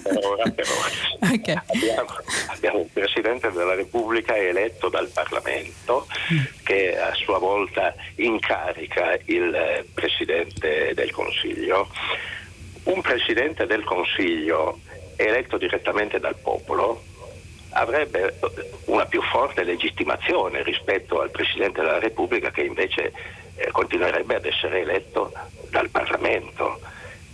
per 0.03 0.24
ora, 0.24 0.51
per 0.51 0.66
ora. 0.72 1.35
Okay. 1.35 1.61
Abbiamo, 1.66 2.16
abbiamo, 2.47 2.78
un 2.78 2.93
Presidente 2.93 3.51
della 3.51 3.74
Repubblica 3.74 4.35
eletto 4.35 4.89
dal 4.89 5.09
Parlamento 5.09 6.07
mm. 6.33 6.39
che 6.64 6.99
a 6.99 7.12
sua 7.14 7.37
volta 7.39 7.95
incarica 8.16 9.18
il 9.26 9.85
Presidente 9.93 10.93
del 10.95 11.11
Consiglio 11.11 11.91
un 12.85 13.01
Presidente 13.01 13.66
del 13.66 13.85
Consiglio 13.85 14.80
eletto 15.16 15.57
direttamente 15.57 16.18
dal 16.18 16.37
popolo 16.37 17.03
avrebbe 17.70 18.39
una 18.87 19.07
più 19.07 19.22
forte 19.22 19.62
legittimazione 19.62 20.62
rispetto 20.62 21.20
al 21.20 21.30
Presidente 21.30 21.80
della 21.80 21.99
Repubblica 21.99 22.51
che 22.51 22.62
invece 22.62 23.12
eh, 23.57 23.70
continuerebbe 23.70 24.37
ad 24.37 24.45
essere 24.45 24.80
eletto 24.80 25.33
dal 25.70 25.89
Parlamento. 25.89 26.80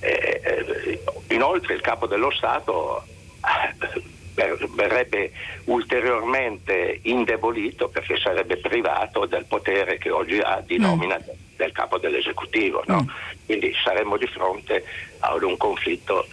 Eh, 0.00 0.40
eh, 0.44 1.00
inoltre 1.30 1.74
il 1.74 1.80
Capo 1.80 2.06
dello 2.06 2.30
Stato 2.30 3.02
eh, 3.04 4.66
verrebbe 4.74 5.32
ulteriormente 5.64 7.00
indebolito 7.02 7.88
perché 7.88 8.16
sarebbe 8.16 8.58
privato 8.58 9.26
del 9.26 9.44
potere 9.46 9.98
che 9.98 10.10
oggi 10.10 10.38
ha 10.38 10.62
di 10.64 10.78
mm. 10.78 10.82
nomina. 10.82 11.18
Del 11.58 11.72
capo 11.72 11.98
dell'esecutivo. 11.98 12.82
No? 12.86 13.02
Mm. 13.02 13.08
Quindi 13.44 13.74
saremmo 13.82 14.16
di 14.16 14.26
fronte 14.28 14.84
ad 15.18 15.42
un 15.42 15.56
conflitto 15.58 16.26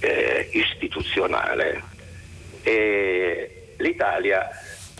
eh, 0.00 0.48
istituzionale. 0.52 1.82
E 2.62 3.74
l'Italia 3.78 4.48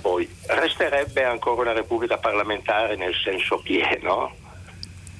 poi 0.00 0.28
resterebbe 0.46 1.24
ancora 1.24 1.60
una 1.60 1.72
repubblica 1.72 2.16
parlamentare 2.16 2.96
nel 2.96 3.14
senso 3.14 3.58
pieno. 3.58 4.34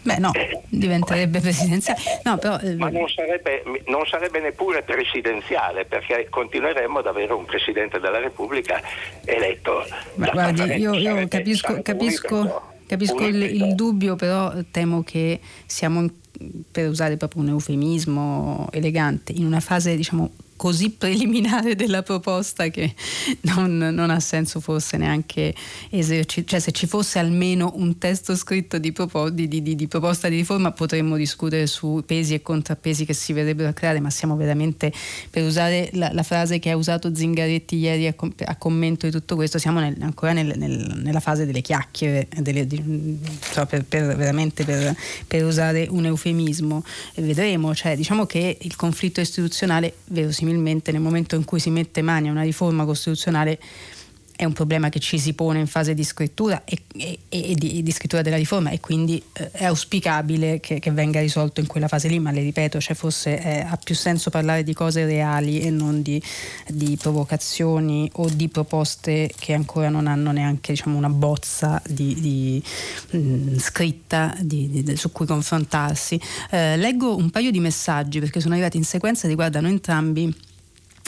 Beh 0.03 0.19
no, 0.19 0.33
eh, 0.35 0.61
diventerebbe 0.69 1.41
presidenziale. 1.41 2.01
No, 2.23 2.39
però, 2.39 2.57
eh... 2.61 2.77
Ma 2.77 2.89
non 2.91 3.09
sarebbe, 3.09 3.65
non 3.87 4.07
sarebbe, 4.07 4.39
neppure 4.39 4.83
presidenziale 4.83 5.85
perché 5.85 6.29
continueremmo 6.31 7.01
ad 7.01 7.07
avere 7.09 7.33
un 7.33 7.45
Presidente 7.45 7.99
della 7.99 8.21
Repubblica 8.21 8.81
eletto. 9.25 9.85
Ma 10.15 10.31
guardi, 10.31 10.63
io, 10.77 10.95
io 10.95 11.27
capisco, 11.27 11.83
capisco, 11.83 12.75
capisco 12.87 13.27
il, 13.27 13.43
il, 13.43 13.75
dubbio, 13.75 14.17
però 14.17 14.53
temo 14.71 15.03
che 15.03 15.41
siamo 15.67 16.09
per 16.71 16.89
usare 16.89 17.17
proprio 17.17 17.43
un 17.43 17.49
eufemismo 17.49 18.69
elegante, 18.73 19.33
in 19.33 19.47
una 19.47 19.61
fase 19.61 19.97
diciamo 19.97 20.31
così 20.57 20.91
preliminare 20.91 21.77
della 21.77 22.03
proposta 22.03 22.69
che 22.69 22.95
non, 23.43 23.77
non 23.77 24.11
ha 24.11 24.21
senso 24.21 24.61
forse 24.61 24.97
neanche 24.97 25.55
esercitare, 25.91 26.47
cioè 26.47 26.61
se 26.61 26.73
ci 26.73 26.87
fosse 26.87 27.19
almeno 27.19 27.73
un 27.77 27.99
testo 27.99 28.35
scritto 28.35 28.79
di, 28.79 28.93
propos- 28.93 29.31
di, 29.31 29.47
di, 29.47 29.63
di, 29.63 29.87
proposta 29.87 30.29
di 30.29 30.37
riforma 30.37 30.73
potremmo 30.73 31.17
discutere 31.17 31.67
su 31.67 32.03
pesi 32.05 32.35
e 32.35 32.43
contrappesi 32.43 33.05
che 33.05 33.13
si 33.13 33.33
verrebbero 33.33 33.69
a 33.69 33.73
creare, 33.73 34.01
ma 34.01 34.11
siamo 34.11 34.37
veramente, 34.37 34.93
per 35.31 35.45
usare 35.45 35.91
la, 35.93 36.11
la 36.13 36.23
frase 36.23 36.59
che 36.59 36.71
ha 36.71 36.77
usato 36.77 37.15
Zingaretti 37.15 37.77
ieri 37.77 38.07
a, 38.07 38.15
com- 38.15 38.33
a 38.45 38.57
commento 38.57 39.07
di 39.07 39.13
tutto 39.13 39.35
questo, 39.35 39.59
siamo 39.59 39.81
nel, 39.81 39.97
ancora 40.01 40.33
nel, 40.33 40.55
nel, 40.57 41.01
nella 41.03 41.21
fase 41.21 41.45
delle 41.45 41.61
chiacchiere, 41.61 42.29
delle, 42.41 42.67
cioè 43.53 43.67
per, 43.67 43.85
per, 43.85 44.17
veramente 44.17 44.65
per, 44.65 44.95
per, 45.27 45.45
usare 45.45 45.87
un 45.91 46.07
eufemismo. 46.07 46.83
Vedremo, 47.17 47.75
cioè, 47.75 47.97
diciamo 47.97 48.27
che 48.27 48.59
il 48.61 48.77
conflitto 48.77 49.21
istituzionale 49.21 49.95
verosimilmente 50.07 50.46
verosimilmente 50.47 50.93
nel 50.93 51.01
momento 51.01 51.35
in 51.35 51.45
cui 51.45 51.59
si 51.59 51.71
mette 51.71 52.03
mani 52.03 52.29
a 52.29 52.31
una 52.31 52.43
riforma 52.43 52.85
costituzionale 52.85 53.59
è 54.37 54.45
un 54.45 54.53
problema 54.53 54.91
che 54.91 55.01
ci 55.01 55.19
si 55.19 55.33
pone 55.33 55.59
in 55.59 55.67
fase 55.67 55.95
di 55.95 56.05
scrittura 56.05 56.63
e, 56.65 56.83
e, 56.95 57.19
e 57.29 57.55
di, 57.55 57.83
di, 57.83 57.91
scrittura 57.91 58.21
della 58.21 58.37
riforma 58.37 58.71
e 58.71 58.81
quindi 58.81 59.21
eh, 59.33 59.51
è 59.51 59.65
auspicabile 59.65 60.61
che, 60.61 60.79
che, 60.79 60.91
venga 60.91 61.21
risolto 61.21 61.61
in 61.61 61.67
quella 61.67 61.89
fase 61.89 62.09
lì, 62.09 62.19
ma 62.19 62.31
le 62.31 62.43
ripeto, 62.43 62.79
cioè 62.79 62.95
forse 62.95 63.43
eh, 63.43 63.61
ha 63.61 63.79
più 63.83 63.95
senso 63.95 64.29
parlare 64.29 64.63
di 64.63 64.75
cose 64.75 65.07
reali 65.07 65.61
e 65.61 65.71
non 65.71 66.03
di, 66.03 66.23
di, 66.69 66.99
provocazioni 67.01 68.11
o 68.15 68.29
di 68.29 68.49
proposte 68.49 69.31
che 69.39 69.55
ancora 69.55 69.89
non 69.89 70.07
hanno 70.07 70.33
neanche 70.33 70.73
diciamo, 70.73 70.99
una 70.99 71.09
bozza 71.09 71.81
di, 71.89 72.63
mh, 73.11 73.19
mm, 73.19 73.57
scritta 73.57 74.37
su 74.95 75.13
cui 75.13 75.25
confrontarsi. 75.27 76.21
Eh, 76.51 76.77
leggo 76.77 77.17
un 77.17 77.31
paio 77.31 77.51
di 77.51 77.61
messaggi 77.61 78.21
perché 78.21 78.41
sono 78.41 78.53
arrivati 78.53 78.77
in 78.77 78.85
sequenza, 78.85 79.27
riguardano 79.27 79.69
entrambi 79.69 80.35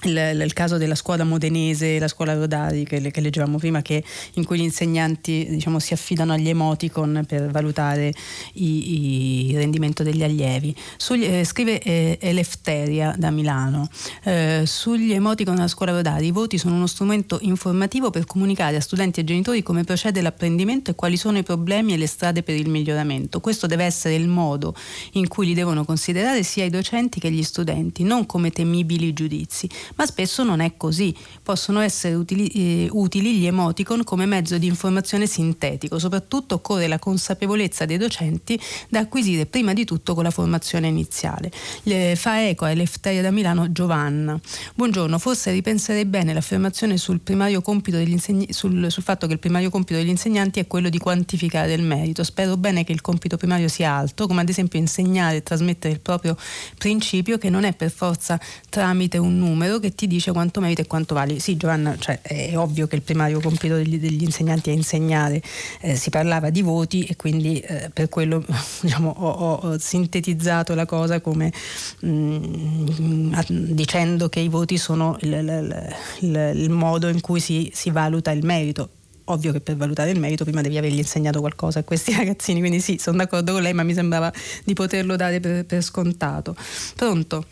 il, 0.05 0.40
il, 0.44 0.53
caso 0.53 0.76
della 0.76 0.94
scuola 0.94 1.24
modenese, 1.24 1.99
la 1.99 2.09
scuola 2.09 2.34
Rodari 2.34 2.84
che, 2.84 3.11
che 3.11 3.20
leggevamo 3.20 3.59
prima, 3.59 3.82
che, 3.82 4.05
in 4.34 4.44
cui 4.44 4.59
gli 4.59 4.62
insegnanti 4.62 5.46
diciamo, 5.49 5.78
si 5.78 5.92
affidano 5.92 6.32
agli 6.32 6.49
emoticon 6.49 7.24
per 7.26 7.51
valutare 7.51 8.12
il 8.55 9.57
rendimento 9.57 10.03
degli 10.03 10.22
allievi. 10.22 10.74
Sugli, 10.96 11.24
eh, 11.24 11.44
scrive 11.44 11.80
eh, 11.80 12.18
Elefteria 12.20 13.14
da 13.16 13.30
Milano, 13.30 13.88
eh, 14.24 14.62
sugli 14.66 15.12
emoticon 15.12 15.55
della 15.55 15.68
scuola 15.68 15.92
Rodari 15.92 16.26
i 16.26 16.30
voti 16.30 16.59
sono 16.59 16.74
uno 16.74 16.86
strumento 16.86 17.38
informativo 17.42 18.11
per 18.11 18.24
comunicare 18.26 18.76
a 18.76 18.80
studenti 18.80 19.20
e 19.20 19.24
genitori 19.24 19.62
come 19.62 19.84
procede 19.84 20.20
l'apprendimento 20.20 20.90
e 20.90 20.94
quali 20.94 21.16
sono 21.16 21.38
i 21.38 21.42
problemi 21.42 21.94
e 21.94 21.96
le 21.96 22.07
strade 22.07 22.42
per 22.42 22.55
il 22.55 22.68
miglioramento. 22.68 23.40
Questo 23.40 23.66
deve 23.66 23.84
essere 23.84 24.14
il 24.14 24.28
modo 24.28 24.74
in 25.12 25.26
cui 25.28 25.46
li 25.46 25.55
devono 25.55 25.84
considerare 25.84 26.42
sia 26.42 26.64
i 26.64 26.70
docenti 26.70 27.18
che 27.18 27.30
gli 27.30 27.42
studenti, 27.42 28.03
non 28.03 28.26
come 28.26 28.51
temibili 28.51 29.12
giudizi 29.12 29.68
ma 29.97 30.07
spesso 30.07 30.43
non 30.45 30.61
è 30.61 30.76
così. 30.76 31.14
Possono 31.43 31.80
essere 31.80 32.14
utili, 32.14 32.47
eh, 32.49 32.89
utili 32.91 33.36
gli 33.36 33.47
emoticon 33.47 34.05
come 34.05 34.26
mezzo 34.26 34.59
di 34.59 34.66
informazione 34.66 35.26
sintetico, 35.26 35.99
soprattutto 35.99 36.57
occorre 36.57 36.86
la 36.89 36.99
consapevolezza 36.99 37.84
dei 37.84 37.97
docenti 37.97 38.59
da 38.89 39.01
acquisire 39.01 39.47
prima 39.47 39.72
di 39.72 39.84
tutto 39.84 40.14
con 40.14 40.24
la 40.24 40.30
formazione 40.30 40.89
iniziale. 40.89 41.51
Le 41.84 42.16
fa 42.16 42.47
eco 42.47 42.64
a 42.64 42.70
Eleftheria 42.70 43.22
da 43.22 43.30
Milano 43.30 43.72
Giovanna. 43.72 44.39
Buongiorno, 44.74 45.18
forse 45.18 45.51
ripenserei 45.53 46.05
bene 46.05 46.32
l'affermazione 46.32 46.97
sul, 46.97 47.20
insegn- 47.26 48.51
sul, 48.51 48.91
sul 48.91 49.03
fatto 49.03 49.26
che 49.26 49.32
il 49.32 49.39
primario 49.39 49.70
compito 49.70 49.99
degli 49.99 50.09
insegnanti 50.09 50.61
è 50.61 50.66
quello 50.66 50.89
di 50.89 50.99
quantificare 50.99 51.72
il 51.72 51.82
merito. 51.82 52.24
Spero 52.24 52.57
bene 52.57 52.84
che 52.84 52.93
il 52.93 53.01
compito 53.01 53.36
primario 53.36 53.68
sia 53.68 53.93
altro, 53.93 54.26
come 54.26 54.41
ad 54.41 54.49
esempio 54.49 54.78
insegnare 54.78 55.36
e 55.36 55.43
trasmettere 55.43 55.95
il 55.95 56.01
proprio 56.01 56.36
principio 56.76 57.39
che 57.39 57.51
non 57.51 57.64
è 57.64 57.74
per 57.74 57.91
forza 57.91 58.39
tramite 58.68 59.18
un 59.18 59.39
numero 59.39 59.78
che 59.79 59.95
ti 59.95 60.07
dice 60.07 60.33
quanto 60.33 60.61
meriti 60.61 60.83
e 60.83 60.87
quanto 60.87 61.14
vali. 61.14 61.41
Sì, 61.41 61.57
Giovanna, 61.57 61.97
cioè, 61.99 62.20
è 62.22 62.57
ovvio 62.57 62.87
che 62.87 62.97
il 62.97 63.03
primario 63.03 63.41
compito 63.41 63.76
degli, 63.76 63.99
degli 63.99 64.22
insegnanti 64.22 64.70
è 64.70 64.72
insegnare, 64.72 65.43
eh, 65.81 65.97
si 65.97 66.11
parlava 66.11 66.51
di 66.51 66.62
voti 66.62 67.05
e 67.05 67.16
quindi 67.16 67.61
eh, 67.61 67.91
per 67.93 68.09
quello 68.09 68.45
diciamo, 68.81 69.14
ho, 69.16 69.53
ho, 69.55 69.79
sintetizzato 69.79 70.74
la 70.74 70.87
cosa 70.87 71.20
come 71.20 71.53
mh, 72.01 72.11
mm, 72.11 73.35
dicendo 73.49 74.29
che 74.29 74.41
i 74.41 74.49
voti 74.49 74.79
sono 74.79 75.16
il, 75.20 75.33
il, 75.33 75.97
il, 76.20 76.53
il 76.55 76.70
modo 76.70 77.09
in 77.09 77.20
cui 77.20 77.41
si, 77.41 77.70
si 77.72 77.91
valuta 77.91 78.31
il 78.31 78.45
merito 78.45 78.91
ovvio 79.29 79.53
che 79.53 79.61
per 79.61 79.76
valutare 79.76 80.11
il 80.11 80.18
merito 80.18 80.45
prima 80.45 80.61
devi 80.61 80.79
avergli 80.79 80.99
insegnato 80.99 81.41
qualcosa 81.41 81.81
a 81.81 81.85
questi 81.85 82.12
ragazzini, 82.16 82.61
quindi 82.61 82.81
sì, 82.81 82.99
sono 82.99 83.18
d'accordo 83.18 83.53
con 83.53 83.62
lei, 83.62 83.72
ma 83.72 83.83
mi 83.83 83.95
sembrava 83.95 84.33
di 84.64 84.72
poterlo 84.74 85.16
dare 85.16 85.41
per, 85.41 85.64
per 85.64 85.83
scontato. 85.83 86.57
Pronto? 86.95 87.45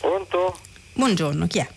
Pronto? 0.00 0.56
Buongiorno, 0.98 1.46
chi 1.46 1.60
è? 1.60 1.68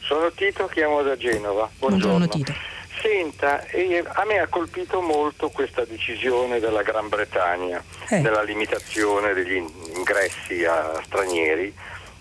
Sono 0.00 0.30
Tito, 0.30 0.66
chiamo 0.66 1.00
da 1.00 1.16
Genova. 1.16 1.70
Buongiorno, 1.78 2.26
Buongiorno 2.26 2.28
Tito. 2.28 2.52
Senta, 3.00 3.64
a 4.12 4.24
me 4.26 4.40
ha 4.40 4.46
colpito 4.46 5.00
molto 5.00 5.48
questa 5.48 5.86
decisione 5.86 6.60
della 6.60 6.82
Gran 6.82 7.08
Bretagna 7.08 7.82
eh. 8.10 8.18
nella 8.18 8.42
limitazione 8.42 9.32
degli 9.32 9.56
ingressi 9.96 10.66
a 10.66 11.00
stranieri, 11.02 11.74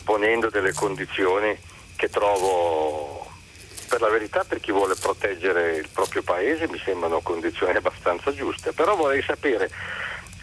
ponendo 0.05 0.49
delle 0.49 0.71
condizioni 0.71 1.53
che 1.97 2.07
trovo, 2.07 3.27
per 3.89 3.99
la 3.99 4.07
verità, 4.07 4.45
per 4.47 4.61
chi 4.61 4.71
vuole 4.71 4.95
proteggere 4.95 5.75
il 5.75 5.89
proprio 5.91 6.23
paese, 6.23 6.69
mi 6.69 6.79
sembrano 6.81 7.19
condizioni 7.19 7.75
abbastanza 7.75 8.33
giuste. 8.33 8.71
Però 8.71 8.95
vorrei 8.95 9.21
sapere 9.21 9.69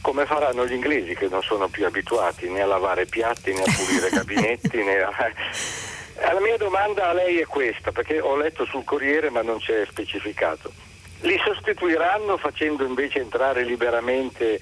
come 0.03 0.27
faranno 0.27 0.67
gli 0.67 0.75
inglesi 0.75 1.15
che 1.15 1.29
non 1.29 1.41
sono 1.41 1.69
più 1.69 1.87
abituati 1.87 2.51
né 2.51 2.61
a 2.61 2.67
lavare 2.67 3.07
piatti 3.07 3.55
né 3.55 3.63
a 3.63 3.73
pulire 3.75 4.11
gabinetti 4.13 4.83
né 4.83 5.01
a 5.01 5.11
La 6.17 6.41
mia 6.41 6.57
domanda 6.57 7.09
a 7.09 7.13
lei 7.13 7.39
è 7.41 7.47
questa, 7.47 7.93
perché 7.93 8.21
ho 8.21 8.37
letto 8.37 8.65
sul 8.67 8.85
Corriere 8.85 9.31
ma 9.31 9.43
non 9.43 9.59
c'è 9.59 9.85
specificato. 9.89 10.73
Li 11.21 11.41
sostituiranno 11.45 12.37
facendo 12.37 12.85
invece 12.85 13.21
entrare 13.21 13.65
liberamente 13.65 14.61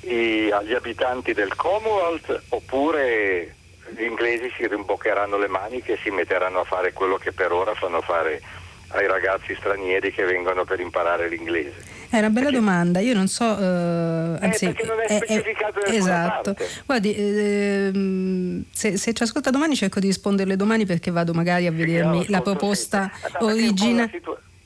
i, 0.00 0.50
agli 0.50 0.74
abitanti 0.74 1.32
del 1.32 1.54
Commonwealth 1.54 2.42
oppure 2.50 3.54
gli 3.90 4.02
inglesi 4.02 4.52
si 4.56 4.66
rimboccheranno 4.66 5.38
le 5.38 5.48
maniche 5.48 5.94
e 5.94 5.98
si 6.02 6.10
metteranno 6.10 6.60
a 6.60 6.64
fare 6.64 6.92
quello 6.92 7.16
che 7.16 7.32
per 7.32 7.52
ora 7.52 7.74
fanno 7.74 8.00
fare 8.00 8.40
ai 8.88 9.06
ragazzi 9.06 9.54
stranieri 9.54 10.12
che 10.12 10.24
vengono 10.24 10.64
per 10.64 10.80
imparare 10.80 11.28
l'inglese? 11.28 11.97
È 12.10 12.18
una 12.18 12.30
bella 12.30 12.50
domanda, 12.50 13.00
io 13.00 13.12
non 13.12 13.28
so, 13.28 13.44
uh, 13.44 14.38
anzi, 14.40 14.64
eh, 14.64 14.84
non 14.86 14.96
è 15.06 15.18
specificato 15.22 15.84
è, 15.84 15.90
è, 15.90 15.94
esatto. 15.94 16.56
Guardi, 16.86 17.14
eh, 17.14 18.62
se, 18.72 18.96
se, 18.96 19.12
ci 19.12 19.22
ascolta 19.22 19.50
domani 19.50 19.76
cerco 19.76 20.00
di 20.00 20.06
risponderle 20.06 20.56
domani 20.56 20.86
perché 20.86 21.10
vado 21.10 21.34
magari 21.34 21.66
a 21.66 21.70
vedermi 21.70 22.26
la 22.28 22.40
proposta 22.40 23.10
originale. 23.40 24.10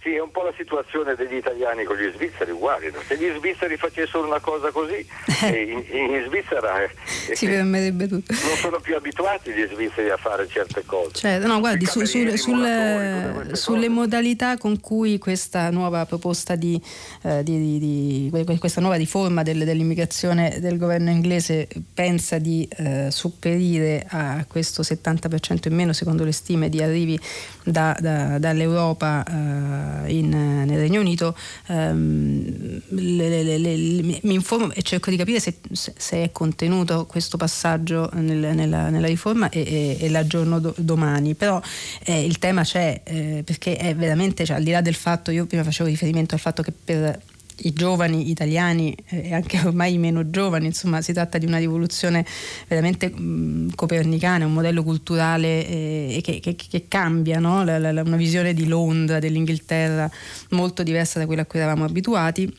Sì, 0.02 0.14
è 0.14 0.20
un 0.20 0.32
po' 0.32 0.42
la 0.42 0.52
situazione 0.56 1.14
degli 1.14 1.34
italiani 1.34 1.84
con 1.84 1.96
gli 1.96 2.10
svizzeri 2.12 2.50
uguali. 2.50 2.90
No? 2.90 2.98
Se 3.06 3.16
gli 3.16 3.30
svizzeri 3.38 3.76
facessero 3.76 4.26
una 4.26 4.40
cosa 4.40 4.72
così, 4.72 4.94
eh. 5.44 5.62
in, 5.62 5.84
in, 5.92 6.24
Svizzera 6.26 6.82
eh, 6.82 6.90
si 7.36 7.46
fermerebbe 7.46 8.08
tutto. 8.08 8.32
Non 8.32 8.56
sono 8.56 8.80
più 8.80 8.96
abituati 8.96 9.52
gli 9.52 9.64
svizzeri 9.72 10.10
a 10.10 10.16
fare 10.16 10.48
certe 10.48 10.82
cose. 10.84 11.12
Cioè, 11.12 11.38
no, 11.38 11.60
guardi, 11.60 11.86
su, 11.86 12.04
sul, 12.04 12.36
sul, 12.36 13.50
sulle 13.52 13.88
modalità 13.88 14.56
con 14.56 14.80
cui 14.80 15.18
questa 15.18 15.70
nuova 15.70 16.04
proposta 16.04 16.56
di, 16.56 16.82
eh, 17.22 17.44
di, 17.44 17.78
di, 17.78 18.30
di 18.44 18.58
questa 18.58 18.80
nuova 18.80 18.96
riforma 18.96 19.44
del, 19.44 19.62
dell'immigrazione 19.62 20.58
del 20.58 20.78
governo 20.78 21.10
inglese 21.10 21.68
pensa 21.94 22.38
di 22.38 22.68
eh, 22.76 23.08
sopperire 23.12 24.04
a 24.08 24.44
questo 24.48 24.82
70% 24.82 25.68
in 25.68 25.74
meno, 25.76 25.92
secondo 25.92 26.24
le 26.24 26.32
stime, 26.32 26.68
di 26.68 26.82
arrivi 26.82 27.16
da, 27.62 27.96
da, 28.00 28.38
dall'Europa 28.38 29.22
eh, 29.22 29.91
in, 30.06 30.28
nel 30.30 30.78
Regno 30.78 31.00
Unito, 31.00 31.36
ehm, 31.68 32.80
le, 32.88 33.42
le, 33.42 33.58
le, 33.58 33.76
mi 34.22 34.34
informo 34.34 34.72
e 34.72 34.82
cerco 34.82 35.10
di 35.10 35.16
capire 35.16 35.40
se, 35.40 35.56
se 35.72 36.22
è 36.22 36.30
contenuto 36.32 37.06
questo 37.06 37.36
passaggio 37.36 38.10
nel, 38.14 38.54
nella, 38.54 38.88
nella, 38.88 39.06
riforma 39.06 39.48
e, 39.48 39.60
e, 39.60 39.96
e 40.00 40.08
l'aggiorno 40.08 40.60
do, 40.60 40.74
domani, 40.76 41.34
però 41.34 41.60
eh, 42.04 42.24
il 42.24 42.38
tema 42.38 42.62
c'è 42.62 43.00
eh, 43.04 43.42
perché 43.44 43.76
è 43.76 43.94
veramente, 43.94 44.44
cioè, 44.44 44.56
al 44.56 44.62
di 44.62 44.70
là 44.70 44.80
del 44.80 44.94
fatto, 44.94 45.30
io 45.30 45.46
prima 45.46 45.64
facevo 45.64 45.88
riferimento 45.88 46.34
al 46.34 46.40
fatto 46.40 46.62
che 46.62 46.72
per 46.72 47.20
i 47.62 47.72
giovani 47.72 48.30
italiani 48.30 48.94
eh, 49.06 49.28
e 49.28 49.34
anche 49.34 49.58
ormai 49.64 49.94
i 49.94 49.98
meno 49.98 50.30
giovani, 50.30 50.66
insomma 50.66 51.00
si 51.00 51.12
tratta 51.12 51.38
di 51.38 51.46
una 51.46 51.58
rivoluzione 51.58 52.24
veramente 52.68 53.10
mh, 53.10 53.74
copernicana, 53.74 54.46
un 54.46 54.52
modello 54.52 54.82
culturale 54.82 55.66
eh, 55.66 56.20
che, 56.22 56.40
che, 56.40 56.54
che, 56.56 56.84
cambia, 56.88 57.38
no? 57.38 57.64
la, 57.64 57.78
la, 57.78 58.02
una 58.02 58.16
visione 58.16 58.54
di 58.54 58.66
Londra, 58.66 59.18
dell'Inghilterra 59.18 60.10
molto 60.50 60.82
diversa 60.82 61.18
da 61.18 61.26
quella 61.26 61.42
a 61.42 61.46
cui 61.46 61.58
eravamo 61.58 61.84
abituati. 61.84 62.54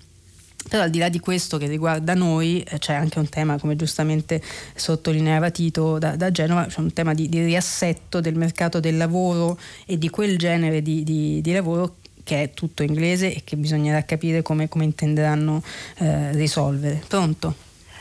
Però 0.70 0.82
al 0.82 0.90
di 0.90 1.00
là 1.00 1.10
di 1.10 1.20
questo 1.20 1.58
che 1.58 1.68
riguarda 1.68 2.14
noi 2.14 2.62
eh, 2.62 2.80
c'è 2.80 2.94
anche 2.94 3.20
un 3.20 3.28
tema, 3.28 3.60
come 3.60 3.76
giustamente 3.76 4.42
sottolineava 4.76 5.50
Tito 5.50 6.00
da, 6.00 6.16
da 6.16 6.32
Genova, 6.32 6.66
c'è 6.68 6.80
un 6.80 6.94
tema 6.94 7.14
di, 7.14 7.28
di, 7.28 7.44
riassetto 7.44 8.22
del 8.22 8.36
mercato 8.36 8.80
del 8.80 8.96
lavoro 8.96 9.60
e 9.86 9.98
di 9.98 10.10
quel 10.10 10.38
genere 10.38 10.82
di, 10.82 11.04
di, 11.04 11.42
di 11.42 11.52
lavoro 11.52 11.96
che 12.24 12.44
è 12.44 12.54
tutto 12.54 12.84
inglese 12.84 13.34
e 13.34 13.42
che 13.44 13.56
bisognerà 13.56 14.04
capire 14.04 14.42
come, 14.42 14.68
come 14.70 14.86
intenderanno 14.86 15.62
eh, 16.00 16.32
risolvere. 16.34 17.02
Pronto? 17.08 17.54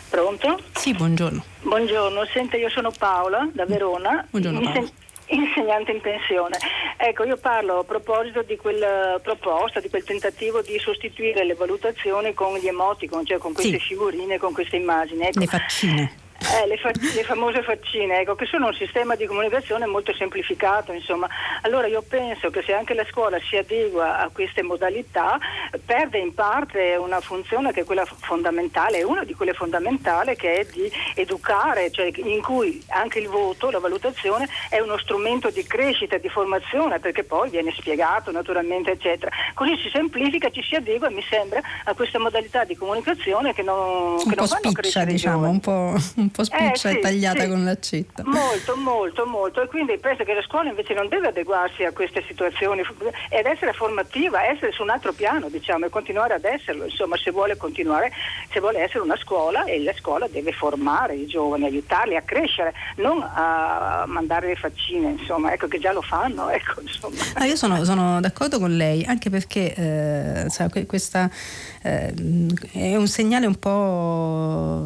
Pronto? 0.08 0.60
Sì, 0.74 0.92
buongiorno. 0.92 1.42
Buongiorno, 1.62 2.26
sente 2.32 2.58
io 2.58 2.68
sono 2.68 2.90
Paola 2.96 3.48
da 3.52 3.64
Verona. 3.64 4.26
Buongiorno 4.28 4.60
Paola. 4.60 4.90
insegnante 5.32 5.92
in 5.92 6.00
pensione. 6.00 6.58
Ecco, 6.96 7.24
io 7.24 7.36
parlo 7.36 7.78
a 7.78 7.84
proposito 7.84 8.42
di 8.42 8.56
quella 8.56 9.18
proposta, 9.22 9.80
di 9.80 9.88
quel 9.88 10.04
tentativo 10.04 10.60
di 10.62 10.78
sostituire 10.78 11.44
le 11.44 11.54
valutazioni 11.54 12.34
con 12.34 12.56
gli 12.58 12.68
emoticon, 12.68 13.24
cioè 13.24 13.38
con 13.38 13.52
queste 13.52 13.78
sì. 13.78 13.86
figurine, 13.86 14.38
con 14.38 14.52
queste 14.52 14.76
immagini. 14.76 15.22
Ecco. 15.22 15.40
Le 15.40 15.46
faccine. 15.46 16.12
Eh, 16.42 16.66
le, 16.66 16.76
fa- 16.76 16.90
le, 16.92 17.22
famose 17.22 17.62
faccine, 17.62 18.20
ecco, 18.20 18.34
che 18.34 18.46
sono 18.46 18.66
un 18.66 18.74
sistema 18.74 19.14
di 19.14 19.26
comunicazione 19.26 19.86
molto 19.86 20.12
semplificato, 20.12 20.92
insomma. 20.92 21.28
Allora 21.62 21.86
io 21.86 22.02
penso 22.02 22.50
che 22.50 22.62
se 22.62 22.74
anche 22.74 22.94
la 22.94 23.06
scuola 23.08 23.38
si 23.40 23.56
adegua 23.56 24.18
a 24.18 24.28
queste 24.28 24.62
modalità, 24.62 25.38
perde 25.84 26.18
in 26.18 26.34
parte 26.34 26.96
una 26.96 27.20
funzione 27.20 27.72
che 27.72 27.82
è 27.82 27.84
quella 27.84 28.04
fondamentale, 28.04 29.02
una 29.02 29.24
di 29.24 29.34
quelle 29.34 29.54
fondamentali 29.54 30.34
che 30.36 30.60
è 30.60 30.64
di 30.64 30.90
educare, 31.14 31.90
cioè 31.90 32.10
in 32.16 32.42
cui 32.42 32.82
anche 32.88 33.20
il 33.20 33.28
voto, 33.28 33.70
la 33.70 33.78
valutazione 33.78 34.48
è 34.68 34.80
uno 34.80 34.98
strumento 34.98 35.50
di 35.50 35.64
crescita, 35.64 36.18
di 36.18 36.28
formazione, 36.28 36.98
perché 36.98 37.22
poi 37.22 37.50
viene 37.50 37.72
spiegato 37.76 38.32
naturalmente, 38.32 38.92
eccetera. 38.92 39.30
Così 39.54 39.76
si 39.78 39.90
semplifica, 39.90 40.50
ci 40.50 40.62
si 40.62 40.74
adegua, 40.74 41.08
mi 41.08 41.24
sembra, 41.28 41.60
a 41.84 41.94
questa 41.94 42.18
modalità 42.18 42.64
di 42.64 42.76
comunicazione 42.76 43.54
che 43.54 43.62
non, 43.62 44.16
che 44.18 44.34
non 44.34 44.48
fanno 44.48 44.70
spiccia, 44.70 45.04
diciamo, 45.04 45.48
un 45.48 45.60
po', 45.60 45.94
un 46.16 46.30
po' 46.30 46.31
spiccia 46.32 46.88
eh, 46.88 46.92
sì, 46.92 46.98
e 46.98 47.00
tagliata 47.00 47.42
sì. 47.42 47.48
con 47.48 47.64
l'accetta. 47.64 48.22
Molto, 48.24 48.76
molto, 48.76 49.26
molto. 49.26 49.62
E 49.62 49.66
quindi 49.68 49.98
penso 49.98 50.24
che 50.24 50.34
la 50.34 50.42
scuola 50.42 50.70
invece 50.70 50.94
non 50.94 51.08
deve 51.08 51.28
adeguarsi 51.28 51.84
a 51.84 51.92
queste 51.92 52.24
situazioni 52.26 52.82
ed 53.28 53.46
essere 53.46 53.72
formativa, 53.72 54.44
essere 54.44 54.72
su 54.72 54.82
un 54.82 54.90
altro 54.90 55.12
piano, 55.12 55.48
diciamo, 55.48 55.86
e 55.86 55.90
continuare 55.90 56.34
ad 56.34 56.44
esserlo. 56.44 56.84
Insomma, 56.84 57.16
se 57.16 57.30
vuole 57.30 57.56
continuare, 57.56 58.10
se 58.50 58.60
vuole 58.60 58.80
essere 58.80 59.00
una 59.00 59.16
scuola 59.16 59.64
e 59.64 59.82
la 59.82 59.94
scuola 59.98 60.26
deve 60.28 60.52
formare 60.52 61.14
i 61.14 61.26
giovani, 61.26 61.64
aiutarli 61.64 62.16
a 62.16 62.22
crescere, 62.22 62.72
non 62.96 63.22
a 63.22 64.04
mandare 64.06 64.48
le 64.48 64.56
faccine, 64.56 65.10
insomma, 65.10 65.52
ecco 65.52 65.68
che 65.68 65.78
già 65.78 65.92
lo 65.92 66.02
fanno. 66.02 66.48
Ecco, 66.50 66.80
ah, 67.34 67.44
io 67.44 67.56
sono, 67.56 67.84
sono, 67.84 68.20
d'accordo 68.20 68.58
con 68.58 68.76
lei, 68.76 69.04
anche 69.04 69.30
perché 69.30 69.74
eh, 69.74 70.44
sa, 70.48 70.68
questa 70.86 71.30
eh, 71.82 72.14
è 72.72 72.96
un 72.96 73.06
segnale 73.06 73.46
un 73.46 73.56
po' 73.56 74.84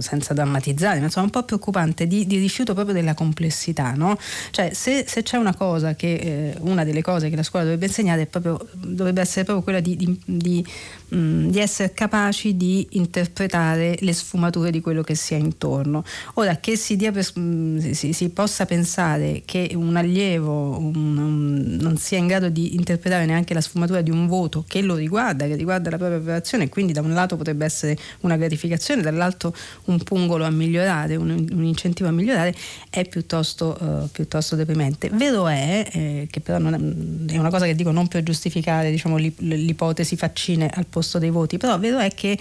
senza 0.00 0.34
drammatizzare, 0.38 0.98
ma 0.98 1.06
insomma 1.06 1.26
un 1.26 1.32
po' 1.32 1.42
preoccupante 1.42 2.06
di, 2.06 2.26
di 2.26 2.38
rifiuto 2.38 2.74
proprio 2.74 2.94
della 2.94 3.14
complessità. 3.14 3.92
No? 3.92 4.16
Cioè, 4.50 4.72
se, 4.72 5.04
se, 5.06 5.22
c'è 5.22 5.36
una 5.36 5.54
cosa 5.54 5.94
che 5.94 6.14
eh, 6.14 6.56
una 6.60 6.84
delle 6.84 7.02
cose 7.02 7.28
che 7.28 7.36
la 7.36 7.42
scuola 7.42 7.64
dovrebbe 7.64 7.86
insegnare 7.86 8.26
proprio, 8.26 8.58
dovrebbe 8.72 9.20
essere 9.20 9.44
proprio 9.44 9.64
quella 9.64 9.80
di, 9.80 9.96
di, 9.96 10.20
di, 10.24 10.66
mm, 11.14 11.48
di, 11.48 11.58
essere 11.58 11.92
capaci 11.92 12.56
di 12.56 12.86
interpretare 12.90 13.96
le 14.00 14.12
sfumature 14.12 14.70
di 14.70 14.80
quello 14.80 15.02
che 15.02 15.14
si 15.14 15.34
ha 15.34 15.36
intorno. 15.36 16.04
Ora 16.34 16.56
che 16.56 16.76
si, 16.76 16.96
per, 16.96 17.32
mm, 17.38 17.90
si, 17.92 18.12
si 18.12 18.28
possa 18.30 18.66
pensare 18.66 19.42
che 19.44 19.70
un 19.74 19.96
allievo 19.96 20.78
un, 20.78 21.16
un, 21.16 21.76
non 21.80 21.96
sia 21.96 22.18
in 22.18 22.26
grado 22.26 22.48
di 22.48 22.74
interpretare 22.74 23.26
neanche 23.26 23.54
la 23.54 23.60
sfumatura 23.60 24.00
di 24.00 24.10
un 24.10 24.26
voto 24.26 24.64
che 24.66 24.82
lo 24.82 24.94
riguarda, 24.94 25.46
che 25.46 25.56
riguarda 25.56 25.90
la 25.90 25.96
propria 25.96 26.18
operazione 26.18 26.64
e 26.64 26.68
quindi 26.68 26.92
da 26.92 27.00
un 27.00 27.12
lato 27.12 27.36
potrebbe 27.36 27.64
essere 27.64 27.96
una 28.20 28.36
gratificazione, 28.36 29.02
dall'altro 29.02 29.54
un 29.84 30.02
pungolo 30.02 30.44
a 30.44 30.50
migliorare, 30.50 31.16
un, 31.16 31.30
un 31.30 31.64
incentivo 31.64 32.08
a 32.08 32.12
migliorare, 32.12 32.54
è 32.90 33.06
piuttosto, 33.06 33.76
uh, 33.80 34.08
piuttosto 34.10 34.56
deprimente. 34.56 35.10
Vero 35.12 35.48
è, 35.48 35.88
eh, 35.92 36.28
che 36.30 36.40
però 36.40 36.58
è, 36.58 36.60
è, 36.60 37.38
una 37.38 37.50
cosa 37.50 37.66
che 37.66 37.74
dico 37.74 37.90
non 37.90 38.08
per 38.08 38.22
giustificare 38.22 38.90
diciamo, 38.90 39.16
l'ipotesi 39.16 40.16
faccine 40.16 40.70
al 40.72 40.86
posto 40.98 41.18
dei 41.18 41.30
voti, 41.30 41.58
però 41.58 41.78
vero 41.78 41.98
è 41.98 42.12
che 42.12 42.36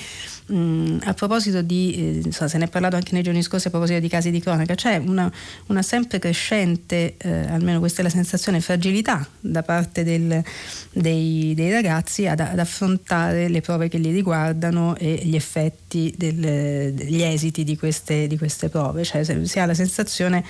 mh, 0.47 0.97
a 1.03 1.13
proposito 1.13 1.61
di, 1.61 2.23
eh, 2.25 2.31
so, 2.31 2.47
se 2.47 2.57
ne 2.57 2.65
è 2.65 2.67
parlato 2.67 2.95
anche 2.95 3.13
nei 3.13 3.21
giorni 3.21 3.43
scorsi 3.43 3.67
a 3.67 3.69
proposito 3.69 3.99
di 3.99 4.07
casi 4.07 4.31
di 4.31 4.39
cronaca, 4.39 4.73
c'è 4.73 4.97
una, 4.97 5.31
una 5.67 5.81
sempre 5.83 6.17
crescente, 6.17 7.15
eh, 7.17 7.47
almeno 7.47 7.79
questa 7.79 8.01
è 8.01 8.03
la 8.03 8.09
sensazione, 8.09 8.59
fragilità 8.59 9.27
da 9.39 9.61
parte 9.61 10.03
del, 10.03 10.43
dei, 10.91 11.53
dei, 11.55 11.71
ragazzi 11.71 12.25
ad, 12.25 12.39
ad 12.39 12.57
affrontare 12.57 13.47
le 13.47 13.61
prove 13.61 13.87
che 13.89 13.99
li 13.99 14.11
riguardano 14.11 14.95
e 14.97 15.21
gli 15.23 15.35
effetti, 15.35 16.13
del, 16.17 16.93
degli 16.93 17.21
esiti 17.21 17.63
di 17.63 17.77
queste, 17.77 18.25
di 18.25 18.37
queste 18.37 18.69
prove, 18.69 19.03
cioè 19.03 19.23
si 19.23 19.59
ha 19.59 19.65
la 19.65 19.75
sensazione 19.75 20.43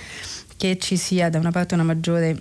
che 0.55 0.77
ci 0.79 0.97
sia 0.97 1.29
da 1.29 1.37
una 1.37 1.51
parte 1.51 1.75
una 1.75 1.83
maggiore 1.83 2.39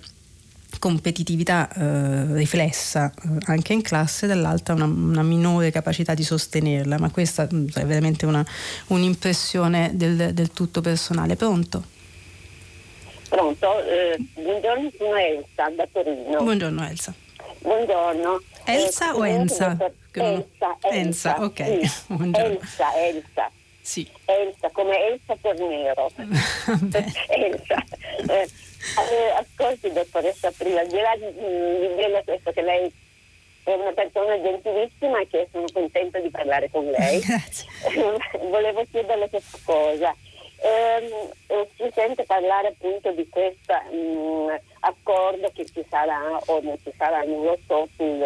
competitività 0.79 1.69
eh, 1.73 2.33
riflessa 2.33 3.11
eh, 3.11 3.37
anche 3.45 3.73
in 3.73 3.81
classe, 3.81 4.27
dall'altra 4.27 4.73
una, 4.73 4.85
una, 4.85 5.23
minore 5.23 5.71
capacità 5.71 6.13
di 6.13 6.23
sostenerla, 6.23 6.97
ma 6.97 7.09
questa 7.11 7.47
mm, 7.51 7.67
è 7.75 7.85
veramente 7.85 8.25
una, 8.25 8.45
un'impressione 8.87 9.91
del, 9.93 10.33
del, 10.33 10.51
tutto 10.51 10.81
personale. 10.81 11.35
Pronto? 11.35 11.83
Pronto, 13.29 13.83
eh, 13.83 14.17
buongiorno, 14.33 14.91
sono 14.97 15.15
Elsa 15.15 15.69
da 15.75 15.87
Torino. 15.91 16.41
Buongiorno 16.41 16.87
Elsa. 16.87 17.13
Buongiorno. 17.59 18.41
Elsa 18.65 19.15
o 19.15 19.25
Ensa? 19.25 19.77
Elsa, 20.11 20.77
Elsa, 20.81 21.43
ok. 21.43 21.85
Sì. 21.87 22.31
Elsa, 22.33 22.95
Elsa. 22.95 23.51
Sì. 23.81 24.09
Elsa, 24.25 24.69
come 24.71 24.97
Elsa 25.07 25.35
Tornero. 25.41 26.11
Elsa. 27.29 27.83
Eh, 28.27 28.49
eh, 29.11 29.29
ascolti, 29.31 29.91
dottoressa 29.91 30.51
Prima, 30.51 30.81
al 30.81 30.87
di 30.87 30.99
là 30.99 31.15
di, 31.15 31.31
di 31.33 31.95
dire 31.95 32.21
questo 32.25 32.51
che 32.51 32.61
lei 32.61 32.91
è 33.63 33.73
una 33.73 33.91
persona 33.91 34.41
gentilissima 34.41 35.19
e 35.19 35.27
che 35.27 35.47
sono 35.51 35.65
contenta 35.73 36.19
di 36.19 36.29
parlare 36.29 36.69
con 36.71 36.85
lei. 36.85 37.19
Grazie. 37.25 37.67
Volevo 38.49 38.85
chiederle 38.89 39.29
questa 39.29 39.57
cosa. 39.65 40.15
ehm, 40.59 41.67
si 41.75 41.91
sente 41.93 42.23
parlare 42.23 42.69
appunto 42.69 43.11
di 43.11 43.27
questo 43.29 43.73
mm, 43.93 44.49
accordo 44.79 45.51
che 45.53 45.65
ci 45.65 45.83
sarà 45.89 46.39
o 46.45 46.61
non 46.61 46.77
ci 46.81 46.91
sarà, 46.97 47.23
non 47.23 47.43
lo 47.43 47.57
so, 47.67 47.87
sul, 47.95 48.21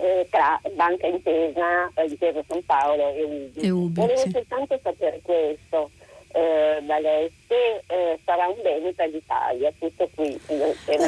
eh, 0.00 0.26
tra 0.30 0.60
Banca 0.74 1.06
Intesa, 1.06 1.90
eh, 1.94 2.04
Intesa 2.04 2.44
San 2.46 2.64
Paolo 2.64 3.14
e 3.14 3.22
Ubi. 3.22 3.60
E 3.60 3.70
Ubi 3.70 4.00
Volevo 4.00 4.20
sì. 4.20 4.30
soltanto 4.30 4.78
sapere 4.82 5.20
questo 5.22 5.90
eh, 6.36 6.82
da 6.82 6.98
lei 6.98 7.32
se 7.48 7.82
eh, 7.86 8.18
sarà 8.24 8.46
un 8.48 8.60
bene 8.62 8.92
per 8.92 9.08
l'Italia, 9.08 9.72
tutto 9.78 10.08
qui. 10.14 10.38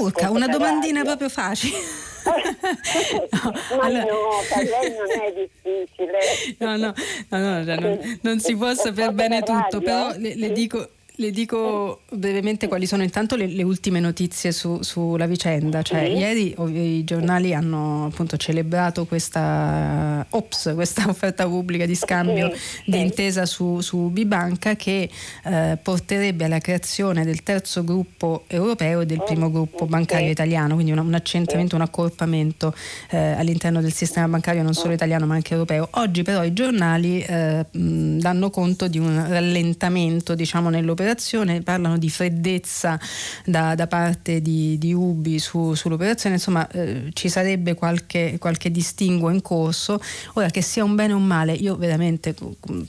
Urca, 0.01 0.31
una 0.31 0.47
domandina 0.49 1.03
radio. 1.03 1.17
proprio 1.17 1.29
facile. 1.29 1.77
Ma 3.77 3.85
allora... 3.85 4.05
no, 4.05 4.29
per 4.49 4.65
lei 4.65 4.95
non 4.97 5.11
è 5.21 5.33
difficile. 5.35 6.19
No, 6.59 6.77
no, 6.77 6.95
no, 7.29 7.39
no 7.39 7.65
cioè 7.65 7.77
non, 7.79 8.19
non, 8.23 8.41
si 8.41 8.57
può 8.57 8.73
sapere 8.75 9.13
bene 9.13 9.43
tutto, 9.43 9.81
però 9.81 10.13
le, 10.17 10.35
le 10.35 10.53
dico 10.53 10.89
le 11.21 11.33
dico 11.33 12.03
brevemente 12.11 12.69
quali 12.69 12.87
sono 12.87 13.03
intanto 13.03 13.35
le, 13.35 13.49
le 13.49 13.65
ultime 13.65 13.99
notizie 13.99 14.53
su, 14.53 14.83
sulla 14.83 15.27
vicenda. 15.27 15.83
Cioè. 15.83 16.03
Ieri 16.03 16.55
i 16.99 17.03
giornali 17.05 17.55
hanno 17.55 18.07
appunto 18.07 18.37
celebrato 18.37 19.05
questa 19.05 20.25
OPS, 20.31 20.73
questa 20.75 21.09
offerta 21.09 21.47
pubblica 21.47 21.87
di 21.87 21.97
scambio 21.97 22.53
di 22.87 23.01
intesa 23.01 23.47
su, 23.47 23.81
su 23.81 24.11
Bibanca 24.11 24.77
che 24.77 25.11
eh, 25.45 25.79
porterebbe 25.83 26.45
alla 26.45 26.61
creazione 26.61 27.25
del 27.25 27.43
terzo 27.43 27.83
gruppo 27.83 28.45
europeo 28.47 29.01
e 29.01 29.07
del 29.07 29.23
primo 29.25 29.51
gruppo 29.51 29.87
bancario 29.87 30.31
italiano, 30.31 30.75
quindi 30.75 30.93
un, 30.93 30.99
un 30.99 31.15
accentramento, 31.15 31.75
un 31.75 31.83
accorpamento 31.83 32.73
eh, 33.11 33.19
all'interno 33.19 33.81
del 33.81 33.93
sistema 33.93 34.29
bancario 34.29 34.63
non 34.63 34.75
solo 34.75 34.93
italiano 34.93 35.27
ma 35.27 35.35
anche 35.35 35.55
europeo. 35.55 35.89
Oggi 35.93 36.23
però 36.23 36.45
i 36.45 36.53
giornali 36.53 37.21
eh, 37.23 37.67
danno 37.73 38.51
conto 38.51 38.87
di 38.87 38.99
un 38.99 39.27
rallentamento 39.29 40.37
diciamo, 40.37 40.69
nell'operazione 40.71 41.07
l'operazione, 41.09 41.63
parlano 41.63 41.97
di 41.97 42.11
freddezza 42.11 42.99
da, 43.45 43.75
da 43.75 43.87
parte 43.87 44.43
di, 44.43 44.77
di 44.79 44.93
Ubi 44.93 45.39
su, 45.39 45.75
sull'operazione, 45.75 46.37
insomma 46.37 46.69
eh, 46.69 47.11
ci 47.15 47.29
sarebbe 47.29 47.75
qualche, 47.75 48.37
qualche, 48.39 48.71
distinguo 48.71 49.31
in 49.31 49.41
corso. 49.41 50.01
Ora 50.35 50.51
che 50.51 50.61
sia 50.61 50.85
un 50.85 50.95
bene 50.95 51.15
o 51.15 51.17
un 51.17 51.25
male, 51.25 51.53
io 51.53 51.77
veramente 51.77 52.35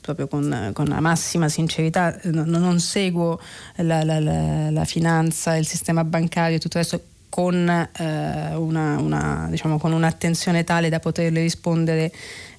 proprio 0.01 0.27
con, 0.27 0.71
con 0.73 0.85
la 0.85 0.99
massima 0.99 1.47
sincerità 1.47 2.19
non, 2.23 2.49
non 2.49 2.79
seguo 2.79 3.39
la, 3.77 4.03
la, 4.03 4.19
la, 4.19 4.69
la 4.69 4.85
finanza, 4.85 5.55
il 5.55 5.65
sistema 5.65 6.03
bancario 6.03 6.57
e 6.57 6.59
tutto 6.59 6.77
il 6.77 6.83
resto 6.83 7.03
con, 7.29 7.69
eh, 7.69 8.55
una, 8.55 8.99
una, 8.99 9.47
diciamo, 9.49 9.77
con 9.77 9.93
un'attenzione 9.93 10.63
tale 10.63 10.89
da 10.89 10.99
poterle 10.99 11.41
rispondere 11.41 12.11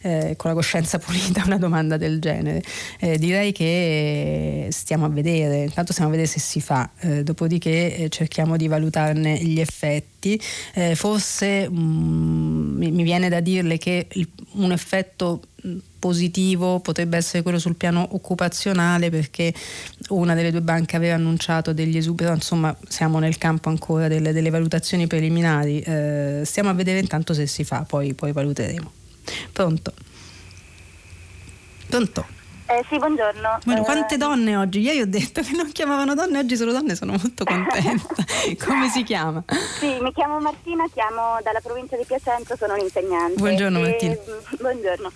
eh, 0.03 0.34
con 0.36 0.51
la 0.51 0.57
coscienza 0.57 0.98
pulita 0.98 1.42
una 1.46 1.59
domanda 1.59 1.96
del 1.96 2.20
genere. 2.20 2.62
Eh, 2.98 3.18
direi 3.18 3.53
che 3.53 4.68
stiamo 4.70 5.05
a 5.05 5.09
vedere, 5.09 5.64
intanto 5.64 5.92
stiamo 5.92 6.11
a 6.11 6.12
vedere 6.12 6.30
se 6.30 6.40
si 6.40 6.61
fa, 6.61 6.90
eh, 7.01 7.22
dopodiché 7.22 7.96
eh, 7.96 8.09
cerchiamo 8.09 8.57
di 8.57 8.68
valutarne 8.68 9.38
gli 9.38 9.61
effetti. 9.61 10.40
Forse 10.94 11.68
mh, 11.68 11.78
mm, 11.80 12.76
mi, 12.78 13.03
viene 13.03 13.28
da 13.28 13.40
dirle 13.40 13.78
che 13.78 14.07
il, 14.12 14.28
un 14.53 14.72
effetto 14.72 15.40
positivo 15.98 16.80
potrebbe 16.80 17.16
essere 17.16 17.42
quello 17.42 17.59
sul 17.59 17.76
piano 17.76 18.07
occupazionale 18.12 19.11
perché 19.11 19.53
una 20.09 20.34
delle 20.34 20.51
due 20.51 20.62
banche 20.62 20.96
aveva 20.96 21.14
annunciato 21.14 21.72
degli 21.72 21.96
esuberi, 21.96 22.32
insomma 22.32 22.74
siamo 22.88 23.18
nel 23.18 23.38
campo 23.38 23.68
ancora 23.68 24.09
delle, 24.09 24.32
delle 24.32 24.51
valutazioni 24.51 25.07
preliminari, 25.07 25.80
eh, 25.80 26.42
stiamo 26.44 26.70
a 26.70 26.74
vedere 26.74 26.98
intanto 26.98 27.34
se 27.34 27.46
si 27.46 27.64
fa, 27.64 27.84
poi, 27.86 28.14
poi 28.14 28.32
valuteremo. 28.32 28.99
Pronto? 29.53 29.93
Pronto? 31.89 32.39
Eh, 32.71 32.85
sì, 32.89 32.99
buongiorno. 32.99 33.59
Bueno, 33.64 33.83
quante 33.83 34.14
eh, 34.14 34.16
donne 34.16 34.57
oggi? 34.57 34.79
Ieri 34.79 35.01
ho 35.01 35.07
detto 35.09 35.43
che 35.43 35.57
non 35.57 35.73
chiamavano 35.73 36.14
donne, 36.14 36.39
oggi 36.39 36.55
sono 36.55 36.71
donne, 36.71 36.95
sono 36.95 37.12
molto 37.21 37.43
contenta. 37.43 38.25
Come 38.64 38.89
si 38.89 39.03
chiama? 39.03 39.43
Sì, 39.81 39.99
mi 40.01 40.12
chiamo 40.12 40.39
Martina, 40.39 40.85
chiamo 40.93 41.41
dalla 41.43 41.59
provincia 41.61 41.97
di 41.97 42.05
Piacenza, 42.05 42.55
sono 42.55 42.75
un'insegnante. 42.75 43.41
Buongiorno 43.41 43.81
Martina. 43.81 44.12
E, 44.12 44.21
buongiorno. 44.57 45.11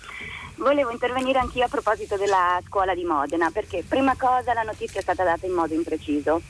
Volevo 0.55 0.91
intervenire 0.91 1.39
anch'io 1.39 1.63
a 1.63 1.69
proposito 1.69 2.17
della 2.17 2.59
scuola 2.67 2.93
di 2.93 3.05
Modena, 3.05 3.49
perché 3.51 3.85
prima 3.87 4.15
cosa 4.17 4.53
la 4.53 4.63
notizia 4.63 4.99
è 4.99 5.03
stata 5.03 5.23
data 5.23 5.45
in 5.45 5.53
modo 5.53 5.73
impreciso. 5.73 6.41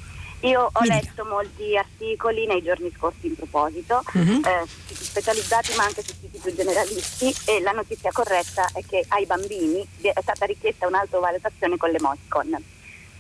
Io 0.46 0.70
ho 0.72 0.84
letto 0.84 1.26
molti 1.26 1.76
articoli 1.76 2.46
nei 2.46 2.62
giorni 2.62 2.92
scorsi 2.96 3.28
in 3.28 3.36
proposito, 3.36 4.02
uh-huh. 4.14 4.42
eh, 4.46 4.66
siti 4.86 5.04
specializzati 5.04 5.76
ma 5.76 5.86
anche 5.86 6.04
su 6.04 6.14
siti 6.20 6.38
più 6.38 6.54
generalisti 6.54 7.34
e 7.46 7.62
la 7.62 7.72
notizia 7.72 8.12
corretta 8.12 8.70
è 8.74 8.84
che 8.86 9.04
ai 9.08 9.26
bambini 9.26 9.86
è 10.02 10.14
stata 10.22 10.46
richiesta 10.46 10.88
un'autovalutazione 10.88 11.78
con 11.78 11.90
l'emoticon. 11.90 12.64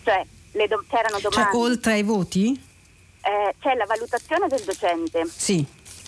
Cioè, 0.03 0.25
do- 0.51 0.83
c'erano 0.87 1.19
cioè, 1.19 1.31
domande... 1.31 1.51
Cioè, 1.51 1.61
oltre 1.61 1.93
ai 1.93 2.03
voti? 2.03 2.63
Eh, 3.21 3.55
c'è 3.59 3.73
la 3.73 3.85
valutazione 3.85 4.47
del 4.47 4.61
docente. 4.61 5.25
Sì. 5.25 5.65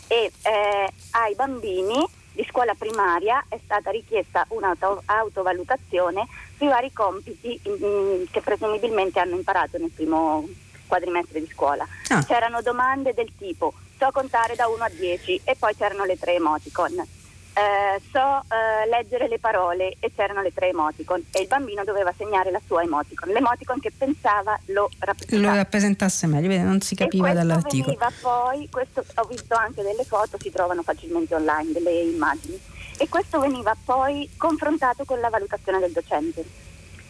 E 0.07 0.31
eh, 0.43 0.93
ai 1.11 1.35
bambini 1.35 2.05
di 2.37 2.45
scuola 2.47 2.75
primaria 2.75 3.43
è 3.49 3.59
stata 3.63 3.89
richiesta 3.89 4.45
un'autovalutazione 4.49 6.27
sui 6.55 6.67
vari 6.67 6.93
compiti 6.93 7.59
in, 7.63 7.77
in, 7.79 8.25
che 8.29 8.41
presumibilmente 8.41 9.19
hanno 9.19 9.35
imparato 9.35 9.79
nel 9.79 9.89
primo 9.89 10.47
quadrimestre 10.87 11.39
di 11.39 11.49
scuola. 11.53 11.85
Ah. 12.09 12.23
C'erano 12.23 12.61
domande 12.61 13.13
del 13.13 13.31
tipo 13.37 13.73
so 13.97 14.11
contare 14.11 14.55
da 14.55 14.67
1 14.67 14.83
a 14.83 14.89
10 14.89 15.41
e 15.43 15.55
poi 15.57 15.75
c'erano 15.75 16.05
le 16.05 16.17
tre 16.17 16.35
emoticon. 16.35 17.05
Eh, 17.57 17.99
so 18.11 18.43
eh, 18.53 18.87
leggere 18.87 19.27
le 19.27 19.39
parole 19.39 19.95
e 19.99 20.11
c'erano 20.15 20.43
le 20.43 20.53
tre 20.53 20.67
emoticon 20.67 21.23
e 21.31 21.41
il 21.41 21.47
bambino 21.47 21.83
doveva 21.83 22.13
segnare 22.15 22.51
la 22.51 22.61
sua 22.63 22.83
emoticon, 22.83 23.29
l'emoticon 23.29 23.79
che 23.79 23.91
pensava 23.97 24.59
lo 24.65 24.91
rappresentasse, 24.99 25.41
lo 25.41 25.55
rappresentasse 25.55 26.27
meglio, 26.27 26.55
non 26.61 26.81
si 26.81 26.93
capiva 26.93 27.33
dall'articolo. 27.33 27.97
Poi, 28.21 28.69
questo, 28.69 29.03
ho 29.15 29.23
visto 29.23 29.55
anche 29.55 29.81
delle 29.81 30.03
foto, 30.03 30.37
si 30.39 30.51
trovano 30.51 30.83
facilmente 30.83 31.33
online, 31.33 31.71
delle 31.71 32.01
immagini, 32.01 32.61
e 32.95 33.09
questo 33.09 33.39
veniva 33.39 33.75
poi 33.83 34.29
confrontato 34.37 35.03
con 35.03 35.19
la 35.19 35.29
valutazione 35.29 35.79
del 35.79 35.91
docente. 35.91 36.66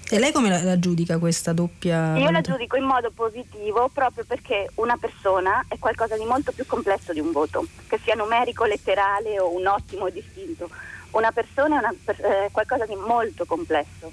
E 0.09 0.19
lei 0.19 0.31
come 0.31 0.47
la, 0.49 0.63
la 0.63 0.79
giudica 0.79 1.17
questa 1.17 1.51
doppia? 1.51 2.15
Io 2.17 2.31
la 2.31 2.39
giudico 2.39 2.77
in 2.77 2.85
modo 2.85 3.11
positivo 3.11 3.89
proprio 3.93 4.23
perché 4.25 4.69
una 4.75 4.95
persona 4.95 5.65
è 5.67 5.77
qualcosa 5.79 6.15
di 6.17 6.23
molto 6.23 6.53
più 6.53 6.65
complesso 6.65 7.11
di 7.11 7.19
un 7.19 7.31
voto, 7.31 7.67
che 7.87 7.99
sia 8.03 8.15
numerico, 8.15 8.63
letterale 8.63 9.37
o 9.39 9.53
un 9.53 9.67
ottimo 9.67 10.09
distinto. 10.09 10.69
Una 11.11 11.31
persona 11.31 11.75
è 11.75 11.79
una, 11.79 11.93
eh, 12.05 12.49
qualcosa 12.51 12.85
di 12.85 12.95
molto 12.95 13.45
complesso 13.45 14.11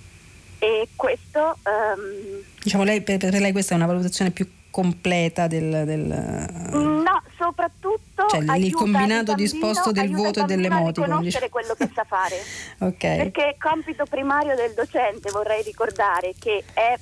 e 0.59 0.89
questo... 0.97 1.59
Um, 1.63 2.43
diciamo 2.61 2.83
lei, 2.83 3.01
per, 3.03 3.19
per 3.19 3.33
lei 3.35 3.53
questa 3.53 3.75
è 3.75 3.77
una 3.77 3.87
valutazione 3.87 4.33
più 4.33 4.49
completa 4.75 5.47
del, 5.47 5.85
del... 5.87 6.01
No, 6.03 7.22
soprattutto 7.39 8.27
cioè, 8.29 8.41
il 8.57 8.72
combinato 8.72 9.31
il 9.31 9.37
bambino, 9.37 9.37
disposto 9.37 9.93
del 9.93 10.11
voto 10.11 10.41
e 10.41 10.45
dell'emotico. 10.47 11.03
A 11.03 11.07
riconoscere 11.07 11.49
quello 11.49 11.75
che 11.75 11.89
sa 11.95 12.03
fare. 12.03 12.35
okay. 12.91 13.18
Perché 13.18 13.57
compito 13.57 14.05
primario 14.05 14.57
del 14.57 14.75
docente, 14.75 15.31
vorrei 15.31 15.62
ricordare, 15.62 16.35
che 16.37 16.64
è, 16.75 16.99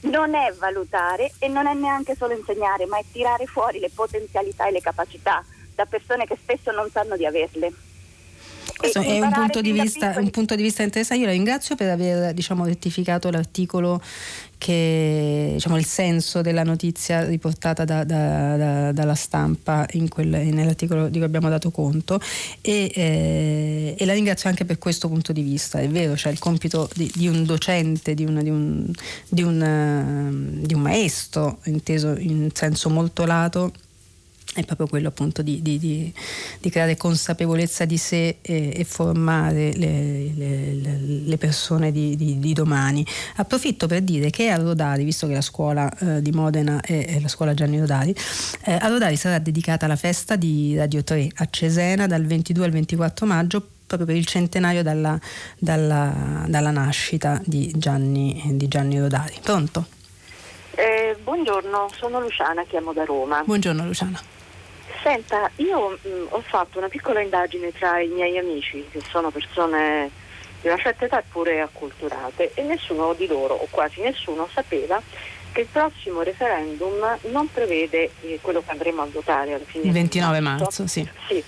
non 0.00 0.34
è 0.34 0.52
valutare 0.58 1.32
e 1.38 1.48
non 1.48 1.66
è 1.66 1.72
neanche 1.72 2.14
solo 2.14 2.34
insegnare, 2.34 2.84
ma 2.84 2.98
è 2.98 3.04
tirare 3.10 3.46
fuori 3.46 3.78
le 3.78 3.88
potenzialità 3.88 4.66
e 4.66 4.72
le 4.72 4.82
capacità 4.82 5.42
da 5.74 5.86
persone 5.86 6.26
che 6.26 6.36
spesso 6.38 6.70
non 6.70 6.90
sanno 6.90 7.16
di 7.16 7.24
averle. 7.24 7.72
Questo 8.80 9.00
è 9.00 9.20
un 9.20 9.30
punto, 9.30 9.60
vista, 9.60 10.14
un 10.16 10.30
punto, 10.30 10.54
di 10.54 10.62
vista, 10.62 10.82
interessante. 10.82 11.22
Io 11.22 11.28
la 11.28 11.36
ringrazio 11.36 11.76
per 11.76 11.90
aver 11.90 12.32
diciamo, 12.32 12.64
rettificato 12.64 13.30
l'articolo 13.30 14.00
che 14.56 15.50
diciamo, 15.54 15.76
il 15.76 15.84
senso 15.84 16.40
della 16.40 16.62
notizia 16.62 17.24
riportata 17.24 17.84
da, 17.84 18.04
da, 18.04 18.56
da, 18.56 18.92
dalla 18.92 19.14
stampa 19.14 19.86
quel, 20.08 20.28
nell'articolo 20.28 21.08
di 21.08 21.18
cui 21.18 21.26
abbiamo 21.26 21.50
dato 21.50 21.70
conto 21.70 22.20
e, 22.62 22.90
eh, 22.94 23.94
e, 23.98 24.04
la 24.06 24.14
ringrazio 24.14 24.48
anche 24.48 24.64
per 24.64 24.78
questo 24.78 25.08
punto 25.08 25.32
di 25.32 25.42
vista. 25.42 25.78
È 25.78 25.88
vero, 25.88 26.16
cioè 26.16 26.32
il 26.32 26.38
compito 26.38 26.88
di, 26.94 27.10
di 27.14 27.28
un 27.28 27.44
docente, 27.44 28.14
di 28.14 28.24
un, 28.24 28.42
di, 28.42 28.48
un, 28.48 28.92
di, 29.28 29.42
un, 29.42 30.58
di 30.62 30.72
un 30.72 30.80
maestro, 30.80 31.58
inteso 31.64 32.16
in 32.16 32.48
senso 32.54 32.88
molto 32.88 33.26
lato, 33.26 33.72
è 34.54 34.64
proprio 34.64 34.88
quello 34.88 35.08
appunto 35.08 35.42
di, 35.42 35.62
di, 35.62 35.78
di, 35.78 36.12
di 36.58 36.70
creare 36.70 36.96
consapevolezza 36.96 37.84
di 37.84 37.96
sé 37.96 38.38
e, 38.42 38.72
e 38.74 38.84
formare 38.84 39.72
le, 39.74 40.32
le, 40.34 40.74
le 40.74 41.38
persone 41.38 41.92
di, 41.92 42.52
domani. 42.52 43.06
Approfitto 43.36 43.86
per 43.86 44.02
dire 44.02 44.30
che 44.30 44.50
a 44.50 44.56
Rodari, 44.56 45.04
visto 45.04 45.28
che 45.28 45.34
la 45.34 45.40
scuola 45.40 45.88
eh, 45.98 46.22
di 46.22 46.32
Modena 46.32 46.80
è, 46.80 47.06
è, 47.06 47.20
la 47.20 47.28
scuola 47.28 47.54
Gianni 47.54 47.78
Rodari, 47.78 48.14
eh, 48.64 48.72
a 48.72 48.88
Rodari 48.88 49.16
sarà 49.16 49.38
dedicata 49.38 49.86
la 49.86 49.96
festa 49.96 50.34
di 50.34 50.76
Radio 50.76 51.04
3 51.04 51.28
a 51.36 51.46
Cesena 51.48 52.06
dal 52.08 52.24
22 52.26 52.64
al 52.64 52.70
24 52.72 53.26
maggio 53.26 53.64
proprio 53.86 54.06
per 54.06 54.16
il 54.16 54.26
centenario 54.26 54.82
dalla, 54.82 55.18
dalla, 55.58 56.44
dalla 56.46 56.70
nascita 56.70 57.40
di 57.44 57.72
Gianni, 57.74 58.40
di 58.54 58.68
Gianni 58.68 58.98
Rodari. 58.98 59.36
Pronto? 59.42 59.86
Eh, 60.76 61.16
buongiorno, 61.22 61.90
sono 61.96 62.20
Luciana, 62.20 62.64
chiamo 62.64 62.92
da 62.92 63.04
Roma. 63.04 63.42
Buongiorno 63.44 63.84
Luciana. 63.84 64.39
Senta, 65.02 65.50
io 65.56 65.98
mh, 66.02 66.08
mm, 66.08 66.26
ho 66.30 66.40
fatto 66.42 66.78
una 66.78 66.88
piccola 66.88 67.20
indagine 67.20 67.72
tra 67.72 68.00
i 68.00 68.08
miei 68.08 68.36
amici, 68.36 68.86
che 68.90 69.00
sono 69.08 69.30
persone 69.30 70.10
di 70.60 70.68
una 70.68 70.76
certa 70.76 71.06
età 71.06 71.20
eppure 71.20 71.60
acculturate 71.60 72.52
e 72.54 72.62
nessuno 72.62 73.14
di 73.14 73.26
loro, 73.26 73.54
o 73.54 73.66
quasi 73.70 74.00
nessuno, 74.00 74.48
sapeva 74.52 75.00
che 75.52 75.62
il 75.62 75.66
prossimo 75.66 76.22
referendum 76.22 77.18
non 77.30 77.50
prevede 77.50 78.10
eh, 78.20 78.38
quello 78.40 78.62
che 78.62 78.70
andremo 78.70 79.02
a 79.02 79.06
votare 79.06 79.54
alla 79.54 79.64
fine. 79.64 79.84
Il 79.84 79.92
29 79.92 80.40
marzo, 80.40 80.62
marzo 80.64 80.86
sì. 80.86 81.08
sì. 81.28 81.42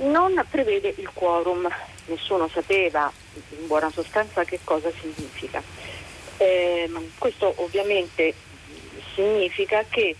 Non 0.00 0.44
prevede 0.48 0.94
il 0.96 1.08
quorum, 1.12 1.68
nessuno 2.06 2.48
sapeva 2.52 3.10
in 3.58 3.66
buona 3.66 3.90
sostanza 3.90 4.44
che 4.44 4.60
cosa 4.62 4.90
significa. 5.00 5.62
Eh, 6.36 6.88
questo 7.18 7.52
ovviamente 7.56 8.34
significa 9.14 9.84
che 9.88 10.14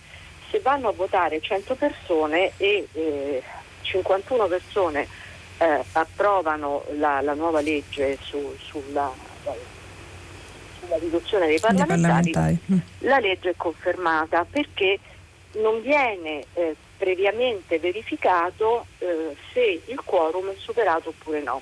se 0.49 0.59
vanno 0.59 0.89
a 0.89 0.91
votare 0.91 1.41
100 1.41 1.75
persone 1.75 2.51
e 2.57 2.87
eh, 2.91 3.43
51 3.81 4.47
persone 4.47 5.07
eh, 5.57 5.83
approvano 5.93 6.85
la, 6.97 7.21
la, 7.21 7.33
nuova 7.33 7.61
legge 7.61 8.17
su, 8.21 8.55
sulla, 8.57 9.11
sulla, 10.79 10.97
riduzione 10.97 11.47
dei 11.47 11.59
parlamentari, 11.59 12.31
parlamentari, 12.31 12.81
la 12.99 13.19
legge 13.19 13.49
è 13.51 13.55
confermata 13.57 14.45
perché 14.49 14.99
non 15.53 15.81
viene 15.81 16.45
eh, 16.53 16.75
previamente 16.97 17.79
verificato 17.79 18.85
eh, 18.99 19.35
se 19.53 19.81
il 19.85 20.01
quorum 20.03 20.49
è 20.49 20.55
superato 20.57 21.09
oppure 21.09 21.41
no. 21.41 21.61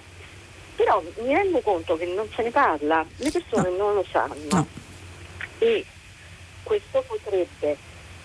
Però 0.75 1.01
mi 1.23 1.33
rendo 1.33 1.59
conto 1.61 1.97
che 1.97 2.05
non 2.05 2.27
se 2.35 2.43
ne 2.43 2.51
parla, 2.51 3.03
le 3.15 3.31
persone 3.31 3.69
no. 3.71 3.77
non 3.77 3.93
lo 3.95 4.05
sanno 4.11 4.35
no. 4.51 4.67
e 5.57 5.83
questo 6.61 7.03
potrebbe 7.07 7.77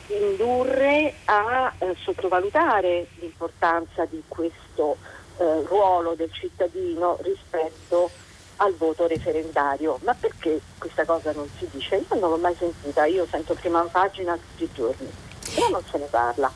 indurre 0.08 1.14
a 1.24 1.72
eh, 1.78 1.94
sottovalutare 2.02 3.08
l'importanza 3.20 4.04
di 4.04 4.22
questo 4.28 4.96
eh, 5.38 5.62
ruolo 5.66 6.14
del 6.14 6.32
cittadino 6.32 7.18
rispetto 7.22 8.10
al 8.56 8.74
voto 8.74 9.06
referendario. 9.06 9.98
Ma 10.02 10.14
perché 10.14 10.60
questa 10.78 11.04
cosa 11.04 11.32
non 11.32 11.48
si 11.58 11.68
dice? 11.70 11.96
Io 11.96 12.18
non 12.18 12.30
l'ho 12.30 12.36
mai 12.36 12.54
sentita, 12.56 13.04
io 13.06 13.26
sento 13.30 13.54
prima 13.54 13.80
pagina 13.82 14.36
tutti 14.36 14.64
i 14.64 14.70
giorni, 14.72 15.10
però 15.54 15.68
non 15.68 15.82
se 15.90 15.98
ne 15.98 16.06
parla. 16.06 16.52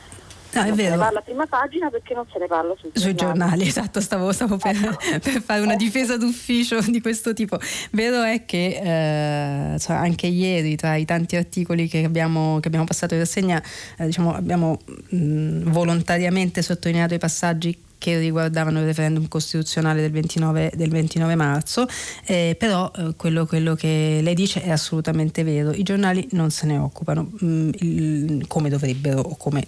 No, 0.57 0.63
è 0.63 0.69
non 0.69 0.77
vero. 0.77 0.91
se 0.91 0.97
ne 0.97 1.03
parla 1.03 1.21
prima 1.21 1.47
pagina 1.47 1.91
perché 1.91 2.15
non 2.15 2.25
se 2.33 2.39
ne 2.39 2.47
parla 2.47 2.75
sui, 2.79 2.91
sui 2.93 3.15
giornali. 3.15 3.39
giornali. 3.39 3.69
Esatto, 3.69 4.01
stavo, 4.01 4.33
stavo 4.33 4.57
per, 4.57 4.77
per, 5.23 5.43
fare 5.43 5.61
una 5.61 5.77
difesa 5.77 6.17
d'ufficio 6.17 6.81
di 6.81 7.01
questo 7.01 7.33
tipo. 7.33 7.59
Vero 7.91 8.23
è 8.23 8.45
che 8.45 9.75
eh, 9.75 9.79
cioè 9.79 9.97
anche 9.97 10.27
ieri, 10.27 10.77
tra 10.77 10.97
i 10.97 11.05
tanti 11.05 11.37
articoli 11.37 11.89
che 11.89 12.05
abbiamo, 12.05 12.59
che 12.61 12.69
abbiamo 12.69 12.87
passato 12.87 13.15
in 13.15 13.21
rassegna, 13.21 13.63
eh, 13.99 14.07
diciamo, 14.07 14.35
abbiamo 14.35 14.79
mh, 15.11 15.71
volontariamente 15.71 16.63
sottolineato 16.63 17.15
i 17.15 17.19
passaggi 17.19 17.85
che 17.99 18.19
riguardavano 18.19 18.81
il 18.81 18.87
referendum 18.87 19.27
costituzionale 19.27 20.01
del 20.01 20.11
29, 20.11 20.73
del 20.75 20.91
29 20.91 21.35
marzo, 21.35 21.87
eh, 22.27 22.55
però 22.59 22.91
eh, 22.95 23.15
quello, 23.17 23.47
quello, 23.47 23.75
che 23.75 24.21
lei 24.23 24.35
dice 24.35 24.63
è 24.63 24.71
assolutamente 24.71 25.43
vero, 25.43 25.73
i 25.73 25.83
giornali 25.83 26.29
non 26.33 26.51
se 26.51 26.67
ne 26.67 26.79
occupano 26.79 27.31
mh, 27.39 27.71
il, 27.81 28.45
come 28.47 28.69
dovrebbero 28.69 29.21
o 29.21 29.37
come 29.37 29.67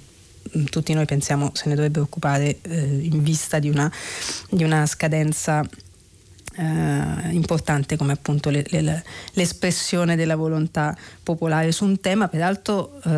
tutti 0.70 0.92
noi 0.94 1.04
pensiamo 1.04 1.50
se 1.54 1.68
ne 1.68 1.74
dovrebbero 1.74 2.04
occupare 2.04 2.58
eh, 2.62 2.98
in 3.02 3.22
vista 3.22 3.58
di 3.58 3.68
una, 3.68 3.90
di 4.50 4.64
una 4.64 4.86
scadenza 4.86 5.64
eh, 6.58 7.30
importante 7.30 7.96
come 7.96 8.12
appunto 8.12 8.50
le, 8.50 8.64
le, 8.68 9.04
l'espressione 9.32 10.16
della 10.16 10.34
volontà 10.34 10.96
popolare 11.22 11.70
su 11.70 11.84
un 11.84 12.00
tema 12.00 12.26
peraltro 12.26 13.00
eh, 13.04 13.10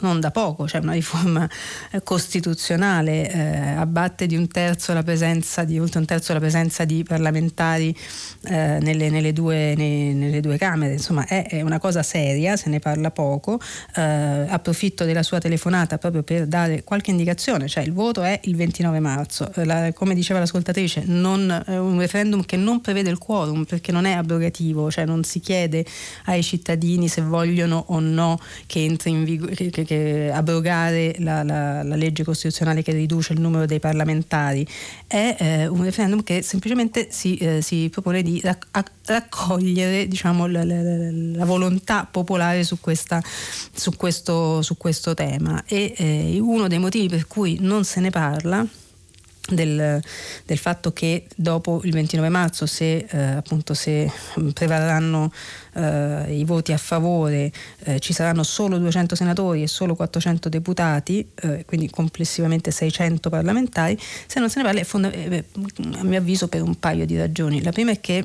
non 0.00 0.20
da 0.20 0.30
poco, 0.30 0.68
cioè 0.68 0.82
una 0.82 0.92
riforma 0.92 1.48
eh, 1.90 2.02
costituzionale 2.02 3.30
eh, 3.30 3.58
abbatte 3.76 4.26
di 4.26 4.36
un 4.36 4.46
terzo 4.48 4.92
la 4.92 5.02
presenza 5.02 5.64
di 5.64 5.78
oltre 5.78 6.00
un 6.00 6.04
terzo 6.04 6.34
la 6.34 6.38
presenza 6.38 6.84
di 6.84 7.02
parlamentari 7.02 7.96
eh, 8.44 8.78
nelle, 8.80 9.08
nelle, 9.08 9.32
due, 9.32 9.74
nei, 9.74 10.12
nelle, 10.12 10.40
due, 10.40 10.58
Camere, 10.58 10.92
insomma 10.92 11.26
è, 11.26 11.46
è, 11.48 11.62
una 11.62 11.78
cosa 11.78 12.02
seria, 12.02 12.56
se 12.56 12.68
ne 12.68 12.78
parla 12.78 13.10
poco, 13.10 13.58
eh, 13.96 14.02
approfitto 14.02 15.04
della 15.04 15.22
sua 15.22 15.38
telefonata 15.38 15.96
proprio 15.96 16.22
per 16.22 16.46
dare 16.46 16.84
qualche 16.84 17.10
indicazione, 17.10 17.68
cioè 17.68 17.84
il 17.84 17.92
voto 17.92 18.22
è 18.22 18.38
il 18.44 18.54
29 18.54 19.00
marzo, 19.00 19.50
la, 19.54 19.92
come 19.94 20.14
diceva 20.14 20.40
l'ascoltatrice, 20.40 21.04
non, 21.06 21.64
un 21.68 21.98
referendum 21.98 22.44
che 22.44 22.56
non 22.56 22.80
prevede 22.82 23.08
il 23.08 23.18
quorum 23.18 23.64
perché 23.64 23.92
non 23.92 24.04
è 24.04 24.12
abrogativo, 24.12 24.90
cioè 24.90 25.06
non 25.06 25.24
si 25.24 25.40
chiede 25.40 25.84
ai 26.26 26.42
cittadini 26.42 27.08
se 27.08 27.22
vogliono 27.22 27.84
o 27.88 28.00
no 28.00 28.38
che 28.66 28.84
entri 28.84 29.10
in 29.10 29.24
vigore, 29.24 29.54
che, 29.54 29.70
che, 29.70 29.84
che 29.84 30.30
abrogare 30.30 31.14
la, 31.18 31.42
la, 31.42 31.82
la, 31.82 31.96
legge 31.96 32.24
costituzionale 32.24 32.82
che 32.82 32.92
riduce 32.92 33.32
il 33.32 33.40
numero 33.40 33.64
dei 33.64 33.80
parlamentari, 33.80 34.66
è 35.06 35.36
eh, 35.38 35.66
un 35.66 35.82
referendum 35.82 36.22
che 36.22 36.42
semplicemente 36.42 37.08
si, 37.10 37.36
eh, 37.36 37.62
si 37.62 37.88
propone 37.90 38.22
di 38.22 38.40
rac- 38.42 38.66
raccogliere 39.06 40.06
diciamo, 40.06 40.46
la, 40.46 40.64
la, 40.64 41.44
volontà 41.44 42.06
popolare 42.10 42.64
su, 42.64 42.80
questa, 42.80 43.22
su, 43.72 43.96
questo, 43.96 44.62
su 44.62 44.76
questo 44.76 45.14
tema. 45.14 45.62
E 45.66 45.94
eh, 45.96 46.38
uno 46.40 46.68
dei 46.68 46.78
motivi 46.78 47.08
per 47.08 47.26
cui 47.26 47.58
non 47.60 47.84
se 47.84 48.00
ne 48.00 48.10
parla 48.10 48.66
del, 49.50 50.00
del, 50.46 50.58
fatto 50.58 50.92
che 50.92 51.26
dopo 51.34 51.80
il 51.84 51.92
29 51.92 52.28
marzo 52.28 52.64
se, 52.66 53.06
eh, 53.08 53.18
appunto, 53.18 53.74
se 53.74 54.10
prevarranno 54.52 55.32
eh, 55.74 56.36
i 56.36 56.44
voti 56.44 56.72
a 56.72 56.76
favore 56.76 57.50
eh, 57.80 57.98
ci 57.98 58.12
saranno 58.12 58.44
solo 58.44 58.78
200 58.78 59.16
senatori 59.16 59.62
e 59.62 59.66
solo 59.66 59.96
400 59.96 60.48
deputati 60.48 61.28
eh, 61.34 61.64
quindi 61.64 61.90
complessivamente 61.90 62.70
600 62.70 63.30
parlamentari 63.30 63.98
se 64.26 64.38
non 64.38 64.48
se 64.48 64.58
ne 64.58 64.64
parla 64.64 64.80
è 64.80 64.84
fonda- 64.84 65.10
eh, 65.10 65.44
a 65.98 66.04
mio 66.04 66.18
avviso 66.18 66.46
per 66.46 66.62
un 66.62 66.78
paio 66.78 67.04
di 67.04 67.16
ragioni. 67.16 67.62
La 67.62 67.72
prima 67.72 67.90
è 67.90 68.00
che 68.00 68.24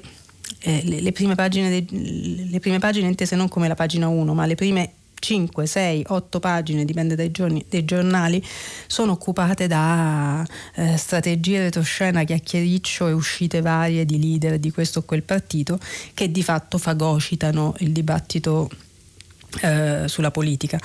eh, 0.59 0.81
le, 0.83 1.01
le, 1.01 1.11
prime 1.11 1.35
pagine 1.35 1.69
de- 1.69 2.47
le 2.49 2.59
prime 2.59 2.79
pagine 2.79 3.07
intese 3.07 3.35
non 3.35 3.47
come 3.49 3.67
la 3.67 3.75
pagina 3.75 4.07
1 4.07 4.33
ma 4.33 4.45
le 4.45 4.55
prime 4.55 4.91
5, 5.19 5.65
6, 5.65 6.05
8 6.07 6.39
pagine, 6.39 6.85
dipende 6.85 7.15
dai, 7.15 7.31
giorni, 7.31 7.65
dai 7.67 7.85
giornali, 7.85 8.43
sono 8.87 9.13
occupate 9.13 9.67
da 9.67 10.45
eh, 10.75 10.97
strategie 10.97 11.59
retroscena, 11.59 12.23
chiacchiericcio 12.23 13.07
e 13.07 13.11
uscite 13.11 13.61
varie 13.61 14.05
di 14.05 14.19
leader 14.19 14.59
di 14.59 14.71
questo 14.71 14.99
o 14.99 15.01
quel 15.03 15.23
partito 15.23 15.79
che 16.13 16.31
di 16.31 16.43
fatto 16.43 16.77
fagocitano 16.77 17.75
il 17.79 17.91
dibattito 17.91 18.69
eh, 19.61 20.03
sulla 20.07 20.31
politica. 20.31 20.79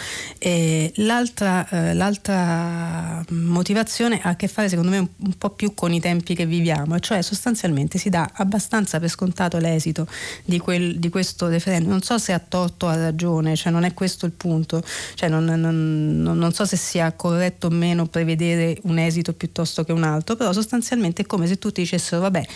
L'altra, 0.97 1.68
eh, 1.68 1.95
l'altra, 1.95 3.25
motivazione 3.29 4.20
ha 4.23 4.31
a 4.31 4.37
che 4.37 4.49
fare 4.49 4.68
secondo 4.68 4.91
me 4.91 4.99
un, 4.99 5.09
un, 5.16 5.39
po' 5.39 5.51
più 5.51 5.75
con 5.75 5.93
i 5.93 6.01
tempi 6.01 6.35
che 6.35 6.47
viviamo, 6.47 6.99
cioè 6.99 7.23
sostanzialmente 7.23 7.99
si 7.99 8.09
dà 8.09 8.31
abbastanza 8.35 8.99
per 8.99 9.09
scontato 9.09 9.59
l'esito 9.59 10.07
di, 10.45 10.59
quel, 10.59 10.99
di 10.99 11.09
questo 11.09 11.49
referendum. 11.49 11.91
Non 11.91 12.03
so 12.03 12.18
se 12.18 12.33
ha 12.33 12.39
torto 12.39 12.87
o 12.87 12.89
ha 12.89 12.97
ragione, 12.97 13.57
cioè 13.57 13.73
non 13.73 13.85
è 13.85 13.95
questo 13.95 14.27
il 14.27 14.33
punto, 14.33 14.83
cioè 15.14 15.29
non, 15.29 15.45
non, 15.45 16.20
non, 16.23 16.53
so 16.53 16.64
se 16.64 16.77
sia 16.77 17.12
corretto 17.12 17.68
o 17.68 17.70
meno 17.70 18.07
prevedere 18.07 18.79
un 18.83 18.99
esito 18.99 19.33
piuttosto 19.33 19.85
che 19.85 19.93
un 19.93 20.03
altro, 20.03 20.37
però 20.37 20.53
sostanzialmente 20.53 21.23
è 21.23 21.27
come 21.27 21.47
se 21.47 21.59
tutti 21.59 21.81
dicessero 21.81 22.23
vabbè 22.23 22.47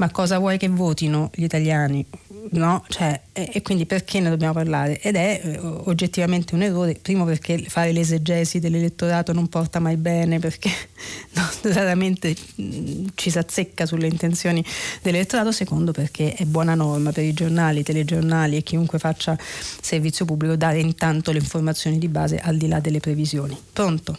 ma 0.00 0.10
cosa 0.10 0.38
vuoi 0.38 0.56
che 0.56 0.68
votino 0.68 1.30
gli 1.34 1.42
italiani? 1.42 2.04
No? 2.52 2.82
Cioè, 2.88 3.20
e, 3.34 3.50
e, 3.52 3.60
quindi 3.60 3.84
perché 3.84 4.18
ne 4.20 4.30
dobbiamo 4.30 4.54
parlare? 4.54 4.98
Ed 4.98 5.14
è 5.14 5.42
eh, 5.44 5.58
oggettivamente 5.58 6.54
un 6.54 6.62
errore, 6.62 6.94
primo 6.94 7.26
perché 7.26 7.58
fare 7.58 7.92
l'esegesi 7.92 8.60
dell'elettorato 8.60 9.34
non 9.34 9.48
porta 9.48 9.78
mai 9.78 9.98
bene, 9.98 10.38
perché 10.38 10.70
no, 11.36 11.46
raramente 11.74 12.34
mh, 12.54 12.62
mm, 12.62 13.06
ci 13.14 13.28
si 13.28 13.36
azzecca 13.36 13.84
sulle 13.84 14.06
intenzioni 14.06 14.64
dell'elettorato, 15.02 15.52
secondo 15.52 15.92
perché 15.92 16.32
è 16.32 16.44
buona 16.46 16.74
norma 16.74 17.12
per 17.12 17.24
i 17.24 17.34
giornali, 17.34 17.80
i 17.80 17.84
telegiornali 17.84 18.56
e 18.56 18.62
chiunque 18.62 18.98
faccia 18.98 19.36
servizio 19.38 20.24
pubblico 20.24 20.56
dare 20.56 20.78
intanto 20.80 21.30
le 21.30 21.38
informazioni 21.38 21.98
di 21.98 22.08
base 22.08 22.38
al 22.38 22.56
di 22.56 22.68
là 22.68 22.80
delle 22.80 23.00
previsioni. 23.00 23.54
Pronto? 23.70 24.16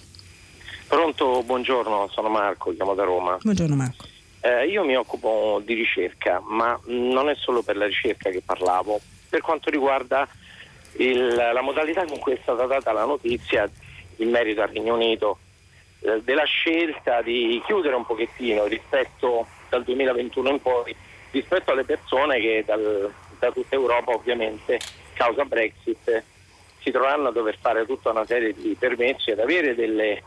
Pronto, 0.87 1.41
buongiorno, 1.43 2.07
sono 2.11 2.29
Marco, 2.29 2.71
chiamo 2.75 2.93
da 2.93 3.03
Roma. 3.03 3.39
Buongiorno 3.41 3.75
Marco. 3.75 4.10
Eh, 4.43 4.65
io 4.65 4.83
mi 4.83 4.95
occupo 4.95 5.61
di 5.63 5.75
ricerca, 5.75 6.41
ma 6.43 6.79
non 6.85 7.29
è 7.29 7.35
solo 7.35 7.61
per 7.61 7.77
la 7.77 7.85
ricerca 7.85 8.31
che 8.31 8.41
parlavo. 8.43 8.99
Per 9.29 9.39
quanto 9.41 9.69
riguarda 9.69 10.27
il, 10.93 11.27
la 11.27 11.61
modalità 11.61 12.05
con 12.05 12.17
cui 12.17 12.33
è 12.33 12.39
stata 12.41 12.65
data 12.65 12.91
la 12.91 13.05
notizia 13.05 13.69
in 14.17 14.29
merito 14.31 14.61
al 14.61 14.69
Regno 14.69 14.95
Unito, 14.95 15.37
eh, 15.99 16.21
della 16.23 16.43
scelta 16.43 17.21
di 17.21 17.61
chiudere 17.65 17.95
un 17.95 18.05
pochettino 18.05 18.65
rispetto 18.65 19.45
dal 19.69 19.83
2021 19.83 20.49
in 20.49 20.61
poi, 20.61 20.95
rispetto 21.29 21.71
alle 21.71 21.85
persone 21.85 22.39
che 22.39 22.63
dal, 22.65 23.13
da 23.37 23.51
tutta 23.51 23.75
Europa 23.75 24.11
ovviamente, 24.11 24.79
causa 25.13 25.45
Brexit, 25.45 26.23
si 26.79 26.89
troveranno 26.89 27.27
a 27.27 27.31
dover 27.31 27.59
fare 27.61 27.85
tutta 27.85 28.09
una 28.09 28.25
serie 28.25 28.53
di 28.55 28.75
permessi 28.77 29.29
ed 29.29 29.39
avere 29.39 29.75
delle, 29.75 30.23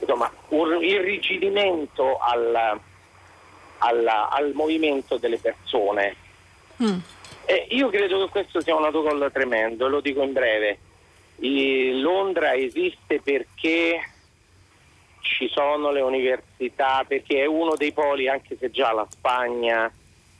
insomma, 0.00 0.28
un 0.48 0.82
irrigidimento 0.82 2.18
al 2.18 2.80
alla, 3.84 4.28
al 4.30 4.52
movimento 4.54 5.16
delle 5.18 5.38
persone. 5.38 6.16
Mm. 6.82 6.98
E 7.46 7.66
io 7.70 7.90
credo 7.90 8.24
che 8.24 8.30
questo 8.30 8.60
sia 8.60 8.74
un 8.74 8.84
autocollo 8.84 9.30
tremendo, 9.30 9.88
lo 9.88 10.00
dico 10.00 10.22
in 10.22 10.32
breve. 10.32 10.78
I, 11.36 12.00
Londra 12.00 12.54
esiste 12.54 13.20
perché 13.20 14.00
ci 15.20 15.48
sono 15.48 15.90
le 15.90 16.00
università, 16.00 17.04
perché 17.06 17.42
è 17.42 17.46
uno 17.46 17.74
dei 17.76 17.92
poli, 17.92 18.28
anche 18.28 18.56
se 18.58 18.70
già 18.70 18.92
la 18.92 19.06
Spagna 19.10 19.92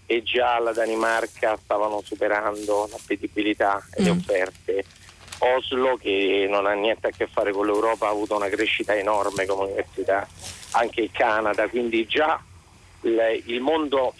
e 0.06 0.22
già 0.22 0.58
la 0.58 0.72
Danimarca 0.72 1.56
stavano 1.56 2.02
superando 2.02 2.88
l'appetibilità 2.90 3.86
e 3.92 4.02
le 4.02 4.12
mm. 4.12 4.18
offerte. 4.18 4.84
Oslo, 5.38 5.96
che 5.96 6.46
non 6.48 6.64
ha 6.64 6.72
niente 6.72 7.08
a 7.08 7.10
che 7.10 7.26
fare 7.26 7.52
con 7.52 7.66
l'Europa, 7.66 8.06
ha 8.06 8.10
avuto 8.10 8.36
una 8.36 8.48
crescita 8.48 8.94
enorme 8.94 9.44
come 9.44 9.64
università, 9.64 10.26
anche 10.72 11.02
il 11.02 11.10
Canada, 11.12 11.68
quindi 11.68 12.06
già 12.06 12.40
il, 13.08 13.60
mondo 13.60 14.14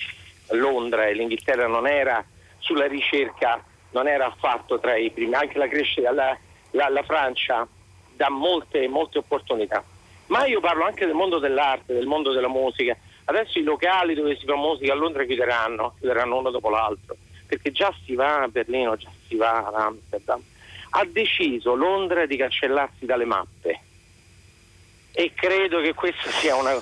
Londra 0.50 1.06
e 1.06 1.14
l'Inghilterra 1.14 1.66
non 1.66 1.86
era 1.86 2.24
sulla 2.58 2.86
ricerca, 2.86 3.62
non 3.90 4.08
era 4.08 4.26
affatto 4.26 4.78
tra 4.78 4.96
i 4.96 5.10
primi, 5.10 5.34
anche 5.34 5.58
la 5.58 5.68
crescita, 5.68 6.12
la, 6.12 6.36
la, 6.72 6.88
la 6.88 7.02
Francia 7.02 7.66
dà 8.14 8.30
molte, 8.30 8.86
molte 8.88 9.18
opportunità. 9.18 9.82
Ma 10.26 10.46
io 10.46 10.60
parlo 10.60 10.84
anche 10.84 11.04
del 11.04 11.14
mondo 11.14 11.38
dell'arte, 11.38 11.92
del 11.92 12.06
mondo 12.06 12.32
della 12.32 12.48
musica. 12.48 12.96
Adesso 13.26 13.58
i 13.58 13.62
locali 13.62 14.14
dove 14.14 14.36
si 14.36 14.44
fa 14.46 14.56
musica 14.56 14.92
a 14.92 14.96
Londra 14.96 15.24
chiuderanno, 15.24 15.94
chiuderanno 15.98 16.38
uno 16.38 16.50
dopo 16.50 16.70
l'altro, 16.70 17.16
perché 17.46 17.72
già 17.72 17.94
si 18.04 18.14
va 18.14 18.42
a 18.42 18.48
Berlino, 18.48 18.96
già 18.96 19.10
si 19.28 19.36
va 19.36 19.66
ad 19.66 19.74
Amsterdam. 19.74 20.42
Ha 20.90 21.04
deciso 21.06 21.74
Londra 21.74 22.26
di 22.26 22.36
cancellarsi 22.36 23.04
dalle 23.04 23.24
mappe 23.24 23.80
e 25.16 25.32
credo 25.34 25.80
che 25.80 25.94
questa 25.94 26.28
sia 26.30 26.56
una... 26.56 26.72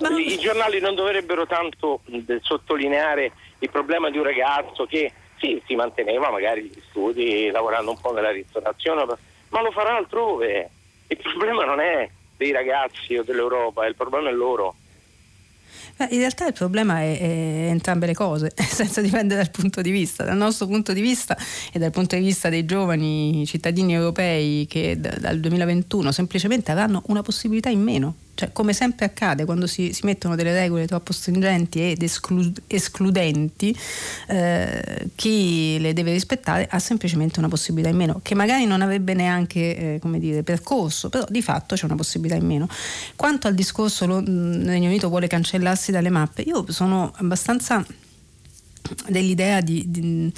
Ma... 0.00 0.08
I 0.18 0.38
giornali 0.38 0.80
non 0.80 0.94
dovrebbero 0.94 1.46
tanto 1.46 2.00
sottolineare 2.40 3.32
il 3.58 3.70
problema 3.70 4.10
di 4.10 4.18
un 4.18 4.24
ragazzo 4.24 4.86
che 4.86 5.12
sì, 5.38 5.60
si 5.66 5.74
manteneva 5.74 6.30
magari 6.30 6.62
gli 6.62 6.82
studi 6.88 7.50
lavorando 7.50 7.90
un 7.90 8.00
po' 8.00 8.12
nella 8.12 8.30
ristorazione, 8.30 9.04
ma 9.48 9.62
lo 9.62 9.70
farà 9.70 9.96
altrove. 9.96 10.70
Il 11.06 11.18
problema 11.18 11.64
non 11.64 11.80
è 11.80 12.08
dei 12.36 12.50
ragazzi 12.50 13.16
o 13.16 13.22
dell'Europa, 13.22 13.86
il 13.86 13.94
problema 13.94 14.30
è 14.30 14.32
loro. 14.32 14.74
In 15.96 16.18
realtà 16.18 16.46
il 16.46 16.54
problema 16.54 17.00
è, 17.00 17.18
è, 17.18 17.24
entrambe 17.68 18.06
le 18.06 18.14
cose, 18.14 18.52
senso 18.56 19.00
dipende 19.00 19.36
dal 19.36 19.50
punto 19.50 19.80
di 19.80 19.90
vista. 19.90 20.24
Dal 20.24 20.36
nostro 20.36 20.66
punto 20.66 20.92
di 20.92 21.00
vista 21.00 21.36
e 21.72 21.78
dal 21.78 21.90
punto 21.90 22.16
di 22.16 22.22
vista 22.22 22.48
dei 22.48 22.64
giovani 22.64 23.44
cittadini 23.46 23.94
europei 23.94 24.66
che 24.68 24.98
d- 24.98 25.18
dal 25.18 25.38
2021 25.38 26.10
semplicemente 26.10 26.72
avranno 26.72 27.02
una 27.06 27.22
possibilità 27.22 27.68
in 27.68 27.82
meno 27.82 28.14
cioè, 28.34 28.52
come 28.52 28.72
sempre 28.72 29.06
accade 29.06 29.44
quando 29.44 29.66
si, 29.66 29.92
si, 29.92 30.04
mettono 30.04 30.34
delle 30.34 30.52
regole 30.52 30.86
troppo 30.86 31.12
stringenti 31.12 31.90
ed 31.90 32.02
esclu- 32.02 32.62
escludenti, 32.66 33.76
eh, 34.28 35.08
chi 35.14 35.78
le 35.78 35.92
deve 35.92 36.12
rispettare 36.12 36.66
ha 36.68 36.78
semplicemente 36.78 37.38
una 37.38 37.48
possibilità 37.48 37.90
in 37.90 37.96
meno, 37.96 38.20
che 38.22 38.34
magari 38.34 38.66
non 38.66 38.82
avrebbe 38.82 39.14
neanche 39.14 40.00
eh, 40.00 40.00
dire, 40.18 40.42
percorso, 40.42 41.08
però 41.08 41.24
di 41.28 41.42
fatto 41.42 41.76
c'è 41.76 41.84
una 41.84 41.96
possibilità 41.96 42.36
in 42.36 42.46
meno. 42.46 42.68
Quanto 43.16 43.46
al 43.46 43.54
discorso 43.54 44.06
lo, 44.06 44.18
il 44.18 44.64
Regno 44.64 44.88
Unito 44.88 45.08
vuole 45.08 45.28
cancellarsi 45.28 45.92
dalle 45.92 46.10
mappe, 46.10 46.42
io 46.42 46.64
sono 46.70 47.12
abbastanza 47.16 47.84
dell'idea 49.08 49.60
di, 49.60 49.84
di, 49.86 50.32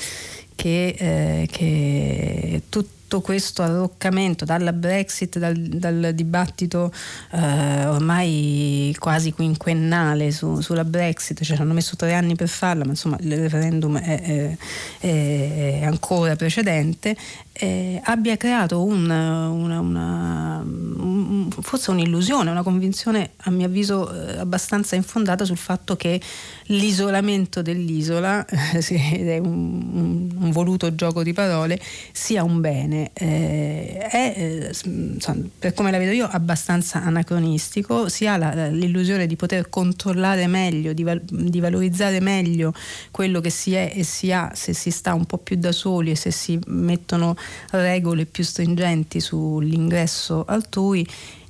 che, 0.54 0.94
eh, 0.98 1.48
che 1.50 2.62
tutto 2.68 2.95
tutto 3.06 3.20
questo 3.20 3.62
arroccamento 3.62 4.44
dalla 4.44 4.72
Brexit, 4.72 5.38
dal, 5.38 5.56
dal 5.56 6.10
dibattito 6.12 6.92
eh, 7.30 7.86
ormai 7.86 8.94
quasi 8.98 9.32
quinquennale 9.32 10.32
su, 10.32 10.60
sulla 10.60 10.84
Brexit, 10.84 11.44
cioè 11.44 11.58
hanno 11.60 11.72
messo 11.72 11.94
tre 11.94 12.14
anni 12.14 12.34
per 12.34 12.48
farla, 12.48 12.84
ma 12.84 12.90
insomma 12.90 13.16
il 13.20 13.36
referendum 13.38 13.98
è, 13.98 14.56
è, 14.98 15.78
è 15.78 15.84
ancora 15.84 16.34
precedente, 16.34 17.16
eh, 17.58 18.00
abbia 18.04 18.36
creato 18.36 18.82
un, 18.82 19.04
una, 19.04 19.80
una, 19.80 20.62
un, 20.62 21.48
forse 21.60 21.90
un'illusione, 21.90 22.50
una 22.50 22.62
convinzione 22.62 23.30
a 23.38 23.50
mio 23.50 23.66
avviso 23.66 24.12
eh, 24.12 24.38
abbastanza 24.38 24.94
infondata 24.94 25.44
sul 25.44 25.56
fatto 25.56 25.96
che 25.96 26.20
l'isolamento 26.66 27.62
dell'isola, 27.62 28.44
ed 28.46 29.28
è 29.28 29.38
un, 29.38 30.30
un, 30.38 30.50
voluto 30.50 30.94
gioco 30.94 31.22
di 31.22 31.32
parole, 31.32 31.80
sia 32.12 32.42
un 32.42 32.60
bene. 32.60 33.10
Eh, 33.14 33.98
è, 33.98 34.34
eh, 34.36 34.74
insomma, 34.84 35.42
per 35.58 35.72
come 35.72 35.90
la 35.90 35.98
vedo 35.98 36.12
io, 36.12 36.28
abbastanza 36.30 37.02
anacronistico, 37.02 38.08
si 38.10 38.26
ha 38.26 38.36
la, 38.36 38.68
l'illusione 38.68 39.26
di 39.26 39.36
poter 39.36 39.70
controllare 39.70 40.46
meglio, 40.46 40.92
di, 40.92 41.02
val- 41.02 41.22
di 41.24 41.60
valorizzare 41.60 42.20
meglio 42.20 42.74
quello 43.10 43.40
che 43.40 43.50
si 43.50 43.72
è 43.74 43.92
e 43.94 44.02
si 44.02 44.30
ha 44.30 44.52
se 44.54 44.74
si 44.74 44.90
sta 44.90 45.14
un 45.14 45.24
po' 45.24 45.38
più 45.38 45.56
da 45.56 45.72
soli 45.72 46.10
e 46.10 46.16
se 46.16 46.30
si 46.30 46.58
mettono 46.66 47.36
regole 47.70 48.26
più 48.26 48.44
stringenti 48.44 49.20
sull'ingresso 49.20 50.44
altrui 50.46 51.06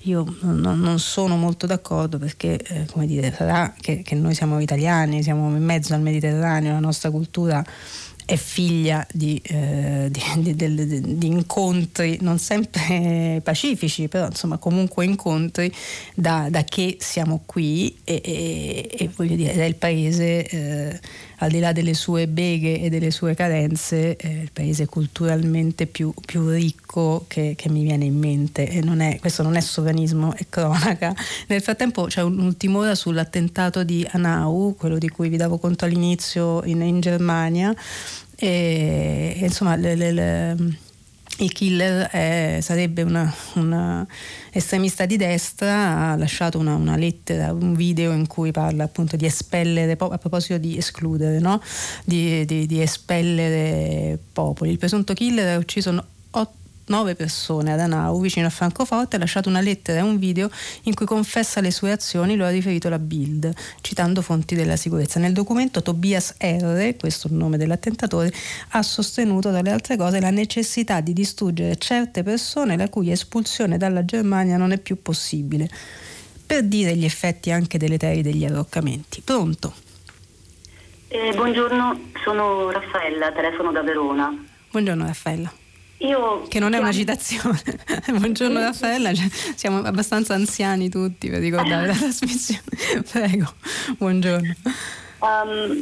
io 0.06 0.36
non, 0.42 0.98
sono 0.98 1.36
molto 1.36 1.66
d'accordo 1.66 2.18
perché, 2.18 2.58
eh, 2.58 2.86
come 2.92 3.06
dire, 3.06 3.34
sarà 3.36 3.74
che, 3.78 4.02
che, 4.02 4.14
noi 4.14 4.34
siamo 4.34 4.60
italiani, 4.60 5.22
siamo 5.22 5.48
in 5.48 5.64
mezzo 5.64 5.94
al 5.94 6.00
Mediterraneo, 6.00 6.72
la 6.72 6.78
nostra 6.78 7.10
cultura 7.10 7.64
è 8.26 8.34
figlia 8.34 9.06
di, 9.12 9.40
eh, 9.44 10.10
di, 10.10 10.56
di, 10.56 11.16
di, 11.16 11.26
incontri 11.28 12.18
non 12.22 12.40
sempre 12.40 13.40
pacifici, 13.42 14.08
però 14.08 14.26
insomma 14.26 14.58
comunque 14.58 15.04
incontri 15.04 15.72
da, 16.12 16.48
da 16.50 16.64
che 16.64 16.96
siamo 16.98 17.42
qui 17.46 17.96
e, 18.02 18.20
e, 18.24 18.88
e 18.90 19.10
voglio 19.14 19.36
dire, 19.36 19.52
è 19.52 19.62
il 19.62 19.76
paese, 19.76 20.44
eh, 20.44 21.00
al 21.36 21.50
di 21.50 21.58
là 21.58 21.72
delle 21.72 21.94
sue 21.94 22.28
beghe 22.28 22.80
e 22.80 22.88
delle 22.88 23.10
sue 23.10 23.34
carenze, 23.34 24.16
è 24.16 24.26
il 24.26 24.50
paese 24.52 24.86
culturalmente 24.86 25.86
più, 25.86 26.12
più 26.24 26.48
ricco 26.48 27.24
che, 27.28 27.54
che, 27.56 27.68
mi 27.68 27.82
viene 27.82 28.04
in 28.04 28.18
mente 28.18 28.68
e 28.68 28.80
non 28.80 29.00
è, 29.00 29.18
questo 29.18 29.42
non 29.42 29.56
è 29.56 29.60
sovranismo, 29.60 30.34
è 30.34 30.46
cronaca. 30.48 31.14
Nel 31.48 31.60
frattempo 31.60 32.04
c'è 32.04 32.22
un'ultima 32.22 32.78
ora 32.78 32.94
sull'attentato 32.94 33.84
di 33.84 34.06
Anau, 34.12 34.74
quello 34.76 34.98
di 34.98 35.08
cui 35.08 35.28
vi 35.28 35.36
davo 35.36 35.58
conto 35.58 35.84
all'inizio 35.84 36.62
in, 36.64 36.80
in 36.82 37.00
Germania 37.00 37.74
e 38.38 39.34
insomma 39.40 39.76
le, 39.76 39.94
le, 39.94 40.12
le, 40.12 40.56
il 41.38 41.52
killer 41.52 42.08
è, 42.08 42.58
sarebbe 42.62 43.02
una, 43.02 43.32
una, 43.54 44.06
estremista 44.50 45.04
di 45.04 45.16
destra, 45.16 46.10
ha 46.10 46.16
lasciato 46.16 46.58
una, 46.58 46.74
una, 46.74 46.96
lettera, 46.96 47.52
un 47.52 47.74
video 47.74 48.12
in 48.12 48.26
cui 48.26 48.52
parla 48.52 48.84
appunto 48.84 49.16
di 49.16 49.26
espellere, 49.26 49.92
a 49.92 50.18
proposito 50.18 50.58
di 50.58 50.76
escludere, 50.76 51.38
no? 51.38 51.60
di, 52.04 52.44
di, 52.44 52.66
di, 52.66 52.80
espellere 52.80 54.18
popoli. 54.32 54.70
Il 54.70 54.78
presunto 54.78 55.12
killer 55.12 55.54
ha 55.54 55.58
ucciso 55.58 55.90
nove 56.86 57.14
persone 57.14 57.72
ad 57.72 57.80
Anau, 57.80 58.20
vicino 58.20 58.46
a 58.46 58.50
Francoforte, 58.50 59.16
ha 59.16 59.18
lasciato 59.18 59.48
una 59.48 59.60
lettera 59.60 59.98
e 59.98 60.02
un 60.02 60.18
video 60.18 60.50
in 60.82 60.94
cui 60.94 61.06
confessa 61.06 61.60
le 61.60 61.70
sue 61.70 61.90
azioni, 61.92 62.36
lo 62.36 62.44
ha 62.44 62.50
riferito 62.50 62.88
la 62.88 62.98
Bild, 62.98 63.52
citando 63.80 64.22
fonti 64.22 64.54
della 64.54 64.76
sicurezza. 64.76 65.18
Nel 65.18 65.32
documento 65.32 65.82
Tobias 65.82 66.36
R., 66.38 66.96
questo 66.98 67.28
è 67.28 67.30
il 67.30 67.36
nome 67.36 67.56
dell'attentatore, 67.56 68.32
ha 68.70 68.82
sostenuto, 68.82 69.50
tra 69.50 69.62
le 69.62 69.70
altre 69.70 69.96
cose, 69.96 70.20
la 70.20 70.30
necessità 70.30 71.00
di 71.00 71.12
distruggere 71.12 71.76
certe 71.76 72.22
persone 72.22 72.76
la 72.76 72.88
cui 72.88 73.10
espulsione 73.10 73.78
dalla 73.78 74.04
Germania 74.04 74.56
non 74.56 74.72
è 74.72 74.78
più 74.78 75.00
possibile, 75.02 75.68
per 76.46 76.62
dire 76.64 76.94
gli 76.96 77.04
effetti 77.04 77.50
anche 77.50 77.78
deleteri 77.78 78.22
degli 78.22 78.44
arroccamenti. 78.44 79.20
Pronto? 79.22 79.74
Eh, 81.08 81.32
buongiorno, 81.34 82.10
sono 82.24 82.70
Raffaella, 82.70 83.32
telefono 83.32 83.72
da 83.72 83.82
Verona. 83.82 84.44
Buongiorno 84.70 85.06
Raffaella. 85.06 85.52
Io 85.98 86.42
che 86.48 86.58
non 86.58 86.74
è 86.74 86.78
una 86.78 86.92
citazione. 86.92 87.58
Buongiorno 88.12 88.60
Raffaella, 88.60 89.14
cioè, 89.14 89.26
siamo 89.30 89.78
abbastanza 89.78 90.34
anziani 90.34 90.90
tutti 90.90 91.30
per 91.30 91.40
ricordare 91.40 91.86
la 91.86 91.94
trasmissione. 91.94 92.62
Prego, 93.10 93.54
buongiorno. 93.96 94.54
Um, 95.18 95.72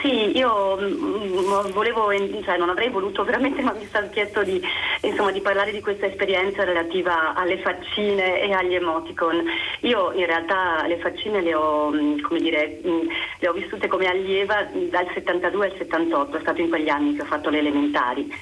sì, 0.00 0.36
io 0.36 0.76
mh, 0.76 0.84
mm, 0.84 1.72
volevo, 1.72 2.10
cioè 2.44 2.56
non 2.56 2.70
avrei 2.70 2.90
voluto 2.90 3.24
veramente, 3.24 3.60
ma 3.60 3.72
mi 3.72 3.84
stato 3.86 4.08
chiesto 4.10 4.44
di, 4.44 4.62
insomma, 5.00 5.32
di, 5.32 5.40
parlare 5.40 5.72
di 5.72 5.80
questa 5.80 6.06
esperienza 6.06 6.62
relativa 6.62 7.34
alle 7.34 7.58
faccine 7.58 8.42
e 8.42 8.52
agli 8.52 8.74
emoticon. 8.74 9.42
Io 9.80 10.12
in 10.12 10.26
realtà 10.26 10.86
le 10.86 10.98
faccine 10.98 11.42
le 11.42 11.54
ho, 11.54 11.90
mm, 11.90 12.36
dire, 12.38 12.80
mh, 12.82 12.88
mm, 12.88 13.08
le 13.40 13.48
ho 13.48 13.52
vissute 13.52 13.88
come 13.88 14.06
allieva 14.06 14.64
dal 14.90 15.10
72 15.12 15.66
al 15.66 15.74
78, 15.76 16.36
è 16.36 16.40
stato 16.40 16.60
in 16.60 16.68
quegli 16.68 16.88
anni 16.88 17.16
che 17.16 17.22
ho 17.22 17.26
fatto 17.26 17.50
le 17.50 17.58
elementari 17.58 18.32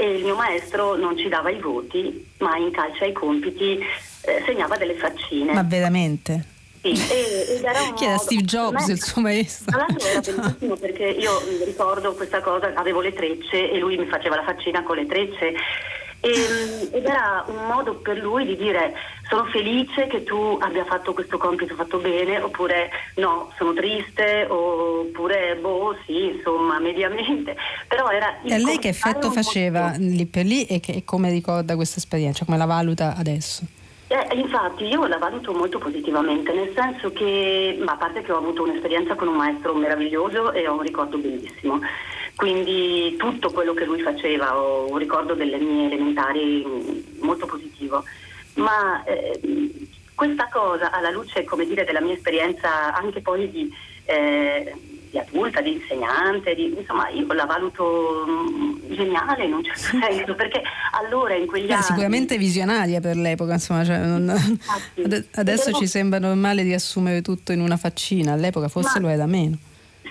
e 0.00 0.16
il 0.16 0.24
mio 0.24 0.34
maestro 0.34 0.96
non 0.96 1.16
ci 1.18 1.28
dava 1.28 1.50
i 1.50 1.60
voti, 1.60 2.26
ma 2.38 2.56
in 2.56 2.70
calcio 2.70 3.04
ai 3.04 3.12
compiti 3.12 3.78
eh, 4.22 4.42
segnava 4.46 4.78
delle 4.78 4.94
faccine. 4.94 5.52
Ma 5.52 5.62
veramente? 5.62 6.44
Sì, 6.80 6.92
e, 6.92 7.56
ed 7.56 7.64
era 7.64 7.82
un 7.82 7.92
Chi 7.92 8.06
era 8.06 8.16
Steve 8.16 8.42
Jobs, 8.42 8.86
me, 8.86 8.92
il 8.94 9.02
suo 9.02 9.20
maestro? 9.20 9.66
Tra 9.66 9.86
l'altro 9.86 10.08
era 10.08 10.20
bellissimo 10.20 10.76
perché 10.76 11.04
io 11.04 11.42
ricordo 11.66 12.14
questa 12.14 12.40
cosa, 12.40 12.72
avevo 12.74 13.02
le 13.02 13.12
trecce 13.12 13.70
e 13.70 13.78
lui 13.78 13.98
mi 13.98 14.06
faceva 14.06 14.36
la 14.36 14.44
faccina 14.44 14.82
con 14.82 14.96
le 14.96 15.06
trecce 15.06 15.52
e, 16.20 16.28
ehm, 16.28 16.88
ed 16.92 17.04
era 17.04 17.44
un 17.48 17.66
modo 17.66 17.94
per 17.94 18.18
lui 18.18 18.44
di 18.44 18.56
dire 18.56 18.94
sono 19.28 19.44
felice 19.46 20.06
che 20.06 20.24
tu 20.24 20.58
abbia 20.60 20.84
fatto 20.84 21.12
questo 21.12 21.38
compito 21.38 21.74
fatto 21.74 21.98
bene 21.98 22.40
oppure 22.40 22.90
no, 23.16 23.52
sono 23.56 23.72
triste 23.72 24.46
oppure 24.48 25.56
boh 25.56 25.96
sì, 26.04 26.36
insomma, 26.36 26.78
mediamente. 26.78 27.56
Però 27.88 28.08
era 28.10 28.40
e 28.42 28.58
lei 28.58 28.78
che 28.78 28.88
effetto 28.88 29.30
faceva 29.30 29.94
lì 29.96 30.26
per 30.26 30.44
lì 30.44 30.64
e, 30.64 30.80
che, 30.80 31.02
come 31.04 31.30
ricorda 31.30 31.76
questa 31.76 31.98
esperienza, 31.98 32.44
come 32.44 32.58
la 32.58 32.66
valuta 32.66 33.14
adesso? 33.16 33.64
Eh, 34.08 34.36
infatti 34.36 34.86
io 34.86 35.06
la 35.06 35.18
valuto 35.18 35.52
molto 35.52 35.78
positivamente, 35.78 36.52
nel 36.52 36.72
senso 36.74 37.12
che, 37.12 37.78
ma 37.80 37.92
a 37.92 37.96
parte 37.96 38.22
che 38.22 38.32
ho 38.32 38.38
avuto 38.38 38.64
un'esperienza 38.64 39.14
con 39.14 39.28
un 39.28 39.36
maestro 39.36 39.72
meraviglioso 39.72 40.50
e 40.50 40.66
ho 40.66 40.74
un 40.74 40.82
ricordo 40.82 41.16
bellissimo, 41.16 41.78
quindi 42.40 43.16
tutto 43.18 43.50
quello 43.50 43.74
che 43.74 43.84
lui 43.84 44.00
faceva, 44.00 44.56
ho 44.56 44.90
un 44.90 44.96
ricordo 44.96 45.34
delle 45.34 45.58
mie 45.58 45.88
elementari 45.88 46.64
molto 47.20 47.44
positivo, 47.44 48.02
ma 48.54 49.04
eh, 49.04 49.70
questa 50.14 50.48
cosa 50.50 50.90
alla 50.90 51.10
luce, 51.10 51.44
come 51.44 51.66
dire, 51.66 51.84
della 51.84 52.00
mia 52.00 52.14
esperienza 52.14 52.94
anche 52.94 53.20
poi 53.20 53.50
di... 53.50 53.70
Eh, 54.06 54.74
di 55.10 55.18
adulta, 55.18 55.60
di 55.60 55.72
insegnante, 55.72 56.54
di, 56.54 56.72
insomma 56.78 57.08
io 57.08 57.26
la 57.32 57.44
valuto 57.44 58.24
mm, 58.28 58.94
geniale 58.94 59.44
in 59.44 59.54
un 59.54 59.64
certo 59.64 59.98
senso, 60.06 60.36
perché 60.36 60.62
allora 60.92 61.34
in 61.34 61.46
quegli 61.46 61.66
Beh, 61.66 61.72
anni... 61.72 61.82
Sicuramente 61.82 62.38
visionaria 62.38 63.00
per 63.00 63.16
l'epoca, 63.16 63.54
insomma, 63.54 63.84
cioè 63.84 63.98
non... 63.98 64.32
adesso 65.34 65.72
ci 65.72 65.88
sembra 65.88 66.20
normale 66.20 66.62
di 66.62 66.72
assumere 66.72 67.22
tutto 67.22 67.50
in 67.50 67.60
una 67.60 67.76
faccina, 67.76 68.34
all'epoca 68.34 68.68
forse 68.68 69.00
Ma... 69.00 69.06
lo 69.06 69.12
era 69.12 69.26
meno. 69.26 69.58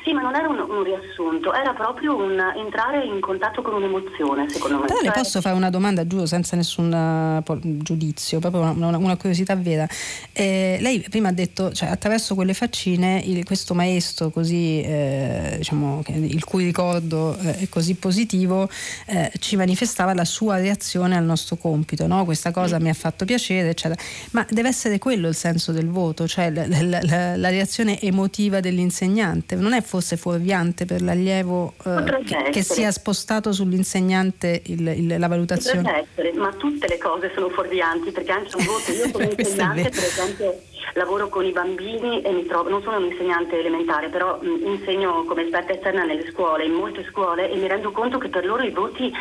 Sì, 0.04 0.14
ma 0.14 0.22
non 0.22 0.36
era 0.36 0.48
un, 0.48 0.60
un, 0.60 0.84
riassunto, 0.84 1.54
era 1.54 1.74
proprio 1.74 2.16
un 2.16 2.40
entrare 2.56 3.04
in 3.04 3.20
contatto 3.20 3.62
con 3.62 3.74
un'emozione, 3.74 4.50
secondo 4.50 4.80
me. 4.80 4.86
Però 4.86 5.00
cioè... 5.00 5.08
le 5.08 5.12
posso 5.12 5.42
fare 5.42 5.56
una 5.56 5.70
domanda, 5.70 6.08
giuro, 6.08 6.26
senza 6.26 6.56
nessun 6.56 6.92
uh, 6.92 7.60
giudizio, 7.62 8.40
proprio 8.40 8.62
una, 8.62 8.88
una, 8.88 8.98
una 8.98 9.18
curiosità 9.18 9.56
vera. 9.56 9.88
Eh, 10.32 10.78
lei 10.80 11.06
prima 11.10 11.30
ha 11.30 11.34
detto, 11.34 11.72
cioè, 11.74 11.90
attraverso 11.90 12.36
quelle 12.36 12.54
faccine, 12.54 13.22
il, 13.26 13.44
questo 13.46 13.74
maestro 13.74 14.30
così, 14.30 14.82
eh, 14.82 15.56
diciamo, 15.58 16.02
il 16.08 16.44
cui 16.46 16.64
ricordo 16.64 17.38
eh, 17.38 17.60
è 17.60 17.70
così 17.70 17.96
positivo, 17.96 18.70
eh, 19.08 19.32
ci 19.40 19.56
manifestava 19.56 20.14
la 20.14 20.26
sua 20.26 20.58
reazione 20.58 21.18
al 21.18 21.26
nostro 21.26 21.58
compito, 21.58 22.08
no? 22.08 22.24
Questa 22.26 22.52
cosa 22.52 22.80
mm. 22.80 22.82
mi 22.82 22.90
ha 22.90 22.94
fatto 22.94 23.26
piacere, 23.26 23.70
eccetera. 23.70 24.02
Ma 24.32 24.46
deve 24.50 24.70
essere 24.70 24.98
quello 24.98 25.28
il 25.28 25.36
senso 25.36 25.72
del 25.72 25.90
voto, 25.90 26.28
cioè 26.28 26.50
la, 26.52 26.66
la, 26.68 27.00
la, 27.02 27.36
la 27.36 27.50
reazione 27.50 28.00
emotiva 28.00 28.60
dell'insegnante. 28.60 29.56
Non 29.56 29.74
è 29.74 29.82
forse 29.90 30.18
fuorviante 30.18 30.86
per 30.86 31.02
l'allievo 31.02 31.74
eh, 31.84 32.24
che, 32.24 32.50
che, 32.52 32.62
sia 32.62 32.92
spostato 32.92 33.52
sull'insegnante 33.52 34.62
il, 34.68 34.88
il, 34.88 35.16
la 35.18 35.28
valutazione? 35.28 35.82
Potrebbe 35.82 36.08
essere, 36.12 36.34
ma 36.34 36.54
tutte 36.54 36.88
le 36.88 37.00
cose 37.00 37.32
sono 37.34 37.50
fuorvianti 37.50 38.12
perché 38.12 38.32
anche 38.32 38.56
un 38.56 38.66
voto, 38.66 38.92
io 38.92 39.10
come 39.10 39.34
insegnante 39.36 39.90
per 39.90 40.04
esempio 40.04 40.62
lavoro 40.94 41.28
con 41.30 41.44
i 41.44 41.52
bambini 41.52 42.22
e 42.22 42.32
mi 42.32 42.46
trovo, 42.46 42.70
non 42.70 42.84
sono 42.84 42.98
un 42.98 43.06
insegnante 43.06 43.58
elementare, 43.58 44.10
però 44.10 44.38
mh, 44.40 44.68
insegno 44.68 45.24
come 45.24 45.46
esperta 45.46 45.74
esterna 45.74 46.06
nelle 46.06 46.30
scuole, 46.30 46.66
in 46.66 46.74
molte 46.74 47.04
scuole 47.10 47.50
e 47.50 47.56
mi 47.56 47.68
rendo 47.68 47.92
conto 47.92 48.20
che 48.20 48.30
per 48.30 48.46
loro 48.46 48.62
i 48.62 48.70
voti 48.70 49.12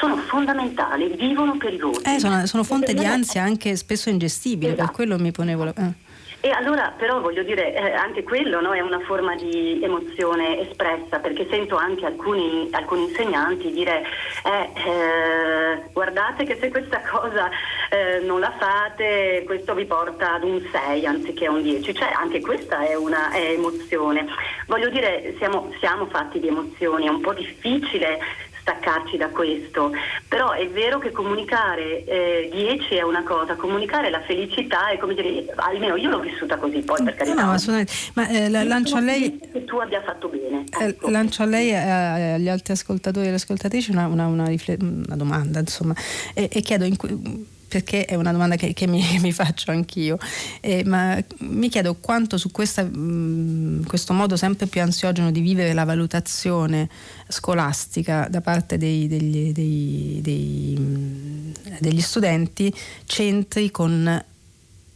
sono 0.00 0.16
fondamentali, 0.16 1.14
vivono 1.16 1.56
per 1.58 1.72
i 1.72 1.78
voti. 1.78 2.02
Eh, 2.10 2.18
sono, 2.18 2.44
sono 2.46 2.64
fonte 2.64 2.92
di 2.92 3.04
ansia 3.04 3.44
anche 3.44 3.76
spesso 3.76 4.10
ingestibile, 4.10 4.72
esatto. 4.72 4.86
per 4.86 4.94
quello 4.96 5.16
mi 5.16 5.30
ponevo 5.30 5.62
la... 5.62 5.74
Eh. 5.76 6.06
E 6.40 6.50
allora 6.50 6.94
però 6.96 7.20
voglio 7.20 7.42
dire, 7.42 7.74
eh, 7.74 7.92
anche 7.94 8.22
quello 8.22 8.60
no, 8.60 8.72
è 8.72 8.80
una 8.80 9.00
forma 9.00 9.34
di 9.34 9.80
emozione 9.82 10.60
espressa, 10.60 11.18
perché 11.18 11.48
sento 11.50 11.74
anche 11.74 12.06
alcuni, 12.06 12.68
alcuni 12.70 13.08
insegnanti 13.08 13.72
dire 13.72 14.04
eh, 14.44 14.70
eh, 14.88 15.82
guardate 15.92 16.44
che 16.44 16.56
se 16.60 16.70
questa 16.70 17.00
cosa 17.00 17.50
eh, 17.90 18.20
non 18.20 18.38
la 18.38 18.52
fate, 18.56 19.42
questo 19.46 19.74
vi 19.74 19.84
porta 19.84 20.34
ad 20.34 20.44
un 20.44 20.64
6 20.70 21.06
anziché 21.06 21.46
a 21.46 21.50
un 21.50 21.62
10, 21.62 21.92
cioè 21.92 22.12
anche 22.12 22.40
questa 22.40 22.86
è 22.86 22.94
una 22.94 23.32
è 23.32 23.50
emozione. 23.50 24.26
Voglio 24.66 24.90
dire, 24.90 25.34
siamo, 25.38 25.72
siamo 25.80 26.06
fatti 26.06 26.38
di 26.38 26.46
emozioni, 26.46 27.06
è 27.06 27.10
un 27.10 27.20
po' 27.20 27.34
difficile 27.34 28.20
staccarci 28.68 29.16
da 29.16 29.28
questo, 29.28 29.92
però 30.28 30.52
è 30.52 30.68
vero 30.68 30.98
che 30.98 31.10
comunicare 31.10 32.04
eh, 32.04 32.50
10 32.52 32.96
è 32.96 33.02
una 33.02 33.22
cosa, 33.22 33.54
comunicare 33.54 34.10
la 34.10 34.20
felicità 34.22 34.90
è 34.90 34.98
come 34.98 35.14
dire, 35.14 35.46
almeno 35.56 35.96
io 35.96 36.10
l'ho 36.10 36.20
vissuta 36.20 36.56
così, 36.56 36.80
poi 36.80 37.02
per 37.02 37.14
carità. 37.14 37.42
No, 37.42 37.52
assolutamente, 37.52 37.92
ma 38.14 38.28
eh, 38.28 38.50
lancio 38.50 38.96
a 38.96 39.00
lei... 39.00 39.38
Che 39.38 39.64
tu 39.64 39.76
abbia 39.78 40.02
fatto 40.02 40.28
bene. 40.28 40.64
Eh, 40.78 40.84
ecco. 40.84 41.08
lancio 41.08 41.42
a 41.42 41.46
lei 41.46 41.70
e 41.70 41.76
agli 41.76 42.48
altri 42.48 42.74
ascoltatori 42.74 43.24
e 43.24 43.28
alle 43.28 43.36
ascoltatrici 43.36 43.90
una, 43.90 44.06
una, 44.06 44.26
una, 44.26 44.44
una 44.80 45.16
domanda, 45.16 45.60
insomma, 45.60 45.94
e, 46.34 46.48
e 46.52 46.60
chiedo... 46.60 46.84
In, 46.84 47.56
perché 47.68 48.06
è 48.06 48.14
una 48.14 48.32
domanda 48.32 48.56
che, 48.56 48.72
che 48.72 48.86
mi, 48.86 49.04
mi, 49.20 49.32
faccio 49.32 49.70
anch'io, 49.70 50.18
eh, 50.60 50.82
ma 50.84 51.22
mi 51.40 51.68
chiedo 51.68 51.96
quanto 51.96 52.38
su 52.38 52.50
questa, 52.50 52.82
mh, 52.82 52.96
mm, 52.96 53.82
questo 53.84 54.12
modo 54.12 54.36
sempre 54.36 54.66
più 54.66 54.80
ansiogeno 54.80 55.30
di 55.30 55.40
vivere 55.40 55.74
la 55.74 55.84
valutazione 55.84 56.88
scolastica 57.28 58.26
da 58.28 58.40
parte 58.40 58.78
dei, 58.78 59.06
degli, 59.06 59.52
dei, 59.52 60.18
dei, 60.22 60.76
mm, 60.78 61.52
degli 61.78 62.00
studenti 62.00 62.74
c'entri 63.04 63.70
con 63.70 64.24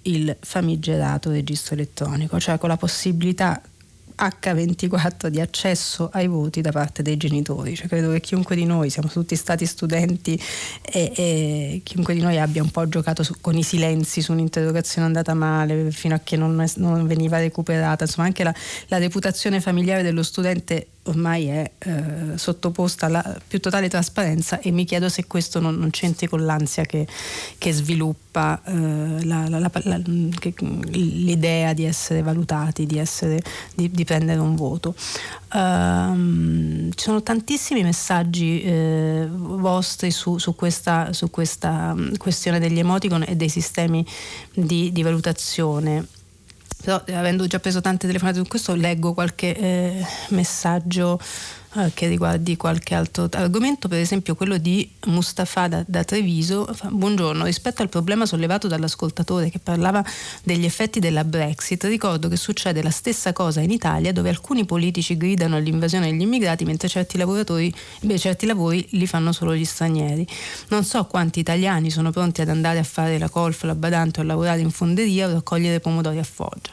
il 0.02 0.36
famigerato 0.40 1.30
registro 1.30 1.74
elettronico, 1.74 2.40
cioè 2.40 2.58
con 2.58 2.68
la 2.68 2.76
possibilità 2.76 3.60
H24 4.22 5.26
di 5.26 5.40
accesso 5.40 6.08
ai 6.12 6.28
voti 6.28 6.60
da 6.60 6.70
parte 6.70 7.02
dei 7.02 7.16
genitori. 7.16 7.74
Cioè, 7.74 7.88
credo 7.88 8.12
che 8.12 8.20
chiunque 8.20 8.54
di 8.54 8.64
noi, 8.64 8.88
siamo 8.88 9.08
tutti 9.08 9.34
stati 9.34 9.66
studenti 9.66 10.40
e, 10.82 11.12
e 11.14 11.80
chiunque 11.82 12.14
di 12.14 12.20
noi 12.20 12.38
abbia 12.38 12.62
un 12.62 12.70
po' 12.70 12.88
giocato 12.88 13.22
su, 13.22 13.34
con 13.40 13.56
i 13.56 13.62
silenzi 13.62 14.20
su 14.22 14.32
un'interrogazione 14.32 15.06
andata 15.06 15.34
male 15.34 15.90
fino 15.90 16.14
a 16.14 16.20
che 16.22 16.36
non, 16.36 16.64
non 16.76 17.06
veniva 17.06 17.38
recuperata. 17.38 18.04
Insomma, 18.04 18.26
anche 18.26 18.44
la, 18.44 18.54
la 18.88 18.98
reputazione 18.98 19.60
familiare 19.60 20.02
dello 20.02 20.22
studente 20.22 20.86
ormai 21.04 21.46
è 21.46 21.70
eh, 21.78 22.38
sottoposta 22.38 23.06
alla 23.06 23.40
più 23.46 23.58
totale 23.58 23.88
trasparenza 23.88 24.60
e 24.60 24.70
mi 24.70 24.84
chiedo 24.84 25.08
se 25.08 25.26
questo 25.26 25.58
non, 25.58 25.74
non 25.74 25.90
c'entri 25.90 26.28
con 26.28 26.44
l'ansia 26.44 26.84
che, 26.84 27.06
che 27.58 27.72
sviluppa 27.72 28.60
eh, 28.64 29.24
la, 29.24 29.48
la, 29.48 29.58
la, 29.58 30.00
che, 30.38 30.54
l'idea 30.90 31.72
di 31.72 31.84
essere 31.84 32.22
valutati, 32.22 32.86
di, 32.86 32.98
essere, 32.98 33.42
di, 33.74 33.90
di 33.90 34.04
prendere 34.04 34.38
un 34.38 34.54
voto. 34.54 34.94
Um, 35.54 36.90
ci 36.94 37.04
sono 37.04 37.22
tantissimi 37.22 37.82
messaggi 37.82 38.62
eh, 38.62 39.28
vostri 39.30 40.10
su, 40.10 40.38
su, 40.38 40.54
questa, 40.54 41.12
su, 41.12 41.30
questa, 41.30 41.94
mm, 41.94 42.14
questione 42.14 42.58
degli 42.58 42.78
emoticon 42.78 43.24
e 43.26 43.36
dei 43.36 43.50
sistemi 43.50 44.06
di, 44.54 44.92
di 44.92 45.02
valutazione 45.02 46.06
però 46.82 47.02
avendo 47.14 47.46
già 47.46 47.60
preso 47.60 47.80
tante 47.80 48.06
telefonate 48.06 48.38
su 48.38 48.46
questo 48.46 48.74
leggo 48.74 49.14
qualche 49.14 49.56
eh, 49.56 50.04
messaggio 50.28 51.18
eh, 51.74 51.90
che 51.94 52.06
riguardi 52.06 52.56
qualche 52.56 52.94
altro 52.94 53.28
argomento, 53.32 53.88
per 53.88 53.98
esempio 53.98 54.34
quello 54.34 54.58
di 54.58 54.90
Mustafa 55.06 55.68
da, 55.68 55.84
da 55.86 56.04
Treviso. 56.04 56.68
Buongiorno, 56.90 57.44
rispetto 57.44 57.80
al 57.80 57.88
problema 57.88 58.26
sollevato 58.26 58.68
dall'ascoltatore 58.68 59.48
che 59.48 59.58
parlava 59.58 60.04
degli 60.42 60.66
effetti 60.66 61.00
della 61.00 61.24
Brexit, 61.24 61.84
ricordo 61.84 62.28
che 62.28 62.36
succede 62.36 62.82
la 62.82 62.90
stessa 62.90 63.32
cosa 63.32 63.60
in 63.60 63.70
Italia 63.70 64.12
dove 64.12 64.28
alcuni 64.28 64.66
politici 64.66 65.16
gridano 65.16 65.56
all'invasione 65.56 66.10
degli 66.10 66.20
immigrati 66.20 66.64
mentre 66.64 66.88
certi, 66.88 67.16
beh, 67.18 68.18
certi 68.18 68.44
lavori 68.44 68.86
li 68.90 69.06
fanno 69.06 69.32
solo 69.32 69.54
gli 69.54 69.64
stranieri. 69.64 70.26
Non 70.68 70.84
so 70.84 71.04
quanti 71.06 71.40
italiani 71.40 71.90
sono 71.90 72.10
pronti 72.10 72.42
ad 72.42 72.50
andare 72.50 72.80
a 72.80 72.84
fare 72.84 73.18
la 73.18 73.30
colf, 73.30 73.62
la 73.62 73.74
badante 73.74 74.20
o 74.20 74.22
a 74.22 74.26
lavorare 74.26 74.60
in 74.60 74.70
fonderia 74.70 75.26
o 75.26 75.32
raccogliere 75.32 75.80
pomodori 75.80 76.18
a 76.18 76.22
Foggia. 76.22 76.72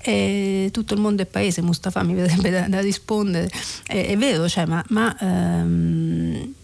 E 0.00 0.70
tutto 0.72 0.94
il 0.94 1.00
mondo 1.00 1.22
è 1.22 1.26
paese, 1.26 1.62
Mustafa 1.62 2.02
mi 2.02 2.14
verrebbe 2.14 2.50
da, 2.50 2.68
da 2.68 2.80
rispondere. 2.80 3.48
È, 3.86 4.06
è 4.06 4.16
vero 4.16 4.39
vero, 4.40 4.48
cioè, 4.48 4.66
ma, 4.66 4.84
ma 4.88 5.16
ehm, 5.18 6.54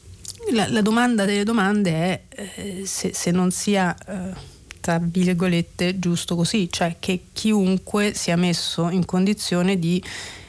la, 0.52 0.68
la, 0.68 0.80
domanda 0.80 1.24
delle 1.24 1.44
domande 1.44 1.90
è 1.90 2.22
eh, 2.28 2.82
se, 2.84 3.12
se, 3.12 3.30
non 3.30 3.50
sia, 3.50 3.94
eh, 4.06 4.34
tra 4.80 4.98
virgolette, 5.00 5.98
giusto 5.98 6.36
così, 6.36 6.68
cioè 6.70 6.96
che 6.98 7.26
chiunque 7.32 8.14
sia 8.14 8.36
messo 8.36 8.88
in 8.90 9.04
condizione 9.04 9.78
di 9.78 10.02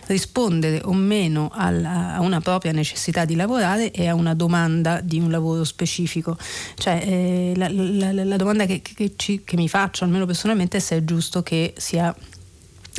rispondere 0.07 0.81
o 0.85 0.93
meno 0.93 1.49
alla, 1.53 2.13
a 2.13 2.21
una 2.21 2.39
propria 2.39 2.71
necessità 2.71 3.25
di 3.25 3.35
lavorare 3.35 3.91
e 3.91 4.07
a 4.07 4.13
una 4.15 4.33
domanda 4.33 5.01
di 5.01 5.19
un 5.19 5.29
lavoro 5.29 5.63
specifico. 5.63 6.37
Cioè, 6.75 7.01
eh, 7.05 7.53
la, 7.55 7.67
la, 7.69 8.23
la, 8.23 8.37
domanda 8.37 8.65
che, 8.65 8.81
che, 8.81 9.13
ci, 9.17 9.43
che 9.43 9.55
mi 9.57 9.67
faccio, 9.67 10.05
almeno 10.05 10.25
personalmente, 10.25 10.77
è 10.77 10.79
se 10.79 10.97
è 10.97 11.03
giusto 11.03 11.43
che 11.43 11.73
sia 11.77 12.15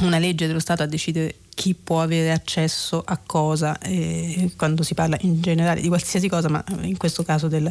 una 0.02 0.18
legge 0.18 0.46
dello 0.46 0.60
Stato 0.60 0.82
a 0.82 0.86
decidere 0.86 1.34
chi 1.58 1.74
può 1.74 2.00
avere 2.00 2.30
accesso 2.30 3.02
a 3.04 3.16
cosa, 3.18 3.78
eh, 3.78 4.52
quando 4.56 4.84
si 4.84 4.94
parla 4.94 5.16
in 5.22 5.40
generale 5.40 5.80
di 5.80 5.88
qualsiasi 5.88 6.28
cosa, 6.28 6.48
ma 6.48 6.64
in 6.82 6.96
questo 6.96 7.24
caso 7.24 7.48
del, 7.48 7.68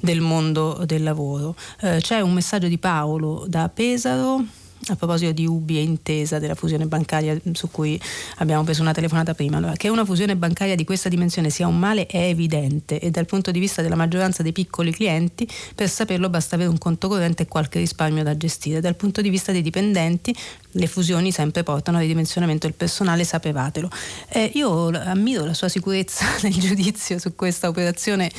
del 0.00 0.20
mondo 0.20 0.82
del 0.84 1.04
lavoro. 1.04 1.54
Eh, 1.80 1.98
c'è 2.00 2.20
un 2.22 2.32
messaggio 2.32 2.66
di 2.66 2.76
Paolo 2.76 3.44
da 3.46 3.68
Pesaro 3.68 4.44
a 4.88 4.96
proposito 4.96 5.32
di 5.32 5.46
Ubi 5.46 5.76
e 5.76 5.82
Intesa 5.82 6.38
della 6.38 6.54
fusione 6.54 6.86
bancaria 6.86 7.38
su 7.52 7.70
cui 7.70 8.00
abbiamo 8.36 8.64
preso 8.64 8.80
una 8.80 8.92
telefonata 8.92 9.34
prima, 9.34 9.58
allora, 9.58 9.74
che 9.74 9.88
una 9.88 10.04
fusione 10.04 10.36
bancaria 10.36 10.74
di 10.74 10.84
questa 10.84 11.08
dimensione 11.08 11.50
sia 11.50 11.66
un 11.66 11.78
male 11.78 12.06
è 12.06 12.22
evidente 12.22 12.98
e 12.98 13.10
dal 13.10 13.26
punto 13.26 13.50
di 13.50 13.58
vista 13.58 13.82
della 13.82 13.94
maggioranza 13.94 14.42
dei 14.42 14.52
piccoli 14.52 14.90
clienti 14.90 15.46
per 15.74 15.88
saperlo 15.88 16.30
basta 16.30 16.54
avere 16.54 16.70
un 16.70 16.78
conto 16.78 17.08
corrente 17.08 17.42
e 17.42 17.46
qualche 17.46 17.78
risparmio 17.78 18.22
da 18.22 18.36
gestire. 18.36 18.80
Dal 18.80 18.96
punto 18.96 19.20
di 19.20 19.28
vista 19.28 19.52
dei 19.52 19.62
dipendenti 19.62 20.34
le 20.72 20.86
fusioni 20.86 21.32
sempre 21.32 21.62
portano 21.62 21.96
al 21.96 22.02
ridimensionamento 22.02 22.66
del 22.66 22.76
personale, 22.76 23.24
sapevatelo. 23.24 23.88
Eh, 24.28 24.50
io 24.54 24.88
ammiro 24.88 25.44
la 25.44 25.54
sua 25.54 25.68
sicurezza 25.68 26.24
nel 26.42 26.52
giudizio 26.52 27.18
su 27.18 27.34
questa 27.34 27.68
operazione, 27.68 28.30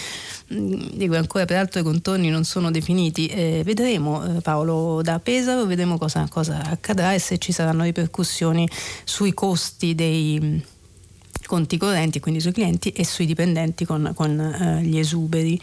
mm, 0.53 0.89
dico 0.93 1.15
ancora 1.15 1.45
peraltro 1.45 1.81
i 1.81 1.83
contorni 1.83 2.29
non 2.29 2.43
sono 2.43 2.71
definiti, 2.71 3.27
eh, 3.27 3.61
vedremo 3.65 4.37
eh, 4.37 4.41
Paolo 4.41 5.01
da 5.01 5.19
Pesaro, 5.19 5.65
vedremo 5.65 5.97
cosa, 5.97 6.27
cosa, 6.29 6.61
accadrà 6.63 7.13
e 7.13 7.19
se 7.19 7.37
ci 7.37 7.51
saranno 7.51 7.83
ripercussioni 7.83 8.67
sui 9.03 9.33
costi 9.33 9.95
dei 9.95 10.39
mm, 10.41 10.57
conti 11.45 11.77
correnti, 11.77 12.19
quindi 12.19 12.39
sui 12.39 12.53
clienti 12.53 12.89
e 12.91 13.03
sui 13.03 13.25
dipendenti 13.25 13.85
con, 13.85 14.13
con 14.15 14.39
eh, 14.39 14.81
gli 14.83 14.97
esuberi. 14.97 15.59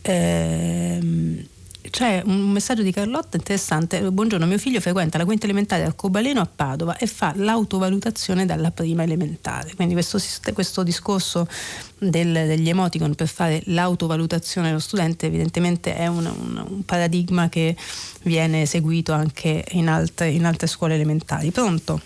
Eh, 0.00 1.46
c'è 1.90 2.22
un 2.24 2.50
messaggio 2.50 2.82
di 2.82 2.92
Carlotta 2.92 3.36
interessante. 3.36 4.00
Buongiorno, 4.00 4.46
mio 4.46 4.58
figlio 4.58 4.80
frequenta 4.80 5.18
la 5.18 5.24
quinta 5.24 5.44
elementare 5.44 5.84
al 5.84 5.94
Cobaleno 5.94 6.40
a 6.40 6.46
Padova 6.46 6.96
e 6.96 7.06
fa 7.06 7.32
l'autovalutazione 7.36 8.46
dalla 8.46 8.70
prima 8.70 9.02
elementare. 9.02 9.74
Quindi 9.74 9.94
questo, 9.94 10.18
questo 10.52 10.82
discorso 10.82 11.46
del, 11.98 12.32
degli 12.32 12.68
emoticon 12.68 13.14
per 13.14 13.28
fare 13.28 13.62
l'autovalutazione 13.66 14.68
dello 14.68 14.80
studente 14.80 15.26
evidentemente 15.26 15.96
è 15.96 16.06
un, 16.06 16.26
un, 16.26 16.64
un 16.68 16.84
paradigma 16.84 17.48
che 17.48 17.76
viene 18.22 18.66
seguito 18.66 19.12
anche 19.12 19.64
in 19.70 19.88
altre, 19.88 20.28
in 20.28 20.44
altre 20.44 20.66
scuole 20.66 20.94
elementari. 20.94 21.50
Pronto? 21.50 22.00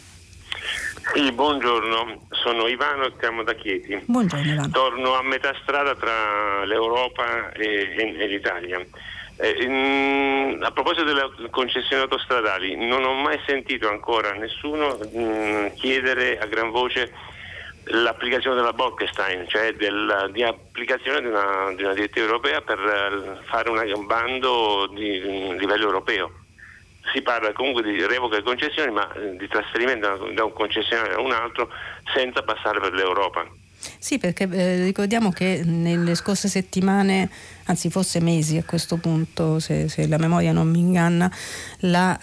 Sì, 1.15 1.32
buongiorno, 1.32 2.27
sono 2.31 2.69
Ivano 2.69 3.07
e 3.07 3.12
chiamo 3.19 3.43
da 3.43 3.55
Chieti. 3.55 4.01
Buongiorno 4.05 4.52
Ivano. 4.52 4.70
Torno 4.70 5.15
a 5.15 5.23
metà 5.23 5.52
strada 5.62 5.97
tra 5.97 6.65
l'Europa 6.65 7.51
e, 7.52 7.94
e, 7.97 8.15
e 8.16 8.27
l'Italia. 8.28 8.86
Eh, 9.43 9.62
in, 9.62 10.59
a 10.62 10.71
proposito 10.71 11.05
delle 11.05 11.31
concessioni 11.49 12.03
autostradali, 12.03 12.77
non 12.77 13.05
ho 13.05 13.15
mai 13.15 13.41
sentito 13.47 13.89
ancora 13.89 14.33
nessuno 14.33 14.99
mh, 14.99 15.19
mm, 15.19 15.67
chiedere 15.77 16.39
a 16.39 16.47
gran 16.47 16.71
voce 16.71 17.11
l'applicazione 17.85 18.57
della 18.57 18.75
Bolkestein, 18.75 19.49
cioè 19.49 19.73
del, 19.73 20.29
di 20.33 20.43
applicazione 20.43 21.21
di 21.21 21.27
una, 21.29 21.73
di 21.75 21.83
una, 21.83 21.95
direttiva 21.95 22.27
europea 22.27 22.61
per 22.61 22.79
uh, 22.79 23.45
fare 23.47 23.71
una, 23.71 23.83
un 23.83 24.07
bando 24.07 24.87
di, 24.93 25.21
di 25.21 25.59
livello 25.59 25.87
europeo. 25.87 26.33
Si 27.12 27.23
parla 27.23 27.53
comunque 27.53 27.83
di 27.83 28.05
revoca 28.07 28.37
di 28.37 28.43
concessioni, 28.43 28.93
ma 28.93 29.11
eh, 29.15 29.37
di 29.37 29.49
trasferimento 29.49 30.31
da 30.35 30.45
un 30.45 30.53
concessionario 30.53 31.17
a 31.17 31.21
un 31.21 31.33
altro 31.33 31.71
senza 32.12 32.43
passare 32.43 32.79
per 32.79 32.93
l'Europa. 32.93 33.47
Sì, 33.99 34.19
perché 34.19 34.47
eh, 34.51 34.85
ricordiamo 34.85 35.31
che 35.31 35.62
nelle 35.65 36.15
scorse 36.15 36.49
settimane, 36.49 37.31
anzi 37.71 37.89
forse 37.89 38.21
mesi 38.21 38.57
a 38.57 38.65
questo 38.65 38.97
punto, 38.97 39.59
se, 39.59 39.89
se 39.89 40.07
la 40.07 40.19
memoria 40.19 40.53
non 40.53 40.69
mi 40.69 40.81
inganna, 40.81 41.31
la, 41.81 42.19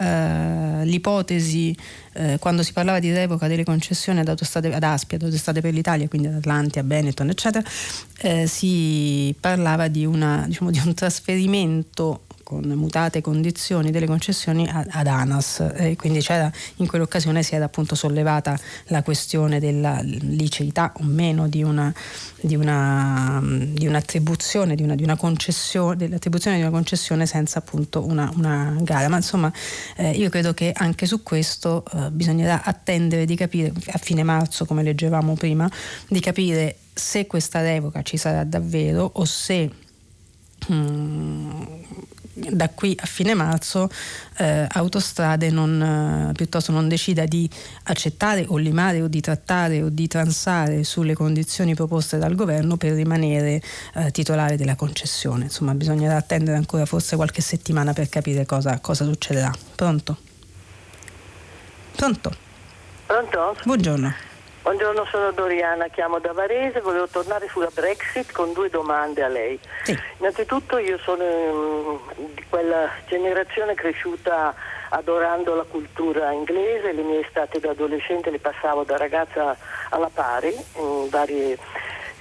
eh, 0.81 0.85
l'ipotesi 0.85 1.75
eh, 2.13 2.37
quando 2.39 2.63
si 2.63 2.73
parlava 2.73 2.99
di 2.99 3.11
revoca 3.11 3.47
delle 3.47 3.63
concessioni 3.63 4.19
ad, 4.19 4.27
autostrade, 4.27 4.73
ad 4.73 4.83
Aspia, 4.83 5.17
ad 5.17 5.23
Autostrade 5.23 5.61
per 5.61 5.73
l'Italia, 5.73 6.07
quindi 6.07 6.27
ad 6.27 6.35
Atlantia, 6.35 6.83
Benetton, 6.83 7.29
eccetera, 7.29 7.67
eh, 8.21 8.47
si 8.47 9.35
parlava 9.39 9.87
di, 9.87 10.05
una, 10.05 10.43
diciamo, 10.47 10.69
di 10.69 10.81
un 10.83 10.93
trasferimento 10.93 12.21
con 12.47 12.63
mutate 12.63 13.19
condizioni 13.19 13.91
delle 13.91 14.05
concessioni 14.05 14.69
ad 14.71 15.05
ANAS 15.05 15.69
e 15.75 15.97
quindi 15.97 16.25
in 16.77 16.87
quell'occasione 16.87 17.43
si 17.43 17.55
era 17.55 17.65
appunto 17.65 17.93
sollevata 17.93 18.57
la 18.85 19.03
questione 19.03 19.59
della 19.59 19.99
liceità 20.01 20.93
o 20.95 21.03
meno 21.03 21.49
di, 21.49 21.61
una, 21.61 21.93
di, 22.39 22.55
una, 22.55 23.41
di 23.43 23.85
un'attribuzione, 23.85 24.75
di 24.75 24.83
una, 24.83 24.95
di 24.95 25.03
una 25.03 25.17
concessione, 25.17 25.97
dell'attribuzione 25.97 26.55
di 26.55 26.61
una 26.61 26.71
concessione 26.71 27.25
senza 27.25 27.59
appunto 27.59 28.05
una, 28.05 28.31
una 28.33 28.77
gara. 28.79 29.09
Ma 29.09 29.17
insomma 29.17 29.51
eh, 29.97 30.11
io 30.11 30.29
credo 30.29 30.53
che 30.53 30.71
anche 30.73 31.05
su 31.05 31.23
questo 31.23 31.83
eh, 31.91 32.11
bisognerà 32.11 32.63
attendere 32.63 33.25
di 33.25 33.35
capire 33.35 33.73
a 33.87 33.97
fine 33.97 34.23
marzo, 34.23 34.63
come 34.63 34.83
leggevamo 34.83 35.33
prima, 35.33 35.69
di 36.07 36.21
capire 36.21 36.77
se 36.93 37.27
questa 37.27 37.59
revoca 37.59 38.03
ci 38.03 38.15
sarà 38.15 38.45
davvero 38.45 39.11
o 39.15 39.25
se 39.25 39.69
hmm, 40.71 41.61
da 42.49 42.69
qui 42.69 42.95
a 42.99 43.05
fine 43.05 43.33
marzo 43.33 43.89
eh, 44.37 44.67
Autostrade 44.69 45.49
non, 45.49 46.29
eh, 46.29 46.33
piuttosto 46.33 46.71
non 46.71 46.87
decida 46.87 47.25
di 47.25 47.49
accettare 47.83 48.45
o 48.47 48.57
limare 48.57 49.01
o 49.01 49.07
di 49.07 49.21
trattare 49.21 49.81
o 49.81 49.89
di 49.89 50.07
transare 50.07 50.83
sulle 50.83 51.13
condizioni 51.13 51.73
proposte 51.73 52.17
dal 52.17 52.35
governo 52.35 52.77
per 52.77 52.93
rimanere 52.93 53.61
eh, 53.95 54.11
titolare 54.11 54.57
della 54.57 54.75
concessione. 54.75 55.45
Insomma 55.45 55.73
bisognerà 55.73 56.15
attendere 56.15 56.57
ancora 56.57 56.85
forse 56.85 57.15
qualche 57.15 57.41
settimana 57.41 57.93
per 57.93 58.09
capire 58.09 58.45
cosa, 58.45 58.79
cosa 58.79 59.05
succederà. 59.05 59.51
Pronto? 59.75 60.17
Pronto? 61.95 62.31
Pronto? 63.05 63.55
Buongiorno. 63.63 64.36
Buongiorno, 64.67 65.05
sono 65.05 65.31
Doriana, 65.31 65.87
chiamo 65.87 66.19
da 66.19 66.33
Varese, 66.33 66.81
volevo 66.81 67.07
tornare 67.07 67.47
sulla 67.47 67.69
Brexit 67.73 68.33
con 68.33 68.51
due 68.51 68.69
domande 68.69 69.23
a 69.23 69.29
lei. 69.29 69.57
Sì. 69.83 69.97
Innanzitutto 70.17 70.77
io 70.77 70.97
sono 70.97 71.23
mm, 71.23 71.95
di 72.35 72.43
quella 72.49 72.89
generazione 73.07 73.75
cresciuta 73.75 74.53
adorando 74.89 75.55
la 75.55 75.63
cultura 75.63 76.33
inglese, 76.33 76.91
le 76.91 77.01
mie 77.01 77.25
estate 77.25 77.61
da 77.61 77.69
adolescente 77.69 78.29
le 78.29 78.39
passavo 78.39 78.83
da 78.83 78.97
ragazza 78.97 79.55
alla 79.87 80.09
pari 80.13 80.53
in 80.79 81.07
varie 81.09 81.57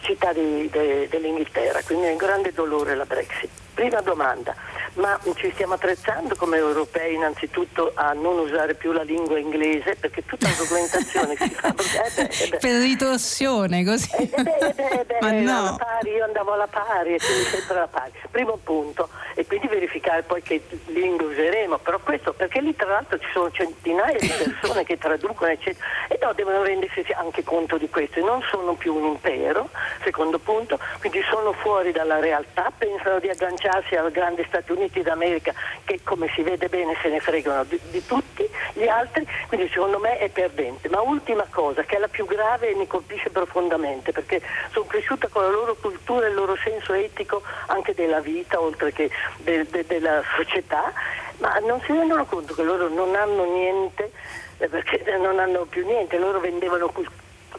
città 0.03 0.33
di, 0.33 0.71
de, 0.71 1.09
dell'Inghilterra, 1.11 1.81
quindi 1.85 2.07
è 2.07 2.11
un 2.13 2.17
grande 2.17 2.53
dolore 2.53 2.95
la 2.95 3.07
Brexit. 3.07 3.66
Prima 3.77 4.01
domanda, 4.01 4.55
ma 4.95 5.21
ci 5.35 5.51
stiamo 5.53 5.75
attrezzando 5.75 6.35
come 6.35 6.57
europei 6.57 7.15
innanzitutto 7.15 7.93
a 7.95 8.15
non 8.15 8.39
usare 8.39 8.73
più 8.73 8.93
la 8.93 9.03
lingua 9.03 9.39
inglese? 9.39 9.97
Perché 9.97 10.25
tutta 10.25 10.49
la 10.49 10.55
documentazione 10.57 11.37
si 11.37 11.51
fa. 11.51 11.75
Eh 12.07 12.11
beh, 12.15 12.23
eh 12.23 12.49
beh. 12.49 12.57
per 12.57 12.81
ritorsione 12.81 13.85
così. 13.85 14.09
Eh 14.13 14.43
beh, 14.43 15.07
eh 15.07 15.19
ma 15.21 15.31
no. 15.33 15.77
pari, 15.77 16.11
io 16.11 16.25
andavo 16.25 16.53
alla 16.53 16.67
pari 16.67 17.15
e 17.15 17.19
quindi 17.19 17.45
sempre 17.45 17.77
alla 17.77 17.89
pari. 17.89 18.13
Primo 18.31 18.59
punto 18.63 19.09
e 19.35 19.47
quindi 19.47 19.67
verificare 19.67 20.23
poi 20.23 20.41
che 20.41 20.63
lingua 20.87 21.27
useremo. 21.27 21.77
Però 21.79 21.99
questo 21.99 22.33
perché 22.33 22.61
lì 22.61 22.75
tra 22.75 22.89
l'altro 22.89 23.19
ci 23.19 23.29
sono 23.33 23.51
centinaia 23.51 24.19
di 24.19 24.27
persone 24.27 24.85
che 24.85 24.97
traducono 24.97 25.51
eccetera. 25.51 25.85
E 26.09 26.19
no, 26.23 26.33
devono 26.33 26.63
rendersi 26.63 27.05
anche 27.15 27.45
conto 27.45 27.77
di 27.77 27.91
questo. 27.91 28.21
Non 28.21 28.43
sono 28.51 28.75
più 28.75 28.95
un 28.95 29.05
impero 29.05 29.69
secondo 30.03 30.39
punto. 30.39 30.79
Quindi 31.01 31.23
sono 31.31 31.53
fuori 31.53 31.93
dalla 31.93 32.19
realtà 32.19 32.73
pensano 32.77 33.19
di 33.19 33.29
agganciarsi 33.67 33.97
al 33.97 34.11
grande 34.11 34.45
Stati 34.47 34.73
Uniti 34.73 34.87
Uniti 34.87 35.03
d'America 35.03 35.53
che 35.85 36.01
come 36.05 36.31
si 36.35 36.43
vede 36.43 36.69
bene 36.69 36.97
se 37.03 37.09
ne 37.09 37.21
fregano 37.21 37.65
di, 37.65 37.79
di, 37.91 38.05
tutti 38.07 38.49
gli 38.75 38.87
altri, 38.87 39.27
quindi 39.49 39.69
secondo 39.69 39.99
me 39.99 40.19
è 40.19 40.29
perdente. 40.29 40.89
Ma 40.89 41.01
ultima 41.01 41.45
cosa, 41.51 41.83
che 41.83 41.97
è 41.97 41.99
la 41.99 42.09
più 42.09 42.25
grave 42.27 42.71
e 42.71 42.75
mi 42.75 42.87
colpisce 42.87 43.31
profondamente, 43.31 44.13
perché 44.13 44.41
sono 44.71 44.87
cresciuta 44.87 45.29
con 45.29 45.43
la 45.43 45.51
loro 45.51 45.75
cultura 45.81 46.27
e 46.27 46.29
il 46.31 46.35
loro 46.35 46.57
senso 46.57 46.93
etico 46.93 47.43
anche 47.67 47.95
della 47.95 48.21
vita, 48.21 48.61
oltre 48.61 48.93
che 48.93 49.11
de, 49.39 49.67
de, 49.69 49.85
della 49.87 50.23
società, 50.37 50.93
ma 51.39 51.59
non 51.59 51.81
si 51.83 51.93
rendono 51.93 52.25
conto 52.27 52.55
che 52.55 52.63
loro 52.63 52.89
non 52.89 53.15
hanno 53.15 53.45
niente, 53.45 54.13
eh, 54.59 54.69
perché 54.69 55.03
non 55.19 55.39
hanno 55.39 55.65
più 55.65 55.85
niente, 55.85 56.19
loro 56.19 56.41
vendevano 56.41 56.93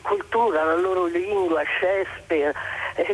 cultura, 0.02 0.64
la 0.64 0.76
loro 0.76 1.06
lingua, 1.06 1.62
Shakespeare, 1.80 2.54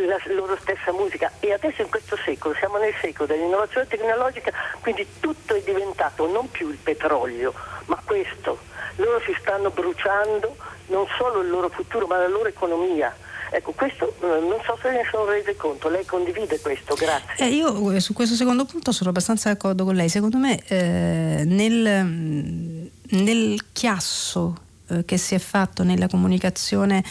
la 0.05 0.17
loro 0.33 0.57
stessa 0.59 0.91
musica 0.91 1.31
e 1.39 1.51
adesso 1.51 1.81
in 1.81 1.89
questo 1.89 2.17
secolo 2.23 2.55
siamo 2.55 2.77
nel 2.77 2.93
secolo 3.01 3.27
dell'innovazione 3.27 3.87
tecnologica, 3.87 4.51
quindi 4.81 5.05
tutto 5.19 5.55
è 5.55 5.61
diventato 5.61 6.31
non 6.31 6.49
più 6.49 6.69
il 6.69 6.77
petrolio, 6.77 7.53
ma 7.85 7.99
questo. 8.03 8.59
Loro 8.97 9.19
si 9.25 9.35
stanno 9.39 9.71
bruciando 9.71 10.55
non 10.87 11.05
solo 11.17 11.41
il 11.41 11.49
loro 11.49 11.69
futuro, 11.69 12.05
ma 12.07 12.17
la 12.17 12.27
loro 12.27 12.47
economia. 12.47 13.13
Ecco, 13.49 13.71
questo 13.73 14.15
eh, 14.21 14.25
non 14.25 14.59
so 14.65 14.77
se 14.81 14.89
ne 14.89 15.07
sono 15.11 15.25
rese 15.25 15.55
conto, 15.55 15.87
lei 15.87 16.05
condivide 16.05 16.59
questo, 16.59 16.95
grazie. 16.95 17.45
Eh, 17.45 17.49
io 17.49 17.91
eh, 17.91 17.99
su 17.99 18.13
questo 18.13 18.35
secondo 18.35 18.65
punto 18.65 18.91
sono 18.91 19.09
abbastanza 19.09 19.49
d'accordo 19.49 19.83
con 19.83 19.95
lei, 19.95 20.09
secondo 20.09 20.37
me 20.37 20.59
eh, 20.65 21.43
nel, 21.45 22.03
mm, 22.03 22.85
nel 23.09 23.63
chiasso 23.71 24.55
eh, 24.87 25.05
che 25.05 25.17
si 25.17 25.35
è 25.35 25.39
fatto 25.39 25.83
nella 25.83 26.07
comunicazione, 26.07 27.03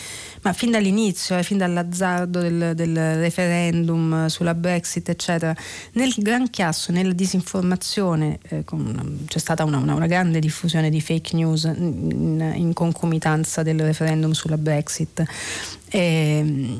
ma 0.42 0.52
fin 0.52 0.70
dall'inizio, 0.70 1.38
eh, 1.38 1.42
fin 1.42 1.58
dall'azzardo 1.58 2.40
del, 2.40 2.72
del, 2.74 3.16
referendum 3.16 4.26
sulla 4.26 4.54
Brexit, 4.54 5.08
eccetera, 5.08 5.54
nel 5.92 6.12
gran 6.18 6.50
chiasso, 6.50 6.92
nella 6.92 7.12
disinformazione, 7.12 8.38
eh, 8.48 8.64
con, 8.64 9.24
c'è 9.26 9.38
stata 9.38 9.64
una, 9.64 9.78
una, 9.78 9.94
una, 9.94 10.06
grande 10.06 10.38
diffusione 10.38 10.90
di 10.90 11.00
fake 11.00 11.34
news 11.34 11.64
in, 11.64 12.52
in 12.54 12.72
concomitanza 12.72 13.62
del 13.62 13.80
referendum 13.80 14.32
sulla 14.32 14.58
Brexit. 14.58 15.24
E, 15.88 16.78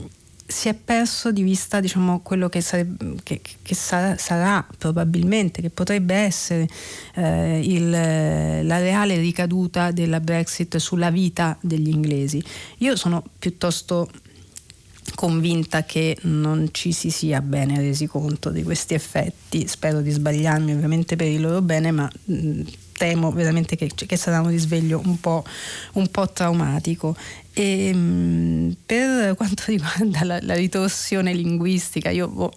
si 0.53 0.69
è 0.69 0.75
perso 0.75 1.33
di 1.33 1.43
vista 1.43 1.81
diciamo, 1.81 2.21
quello 2.21 2.49
che, 2.49 2.61
sarebbe, 2.61 3.15
che, 3.23 3.41
che 3.41 3.75
sarà, 3.75 4.17
sarà, 4.19 4.65
probabilmente, 4.79 5.63
che 5.63 5.71
potrebbe 5.71 6.15
essere 6.15 6.69
eh, 7.15 7.61
il, 7.65 7.91
la 7.91 8.79
reale 8.79 9.17
ricaduta 9.17 9.91
della 9.91 10.21
Brexit 10.21 10.77
sulla 10.77 11.11
vita 11.11 11.57
degli 11.61 11.89
inglesi. 11.89 12.43
Io 12.79 12.95
sono 12.97 13.25
piuttosto 13.39 14.11
convinta 15.15 15.85
che 15.85 16.17
non 16.23 16.69
ci 16.71 16.93
si 16.93 17.11
sia 17.11 17.41
bene 17.41 17.79
resi 17.79 18.07
conto 18.07 18.51
di 18.51 18.63
questi 18.63 18.95
effetti, 18.95 19.67
spero 19.67 20.01
di 20.01 20.11
sbagliarmi 20.11 20.73
ovviamente 20.73 21.17
per 21.17 21.27
il 21.27 21.41
loro 21.41 21.63
bene, 21.63 21.91
ma 21.91 22.11
mh, 22.25 22.61
temo 23.03 23.33
veramente 23.33 23.75
che, 23.75 23.91
che 23.97 24.17
sarà 24.17 24.41
un 24.41 24.47
risveglio 24.47 25.03
un 25.05 25.19
po', 25.19 25.45
un 25.95 26.07
po 26.07 26.31
traumatico. 26.31 27.17
E, 27.53 27.89
ehm, 27.89 28.77
per 28.87 29.35
quanto 29.35 29.65
riguarda 29.75 30.23
la, 30.23 30.39
la 30.41 30.55
ritorsione 30.55 31.35
linguistica, 31.35 32.11
io 32.11 32.29
boh, 32.29 32.53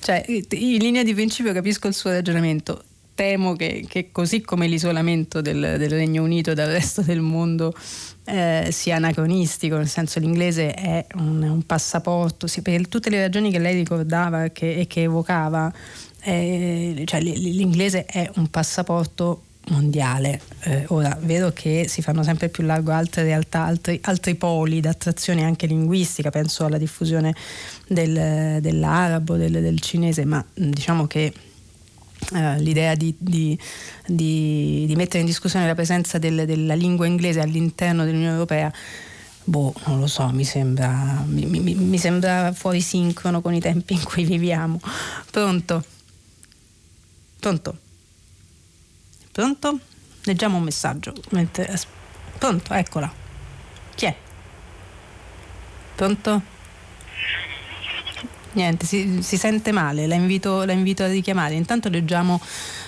cioè, 0.00 0.24
in 0.28 0.78
linea 0.78 1.02
di 1.02 1.12
principio 1.12 1.52
capisco 1.52 1.88
il 1.88 1.94
suo 1.94 2.10
ragionamento. 2.10 2.84
Temo 3.16 3.54
che, 3.54 3.84
che 3.88 4.10
così 4.12 4.40
come 4.40 4.68
l'isolamento 4.68 5.40
del, 5.42 5.74
del, 5.76 5.90
Regno 5.90 6.22
Unito 6.22 6.54
dal 6.54 6.70
resto 6.70 7.02
del 7.02 7.20
mondo 7.20 7.74
eh, 8.24 8.68
sia 8.70 8.96
anacronistico, 8.96 9.76
nel 9.76 9.88
senso 9.88 10.20
l'inglese 10.20 10.72
è 10.72 11.04
un, 11.16 11.42
un 11.42 11.66
passaporto, 11.66 12.46
sì, 12.46 12.62
per 12.62 12.86
tutte 12.86 13.10
le 13.10 13.20
ragioni 13.20 13.50
che 13.50 13.58
lei 13.58 13.74
ricordava 13.74 14.48
che, 14.48 14.72
e 14.76 14.86
che 14.86 15.02
evocava, 15.02 15.70
eh, 16.22 17.02
cioè 17.04 17.20
l'inglese 17.20 18.06
è 18.06 18.30
un 18.36 18.48
passaporto 18.48 19.42
mondiale. 19.70 20.40
Eh, 20.60 20.84
ora, 20.88 21.16
vero 21.20 21.52
che 21.52 21.86
si 21.88 22.02
fanno 22.02 22.22
sempre 22.22 22.48
più 22.48 22.64
largo 22.64 22.92
altre 22.92 23.22
realtà, 23.22 23.64
altri, 23.64 23.98
altri 24.02 24.34
poli 24.34 24.80
d'attrazione 24.80 25.44
anche 25.44 25.66
linguistica, 25.66 26.30
penso 26.30 26.64
alla 26.64 26.78
diffusione 26.78 27.34
del, 27.88 28.60
dell'arabo, 28.60 29.36
del, 29.36 29.52
del, 29.52 29.80
cinese, 29.80 30.24
ma 30.24 30.44
diciamo 30.52 31.06
che 31.06 31.32
eh, 32.34 32.60
l'idea 32.60 32.94
di, 32.94 33.14
di, 33.18 33.58
di, 34.06 34.84
di, 34.86 34.94
mettere 34.96 35.20
in 35.20 35.26
discussione 35.26 35.66
la 35.66 35.74
presenza 35.74 36.18
del, 36.18 36.44
della 36.46 36.74
lingua 36.74 37.06
inglese 37.06 37.40
all'interno 37.40 38.04
dell'Unione 38.04 38.32
Europea 38.32 38.72
Boh, 39.42 39.72
non 39.86 39.98
lo 39.98 40.06
so, 40.06 40.28
mi 40.28 40.44
sembra, 40.44 41.24
mi, 41.26 41.44
mi, 41.46 41.74
mi 41.74 41.98
sembra 41.98 42.52
fuori 42.52 42.80
sincrono 42.80 43.40
con 43.40 43.52
i 43.52 43.58
tempi 43.58 43.94
in 43.94 44.04
cui 44.04 44.24
viviamo. 44.24 44.78
Pronto? 45.30 45.82
Pronto? 47.40 47.78
Pronto? 49.40 49.78
Leggiamo 50.24 50.58
un 50.58 50.64
messaggio. 50.64 51.14
Mentre... 51.30 51.74
Pronto, 52.36 52.74
eccola. 52.74 53.10
Chi 53.94 54.04
è? 54.04 54.14
Pronto? 55.94 56.42
Niente, 58.52 58.84
si, 58.84 59.22
si 59.22 59.38
sente 59.38 59.72
male, 59.72 60.06
la 60.06 60.14
invito, 60.14 60.66
la 60.66 60.72
invito, 60.72 61.04
a 61.04 61.06
richiamare. 61.06 61.54
Intanto 61.54 61.88
leggiamo. 61.88 62.38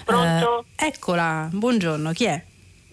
Pronto? 0.05 0.67
Eh, 0.77 0.89
eccola, 0.89 1.49
buongiorno, 1.51 2.13
chi 2.13 2.27
è? 2.27 2.45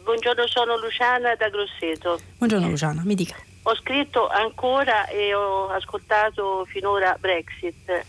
Buongiorno, 0.04 0.48
sono 0.48 0.78
Luciana 0.78 1.36
da 1.36 1.50
Grosseto. 1.50 2.18
Buongiorno 2.38 2.70
Luciana, 2.70 3.02
mi 3.04 3.16
dica. 3.16 3.36
Ho 3.64 3.76
scritto 3.76 4.30
ancora 4.30 5.06
e 5.08 5.34
ho 5.34 5.68
ascoltato 5.68 6.66
finora 6.70 7.18
Brexit 7.20 8.06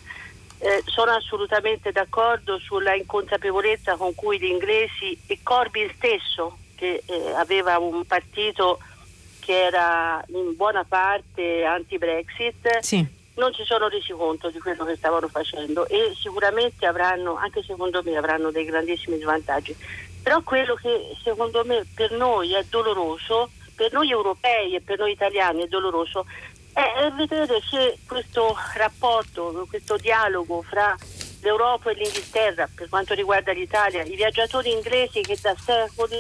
eh, 0.61 0.83
sono 0.85 1.13
assolutamente 1.13 1.91
d'accordo 1.91 2.59
sulla 2.59 2.95
inconsapevolezza 2.95 3.97
con 3.97 4.15
cui 4.15 4.39
gli 4.39 4.45
inglesi 4.45 5.19
e 5.27 5.39
Corbyn 5.43 5.91
stesso, 5.97 6.59
che 6.75 7.03
eh, 7.07 7.33
aveva 7.33 7.79
un 7.79 8.05
partito 8.05 8.79
che 9.41 9.59
era 9.59 10.23
in 10.29 10.55
buona 10.55 10.85
parte 10.85 11.65
anti-Brexit, 11.65 12.81
sì. 12.81 13.05
non 13.35 13.53
si 13.55 13.65
sono 13.65 13.89
resi 13.89 14.13
conto 14.13 14.51
di 14.51 14.59
quello 14.59 14.85
che 14.85 14.97
stavano 14.97 15.29
facendo 15.29 15.89
e 15.89 16.13
sicuramente 16.15 16.85
avranno, 16.85 17.37
anche 17.37 17.63
secondo 17.63 18.03
me, 18.05 18.17
avranno 18.17 18.51
dei 18.51 18.67
grandissimi 18.67 19.19
svantaggi. 19.19 19.75
Però 20.23 20.43
quello 20.43 20.75
che 20.75 21.17
secondo 21.23 21.65
me 21.65 21.87
per 21.95 22.13
noi 22.13 22.53
è 22.53 22.63
doloroso, 22.69 23.51
per 23.75 23.93
noi 23.95 24.11
europei 24.11 24.75
e 24.75 24.83
per 24.83 24.99
noi 24.99 25.13
italiani 25.13 25.63
è 25.63 25.67
doloroso, 25.67 26.27
è 26.73 27.11
vedere 27.17 27.61
se 27.69 27.99
questo 28.07 28.57
rapporto, 28.75 29.67
questo 29.69 29.97
dialogo 29.97 30.63
fra 30.63 30.97
l'Europa 31.43 31.91
e 31.91 31.95
l'Inghilterra 31.95 32.69
per 32.75 32.89
quanto 32.89 33.15
riguarda 33.15 33.53
l'Italia, 33.53 34.03
i 34.03 34.15
viaggiatori 34.15 34.71
inglesi 34.73 35.21
che 35.21 35.37
da 35.41 35.55
secoli 35.59 36.19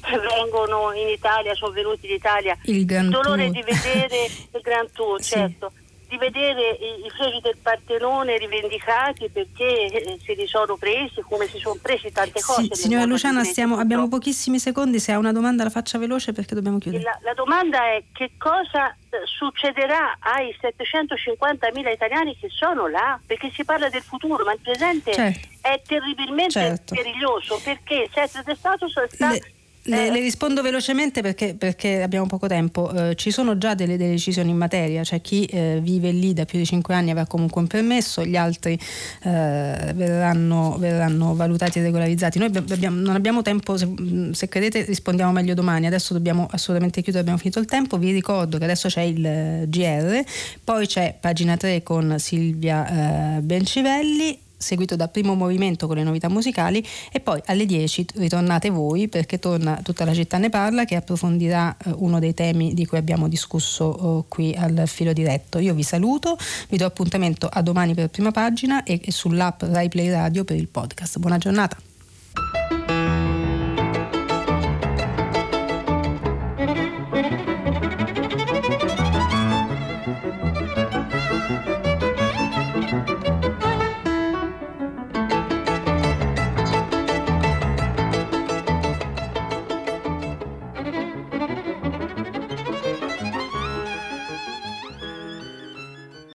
vengono 0.00 0.92
in 0.92 1.08
Italia, 1.08 1.54
sono 1.54 1.72
venuti 1.72 2.06
in 2.06 2.14
Italia, 2.14 2.56
il, 2.64 2.90
il 2.90 3.08
dolore 3.08 3.50
di 3.50 3.62
vedere 3.62 4.26
il 4.52 4.60
Grand 4.62 4.90
Tour, 4.92 5.20
sì. 5.20 5.30
certo, 5.30 5.72
di 6.10 6.18
vedere 6.18 6.70
i, 6.72 7.06
i 7.06 7.10
figli 7.10 7.40
del 7.40 7.56
Partenone 7.62 8.36
rivendicati 8.36 9.30
perché 9.30 9.86
eh, 9.86 10.18
se 10.20 10.34
li 10.34 10.46
sono 10.46 10.76
presi 10.76 11.22
come 11.22 11.46
si 11.46 11.58
sono 11.58 11.78
presi 11.80 12.10
tante 12.10 12.40
cose. 12.40 12.66
Sì, 12.72 12.82
signora 12.82 13.04
Luciana, 13.04 13.44
stiamo, 13.44 13.76
abbiamo 13.76 14.08
pochissimi 14.08 14.58
secondi, 14.58 14.98
se 14.98 15.12
ha 15.12 15.18
una 15.18 15.32
domanda 15.32 15.62
la 15.62 15.70
faccia 15.70 15.98
veloce 15.98 16.32
perché 16.32 16.56
dobbiamo 16.56 16.78
chiudere. 16.78 17.04
La, 17.04 17.18
la 17.22 17.34
domanda 17.34 17.84
è 17.86 18.02
che 18.12 18.32
cosa 18.36 18.90
eh, 18.90 19.18
succederà 19.24 20.16
ai 20.18 20.54
750.000 20.60 21.92
italiani 21.92 22.36
che 22.36 22.48
sono 22.50 22.88
là? 22.88 23.18
Perché 23.24 23.52
si 23.54 23.64
parla 23.64 23.88
del 23.88 24.02
futuro, 24.02 24.44
ma 24.44 24.52
il 24.52 24.60
presente 24.60 25.12
certo. 25.12 25.48
è 25.60 25.80
terribilmente 25.86 26.50
certo. 26.50 26.94
periglioso 26.96 27.60
perché 27.62 27.94
il 27.94 28.10
set 28.12 28.42
di 28.44 28.54
Stato 28.56 28.88
sta... 28.88 29.30
Le 29.30 29.58
le, 29.90 30.06
eh. 30.06 30.10
le, 30.10 30.20
rispondo 30.20 30.62
velocemente 30.62 31.20
perché, 31.20 31.54
perché 31.54 32.02
abbiamo 32.02 32.26
poco 32.26 32.46
tempo. 32.46 32.90
Eh, 32.92 33.14
ci 33.16 33.30
sono 33.30 33.58
già 33.58 33.74
delle, 33.74 33.96
delle, 33.96 34.12
decisioni 34.12 34.50
in 34.50 34.56
materia, 34.56 35.04
cioè 35.04 35.20
chi 35.20 35.44
eh, 35.46 35.80
vive 35.82 36.10
lì 36.12 36.32
da 36.32 36.44
più 36.44 36.58
di 36.58 36.64
5 36.64 36.94
anni 36.94 37.10
avrà 37.10 37.26
comunque 37.26 37.60
un 37.60 37.66
permesso, 37.66 38.24
gli 38.24 38.36
altri 38.36 38.78
eh, 39.22 39.92
verranno, 39.94 40.76
verranno, 40.78 41.34
valutati 41.34 41.78
e 41.78 41.82
regolarizzati. 41.82 42.38
Noi 42.38 42.50
abbiamo, 42.54 42.98
non 42.98 43.14
abbiamo 43.14 43.42
tempo, 43.42 43.76
se, 43.76 43.88
se, 44.32 44.48
credete 44.48 44.84
rispondiamo 44.84 45.32
meglio 45.32 45.54
domani, 45.54 45.86
adesso 45.86 46.14
dobbiamo 46.14 46.48
assolutamente 46.50 47.02
chiudere, 47.02 47.22
abbiamo 47.22 47.38
finito 47.38 47.58
il 47.58 47.66
tempo. 47.66 47.98
Vi 47.98 48.12
ricordo 48.12 48.58
che 48.58 48.64
adesso 48.64 48.88
c'è 48.88 49.02
il 49.02 49.24
eh, 49.24 49.64
GR, 49.68 50.22
poi 50.64 50.86
c'è 50.86 51.16
pagina 51.18 51.56
3 51.56 51.82
con 51.82 52.14
Silvia 52.18 53.36
eh, 53.36 53.40
Bencivelli 53.40 54.48
seguito 54.60 54.94
da 54.94 55.08
primo 55.08 55.34
movimento 55.34 55.86
con 55.86 55.96
le 55.96 56.02
novità 56.02 56.28
musicali 56.28 56.86
e 57.10 57.20
poi 57.20 57.40
alle 57.46 57.64
10 57.64 58.06
ritornate 58.16 58.68
voi 58.68 59.08
perché 59.08 59.38
torna 59.38 59.80
tutta 59.82 60.04
la 60.04 60.12
città 60.12 60.36
ne 60.36 60.50
parla 60.50 60.84
che 60.84 60.96
approfondirà 60.96 61.76
eh, 61.76 61.94
uno 61.96 62.18
dei 62.18 62.34
temi 62.34 62.74
di 62.74 62.84
cui 62.84 62.98
abbiamo 62.98 63.26
discusso 63.26 64.20
eh, 64.20 64.24
qui 64.28 64.54
al 64.54 64.82
filo 64.86 65.12
diretto. 65.12 65.58
Io 65.58 65.72
vi 65.74 65.82
saluto, 65.82 66.36
vi 66.68 66.76
do 66.76 66.84
appuntamento 66.84 67.48
a 67.50 67.62
domani 67.62 67.94
per 67.94 68.08
prima 68.08 68.30
pagina 68.30 68.82
e, 68.82 69.00
sull'app 69.08 69.62
Rai 69.62 69.88
Play 69.88 70.10
Radio 70.10 70.44
per 70.44 70.56
il 70.56 70.68
podcast. 70.68 71.18
Buona 71.18 71.38
giornata. 71.38 72.79